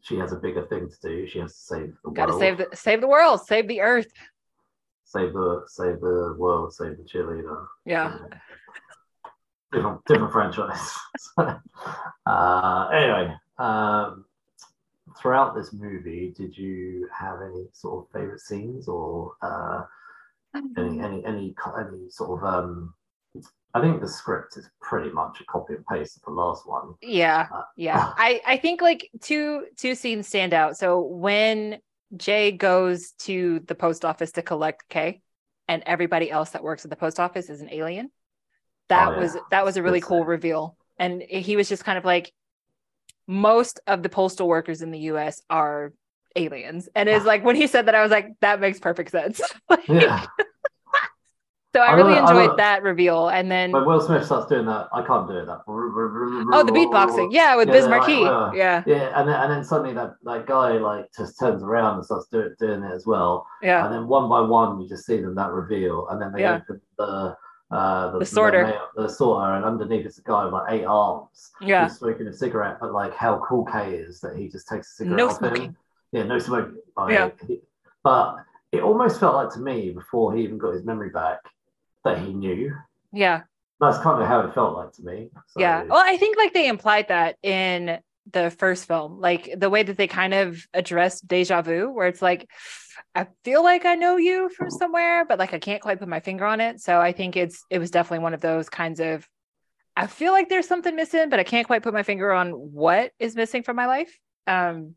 she 0.01 0.17
has 0.17 0.31
a 0.33 0.37
bigger 0.37 0.65
thing 0.65 0.89
to 0.89 1.07
do 1.07 1.27
she 1.27 1.37
has 1.39 1.53
to 1.53 1.59
save 1.59 1.93
the 2.03 2.09
Gotta 2.11 2.31
world 2.31 2.41
save 2.41 2.57
the 2.57 2.67
save 2.75 3.01
the 3.01 3.07
world, 3.07 3.45
save 3.45 3.67
the 3.67 3.79
earth. 3.81 4.11
save 5.03 5.33
the 5.33 5.61
save 5.67 5.99
the 5.99 6.35
world 6.37 6.73
save 6.73 6.97
the 6.97 7.03
cheerleader 7.03 7.65
Yeah. 7.85 8.17
Different 9.71 10.03
different 10.05 10.31
franchise 10.31 10.93
uh 11.37 12.89
anyway 12.93 13.33
um 13.57 14.25
throughout 15.19 15.55
this 15.55 15.73
movie 15.73 16.33
did 16.35 16.57
you 16.57 17.07
have 17.17 17.41
any 17.41 17.65
sort 17.73 18.05
of 18.05 18.11
favorite 18.11 18.39
scenes 18.39 18.87
or 18.87 19.33
uh 19.41 19.83
any 20.77 20.99
any 20.99 21.25
any 21.25 21.55
any 21.79 22.09
sort 22.09 22.39
of 22.39 22.45
um 22.45 22.93
i 23.73 23.81
think 23.81 23.99
the 24.01 24.07
script 24.07 24.55
is 24.57 24.69
pretty 24.81 25.09
much 25.11 25.41
a 25.41 25.45
copy 25.45 25.73
and 25.73 25.85
paste 25.87 26.17
of 26.17 26.23
the 26.23 26.31
last 26.31 26.67
one 26.67 26.93
Yeah. 27.01 27.47
Uh, 27.53 27.63
Yeah. 27.75 28.13
I 28.17 28.41
I 28.45 28.57
think 28.57 28.81
like 28.81 29.09
two 29.21 29.65
two 29.77 29.95
scenes 29.95 30.27
stand 30.27 30.53
out. 30.53 30.77
So 30.77 31.01
when 31.01 31.79
Jay 32.15 32.51
goes 32.51 33.11
to 33.19 33.59
the 33.67 33.75
post 33.75 34.05
office 34.05 34.31
to 34.33 34.41
collect 34.41 34.87
K 34.89 35.21
and 35.67 35.83
everybody 35.85 36.29
else 36.31 36.51
that 36.51 36.63
works 36.63 36.85
at 36.85 36.89
the 36.89 36.95
post 36.95 37.19
office 37.19 37.49
is 37.49 37.61
an 37.61 37.69
alien. 37.71 38.11
That 38.89 39.09
Oh, 39.09 39.11
yeah. 39.15 39.21
was 39.21 39.37
that 39.51 39.65
was 39.65 39.77
a 39.77 39.83
really 39.83 39.99
That's 39.99 40.07
cool 40.09 40.23
it. 40.23 40.27
reveal. 40.27 40.77
And 40.99 41.21
he 41.21 41.55
was 41.55 41.67
just 41.69 41.83
kind 41.83 41.97
of 41.97 42.05
like 42.05 42.31
most 43.27 43.79
of 43.87 44.03
the 44.03 44.09
postal 44.09 44.47
workers 44.47 44.81
in 44.81 44.91
the 44.91 44.99
US 44.99 45.41
are 45.49 45.93
aliens. 46.35 46.89
And 46.95 47.09
it's 47.09 47.25
like 47.25 47.43
when 47.43 47.55
he 47.55 47.67
said 47.67 47.87
that 47.87 47.95
I 47.95 48.01
was 48.01 48.11
like 48.11 48.33
that 48.41 48.59
makes 48.59 48.79
perfect 48.79 49.11
sense. 49.11 49.41
Like, 49.69 49.81
yeah 49.89 50.27
So 51.75 51.81
I 51.81 51.91
I 51.91 51.95
really 51.95 52.13
it, 52.13 52.19
I 52.23 52.31
enjoyed 52.31 52.57
that 52.57 52.83
reveal. 52.83 53.27
And 53.27 53.51
then 53.51 53.71
When 53.71 53.85
Will 53.85 53.99
Smith 54.01 54.25
starts 54.25 54.47
doing 54.47 54.65
that, 54.67 54.87
I 54.93 55.01
can't 55.05 55.27
do 55.27 55.35
it. 55.37 55.45
That. 55.45 55.61
oh, 55.67 56.63
the 56.63 56.71
beatboxing, 56.71 57.27
yeah, 57.31 57.55
with 57.55 57.67
Yeah, 57.67 57.73
Biz 57.73 57.87
like, 57.87 58.03
uh, 58.03 58.51
yeah, 58.55 58.83
Yeah, 58.85 59.19
and 59.19 59.27
then, 59.27 59.35
and 59.41 59.51
then 59.51 59.63
suddenly 59.63 59.93
that, 59.93 60.15
that 60.23 60.45
guy 60.47 60.73
like 60.77 61.07
just 61.17 61.37
turns 61.39 61.63
around 61.63 61.95
and 61.95 62.05
starts 62.05 62.27
do, 62.31 62.55
doing 62.59 62.83
it 62.83 62.93
as 62.93 63.05
well. 63.05 63.45
yeah, 63.61 63.85
And 63.85 63.93
then 63.93 64.07
one 64.07 64.29
by 64.29 64.39
one, 64.41 64.79
you 64.79 64.87
just 64.87 65.05
see 65.05 65.19
them 65.19 65.35
that 65.35 65.51
reveal, 65.51 66.07
and 66.09 66.21
then 66.21 66.31
they 66.31 66.41
Yeah. 66.41 66.57
open 66.59 66.79
the 66.97 67.35
uh, 67.71 68.11
the, 68.11 68.19
The 68.19 68.25
sorter. 68.25 68.63
male- 68.67 68.89
the, 68.95 69.07
sorter, 69.09 69.53
and 69.55 69.65
underneath 69.65 70.05
is 70.05 70.17
a 70.17 70.21
guy 70.21 70.45
with 70.45 70.53
like 70.53 70.71
eight 70.71 70.85
arms. 70.85 71.51
yeah, 71.61 71.87
Who's 71.87 71.97
smoking 71.97 72.27
a 72.27 72.33
cigarette, 72.33 72.77
but 72.79 72.93
like 72.93 73.13
how 73.15 73.39
cool 73.47 73.65
K 73.65 73.95
is 73.95 74.19
that 74.21 74.35
he 74.37 74.47
just 74.47 74.67
takes 74.67 74.91
a 74.91 74.95
cigarette 74.95 75.17
No 75.17 75.27
off 75.29 75.37
smoking. 75.37 75.75
Yeah, 76.11 76.23
no 76.23 76.39
smoking. 76.39 76.77
Like, 76.95 77.11
Yeah. 77.13 77.29
he- 77.47 77.61
but 78.03 78.35
it 78.71 78.81
almost 78.83 79.19
felt 79.19 79.35
like 79.35 79.51
to 79.53 79.59
me 79.59 79.91
before 79.91 80.35
he 80.35 80.43
even 80.43 80.57
got 80.57 80.73
his 80.73 80.83
memory 80.85 81.09
back 81.09 81.39
that 82.03 82.19
he 82.19 82.33
knew. 82.33 82.73
yeah, 83.11 83.41
That's 83.81 83.97
kind 83.99 84.21
of 84.21 84.27
how 84.27 84.41
it 84.41 84.53
felt 84.53 84.77
like 84.77 84.91
to 84.93 85.01
me. 85.03 85.29
So, 85.47 85.59
yeah. 85.59 85.83
Well, 85.83 86.03
I 86.05 86.17
think 86.17 86.37
like 86.37 86.53
they 86.53 86.67
implied 86.67 87.07
that 87.07 87.37
in 87.43 87.97
the 88.31 88.49
first 88.49 88.87
film, 88.87 89.19
like 89.19 89.53
the 89.57 89.69
way 89.69 89.83
that 89.83 89.97
they 89.97 90.07
kind 90.07 90.33
of 90.33 90.65
address 90.73 91.21
deja 91.21 91.61
vu, 91.61 91.89
where 91.91 92.07
it's 92.07 92.21
like, 92.21 92.49
I 93.13 93.27
feel 93.43 93.63
like 93.63 93.85
I 93.85 93.95
know 93.95 94.17
you 94.17 94.49
from 94.49 94.69
somewhere, 94.69 95.25
but 95.25 95.39
like 95.39 95.53
I 95.53 95.59
can't 95.59 95.81
quite 95.81 95.99
put 95.99 96.07
my 96.07 96.19
finger 96.19 96.45
on 96.45 96.61
it. 96.61 96.79
So 96.79 96.99
I 96.99 97.11
think 97.11 97.35
it's 97.35 97.63
it 97.69 97.79
was 97.79 97.91
definitely 97.91 98.23
one 98.23 98.33
of 98.33 98.41
those 98.41 98.69
kinds 98.69 98.99
of 98.99 99.27
I 99.97 100.07
feel 100.07 100.33
like 100.33 100.49
there's 100.49 100.67
something 100.67 100.95
missing, 100.95 101.29
but 101.29 101.39
I 101.39 101.43
can't 101.43 101.67
quite 101.67 101.83
put 101.83 101.93
my 101.93 102.03
finger 102.03 102.33
on 102.33 102.51
what 102.51 103.11
is 103.19 103.35
missing 103.35 103.63
from 103.63 103.75
my 103.75 103.85
life. 103.85 104.17
Um 104.47 104.95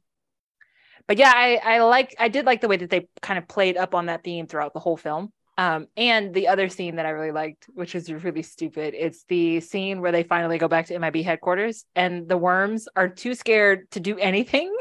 but 1.06 1.18
yeah, 1.18 1.32
I 1.34 1.56
I 1.56 1.78
like 1.80 2.14
I 2.18 2.28
did 2.28 2.44
like 2.46 2.60
the 2.60 2.68
way 2.68 2.76
that 2.76 2.90
they 2.90 3.08
kind 3.22 3.38
of 3.38 3.48
played 3.48 3.76
up 3.76 3.94
on 3.94 4.06
that 4.06 4.24
theme 4.24 4.46
throughout 4.46 4.74
the 4.74 4.80
whole 4.80 4.96
film. 4.96 5.32
Um, 5.58 5.88
and 5.96 6.32
the 6.32 6.46
other 6.46 6.68
scene 6.68 6.96
that 6.96 7.04
I 7.04 7.10
really 7.10 7.32
liked, 7.32 7.66
which 7.74 7.96
is 7.96 8.12
really 8.12 8.42
stupid, 8.42 8.94
it's 8.96 9.24
the 9.24 9.58
scene 9.58 10.00
where 10.00 10.12
they 10.12 10.22
finally 10.22 10.56
go 10.56 10.68
back 10.68 10.86
to 10.86 10.98
MIB 10.98 11.24
headquarters 11.24 11.84
and 11.96 12.28
the 12.28 12.38
worms 12.38 12.88
are 12.94 13.08
too 13.08 13.34
scared 13.34 13.90
to 13.90 14.00
do 14.00 14.16
anything. 14.18 14.72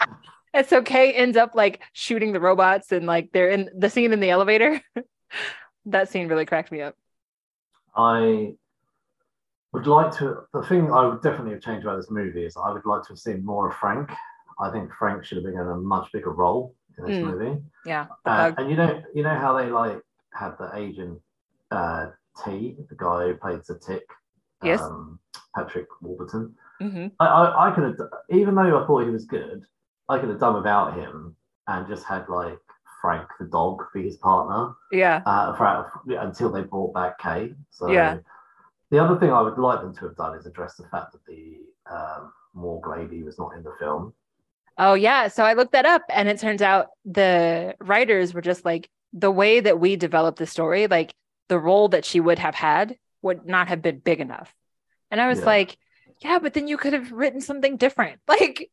and 0.54 0.66
so 0.66 0.80
Kay 0.80 1.12
ends 1.12 1.36
up 1.36 1.54
like 1.54 1.82
shooting 1.92 2.32
the 2.32 2.40
robots 2.40 2.92
and 2.92 3.04
like 3.04 3.28
they're 3.32 3.50
in 3.50 3.68
the 3.76 3.90
scene 3.90 4.14
in 4.14 4.20
the 4.20 4.30
elevator. 4.30 4.80
that 5.84 6.08
scene 6.08 6.28
really 6.28 6.46
cracked 6.46 6.72
me 6.72 6.80
up. 6.80 6.96
I 7.94 8.54
would 9.74 9.86
like 9.86 10.16
to. 10.16 10.44
The 10.54 10.62
thing 10.62 10.90
I 10.90 11.06
would 11.06 11.20
definitely 11.20 11.52
have 11.52 11.62
changed 11.62 11.84
about 11.84 11.96
this 11.96 12.10
movie 12.10 12.46
is 12.46 12.56
I 12.56 12.72
would 12.72 12.86
like 12.86 13.02
to 13.02 13.08
have 13.10 13.18
seen 13.18 13.44
more 13.44 13.68
of 13.68 13.76
Frank. 13.76 14.10
I 14.58 14.70
think 14.70 14.90
Frank 14.98 15.26
should 15.26 15.36
have 15.36 15.44
been 15.44 15.60
in 15.60 15.66
a 15.66 15.76
much 15.76 16.10
bigger 16.10 16.32
role 16.32 16.74
in 17.00 17.06
this 17.06 17.18
Mm. 17.18 17.30
movie. 17.30 17.62
Yeah. 17.84 18.06
Uh, 18.24 18.52
and 18.58 18.70
you 18.70 18.76
know, 18.76 19.02
you 19.14 19.22
know 19.22 19.34
how 19.34 19.56
they 19.56 19.70
like 19.70 20.00
had 20.34 20.56
the 20.58 20.70
agent 20.76 21.20
uh, 21.70 22.06
T, 22.44 22.76
the 22.88 22.96
guy 22.96 23.28
who 23.28 23.34
plays 23.34 23.66
the 23.66 23.78
Tick, 23.78 24.06
Yes. 24.62 24.80
um, 24.82 25.18
Patrick 25.54 25.86
Warburton. 26.00 26.54
Mhm. 26.80 27.12
I, 27.20 27.26
I, 27.26 27.68
I 27.68 27.74
could 27.74 27.84
have, 27.84 27.96
even 28.30 28.54
though 28.54 28.82
I 28.82 28.86
thought 28.86 29.04
he 29.04 29.10
was 29.10 29.24
good, 29.24 29.64
I 30.08 30.18
could 30.18 30.28
have 30.28 30.40
done 30.40 30.54
without 30.54 30.94
him 30.94 31.36
and 31.66 31.86
just 31.86 32.04
had 32.04 32.28
like 32.28 32.58
Frank 33.00 33.28
the 33.38 33.46
dog 33.46 33.82
be 33.94 34.02
his 34.04 34.16
partner 34.16 34.74
Yeah. 34.90 35.22
uh, 35.26 35.54
for, 35.54 36.02
until 36.08 36.50
they 36.50 36.62
brought 36.62 36.92
back 36.94 37.18
Kay. 37.18 37.54
So 37.70 37.90
Yeah. 37.90 38.18
the 38.90 38.98
other 38.98 39.18
thing 39.18 39.32
I 39.32 39.40
would 39.42 39.58
like 39.58 39.80
them 39.80 39.94
to 39.94 40.06
have 40.06 40.16
done 40.16 40.36
is 40.36 40.46
address 40.46 40.76
the 40.76 40.88
fact 40.88 41.12
that 41.12 41.24
the 41.26 41.60
um, 41.90 42.32
morgue 42.54 42.86
lady 42.88 43.22
was 43.22 43.38
not 43.38 43.54
in 43.56 43.62
the 43.62 43.72
film. 43.78 44.12
Oh 44.82 44.94
yeah. 44.94 45.28
So 45.28 45.44
I 45.44 45.52
looked 45.52 45.72
that 45.72 45.84
up 45.84 46.02
and 46.08 46.26
it 46.26 46.40
turns 46.40 46.62
out 46.62 46.86
the 47.04 47.74
writers 47.80 48.32
were 48.32 48.40
just 48.40 48.64
like 48.64 48.88
the 49.12 49.30
way 49.30 49.60
that 49.60 49.78
we 49.78 49.94
developed 49.96 50.38
the 50.38 50.46
story, 50.46 50.86
like 50.86 51.12
the 51.48 51.58
role 51.58 51.88
that 51.88 52.06
she 52.06 52.18
would 52.18 52.38
have 52.38 52.54
had 52.54 52.96
would 53.20 53.44
not 53.44 53.68
have 53.68 53.82
been 53.82 53.98
big 53.98 54.20
enough. 54.20 54.54
And 55.10 55.20
I 55.20 55.28
was 55.28 55.40
Yeah. 55.40 55.44
like, 55.44 55.76
yeah, 56.22 56.38
but 56.38 56.54
then 56.54 56.66
you 56.66 56.78
could 56.78 56.94
have 56.94 57.12
written 57.12 57.42
something 57.42 57.76
different. 57.76 58.20
Like 58.28 58.70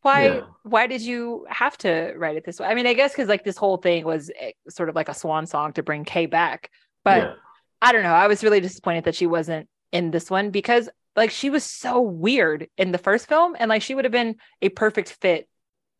why 0.00 0.36
Yeah. 0.36 0.40
why 0.62 0.86
did 0.86 1.02
you 1.02 1.44
have 1.50 1.76
to 1.78 2.14
write 2.16 2.36
it 2.36 2.44
this 2.46 2.58
way? 2.58 2.66
I 2.66 2.74
mean, 2.74 2.86
I 2.86 2.94
guess 2.94 3.14
cuz 3.14 3.28
like 3.28 3.44
this 3.44 3.58
whole 3.58 3.76
thing 3.76 4.06
was 4.06 4.30
eh, 4.40 4.52
sort 4.70 4.88
of 4.88 4.94
like 4.94 5.10
a 5.10 5.14
swan 5.14 5.44
song 5.44 5.74
to 5.74 5.82
bring 5.82 6.04
Kay 6.06 6.24
back. 6.24 6.70
But 7.04 7.18
yeah. 7.18 7.34
I 7.82 7.92
don't 7.92 8.02
know. 8.02 8.14
I 8.14 8.28
was 8.28 8.42
really 8.42 8.60
disappointed 8.60 9.04
that 9.04 9.14
she 9.14 9.26
wasn't 9.26 9.68
in 9.92 10.10
this 10.10 10.30
one 10.30 10.50
because 10.50 10.88
like 11.18 11.30
she 11.30 11.50
was 11.50 11.64
so 11.64 12.00
weird 12.00 12.68
in 12.78 12.92
the 12.92 12.98
first 12.98 13.28
film 13.28 13.56
and 13.58 13.68
like 13.68 13.82
she 13.82 13.94
would 13.94 14.04
have 14.04 14.12
been 14.12 14.36
a 14.62 14.68
perfect 14.70 15.10
fit 15.20 15.48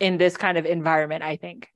in 0.01 0.17
this 0.17 0.37
kind 0.37 0.57
of 0.57 0.65
environment, 0.65 1.23
I 1.23 1.37
think. 1.37 1.69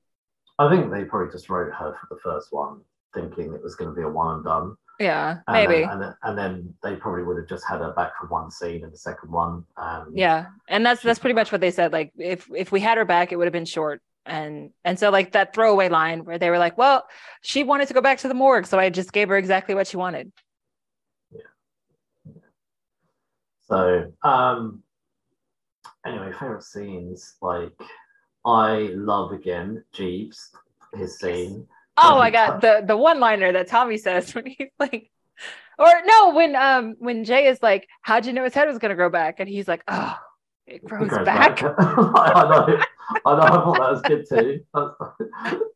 I 0.57 0.69
think 0.69 0.91
they 0.91 1.03
probably 1.03 1.31
just 1.31 1.49
wrote 1.49 1.73
her 1.73 1.93
for 1.93 2.07
the 2.09 2.21
first 2.23 2.47
one, 2.51 2.81
thinking 3.13 3.53
it 3.53 3.61
was 3.61 3.75
going 3.75 3.89
to 3.89 3.95
be 3.95 4.03
a 4.03 4.09
one 4.09 4.35
and 4.35 4.43
done. 4.45 4.75
Yeah, 4.99 5.37
And 5.47 5.53
maybe. 5.53 5.81
Then, 5.81 5.89
and, 5.91 6.01
then, 6.01 6.15
and 6.23 6.37
then 6.37 6.73
they 6.83 6.95
probably 6.95 7.23
would 7.23 7.37
have 7.37 7.49
just 7.49 7.65
had 7.67 7.79
her 7.79 7.91
back 7.93 8.11
for 8.19 8.27
one 8.27 8.51
scene 8.51 8.83
in 8.83 8.91
the 8.91 8.97
second 8.97 9.31
one. 9.31 9.65
And 9.75 10.17
yeah. 10.17 10.45
And 10.67 10.85
that's 10.85 11.01
that's 11.01 11.19
pretty 11.19 11.33
much 11.33 11.51
what 11.51 11.61
they 11.61 11.71
said. 11.71 11.91
Like 11.91 12.13
if 12.17 12.49
if 12.55 12.71
we 12.71 12.79
had 12.79 12.97
her 12.97 13.05
back, 13.05 13.31
it 13.31 13.35
would 13.35 13.45
have 13.45 13.53
been 13.53 13.65
short. 13.65 14.01
And 14.25 14.69
and 14.85 14.97
so 14.97 15.09
like 15.09 15.31
that 15.31 15.53
throwaway 15.53 15.89
line 15.89 16.23
where 16.23 16.37
they 16.37 16.49
were 16.49 16.59
like, 16.59 16.77
Well, 16.77 17.05
she 17.41 17.63
wanted 17.63 17.87
to 17.87 17.93
go 17.93 18.01
back 18.01 18.19
to 18.19 18.27
the 18.27 18.33
morgue, 18.35 18.67
so 18.67 18.79
I 18.79 18.89
just 18.89 19.11
gave 19.11 19.29
her 19.29 19.37
exactly 19.37 19.75
what 19.75 19.87
she 19.87 19.97
wanted. 19.97 20.31
So, 23.73 24.13
um, 24.23 24.83
anyway, 26.05 26.31
favorite 26.31 26.61
scenes 26.63 27.35
like 27.41 27.73
I 28.45 28.91
love 28.93 29.31
again 29.31 29.83
Jeebs, 29.95 30.49
his 30.95 31.17
scene. 31.17 31.65
Oh 31.97 32.19
my 32.19 32.29
god, 32.29 32.61
the 32.61 32.83
the 32.85 32.95
one 32.95 33.19
liner 33.19 33.51
that 33.53 33.67
Tommy 33.67 33.97
says 33.97 34.35
when 34.35 34.45
he's 34.45 34.69
like, 34.79 35.09
or 35.79 35.91
no, 36.05 36.35
when 36.35 36.55
um 36.55 36.95
when 36.99 37.23
Jay 37.23 37.47
is 37.47 37.63
like, 37.63 37.87
"How'd 38.03 38.27
you 38.27 38.33
know 38.33 38.43
his 38.43 38.53
head 38.53 38.67
was 38.67 38.77
gonna 38.77 38.95
grow 38.95 39.09
back?" 39.09 39.39
and 39.39 39.49
he's 39.49 39.67
like, 39.67 39.83
"Oh, 39.87 40.15
it 40.67 40.81
He 40.81 40.87
grows 40.87 41.09
goes 41.09 41.25
back." 41.25 41.63
I 41.79 41.95
know, 41.95 42.79
I 43.25 43.35
know, 43.35 43.41
I 43.41 43.49
thought 43.49 43.77
that 43.79 43.91
was 43.91 44.01
good 44.03 44.29
too. 44.29 44.63
That's- 44.75 45.61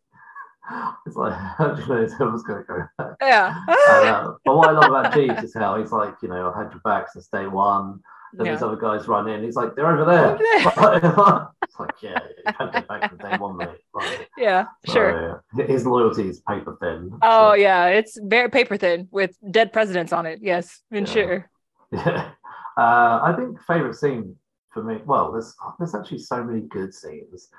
It's 1.06 1.16
like, 1.16 1.34
how 1.58 1.74
do 1.74 1.82
you 1.82 1.88
know 1.88 2.32
was 2.32 2.44
going 2.44 2.64
to 2.64 2.68
go 2.68 2.84
back? 2.98 3.16
Yeah, 3.22 3.56
And, 3.68 4.06
uh, 4.10 4.34
but 4.46 4.56
what 4.56 4.70
I 4.70 4.72
love 4.72 4.90
about 4.90 5.14
Jeebs 5.14 5.44
is 5.44 5.54
how 5.54 5.78
he's 5.80 5.92
like, 5.92 6.16
you 6.22 6.30
know, 6.30 6.50
I've 6.50 6.56
had 6.56 6.72
your 6.72 6.82
back 6.84 7.10
since 7.12 7.28
day 7.28 7.48
one. 7.48 8.00
Then 8.34 8.54
these 8.54 8.62
other 8.62 8.76
guys 8.76 9.08
run 9.08 9.28
in. 9.30 9.42
He's 9.44 9.56
like, 9.56 9.76
they're 9.76 9.88
over 9.90 10.04
there. 10.06 10.34
Over 10.78 11.50
it's 11.64 11.80
like, 11.80 11.92
yeah, 12.02 12.20
had 12.60 12.74
your 12.74 12.84
back 12.84 13.10
day 13.22 13.38
one, 13.38 13.58
mate. 13.58 13.70
Like, 13.94 14.30
yeah, 14.38 14.66
sure. 14.86 15.44
so, 15.56 15.64
his 15.64 15.86
loyalty 15.86 16.28
is 16.28 16.42
paper 16.42 16.78
thin. 16.82 17.18
Oh 17.22 17.52
So, 17.52 17.56
yeah, 17.56 17.88
it's 17.88 18.20
very 18.22 18.50
paper 18.50 18.76
thin 18.78 19.08
with 19.12 19.36
dead 19.50 19.72
presidents 19.72 20.12
on 20.12 20.26
it. 20.26 20.40
Yes, 20.42 20.82
and 20.92 21.08
Yeah. 21.08 21.14
sure. 21.14 21.50
Yeah. 21.92 22.32
Uh, 22.78 23.22
I 23.24 23.34
think 23.36 23.60
favorite 23.64 23.96
scene 23.96 24.36
for 24.72 24.84
me. 24.84 25.00
Well, 25.06 25.32
there's 25.32 25.56
there's 25.80 25.96
actually 25.96 26.20
so 26.20 26.44
many 26.44 26.62
good 26.62 26.94
scenes. 26.94 27.50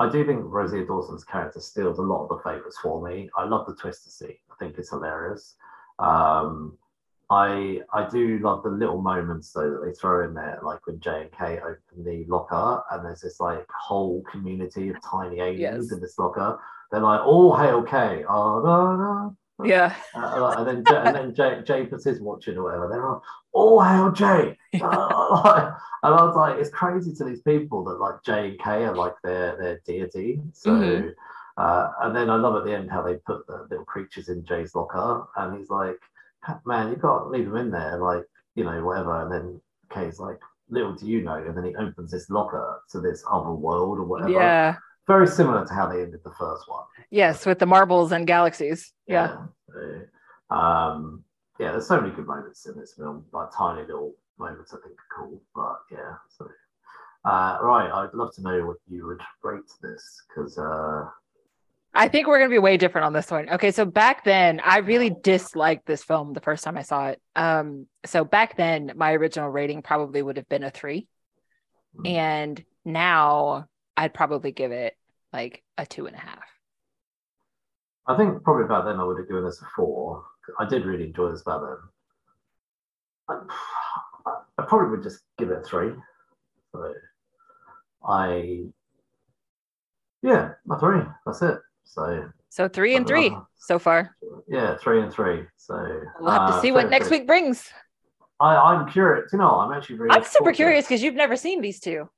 I 0.00 0.08
do 0.10 0.24
think 0.24 0.40
Rosie 0.44 0.84
Dawson's 0.86 1.24
character 1.24 1.60
steals 1.60 1.98
a 1.98 2.02
lot 2.02 2.22
of 2.24 2.28
the 2.30 2.38
favorites 2.42 2.78
for 2.82 3.06
me. 3.06 3.28
I 3.36 3.44
love 3.44 3.66
the 3.66 3.74
twister 3.74 4.08
scene. 4.10 4.38
I 4.50 4.54
think 4.58 4.78
it's 4.78 4.90
hilarious. 4.90 5.56
Um, 5.98 6.78
I 7.28 7.82
I 7.92 8.08
do 8.08 8.38
love 8.38 8.62
the 8.64 8.70
little 8.70 9.00
moments 9.02 9.52
though 9.52 9.70
that 9.70 9.84
they 9.84 9.92
throw 9.92 10.24
in 10.26 10.34
there, 10.34 10.58
like 10.62 10.84
when 10.86 10.98
J 11.00 11.22
and 11.22 11.32
K 11.32 11.58
open 11.60 12.02
the 12.04 12.24
locker 12.28 12.82
and 12.90 13.04
there's 13.04 13.20
this 13.20 13.38
like 13.40 13.66
whole 13.70 14.22
community 14.22 14.88
of 14.88 14.96
tiny 15.02 15.38
aliens 15.40 15.86
Yes. 15.88 15.92
in 15.92 16.00
this 16.00 16.18
locker. 16.18 16.58
They're 16.90 17.00
like, 17.00 17.20
all 17.20 17.54
hail 17.56 17.82
K. 17.84 18.24
Oh, 18.28 18.62
no, 18.64 18.96
no. 18.96 19.36
Yeah, 19.64 19.94
Uh, 20.14 20.54
and 20.58 20.66
then 20.66 20.84
Jay, 20.84 20.96
and 20.96 21.14
then 21.14 21.34
Jay, 21.34 21.62
Jay 21.64 21.86
puts 21.86 22.04
his 22.04 22.20
watch 22.20 22.48
in 22.48 22.56
or 22.58 22.64
whatever. 22.64 22.88
They're 22.88 23.08
all, 23.08 23.22
"Oh 23.54 23.80
hail 23.80 24.10
Jay!" 24.12 24.58
Uh, 24.80 25.72
and 26.02 26.14
I 26.14 26.24
was 26.24 26.34
like, 26.36 26.58
"It's 26.58 26.70
crazy 26.70 27.14
to 27.14 27.24
these 27.24 27.42
people 27.42 27.84
that 27.84 28.00
like 28.00 28.22
Jay 28.24 28.50
and 28.50 28.58
K 28.58 28.84
are 28.86 28.94
like 28.96 29.14
their 29.22 29.56
their 29.56 29.80
deity." 29.86 30.40
So, 30.52 30.70
Mhm. 30.70 31.14
uh, 31.56 31.92
and 32.02 32.16
then 32.16 32.30
I 32.30 32.36
love 32.36 32.56
at 32.56 32.64
the 32.64 32.74
end 32.74 32.90
how 32.90 33.02
they 33.02 33.16
put 33.16 33.46
the 33.46 33.66
little 33.70 33.84
creatures 33.84 34.28
in 34.28 34.44
Jay's 34.44 34.74
locker, 34.74 35.26
and 35.36 35.56
he's 35.58 35.70
like, 35.70 36.00
"Man, 36.64 36.90
you 36.90 36.96
can't 36.96 37.30
leave 37.30 37.46
them 37.46 37.56
in 37.56 37.70
there, 37.70 37.98
like 37.98 38.24
you 38.54 38.64
know, 38.64 38.82
whatever." 38.84 39.22
And 39.22 39.30
then 39.32 39.60
Kay's 39.90 40.18
like, 40.18 40.40
"Little 40.70 40.94
do 40.94 41.06
you 41.06 41.22
know," 41.22 41.34
and 41.34 41.56
then 41.56 41.64
he 41.64 41.76
opens 41.76 42.10
this 42.10 42.30
locker 42.30 42.82
to 42.90 43.00
this 43.00 43.22
other 43.30 43.52
world 43.52 43.98
or 43.98 44.04
whatever. 44.04 44.32
yeah, 44.32 44.76
Very 45.10 45.26
similar 45.26 45.66
to 45.66 45.74
how 45.74 45.86
they 45.88 46.02
ended 46.02 46.20
the 46.24 46.34
first 46.38 46.64
one. 46.68 46.84
yes, 47.10 47.44
with 47.44 47.58
the 47.58 47.66
marbles 47.66 48.12
and 48.12 48.26
galaxies. 48.26 48.92
Yeah, 49.06 49.28
So, 49.68 50.54
um, 50.56 51.24
yeah, 51.58 51.72
there's 51.72 51.88
so 51.88 52.00
many 52.00 52.14
good 52.14 52.26
moments 52.26 52.66
in 52.66 52.78
this 52.78 52.94
film, 52.96 53.24
like 53.32 53.48
tiny 53.56 53.82
little 53.82 54.14
moments 54.38 54.72
I 54.72 54.76
think 54.84 54.94
are 55.02 55.10
cool. 55.16 55.42
But 55.54 55.78
yeah, 55.90 56.14
so 56.28 56.44
uh, 57.24 57.58
right, 57.60 57.90
I'd 57.92 58.14
love 58.14 58.32
to 58.36 58.42
know 58.42 58.66
what 58.66 58.76
you 58.88 59.04
would 59.08 59.20
rate 59.42 59.70
this 59.82 60.02
because 60.28 60.56
uh, 60.58 61.02
I 61.92 62.06
think 62.08 62.28
we're 62.28 62.38
gonna 62.38 62.48
be 62.50 62.58
way 62.58 62.76
different 62.76 63.04
on 63.04 63.12
this 63.12 63.30
one. 63.32 63.50
Okay, 63.50 63.72
so 63.72 63.84
back 63.84 64.22
then 64.24 64.60
I 64.64 64.78
really 64.78 65.10
disliked 65.10 65.86
this 65.86 66.04
film 66.04 66.34
the 66.34 66.40
first 66.40 66.62
time 66.64 66.78
I 66.78 66.82
saw 66.82 67.08
it. 67.08 67.20
Um, 67.34 67.86
so 68.06 68.24
back 68.24 68.56
then 68.56 68.92
my 68.94 69.12
original 69.14 69.50
rating 69.50 69.82
probably 69.82 70.22
would 70.22 70.36
have 70.36 70.48
been 70.48 70.62
a 70.62 70.70
three, 70.70 71.08
Mm. 71.98 72.06
and 72.08 72.64
now 72.84 73.66
I'd 73.96 74.14
probably 74.14 74.52
give 74.52 74.70
it 74.70 74.94
like 75.32 75.62
a 75.78 75.86
two 75.86 76.06
and 76.06 76.16
a 76.16 76.20
half. 76.20 76.44
I 78.06 78.16
think 78.16 78.42
probably 78.42 78.64
about 78.64 78.84
then 78.86 78.98
I 78.98 79.04
would 79.04 79.18
have 79.18 79.28
given 79.28 79.44
this 79.44 79.60
a 79.62 79.66
four. 79.76 80.24
I 80.58 80.66
did 80.68 80.84
really 80.84 81.04
enjoy 81.04 81.30
this 81.30 81.42
about 81.42 81.62
then. 83.28 83.38
I, 84.26 84.36
I 84.58 84.62
probably 84.66 84.90
would 84.90 85.02
just 85.02 85.20
give 85.38 85.50
it 85.50 85.58
a 85.58 85.62
three. 85.62 85.92
So 86.72 86.92
I, 88.06 88.64
yeah, 90.22 90.52
a 90.70 90.78
three. 90.78 91.02
That's 91.24 91.42
it. 91.42 91.58
So 91.84 92.28
So 92.48 92.68
three 92.68 92.96
and 92.96 93.06
three 93.06 93.36
so 93.58 93.78
far. 93.78 94.16
yeah, 94.48 94.76
three 94.78 95.02
and 95.02 95.12
three. 95.12 95.44
So 95.56 95.74
We'll 96.20 96.30
have 96.30 96.48
to 96.50 96.54
uh, 96.56 96.60
see 96.60 96.72
what 96.72 96.90
next 96.90 97.10
week 97.10 97.26
brings. 97.26 97.68
I, 98.40 98.56
I'm 98.56 98.88
curious. 98.88 99.32
You 99.32 99.38
know, 99.38 99.50
I'm 99.60 99.72
actually 99.72 99.96
really. 99.96 100.16
I'm 100.16 100.24
super 100.24 100.52
curious 100.52 100.86
because 100.86 101.02
you've 101.02 101.14
never 101.14 101.36
seen 101.36 101.60
these 101.60 101.78
two. 101.78 102.08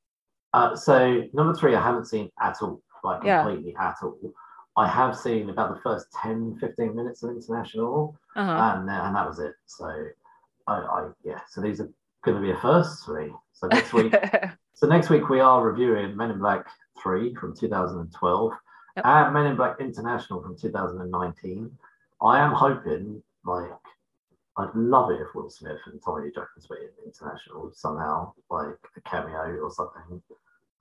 Uh, 0.54 0.76
so 0.76 1.22
number 1.32 1.54
three, 1.54 1.74
I 1.74 1.82
haven't 1.82 2.06
seen 2.06 2.30
at 2.40 2.56
all, 2.60 2.80
like 3.02 3.22
Yeah. 3.24 3.42
completely 3.42 3.76
at 3.76 3.96
all. 4.02 4.18
I 4.76 4.88
have 4.88 5.16
seen 5.16 5.50
about 5.50 5.74
the 5.74 5.80
first 5.82 6.06
10, 6.22 6.56
15 6.58 6.94
minutes 6.96 7.22
of 7.22 7.30
international, 7.30 8.16
Uh-huh. 8.36 8.50
and 8.78 8.88
and 8.90 9.14
that 9.16 9.26
was 9.28 9.38
it. 9.38 9.54
So, 9.66 9.86
I, 10.66 10.74
I 10.74 11.10
yeah. 11.24 11.40
So 11.48 11.60
these 11.60 11.80
are 11.80 11.90
going 12.24 12.36
to 12.36 12.42
be 12.42 12.52
a 12.52 12.56
first 12.56 13.04
for 13.04 13.20
me. 13.20 13.32
So 13.52 13.66
next 13.68 13.92
week, 13.92 14.14
so 14.74 14.86
next 14.86 15.10
week 15.10 15.28
we 15.28 15.40
are 15.40 15.62
reviewing 15.62 16.16
Men 16.16 16.30
in 16.30 16.38
Black 16.38 16.66
three 17.02 17.34
from 17.34 17.54
2012 17.56 18.52
Yep. 18.96 19.04
and 19.06 19.34
Men 19.34 19.46
in 19.46 19.56
Black 19.56 19.80
International 19.80 20.42
from 20.42 20.56
2019. 20.56 21.70
I 22.22 22.38
am 22.40 22.52
hoping 22.52 23.22
like. 23.44 23.70
I'd 24.58 24.74
love 24.74 25.10
it 25.10 25.18
if 25.22 25.34
Will 25.34 25.48
Smith 25.48 25.78
and 25.86 25.98
Tommy 26.04 26.26
Lee 26.26 26.32
Jones 26.34 26.68
were 26.68 26.76
in 26.76 26.90
international 27.06 27.70
somehow, 27.72 28.34
like 28.50 28.76
a 28.98 29.00
cameo 29.08 29.56
or 29.64 29.70
something. 29.70 30.22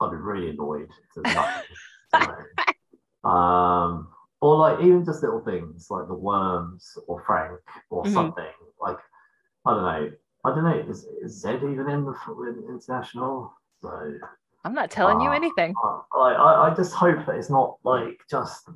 I'd 0.02 0.10
be 0.10 0.16
really 0.16 0.50
annoyed 0.50 0.88
if 0.90 1.14
there's 1.14 1.34
nothing. 1.34 1.62
so, 3.24 3.28
um, 3.28 4.08
or 4.40 4.56
like 4.56 4.80
even 4.80 5.04
just 5.04 5.22
little 5.22 5.40
things 5.40 5.88
like 5.90 6.08
the 6.08 6.14
worms 6.14 6.96
or 7.06 7.22
Frank 7.26 7.60
or 7.90 8.04
Mhm. 8.04 8.14
something. 8.14 8.52
Like 8.80 8.98
I 9.64 9.74
don't 9.74 9.82
know. 9.82 10.10
I 10.44 10.54
don't 10.54 10.64
know. 10.64 10.90
Is, 10.90 11.04
is 11.22 11.40
Zed 11.40 11.62
even 11.62 11.88
in 11.88 12.04
the 12.04 12.14
in 12.48 12.64
international? 12.68 13.54
So 13.80 14.14
I'm 14.64 14.74
not 14.74 14.90
telling 14.90 15.20
you 15.20 15.30
Ah. 15.30 15.34
anything. 15.34 15.74
I, 16.14 16.18
I 16.18 16.70
I 16.70 16.74
just 16.74 16.92
hope 16.94 17.24
that 17.26 17.36
it's 17.36 17.50
not 17.50 17.76
like 17.84 18.18
just 18.28 18.68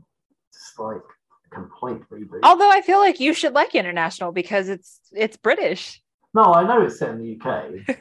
just 0.53 0.79
like 0.79 1.03
a 1.47 1.55
complete 1.55 2.03
reboot. 2.11 2.41
Although 2.45 2.71
I 2.71 2.83
feel 2.83 2.99
like 2.99 3.19
you 3.21 3.35
should 3.35 3.53
like 3.53 3.75
international 3.75 4.31
because 4.33 4.69
it's 4.69 5.01
it's 5.13 5.37
British. 5.37 6.01
No, 6.35 6.53
I 6.55 6.65
know 6.67 6.83
it's 6.83 6.99
set 6.99 7.11
in 7.11 7.19
the 7.19 7.33
UK. 7.35 7.47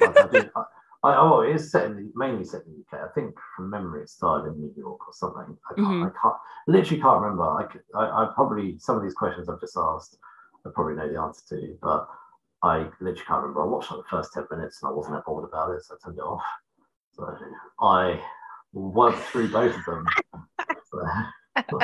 Like, 0.02 0.18
I, 0.20 0.28
do, 0.32 0.50
I, 1.06 1.16
oh, 1.18 1.42
it 1.42 1.56
is 1.56 1.72
set 1.72 1.86
in 1.86 1.96
the, 1.96 2.12
mainly 2.16 2.44
set 2.44 2.64
in 2.66 2.72
the 2.74 2.98
UK. 2.98 3.04
I 3.10 3.14
think 3.14 3.36
from 3.56 3.70
memory 3.70 4.02
it 4.02 4.10
started 4.10 4.54
in 4.54 4.60
New 4.62 4.74
York 4.76 5.08
or 5.08 5.14
something. 5.14 5.58
I 5.70 5.74
can't, 5.76 5.88
Mhm. 5.88 6.08
I 6.08 6.12
can't 6.22 6.36
literally 6.68 7.02
can't 7.02 7.22
remember. 7.22 7.44
I, 7.44 7.64
could, 7.64 7.82
I, 7.96 8.04
I 8.24 8.32
probably 8.34 8.78
some 8.80 8.98
of 8.98 9.04
these 9.04 9.14
questions 9.14 9.48
I've 9.50 9.60
just 9.62 9.78
asked, 9.78 10.18
I 10.66 10.70
probably 10.74 10.96
know 10.96 11.08
the 11.12 11.20
answer 11.20 11.44
to, 11.56 11.78
but 11.82 12.08
I 12.64 12.88
literally 13.00 13.26
can't 13.28 13.42
remember. 13.44 13.62
I 13.62 13.66
watched 13.66 13.92
like 13.92 14.02
the 14.02 14.10
first 14.10 14.34
ten 14.34 14.46
minutes 14.52 14.82
and 14.82 14.90
I 14.90 14.94
wasn't 14.94 15.16
that 15.16 15.26
bothered 15.26 15.50
about 15.50 15.72
it, 15.72 15.84
so 15.84 15.96
I 15.96 15.98
turned 16.04 16.18
it 16.18 16.22
off. 16.22 16.44
So 17.14 17.36
I 17.82 18.20
will 18.74 18.92
work 18.92 19.16
through 19.16 19.50
both 19.52 19.76
of 19.76 19.86
them. 19.86 20.06
So, 20.92 21.02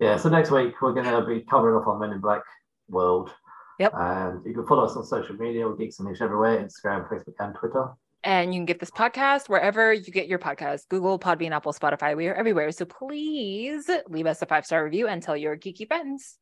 yeah. 0.00 0.16
So 0.16 0.28
next 0.28 0.50
week 0.50 0.80
we're 0.80 0.92
going 0.92 1.06
to 1.06 1.26
be 1.26 1.40
covering 1.40 1.74
off 1.76 1.86
on 1.88 1.98
Men 1.98 2.12
in 2.12 2.20
Black 2.20 2.42
World. 2.88 3.30
Yep. 3.78 3.92
And 3.94 4.44
you 4.46 4.54
can 4.54 4.66
follow 4.66 4.84
us 4.84 4.96
on 4.96 5.04
social 5.04 5.34
media, 5.36 5.64
Geeks 5.76 5.98
and 5.98 6.08
Niche 6.08 6.20
everywhere 6.20 6.58
Instagram, 6.58 7.08
Facebook, 7.08 7.34
and 7.40 7.54
Twitter. 7.54 7.88
And 8.24 8.52
you 8.52 8.58
can 8.58 8.66
get 8.66 8.80
this 8.80 8.90
podcast 8.90 9.48
wherever 9.48 9.92
you 9.92 10.12
get 10.12 10.26
your 10.26 10.38
podcast 10.38 10.88
Google, 10.88 11.18
Podbean, 11.18 11.52
Apple, 11.52 11.72
Spotify. 11.72 12.16
We 12.16 12.26
are 12.28 12.34
everywhere. 12.34 12.72
So 12.72 12.84
please 12.84 13.88
leave 14.08 14.26
us 14.26 14.42
a 14.42 14.46
five 14.46 14.66
star 14.66 14.84
review 14.84 15.06
and 15.06 15.22
tell 15.22 15.36
your 15.36 15.56
geeky 15.56 15.86
friends. 15.86 16.36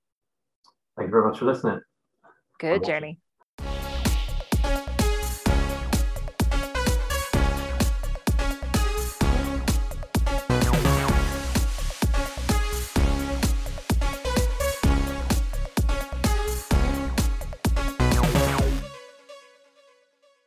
Thank 0.97 1.09
you 1.09 1.13
very 1.13 1.29
much 1.29 1.39
for 1.39 1.45
listening. 1.45 1.81
Good 2.59 2.85
journey. 2.85 3.21